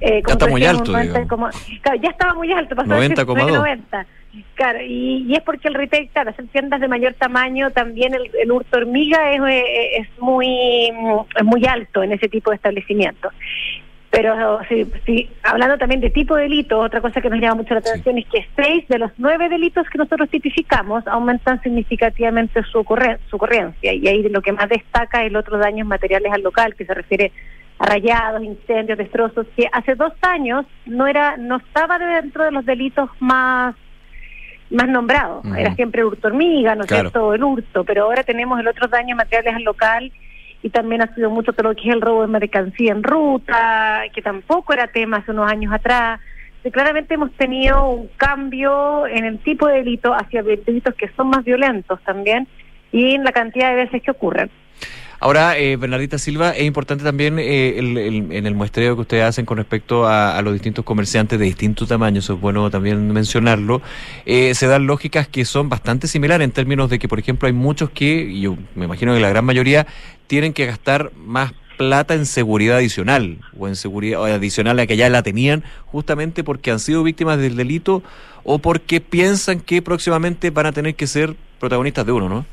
Eh, 0.00 0.22
Ya 0.26 0.32
está 0.32 0.46
muy 0.46 0.64
alto, 0.64 0.84
un 0.84 0.92
90 0.92 1.20
digamos. 1.20 1.28
como- 1.28 1.80
claro, 1.82 2.00
ya 2.02 2.08
estaba 2.10 2.34
muy 2.34 2.52
alto, 2.52 2.74
pasó 2.74 2.94
de 2.94 3.08
90,2. 3.10 3.52
90. 3.56 4.06
Claro, 4.54 4.80
y, 4.82 5.24
y 5.28 5.34
es 5.34 5.42
porque 5.42 5.68
el 5.68 5.74
retail, 5.74 6.08
claro, 6.10 6.32
son 6.34 6.48
tiendas 6.48 6.80
de 6.80 6.88
mayor 6.88 7.14
tamaño, 7.14 7.70
también 7.70 8.14
el, 8.14 8.30
el 8.40 8.50
hurto 8.50 8.78
hormiga 8.78 9.30
es, 9.32 9.40
eh, 9.40 9.96
es 9.98 10.08
muy, 10.18 10.90
es 11.36 11.44
muy 11.44 11.64
alto 11.66 12.02
en 12.02 12.12
ese 12.12 12.28
tipo 12.28 12.50
de 12.50 12.56
establecimientos. 12.56 13.32
Pero 14.10 14.60
sí, 14.68 14.86
sí, 15.04 15.28
hablando 15.42 15.76
también 15.76 16.00
de 16.00 16.08
tipo 16.08 16.36
de 16.36 16.44
delito, 16.44 16.78
otra 16.78 17.00
cosa 17.00 17.20
que 17.20 17.28
nos 17.28 17.40
llama 17.40 17.56
mucho 17.56 17.74
la 17.74 17.80
atención 17.80 18.16
es 18.18 18.26
que 18.26 18.46
seis 18.54 18.86
de 18.86 19.00
los 19.00 19.10
nueve 19.18 19.48
delitos 19.48 19.88
que 19.90 19.98
nosotros 19.98 20.30
tipificamos 20.30 21.04
aumentan 21.08 21.60
significativamente 21.62 22.62
su, 22.62 22.78
ocurren- 22.78 23.18
su 23.28 23.34
ocurrencia. 23.34 23.92
Y 23.92 24.06
ahí 24.06 24.22
lo 24.28 24.40
que 24.40 24.52
más 24.52 24.68
destaca 24.68 25.22
es 25.22 25.30
el 25.30 25.36
otro 25.36 25.58
daños 25.58 25.88
materiales 25.88 26.32
al 26.32 26.42
local, 26.42 26.76
que 26.76 26.86
se 26.86 26.94
refiere 26.94 27.32
a 27.80 27.86
rayados, 27.86 28.44
incendios, 28.44 28.98
destrozos, 28.98 29.48
que 29.56 29.68
hace 29.72 29.96
dos 29.96 30.12
años 30.22 30.64
no 30.86 31.08
era 31.08 31.36
no 31.36 31.56
estaba 31.56 31.98
dentro 31.98 32.44
de 32.44 32.52
los 32.52 32.64
delitos 32.64 33.10
más 33.18 33.74
más 34.70 34.88
nombrados. 34.88 35.44
Ujú. 35.44 35.54
Era 35.54 35.74
siempre 35.74 36.04
hurto 36.04 36.28
hormiga, 36.28 36.74
¿no 36.74 36.82
es 36.82 36.88
Claro. 36.88 37.10
cierto? 37.10 37.34
El 37.34 37.44
hurto, 37.44 37.84
pero 37.84 38.04
ahora 38.04 38.22
tenemos 38.24 38.58
el 38.60 38.68
otro 38.68 38.88
daño 38.88 39.14
materiales 39.16 39.54
al 39.54 39.62
local 39.64 40.10
y 40.62 40.70
también 40.70 41.02
ha 41.02 41.14
sido 41.14 41.30
mucho 41.30 41.52
todo 41.52 41.68
lo 41.70 41.74
que 41.76 41.88
es 41.88 41.94
el 41.94 42.00
robo 42.00 42.22
de 42.22 42.28
mercancía 42.28 42.92
en 42.92 43.02
ruta, 43.02 44.02
que 44.14 44.22
tampoco 44.22 44.72
era 44.72 44.86
tema 44.86 45.18
hace 45.18 45.30
unos 45.30 45.50
años 45.50 45.72
atrás. 45.72 46.20
Y 46.64 46.70
claramente 46.70 47.14
hemos 47.14 47.30
tenido 47.32 47.86
un 47.90 48.08
cambio 48.16 49.06
en 49.06 49.26
el 49.26 49.38
tipo 49.40 49.66
de 49.68 49.74
delito 49.76 50.14
hacia 50.14 50.42
delitos 50.42 50.94
que 50.94 51.08
son 51.10 51.28
más 51.28 51.44
violentos 51.44 52.00
también 52.04 52.48
y 52.90 53.14
en 53.14 53.24
la 53.24 53.32
cantidad 53.32 53.68
de 53.68 53.74
veces 53.84 54.02
que 54.02 54.10
ocurren. 54.10 54.50
Ahora, 55.24 55.56
eh, 55.58 55.76
Bernardita 55.76 56.18
Silva, 56.18 56.50
es 56.50 56.64
importante 56.64 57.02
también 57.02 57.38
eh, 57.38 57.78
el- 57.78 57.96
en 57.96 58.46
el 58.46 58.54
muestreo 58.54 58.94
que 58.94 59.00
ustedes 59.00 59.24
hacen 59.24 59.46
con 59.46 59.56
respecto 59.56 60.06
a, 60.06 60.42
los 60.42 60.52
distintos 60.52 60.84
comerciantes 60.84 61.38
de 61.38 61.46
distintos 61.46 61.88
tamaños, 61.88 62.28
es 62.28 62.38
bueno 62.38 62.68
también 62.68 63.10
mencionarlo, 63.10 63.80
eh, 64.26 64.54
se 64.54 64.66
dan 64.66 64.86
lógicas 64.86 65.26
que 65.26 65.46
son 65.46 65.70
bastante 65.70 66.08
similares 66.08 66.44
en 66.44 66.50
términos 66.50 66.90
de 66.90 66.98
que, 66.98 67.08
por 67.08 67.18
ejemplo, 67.18 67.46
hay 67.46 67.54
muchos 67.54 67.88
que, 67.88 68.20
y 68.20 68.42
yo 68.42 68.58
me 68.74 68.84
imagino 68.84 69.14
que 69.14 69.20
la 69.20 69.30
gran 69.30 69.46
mayoría, 69.46 69.86
tienen 70.26 70.52
que 70.52 70.66
gastar 70.66 71.10
más 71.16 71.54
plata 71.78 72.12
en 72.12 72.26
seguridad 72.26 72.76
adicional 72.76 73.38
o 73.58 73.66
en 73.66 73.76
seguridad 73.76 74.22
adicional 74.26 74.78
a 74.78 74.86
que 74.86 74.98
ya 74.98 75.08
la 75.08 75.22
tenían 75.22 75.64
justamente 75.86 76.44
porque 76.44 76.70
han 76.70 76.80
sido 76.80 77.02
víctimas 77.02 77.38
del 77.38 77.56
delito 77.56 78.02
o 78.42 78.58
porque 78.58 79.00
piensan 79.00 79.60
que 79.60 79.80
próximamente 79.80 80.50
van 80.50 80.66
a 80.66 80.72
tener 80.72 80.94
que 80.96 81.06
ser 81.06 81.34
protagonistas 81.60 82.04
de 82.04 82.12
uno, 82.12 82.28
¿no? 82.28 82.44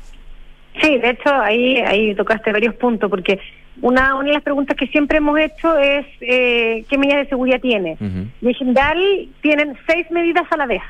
Sí, 0.80 0.98
de 0.98 1.10
hecho, 1.10 1.30
ahí, 1.34 1.76
ahí 1.80 2.14
tocaste 2.14 2.52
varios 2.52 2.74
puntos, 2.76 3.10
porque 3.10 3.38
una, 3.80 4.14
una 4.14 4.28
de 4.28 4.34
las 4.34 4.42
preguntas 4.42 4.76
que 4.76 4.86
siempre 4.86 5.18
hemos 5.18 5.38
hecho 5.38 5.76
es 5.78 6.06
eh, 6.20 6.84
qué 6.88 6.98
medidas 6.98 7.24
de 7.24 7.28
seguridad 7.28 7.60
tiene. 7.60 7.96
Y 8.40 8.48
en 8.48 8.54
general 8.54 9.28
tienen 9.40 9.76
seis 9.86 10.10
medidas 10.10 10.44
a 10.50 10.56
la 10.56 10.66
vez. 10.66 10.82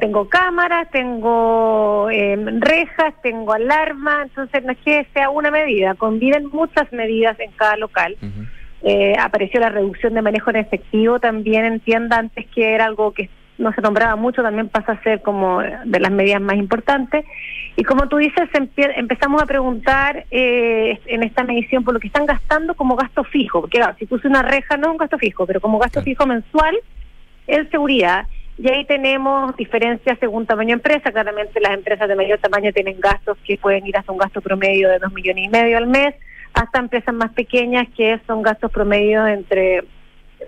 Tengo 0.00 0.28
cámaras, 0.28 0.90
tengo 0.90 2.08
eh, 2.10 2.36
rejas, 2.58 3.14
tengo 3.22 3.52
alarma, 3.52 4.22
entonces 4.24 4.64
no 4.64 4.72
es 4.72 4.78
que 4.78 5.06
sea 5.14 5.30
una 5.30 5.50
medida, 5.50 5.94
conviven 5.94 6.46
muchas 6.48 6.92
medidas 6.92 7.38
en 7.38 7.52
cada 7.52 7.76
local. 7.76 8.16
Eh, 8.82 9.14
apareció 9.18 9.60
la 9.60 9.70
reducción 9.70 10.14
de 10.14 10.22
manejo 10.22 10.50
en 10.50 10.56
efectivo 10.56 11.18
también 11.18 11.64
en 11.64 11.80
tienda 11.80 12.18
antes 12.18 12.46
que 12.54 12.74
era 12.74 12.84
algo 12.84 13.12
que 13.12 13.28
no 13.56 13.72
se 13.72 13.80
nombraba 13.80 14.14
mucho, 14.16 14.42
también 14.42 14.68
pasa 14.68 14.92
a 14.92 15.02
ser 15.02 15.20
como 15.22 15.60
de 15.60 16.00
las 16.00 16.12
medidas 16.12 16.40
más 16.40 16.56
importantes. 16.56 17.24
Y 17.78 17.84
como 17.84 18.08
tú 18.08 18.16
dices, 18.16 18.48
empezamos 18.76 19.40
a 19.40 19.46
preguntar 19.46 20.26
eh, 20.32 20.98
en 21.06 21.22
esta 21.22 21.44
medición 21.44 21.84
por 21.84 21.94
lo 21.94 22.00
que 22.00 22.08
están 22.08 22.26
gastando 22.26 22.74
como 22.74 22.96
gasto 22.96 23.22
fijo, 23.22 23.60
porque 23.60 23.78
claro, 23.78 23.94
si 24.00 24.04
puse 24.04 24.26
una 24.26 24.42
reja 24.42 24.76
no 24.76 24.88
es 24.88 24.90
un 24.90 24.96
gasto 24.96 25.16
fijo, 25.16 25.46
pero 25.46 25.60
como 25.60 25.78
gasto 25.78 26.02
fijo 26.02 26.26
mensual 26.26 26.76
en 27.46 27.70
seguridad. 27.70 28.26
Y 28.58 28.68
ahí 28.68 28.84
tenemos 28.84 29.56
diferencias 29.56 30.18
según 30.18 30.44
tamaño 30.44 30.70
de 30.70 30.72
empresa. 30.72 31.12
Claramente 31.12 31.60
las 31.60 31.74
empresas 31.74 32.08
de 32.08 32.16
mayor 32.16 32.40
tamaño 32.40 32.72
tienen 32.72 32.98
gastos 32.98 33.38
que 33.44 33.56
pueden 33.56 33.86
ir 33.86 33.96
hasta 33.96 34.10
un 34.10 34.18
gasto 34.18 34.40
promedio 34.40 34.88
de 34.88 34.98
dos 34.98 35.12
millones 35.12 35.44
y 35.44 35.48
medio 35.48 35.78
al 35.78 35.86
mes, 35.86 36.16
hasta 36.54 36.80
empresas 36.80 37.14
más 37.14 37.30
pequeñas 37.30 37.86
que 37.96 38.18
son 38.26 38.42
gastos 38.42 38.72
promedio 38.72 39.24
entre 39.24 39.84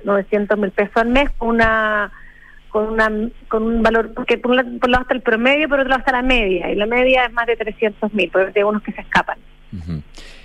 900 0.02 0.58
mil 0.58 0.72
pesos 0.72 0.96
al 0.96 1.10
mes 1.10 1.30
una 1.38 2.10
con 2.70 2.88
una 2.88 3.10
con 3.48 3.62
un 3.64 3.82
valor 3.82 4.12
porque 4.14 4.38
por 4.38 4.52
un 4.52 4.56
lado, 4.56 4.68
por 4.78 4.88
un 4.88 4.92
lado 4.92 5.02
está 5.02 5.14
el 5.14 5.20
promedio 5.22 5.68
por 5.68 5.80
otro 5.80 5.90
lado 5.90 6.00
está 6.00 6.12
la 6.12 6.22
media 6.22 6.70
y 6.70 6.76
la 6.76 6.86
media 6.86 7.24
es 7.26 7.32
más 7.32 7.46
de 7.46 7.56
300 7.56 8.14
mil 8.14 8.30
porque 8.30 8.52
hay 8.60 8.62
unos 8.62 8.82
que 8.82 8.92
se 8.92 9.00
escapan 9.02 9.38
Estamos 9.72 10.02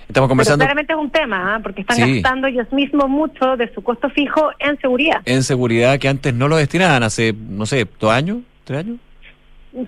pero 0.07 0.27
conversando 0.27 0.63
claramente 0.63 0.93
es 0.93 0.99
un 0.99 1.09
tema 1.09 1.55
¿ah? 1.55 1.59
porque 1.63 1.81
están 1.81 1.97
Sí. 1.97 2.21
gastando 2.21 2.47
ellos 2.47 2.71
mismos 2.71 3.09
mucho 3.09 3.57
de 3.57 3.73
su 3.73 3.81
costo 3.81 4.09
fijo 4.09 4.51
en 4.59 4.77
seguridad 4.79 5.21
en 5.25 5.41
seguridad 5.43 5.97
que 5.97 6.07
antes 6.07 6.33
no 6.33 6.47
lo 6.47 6.57
destinaban 6.57 7.01
hace, 7.03 7.33
no 7.33 7.65
sé, 7.65 7.87
dos 7.99 8.11
años, 8.11 8.39
tres 8.65 8.79
años. 8.81 8.97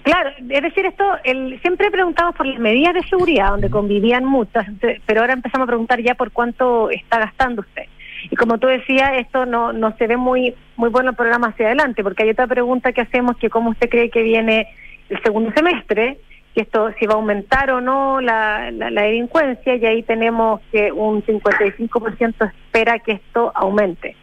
Claro, 0.03 0.31
es 0.49 0.61
decir, 0.63 0.85
esto, 0.85 1.03
el, 1.23 1.61
siempre 1.61 1.89
preguntamos 1.89 2.35
por 2.35 2.45
las 2.45 2.59
medidas 2.59 2.93
de 2.93 3.03
seguridad, 3.07 3.51
donde 3.51 3.69
convivían 3.69 4.25
muchas, 4.25 4.67
pero 5.05 5.21
ahora 5.21 5.31
empezamos 5.31 5.63
a 5.63 5.67
preguntar 5.67 6.01
ya 6.01 6.13
por 6.15 6.31
cuánto 6.31 6.89
está 6.89 7.19
gastando 7.19 7.61
usted. 7.61 7.83
Y 8.29 8.35
como 8.35 8.57
tú 8.57 8.67
decías, 8.67 9.11
esto 9.17 9.45
no, 9.45 9.73
no 9.73 9.95
se 9.97 10.07
ve 10.07 10.17
muy 10.17 10.55
muy 10.75 10.89
bueno 10.89 11.09
el 11.09 11.15
programa 11.15 11.47
hacia 11.47 11.67
adelante, 11.67 12.03
porque 12.03 12.23
hay 12.23 12.29
otra 12.29 12.47
pregunta 12.47 12.93
que 12.93 13.01
hacemos, 13.01 13.37
que 13.37 13.49
cómo 13.49 13.71
usted 13.71 13.89
cree 13.89 14.09
que 14.09 14.21
viene 14.21 14.67
el 15.09 15.21
segundo 15.23 15.51
semestre, 15.53 16.19
que 16.53 16.61
esto 16.61 16.91
si 16.99 17.05
va 17.05 17.13
a 17.13 17.17
aumentar 17.17 17.71
o 17.71 17.81
no 17.81 18.21
la, 18.21 18.71
la, 18.71 19.01
delincuencia, 19.01 19.75
y 19.75 19.85
ahí 19.85 20.03
tenemos 20.03 20.61
que 20.71 20.91
un 20.91 21.23
55% 21.23 22.51
espera 22.51 22.99
que 22.99 23.13
esto 23.13 23.51
aumente 23.55 24.15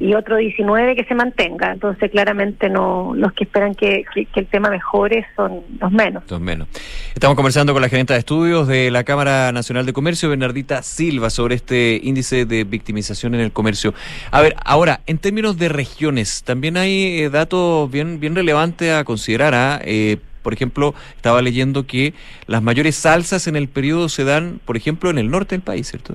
y 0.00 0.14
otro 0.14 0.36
19 0.36 0.94
que 0.96 1.04
se 1.04 1.14
mantenga. 1.14 1.72
Entonces, 1.72 2.10
claramente 2.10 2.68
no 2.68 3.12
los 3.16 3.32
que 3.32 3.44
esperan 3.44 3.74
que, 3.74 4.04
que- 4.14 4.26
que 4.26 4.40
el 4.40 4.46
tema 4.46 4.68
mejore 4.70 5.24
son 5.36 5.60
los 5.80 5.90
menos. 5.92 6.24
Dos 6.26 6.40
menos. 6.40 6.68
Estamos 7.14 7.36
conversando 7.36 7.72
con 7.72 7.80
la 7.82 7.88
gerente 7.88 8.12
de 8.12 8.18
estudios 8.18 8.68
de 8.68 8.90
la 8.90 9.04
Cámara 9.04 9.50
Nacional 9.52 9.86
de 9.86 9.92
Comercio, 9.92 10.28
Bernardita 10.28 10.82
Silva, 10.82 11.30
sobre 11.30 11.54
este 11.54 12.00
índice 12.02 12.44
de 12.44 12.64
victimización 12.64 13.34
en 13.34 13.40
el 13.40 13.52
comercio. 13.52 13.94
A 14.30 14.40
ver, 14.42 14.54
ahora, 14.64 15.00
en 15.06 15.18
términos 15.18 15.56
de 15.58 15.68
regiones, 15.68 16.42
también 16.44 16.76
hay 16.76 17.20
eh, 17.22 17.30
datos 17.30 17.90
bien, 17.90 18.20
bien 18.20 18.34
relevantes 18.34 18.92
a 18.92 19.04
considerar. 19.04 19.54
¿ah? 19.54 19.80
Eh, 19.84 20.18
por 20.42 20.52
ejemplo, 20.52 20.94
estaba 21.16 21.40
leyendo 21.40 21.86
que 21.86 22.14
las 22.46 22.62
mayores 22.62 22.96
salsas 22.96 23.46
en 23.46 23.54
el 23.56 23.68
periodo 23.68 24.08
se 24.08 24.24
dan, 24.24 24.60
por 24.64 24.76
ejemplo, 24.76 25.08
en 25.10 25.18
el 25.18 25.30
norte 25.30 25.54
del 25.54 25.62
país, 25.62 25.88
¿cierto? 25.88 26.14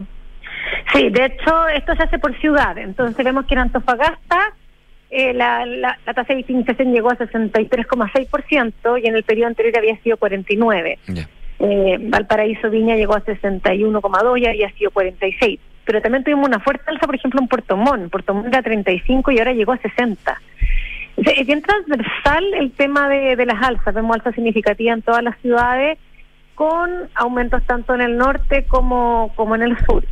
Sí, 0.97 1.09
de 1.09 1.25
hecho, 1.25 1.67
esto 1.67 1.95
se 1.95 2.03
hace 2.03 2.19
por 2.19 2.35
ciudad. 2.39 2.77
Entonces, 2.77 3.23
vemos 3.23 3.45
que 3.45 3.53
en 3.53 3.59
Antofagasta 3.59 4.53
eh, 5.09 5.33
la, 5.33 5.65
la, 5.65 5.97
la 6.05 6.13
tasa 6.13 6.33
de 6.33 6.37
victimización 6.37 6.91
llegó 6.91 7.11
a 7.11 7.17
63,6% 7.17 9.03
y 9.03 9.07
en 9.07 9.15
el 9.15 9.23
periodo 9.23 9.47
anterior 9.47 9.77
había 9.77 9.97
sido 10.01 10.17
49%. 10.17 11.27
Eh, 11.59 11.97
Valparaíso 11.99 12.69
Viña 12.69 12.95
llegó 12.95 13.15
a 13.15 13.23
61,2 13.23 14.41
y 14.41 14.45
había 14.47 14.71
sido 14.73 14.91
46. 14.91 15.59
Pero 15.85 16.01
también 16.01 16.23
tuvimos 16.23 16.47
una 16.47 16.59
fuerte 16.59 16.83
alza, 16.87 17.05
por 17.05 17.15
ejemplo, 17.15 17.41
en 17.41 17.47
Puerto 17.47 17.77
Montt. 17.77 18.11
Puerto 18.11 18.33
Montt 18.33 18.47
era 18.47 18.61
35 18.61 19.31
y 19.31 19.39
ahora 19.39 19.53
llegó 19.53 19.73
a 19.73 19.77
60. 19.77 20.41
Es 21.17 21.37
es 21.37 21.47
bien 21.47 21.61
transversal 21.61 22.53
el 22.55 22.71
tema 22.71 23.07
de, 23.09 23.35
de 23.35 23.45
las 23.45 23.61
alzas. 23.61 23.93
Vemos 23.93 24.15
alzas 24.15 24.35
significativas 24.35 24.97
en 24.97 25.01
todas 25.03 25.23
las 25.23 25.37
ciudades 25.39 25.97
con 26.55 26.89
aumentos 27.13 27.63
tanto 27.63 27.93
en 27.93 28.01
el 28.01 28.17
norte 28.17 28.65
como, 28.67 29.31
como 29.35 29.55
en 29.55 29.61
el 29.61 29.77
sur. 29.85 30.03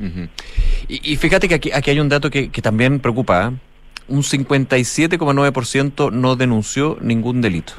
Ujú. 0.00 0.28
y, 0.88 1.12
y 1.12 1.16
fíjate 1.16 1.48
que 1.48 1.54
aquí, 1.56 1.70
aquí 1.72 1.90
hay 1.90 2.00
un 2.00 2.08
dato 2.08 2.30
que, 2.30 2.50
que 2.50 2.62
también 2.62 3.00
preocupa. 3.00 3.44
¿ah? 3.46 3.52
Un 4.08 4.22
57,9% 4.22 6.10
no 6.12 6.36
denunció 6.36 6.96
ningún 7.00 7.40
delito. 7.40 7.74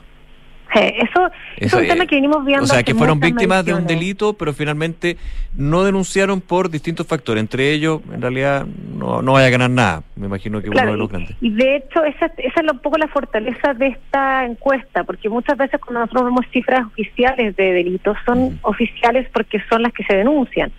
Eh, 0.74 0.94
Eso, 1.00 1.28
es 1.58 1.68
Eso, 1.68 1.78
un 1.78 1.84
eh, 1.84 1.88
tema 1.88 2.06
que 2.06 2.16
venimos 2.16 2.46
viendo. 2.46 2.64
O 2.64 2.68
sea, 2.68 2.84
que 2.84 2.96
fueron 2.96 3.20
víctimas 3.20 3.66
de 3.66 3.74
un 3.74 3.86
delito, 3.86 4.34
pero 4.34 4.54
finalmente 4.54 5.18
no 5.56 5.84
denunciaron 5.84 6.40
por 6.40 6.70
distintos 6.70 7.08
factores. 7.08 7.42
Entre 7.42 7.72
ellos, 7.72 8.02
en 8.14 8.22
realidad, 8.22 8.66
no, 8.66 9.22
no 9.22 9.34
vaya 9.34 9.48
a 9.48 9.50
ganar 9.50 9.70
nada. 9.70 10.04
Me 10.16 10.28
imagino 10.28 10.62
que 10.62 10.70
Claro, 10.70 10.90
uno 10.90 10.94
de 10.94 10.98
los 11.00 11.10
grandes. 11.10 11.36
Y 11.42 11.50
de 11.50 11.76
hecho, 11.78 12.04
esa, 12.06 12.28
esa 12.38 12.62
es 12.62 12.72
un 12.72 12.80
poco 12.80 12.98
la 12.98 13.08
fortaleza 13.10 13.74
de 13.74 13.88
esta 13.88 14.46
encuesta, 14.46 15.04
porque 15.04 15.28
muchas 15.28 15.58
veces 15.58 15.80
cuando 15.82 16.00
nosotros 16.02 16.26
vemos 16.26 16.46
cifras 16.52 16.86
oficiales 16.88 17.56
de 17.58 17.74
delitos, 17.74 18.18
son 18.26 18.58
oficiales 18.62 19.28
porque 19.34 19.62
son 19.70 19.84
las 19.84 19.92
que 19.92 20.04
se 20.06 20.16
denuncian. 20.16 20.72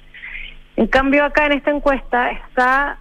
En 0.77 0.87
cambio, 0.87 1.25
acá 1.25 1.47
en 1.47 1.53
esta 1.53 1.71
encuesta 1.71 2.31
está 2.31 2.99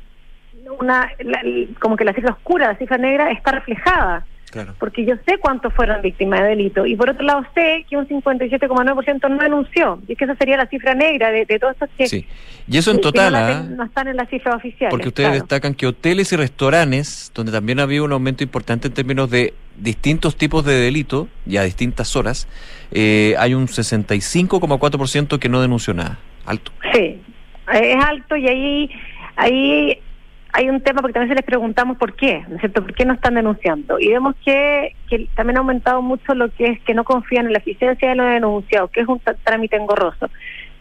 una, 0.80 1.10
la- 1.20 1.42
como 1.80 1.96
que 1.98 2.06
la 2.06 2.14
cifra 2.14 2.34
oscura, 2.34 2.68
la 2.68 2.78
cifra 2.78 2.98
negra 2.98 3.32
está 3.32 3.52
reflejada. 3.52 4.26
Claro. 4.52 4.74
Porque 4.80 5.06
yo 5.06 5.16
sé 5.26 5.38
cuántos 5.38 5.74
fueron 5.74 6.02
víctimas 6.02 6.42
de 6.42 6.48
delito. 6.48 6.86
Y 6.86 6.98
por 6.98 7.10
otro 7.10 7.24
lado, 7.24 7.46
sé 7.56 7.86
que 7.90 7.96
un 7.96 8.06
57,9% 8.06 9.30
no 9.30 9.38
denunció. 9.42 10.02
Y 10.10 10.12
es 10.12 10.18
que 10.18 10.26
esa 10.26 10.36
sería 10.36 10.58
la 10.58 10.66
cifra 10.68 10.94
negra 10.94 11.32
de, 11.32 11.46
de 11.46 11.58
todos 11.58 11.72
estos 11.74 11.88
que, 11.98 12.06
Sí. 12.08 12.28
Y 12.68 12.78
eso 12.78 12.92
en 12.92 13.00
total, 13.00 13.32
no, 13.32 13.40
¿ah? 13.40 13.48
ten- 13.48 13.78
no 13.78 13.84
están 13.86 14.10
en 14.10 14.18
las 14.18 14.28
cifras 14.30 14.56
oficiales. 14.56 14.90
Porque 14.92 15.08
ustedes 15.08 15.30
claro. 15.30 15.42
destacan 15.42 15.74
que 15.74 15.88
hoteles 15.88 16.34
y 16.34 16.36
restaurantes, 16.36 17.32
donde 17.34 17.54
también 17.54 17.80
había 17.80 18.04
un 18.04 18.12
aumento 18.12 18.44
importante 18.44 18.90
en 18.90 18.94
términos 18.94 19.30
de 19.30 19.54
distintos 19.78 20.36
tipos 20.36 20.66
de 20.66 20.74
delito 20.74 21.30
y 21.48 21.56
a 21.56 21.64
distintas 21.64 22.14
horas, 22.18 22.50
eh, 22.92 23.36
hay 23.40 23.54
un 23.54 23.68
65,4% 23.70 25.40
que 25.40 25.48
no 25.50 25.62
denunció 25.62 25.94
nada. 25.94 26.20
Alto. 26.46 26.72
Sí, 26.94 27.22
es 27.72 28.04
alto 28.04 28.36
y 28.36 28.48
ahí, 28.48 28.92
ahí 29.36 29.98
hay 30.54 30.70
un 30.70 30.82
tema 30.82 31.02
porque 31.02 31.14
también 31.14 31.30
se 31.30 31.36
les 31.36 31.46
preguntamos 31.46 31.98
por 31.98 32.14
qué, 32.16 32.44
¿no 32.48 32.56
es 32.56 32.62
cierto? 32.62 32.84
¿Por 32.84 32.94
qué 32.94 33.06
no 33.06 33.14
están 33.14 33.36
denunciando? 33.36 34.00
Y 34.00 34.10
vemos 34.10 34.36
que, 34.44 34.96
que 35.10 35.28
también 35.36 35.58
ha 35.58 35.60
aumentado 35.62 36.02
mucho 36.02 36.34
lo 36.34 36.50
que 36.54 36.66
es 36.66 36.82
que 36.82 36.94
no 36.94 37.04
confían 37.04 37.46
en 37.46 37.54
la 37.54 37.60
eficiencia 37.60 38.10
de 38.10 38.16
los 38.16 38.28
denunciados, 38.28 38.92
que 38.92 39.02
es 39.02 39.08
un 39.08 39.22
trámite 39.44 39.78
engorroso. 39.78 40.30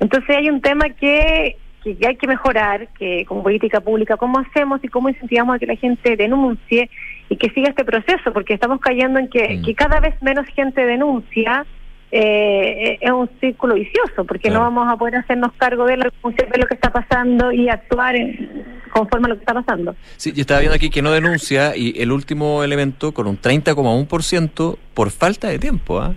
Entonces 0.00 0.36
hay 0.36 0.50
un 0.50 0.60
tema 0.60 0.88
que 0.90 1.56
que 1.82 1.96
hay 2.06 2.16
que 2.16 2.26
mejorar, 2.26 2.88
que 2.98 3.24
como 3.24 3.42
política 3.42 3.80
pública, 3.80 4.16
cómo 4.16 4.38
hacemos 4.38 4.80
y 4.84 4.88
cómo 4.88 5.08
incentivamos 5.08 5.56
a 5.56 5.58
que 5.58 5.66
la 5.66 5.76
gente 5.76 6.16
denuncie 6.16 6.90
y 7.28 7.36
que 7.36 7.50
siga 7.50 7.70
este 7.70 7.84
proceso, 7.84 8.32
porque 8.32 8.54
estamos 8.54 8.80
cayendo 8.80 9.18
en 9.18 9.28
que, 9.28 9.56
Mm. 9.56 9.64
que 9.64 9.74
cada 9.74 10.00
vez 10.00 10.20
menos 10.22 10.46
gente 10.48 10.84
denuncia. 10.84 11.64
Eh, 12.12 12.98
es 13.00 13.10
un 13.10 13.28
círculo 13.40 13.74
vicioso, 13.74 14.24
porque 14.26 14.50
no 14.50 14.60
vamos 14.60 14.92
a 14.92 14.96
poder 14.96 15.16
hacernos 15.16 15.52
cargo 15.56 15.84
de 15.86 15.96
denuncia, 15.96 16.48
de 16.52 16.58
lo 16.58 16.66
que 16.66 16.74
está 16.74 16.90
pasando 16.92 17.52
y 17.52 17.68
actuar 17.68 18.16
en- 18.16 18.64
conforme 18.92 19.26
a 19.26 19.28
lo 19.30 19.34
que 19.36 19.40
está 19.42 19.54
pasando. 19.54 19.94
Sí, 20.16 20.32
yo 20.32 20.40
estaba 20.40 20.60
viendo 20.60 20.74
aquí 20.74 20.90
que 20.90 21.02
no 21.02 21.12
denuncia 21.12 21.76
y 21.76 21.94
el 22.02 22.10
último 22.10 22.64
elemento 22.64 23.12
con 23.12 23.26
un 23.28 23.36
30,1% 23.40 24.76
por 24.94 25.10
falta 25.10 25.48
de 25.48 25.58
tiempo, 25.58 26.00
¿ah? 26.00 26.14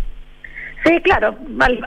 Sí, 0.85 0.99
claro, 1.01 1.35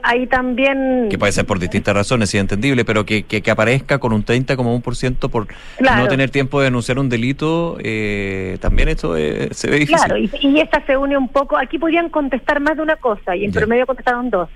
ahí 0.03 0.27
también... 0.27 1.09
que 1.11 1.19
puede 1.19 1.33
ser 1.33 1.45
por 1.45 1.59
distintas 1.59 1.95
razones, 1.95 2.31
sí, 2.31 2.39
entendible, 2.39 2.85
pero 2.85 3.05
que, 3.05 3.25
que, 3.25 3.43
que 3.43 3.51
aparezca 3.51 3.99
con 3.99 4.13
un 4.15 4.25
30,1% 4.25 5.29
por 5.31 5.49
Claro. 5.77 6.03
no 6.03 6.09
tener 6.09 6.31
tiempo 6.31 6.61
de 6.61 6.65
denunciar 6.67 6.99
un 6.99 7.09
delito, 7.11 7.77
eh, 7.83 8.57
también 8.61 8.89
esto 8.89 9.17
eh, 9.17 9.49
se 9.53 9.69
ve 9.69 9.81
difícil. 9.81 9.99
Claro, 9.99 10.17
y, 10.17 10.31
y 10.41 10.61
esta 10.61 10.85
se 10.87 10.97
une 10.97 11.17
un 11.19 11.29
poco, 11.29 11.59
aquí 11.59 11.79
podían 11.79 12.09
contestar 12.09 12.61
más 12.61 12.77
de 12.77 12.83
una 12.83 12.97
cosa 12.97 13.37
y 13.37 13.45
en 13.45 13.53
promedio 13.53 13.85
contestaron 13.87 14.31
dos. 14.31 14.49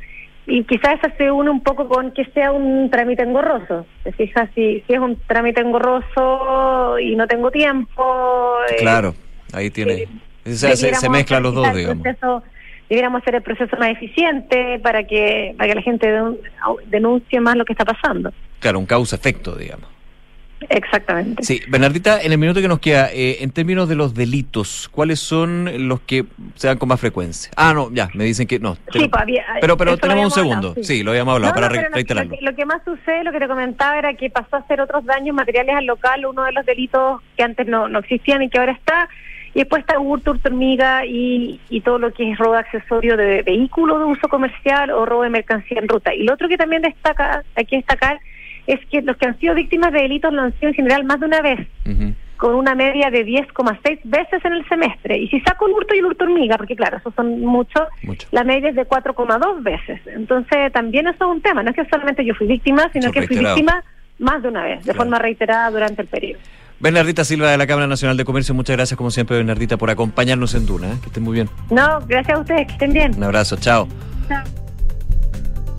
Y 0.47 0.65
quizás 0.65 0.99
esa 0.99 1.15
se 1.17 1.31
une 1.31 1.51
un 1.51 1.63
poco 1.63 1.87
con 1.87 2.11
que 2.13 2.25
sea 2.33 2.51
un 2.51 2.91
trámite 2.91 3.23
engorroso. 3.23 3.87
Te 4.03 4.13
fijas, 4.13 4.49
si, 4.55 4.83
si 4.87 4.95
es 4.95 4.99
un 4.99 5.17
trámite 5.27 5.61
engorroso 5.61 6.99
y 6.99 7.15
no 7.15 7.27
tengo 7.27 7.51
tiempo... 7.51 8.57
eh, 8.71 8.77
Claro, 8.79 9.15
ahí 9.53 9.71
tiene. 9.71 10.09
se, 10.45 10.55
se- 10.57 10.77
se 10.77 10.87
debiéramos 10.87 11.11
mezclan 11.19 11.43
los 11.43 11.55
dos, 11.55 11.75
digamos. 11.75 12.03
proceso- 12.03 12.43
debiéramos 12.91 13.23
hacer 13.23 13.37
el 13.37 13.43
proceso 13.43 13.75
más 13.79 13.91
eficiente 13.91 14.79
para 14.83 15.05
que 15.05 15.55
para 15.57 15.69
que 15.71 15.75
la 15.77 15.83
gente 15.83 16.07
denun- 16.15 16.39
denuncie 16.89 17.41
más 17.41 17.57
lo 17.57 17.65
que 17.65 17.73
está 17.73 17.87
pasando. 17.87 18.33
Claro, 18.59 18.79
un 18.79 18.85
causa-efecto, 18.87 19.55
digamos. 19.57 19.89
Exactamente. 20.69 21.43
Sí, 21.43 21.63
Bernardita, 21.69 22.21
en 22.21 22.33
el 22.33 22.39
minuto 22.39 22.61
que 22.61 22.69
nos 22.69 22.81
queda, 22.81 23.09
eh, 23.15 23.39
en 23.41 23.51
términos 23.51 23.89
de 23.89 23.95
los 23.95 24.13
delitos, 24.13 24.91
¿cuáles 24.93 25.19
son 25.19 25.89
los 25.89 26.01
que 26.01 26.27
se 26.55 26.67
dan 26.69 26.77
con 26.77 26.87
más 26.91 27.01
frecuencia? 27.01 27.51
Ah, 27.57 27.73
no, 27.73 27.91
ya, 27.95 28.11
me 28.13 28.25
dicen 28.25 28.47
que 28.47 28.59
no. 28.59 28.75
Sí, 28.75 28.81
Pero, 28.93 29.09
pues, 29.11 29.23
había- 29.23 29.45
pero, 29.63 29.77
pero 29.79 29.93
lo 29.93 29.97
tenemos 29.99 30.25
un 30.27 30.31
segundo. 30.33 30.69
hablado, 30.69 30.85
sí. 30.85 31.03
lo 31.03 31.13
habíamos 31.13 31.35
hablado, 31.35 31.53
No, 31.53 31.55
para 31.55 31.69
no, 31.69 31.75
re- 31.81 31.89
lo 31.89 31.95
reiterarlo. 31.95 32.31
Lo 32.33 32.39
que, 32.39 32.45
lo 32.45 32.55
que 32.57 32.67
más 32.67 32.83
sucede, 32.85 33.25
lo 33.25 33.33
que 33.33 33.39
te 33.39 33.49
comentaba, 33.49 33.99
era 33.99 34.13
que 34.13 34.29
pasó 34.29 34.57
a 34.57 34.67
ser 34.67 34.83
otros 34.83 35.03
daños 35.07 35.35
materiales 35.35 35.77
al 35.77 35.87
local, 35.87 36.27
uno 36.27 36.45
de 36.45 36.53
los 36.53 36.67
delitos 36.67 37.23
que 37.39 37.43
antes 37.43 37.67
no, 37.67 37.89
no 37.89 38.01
existían 38.01 38.43
y 38.43 38.51
que 38.51 38.59
ahora 38.59 38.73
está. 38.73 39.09
Y 39.55 39.61
después 39.61 39.81
está 39.81 39.99
hurto, 39.99 40.31
hurto 40.31 40.49
hormiga 40.49 41.05
y, 41.05 41.61
y 41.69 41.81
todo 41.81 41.99
lo 41.99 42.13
que 42.13 42.31
es 42.31 42.39
robo 42.39 42.53
de 42.53 42.61
accesorio 42.61 43.17
de 43.17 43.43
vehículo 43.43 43.99
de 43.99 44.05
uso 44.05 44.29
comercial 44.29 44.91
o 44.91 45.05
robo 45.07 45.23
de 45.25 45.31
mercancía 45.31 45.81
en 45.81 45.89
ruta. 45.89 46.15
Y 46.15 46.23
lo 46.23 46.35
otro 46.35 46.49
que 46.49 46.57
también 46.57 46.83
destaca, 46.83 47.43
hay 47.57 47.65
que 47.65 47.77
destacar 47.77 48.21
es 48.67 48.79
que 48.87 49.03
los 49.03 49.17
que 49.17 49.27
han 49.27 49.39
sido 49.39 49.55
víctimas 49.55 49.93
de 49.93 50.03
delitos 50.03 50.33
lo 50.33 50.43
han 50.43 50.53
sido 50.55 50.69
en 50.69 50.75
general 50.75 51.05
más 51.05 51.19
de 51.19 51.27
una 51.27 51.43
vez 51.43 51.67
con 52.41 52.55
una 52.55 52.75
media 52.75 53.11
de 53.11 53.27
10,6 53.27 54.01
veces 54.05 54.43
en 54.43 54.55
el 54.55 54.67
semestre. 54.67 55.19
Y 55.19 55.29
si 55.29 55.41
saco 55.41 55.67
el 55.67 55.75
hurto 55.75 55.95
y 55.95 55.99
el 55.99 56.07
hurto 56.07 56.25
hormiga, 56.25 56.57
porque 56.57 56.75
claro, 56.75 56.97
esos 56.97 57.15
son 57.15 57.41
muchos, 57.41 57.87
la 58.31 58.45
media 58.45 58.71
es 58.71 58.77
de 58.77 58.89
4,2 58.89 59.63
veces. 59.63 60.01
Entonces 60.07 60.73
también 60.73 61.07
eso 61.07 61.27
es 61.27 61.37
un 61.37 61.43
tema, 61.43 61.63
no 61.63 61.69
es 61.69 61.77
que 61.77 61.85
solamente 61.85 62.25
yo 62.25 62.35
fui 62.35 62.47
víctima, 62.47 62.89
sino 62.95 63.13
que 63.13 63.27
fui 63.27 63.37
víctima 63.37 63.85
más 64.19 64.43
de 64.43 64.49
una 64.49 64.65
vez, 64.65 64.83
de 64.87 64.95
forma 64.95 65.19
reiterada 65.19 65.71
durante 65.71 66.01
el 66.01 66.09
periodo. 66.09 66.41
Bernardita 66.81 67.25
Silva 67.25 67.51
de 67.51 67.59
la 67.59 67.67
Cámara 67.67 67.87
Nacional 67.87 68.17
de 68.17 68.25
Comercio, 68.25 68.55
muchas 68.55 68.75
gracias 68.75 68.97
como 68.97 69.11
siempre, 69.11 69.37
Bernardita, 69.37 69.77
por 69.77 69.91
acompañarnos 69.91 70.55
en 70.55 70.65
Duna. 70.65 70.89
¿eh? 70.89 70.97
Que 71.03 71.09
estén 71.09 71.23
muy 71.23 71.35
bien. 71.35 71.51
No, 71.71 72.01
gracias 72.07 72.39
a 72.39 72.41
ustedes, 72.41 72.67
que 72.67 72.73
estén 72.73 72.93
bien. 72.93 73.15
Un 73.17 73.25
abrazo, 73.25 73.57
chao. 73.57 73.87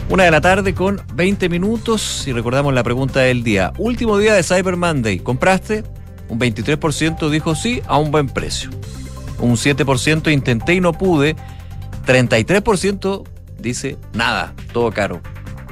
Una 0.10 0.26
de 0.26 0.32
la 0.32 0.42
tarde 0.42 0.76
con 0.76 1.02
20 1.16 1.50
minutos 1.50 2.28
y 2.28 2.34
recordamos 2.34 2.74
la 2.74 2.84
pregunta 2.84 3.22
del 3.22 3.44
día. 3.44 3.74
Último 3.78 4.18
día 4.18 4.34
de 4.34 4.44
Cyber 4.44 4.78
Monday. 4.78 5.20
¿Compraste? 5.20 5.84
Un 6.30 6.40
23% 6.40 7.30
dijo 7.30 7.56
sí 7.56 7.82
a 7.88 7.98
un 7.98 8.12
buen 8.12 8.28
precio. 8.28 8.70
Un 9.40 9.54
7% 9.54 10.32
intenté 10.32 10.76
y 10.76 10.82
no 10.82 10.94
pude. 10.94 11.36
33% 12.06 13.24
dice 13.58 13.98
nada, 14.14 14.54
todo 14.72 14.92
caro. 14.92 15.22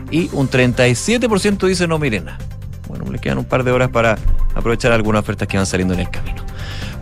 Y 0.10 0.30
un 0.34 0.50
37% 0.50 1.68
dice 1.68 1.88
no 1.88 2.00
miren 2.00 2.26
nada. 2.26 2.40
Bueno, 2.90 3.10
le 3.10 3.20
quedan 3.20 3.38
un 3.38 3.46
par 3.46 3.64
de 3.64 3.72
horas 3.72 3.90
para 3.90 4.18
aprovechar 4.56 4.92
algunas 4.92 5.22
ofertas 5.22 5.48
que 5.48 5.56
van 5.56 5.66
saliendo 5.66 5.94
en 5.94 6.02
el 6.02 6.10
camino. 6.10 6.44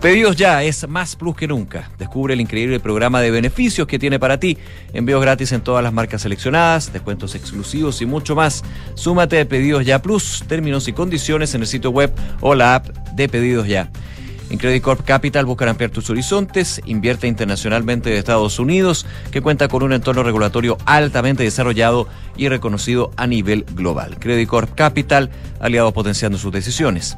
Pedidos 0.02 0.36
ya 0.36 0.62
es 0.64 0.88
más 0.88 1.16
plus 1.16 1.36
que 1.36 1.48
nunca. 1.48 1.90
Descubre 1.98 2.36
el 2.36 2.42
increíble 2.42 2.80
programa 2.80 3.20
de 3.20 3.32
beneficios 3.32 3.88
que 3.88 3.98
tiene 3.98 4.20
para 4.20 4.40
ti. 4.40 4.58
Envíos 4.94 5.22
gratis 5.22 5.54
en 5.54 5.62
todas 5.62 5.84
las 5.84 5.92
marcas 5.92 6.22
seleccionadas, 6.22 6.94
descuentos 6.94 7.34
exclusivos 7.34 8.00
y 8.02 8.06
mucho 8.06 8.36
más. 8.36 8.64
Súmate 8.94 9.40
a 9.40 9.46
Pedidos 9.48 9.86
Ya 9.86 10.00
Plus, 10.00 10.44
términos 10.48 10.88
y 10.88 10.94
condiciones 10.94 11.56
en 11.56 11.62
el 11.62 11.68
sitio 11.68 11.90
web 11.90 12.12
o 12.42 12.54
la 12.54 12.76
app 12.76 12.90
de 13.16 13.28
Pedidos 13.28 13.68
Ya. 13.68 13.90
En 14.50 14.58
Credit 14.58 14.82
Corp 14.82 15.04
Capital 15.04 15.46
buscan 15.46 15.70
ampliar 15.70 15.92
tus 15.92 16.10
horizontes, 16.10 16.82
invierte 16.86 17.28
internacionalmente 17.28 18.10
de 18.10 18.18
Estados 18.18 18.60
Unidos, 18.60 19.06
que 19.32 19.42
cuenta 19.42 19.68
con 19.68 19.84
un 19.84 19.92
entorno 19.92 20.24
regulatorio 20.24 20.78
altamente 20.86 21.44
desarrollado 21.44 22.08
y 22.38 22.48
reconocido 22.48 23.12
a 23.18 23.28
nivel 23.28 23.66
global. 23.74 24.18
Credit 24.20 24.48
Corp 24.48 24.74
Capital, 24.74 25.30
aliados 25.60 25.94
potenciando 25.94 26.38
sus 26.38 26.54
decisiones. 26.54 27.18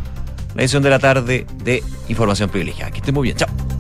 la 0.55 0.63
edición 0.63 0.83
de 0.83 0.89
la 0.89 0.99
tarde 0.99 1.45
de 1.63 1.83
Información 2.09 2.49
Privilegiada. 2.49 2.91
Que 2.91 2.97
estén 2.97 3.13
muy 3.13 3.23
bien, 3.23 3.37
chao. 3.37 3.76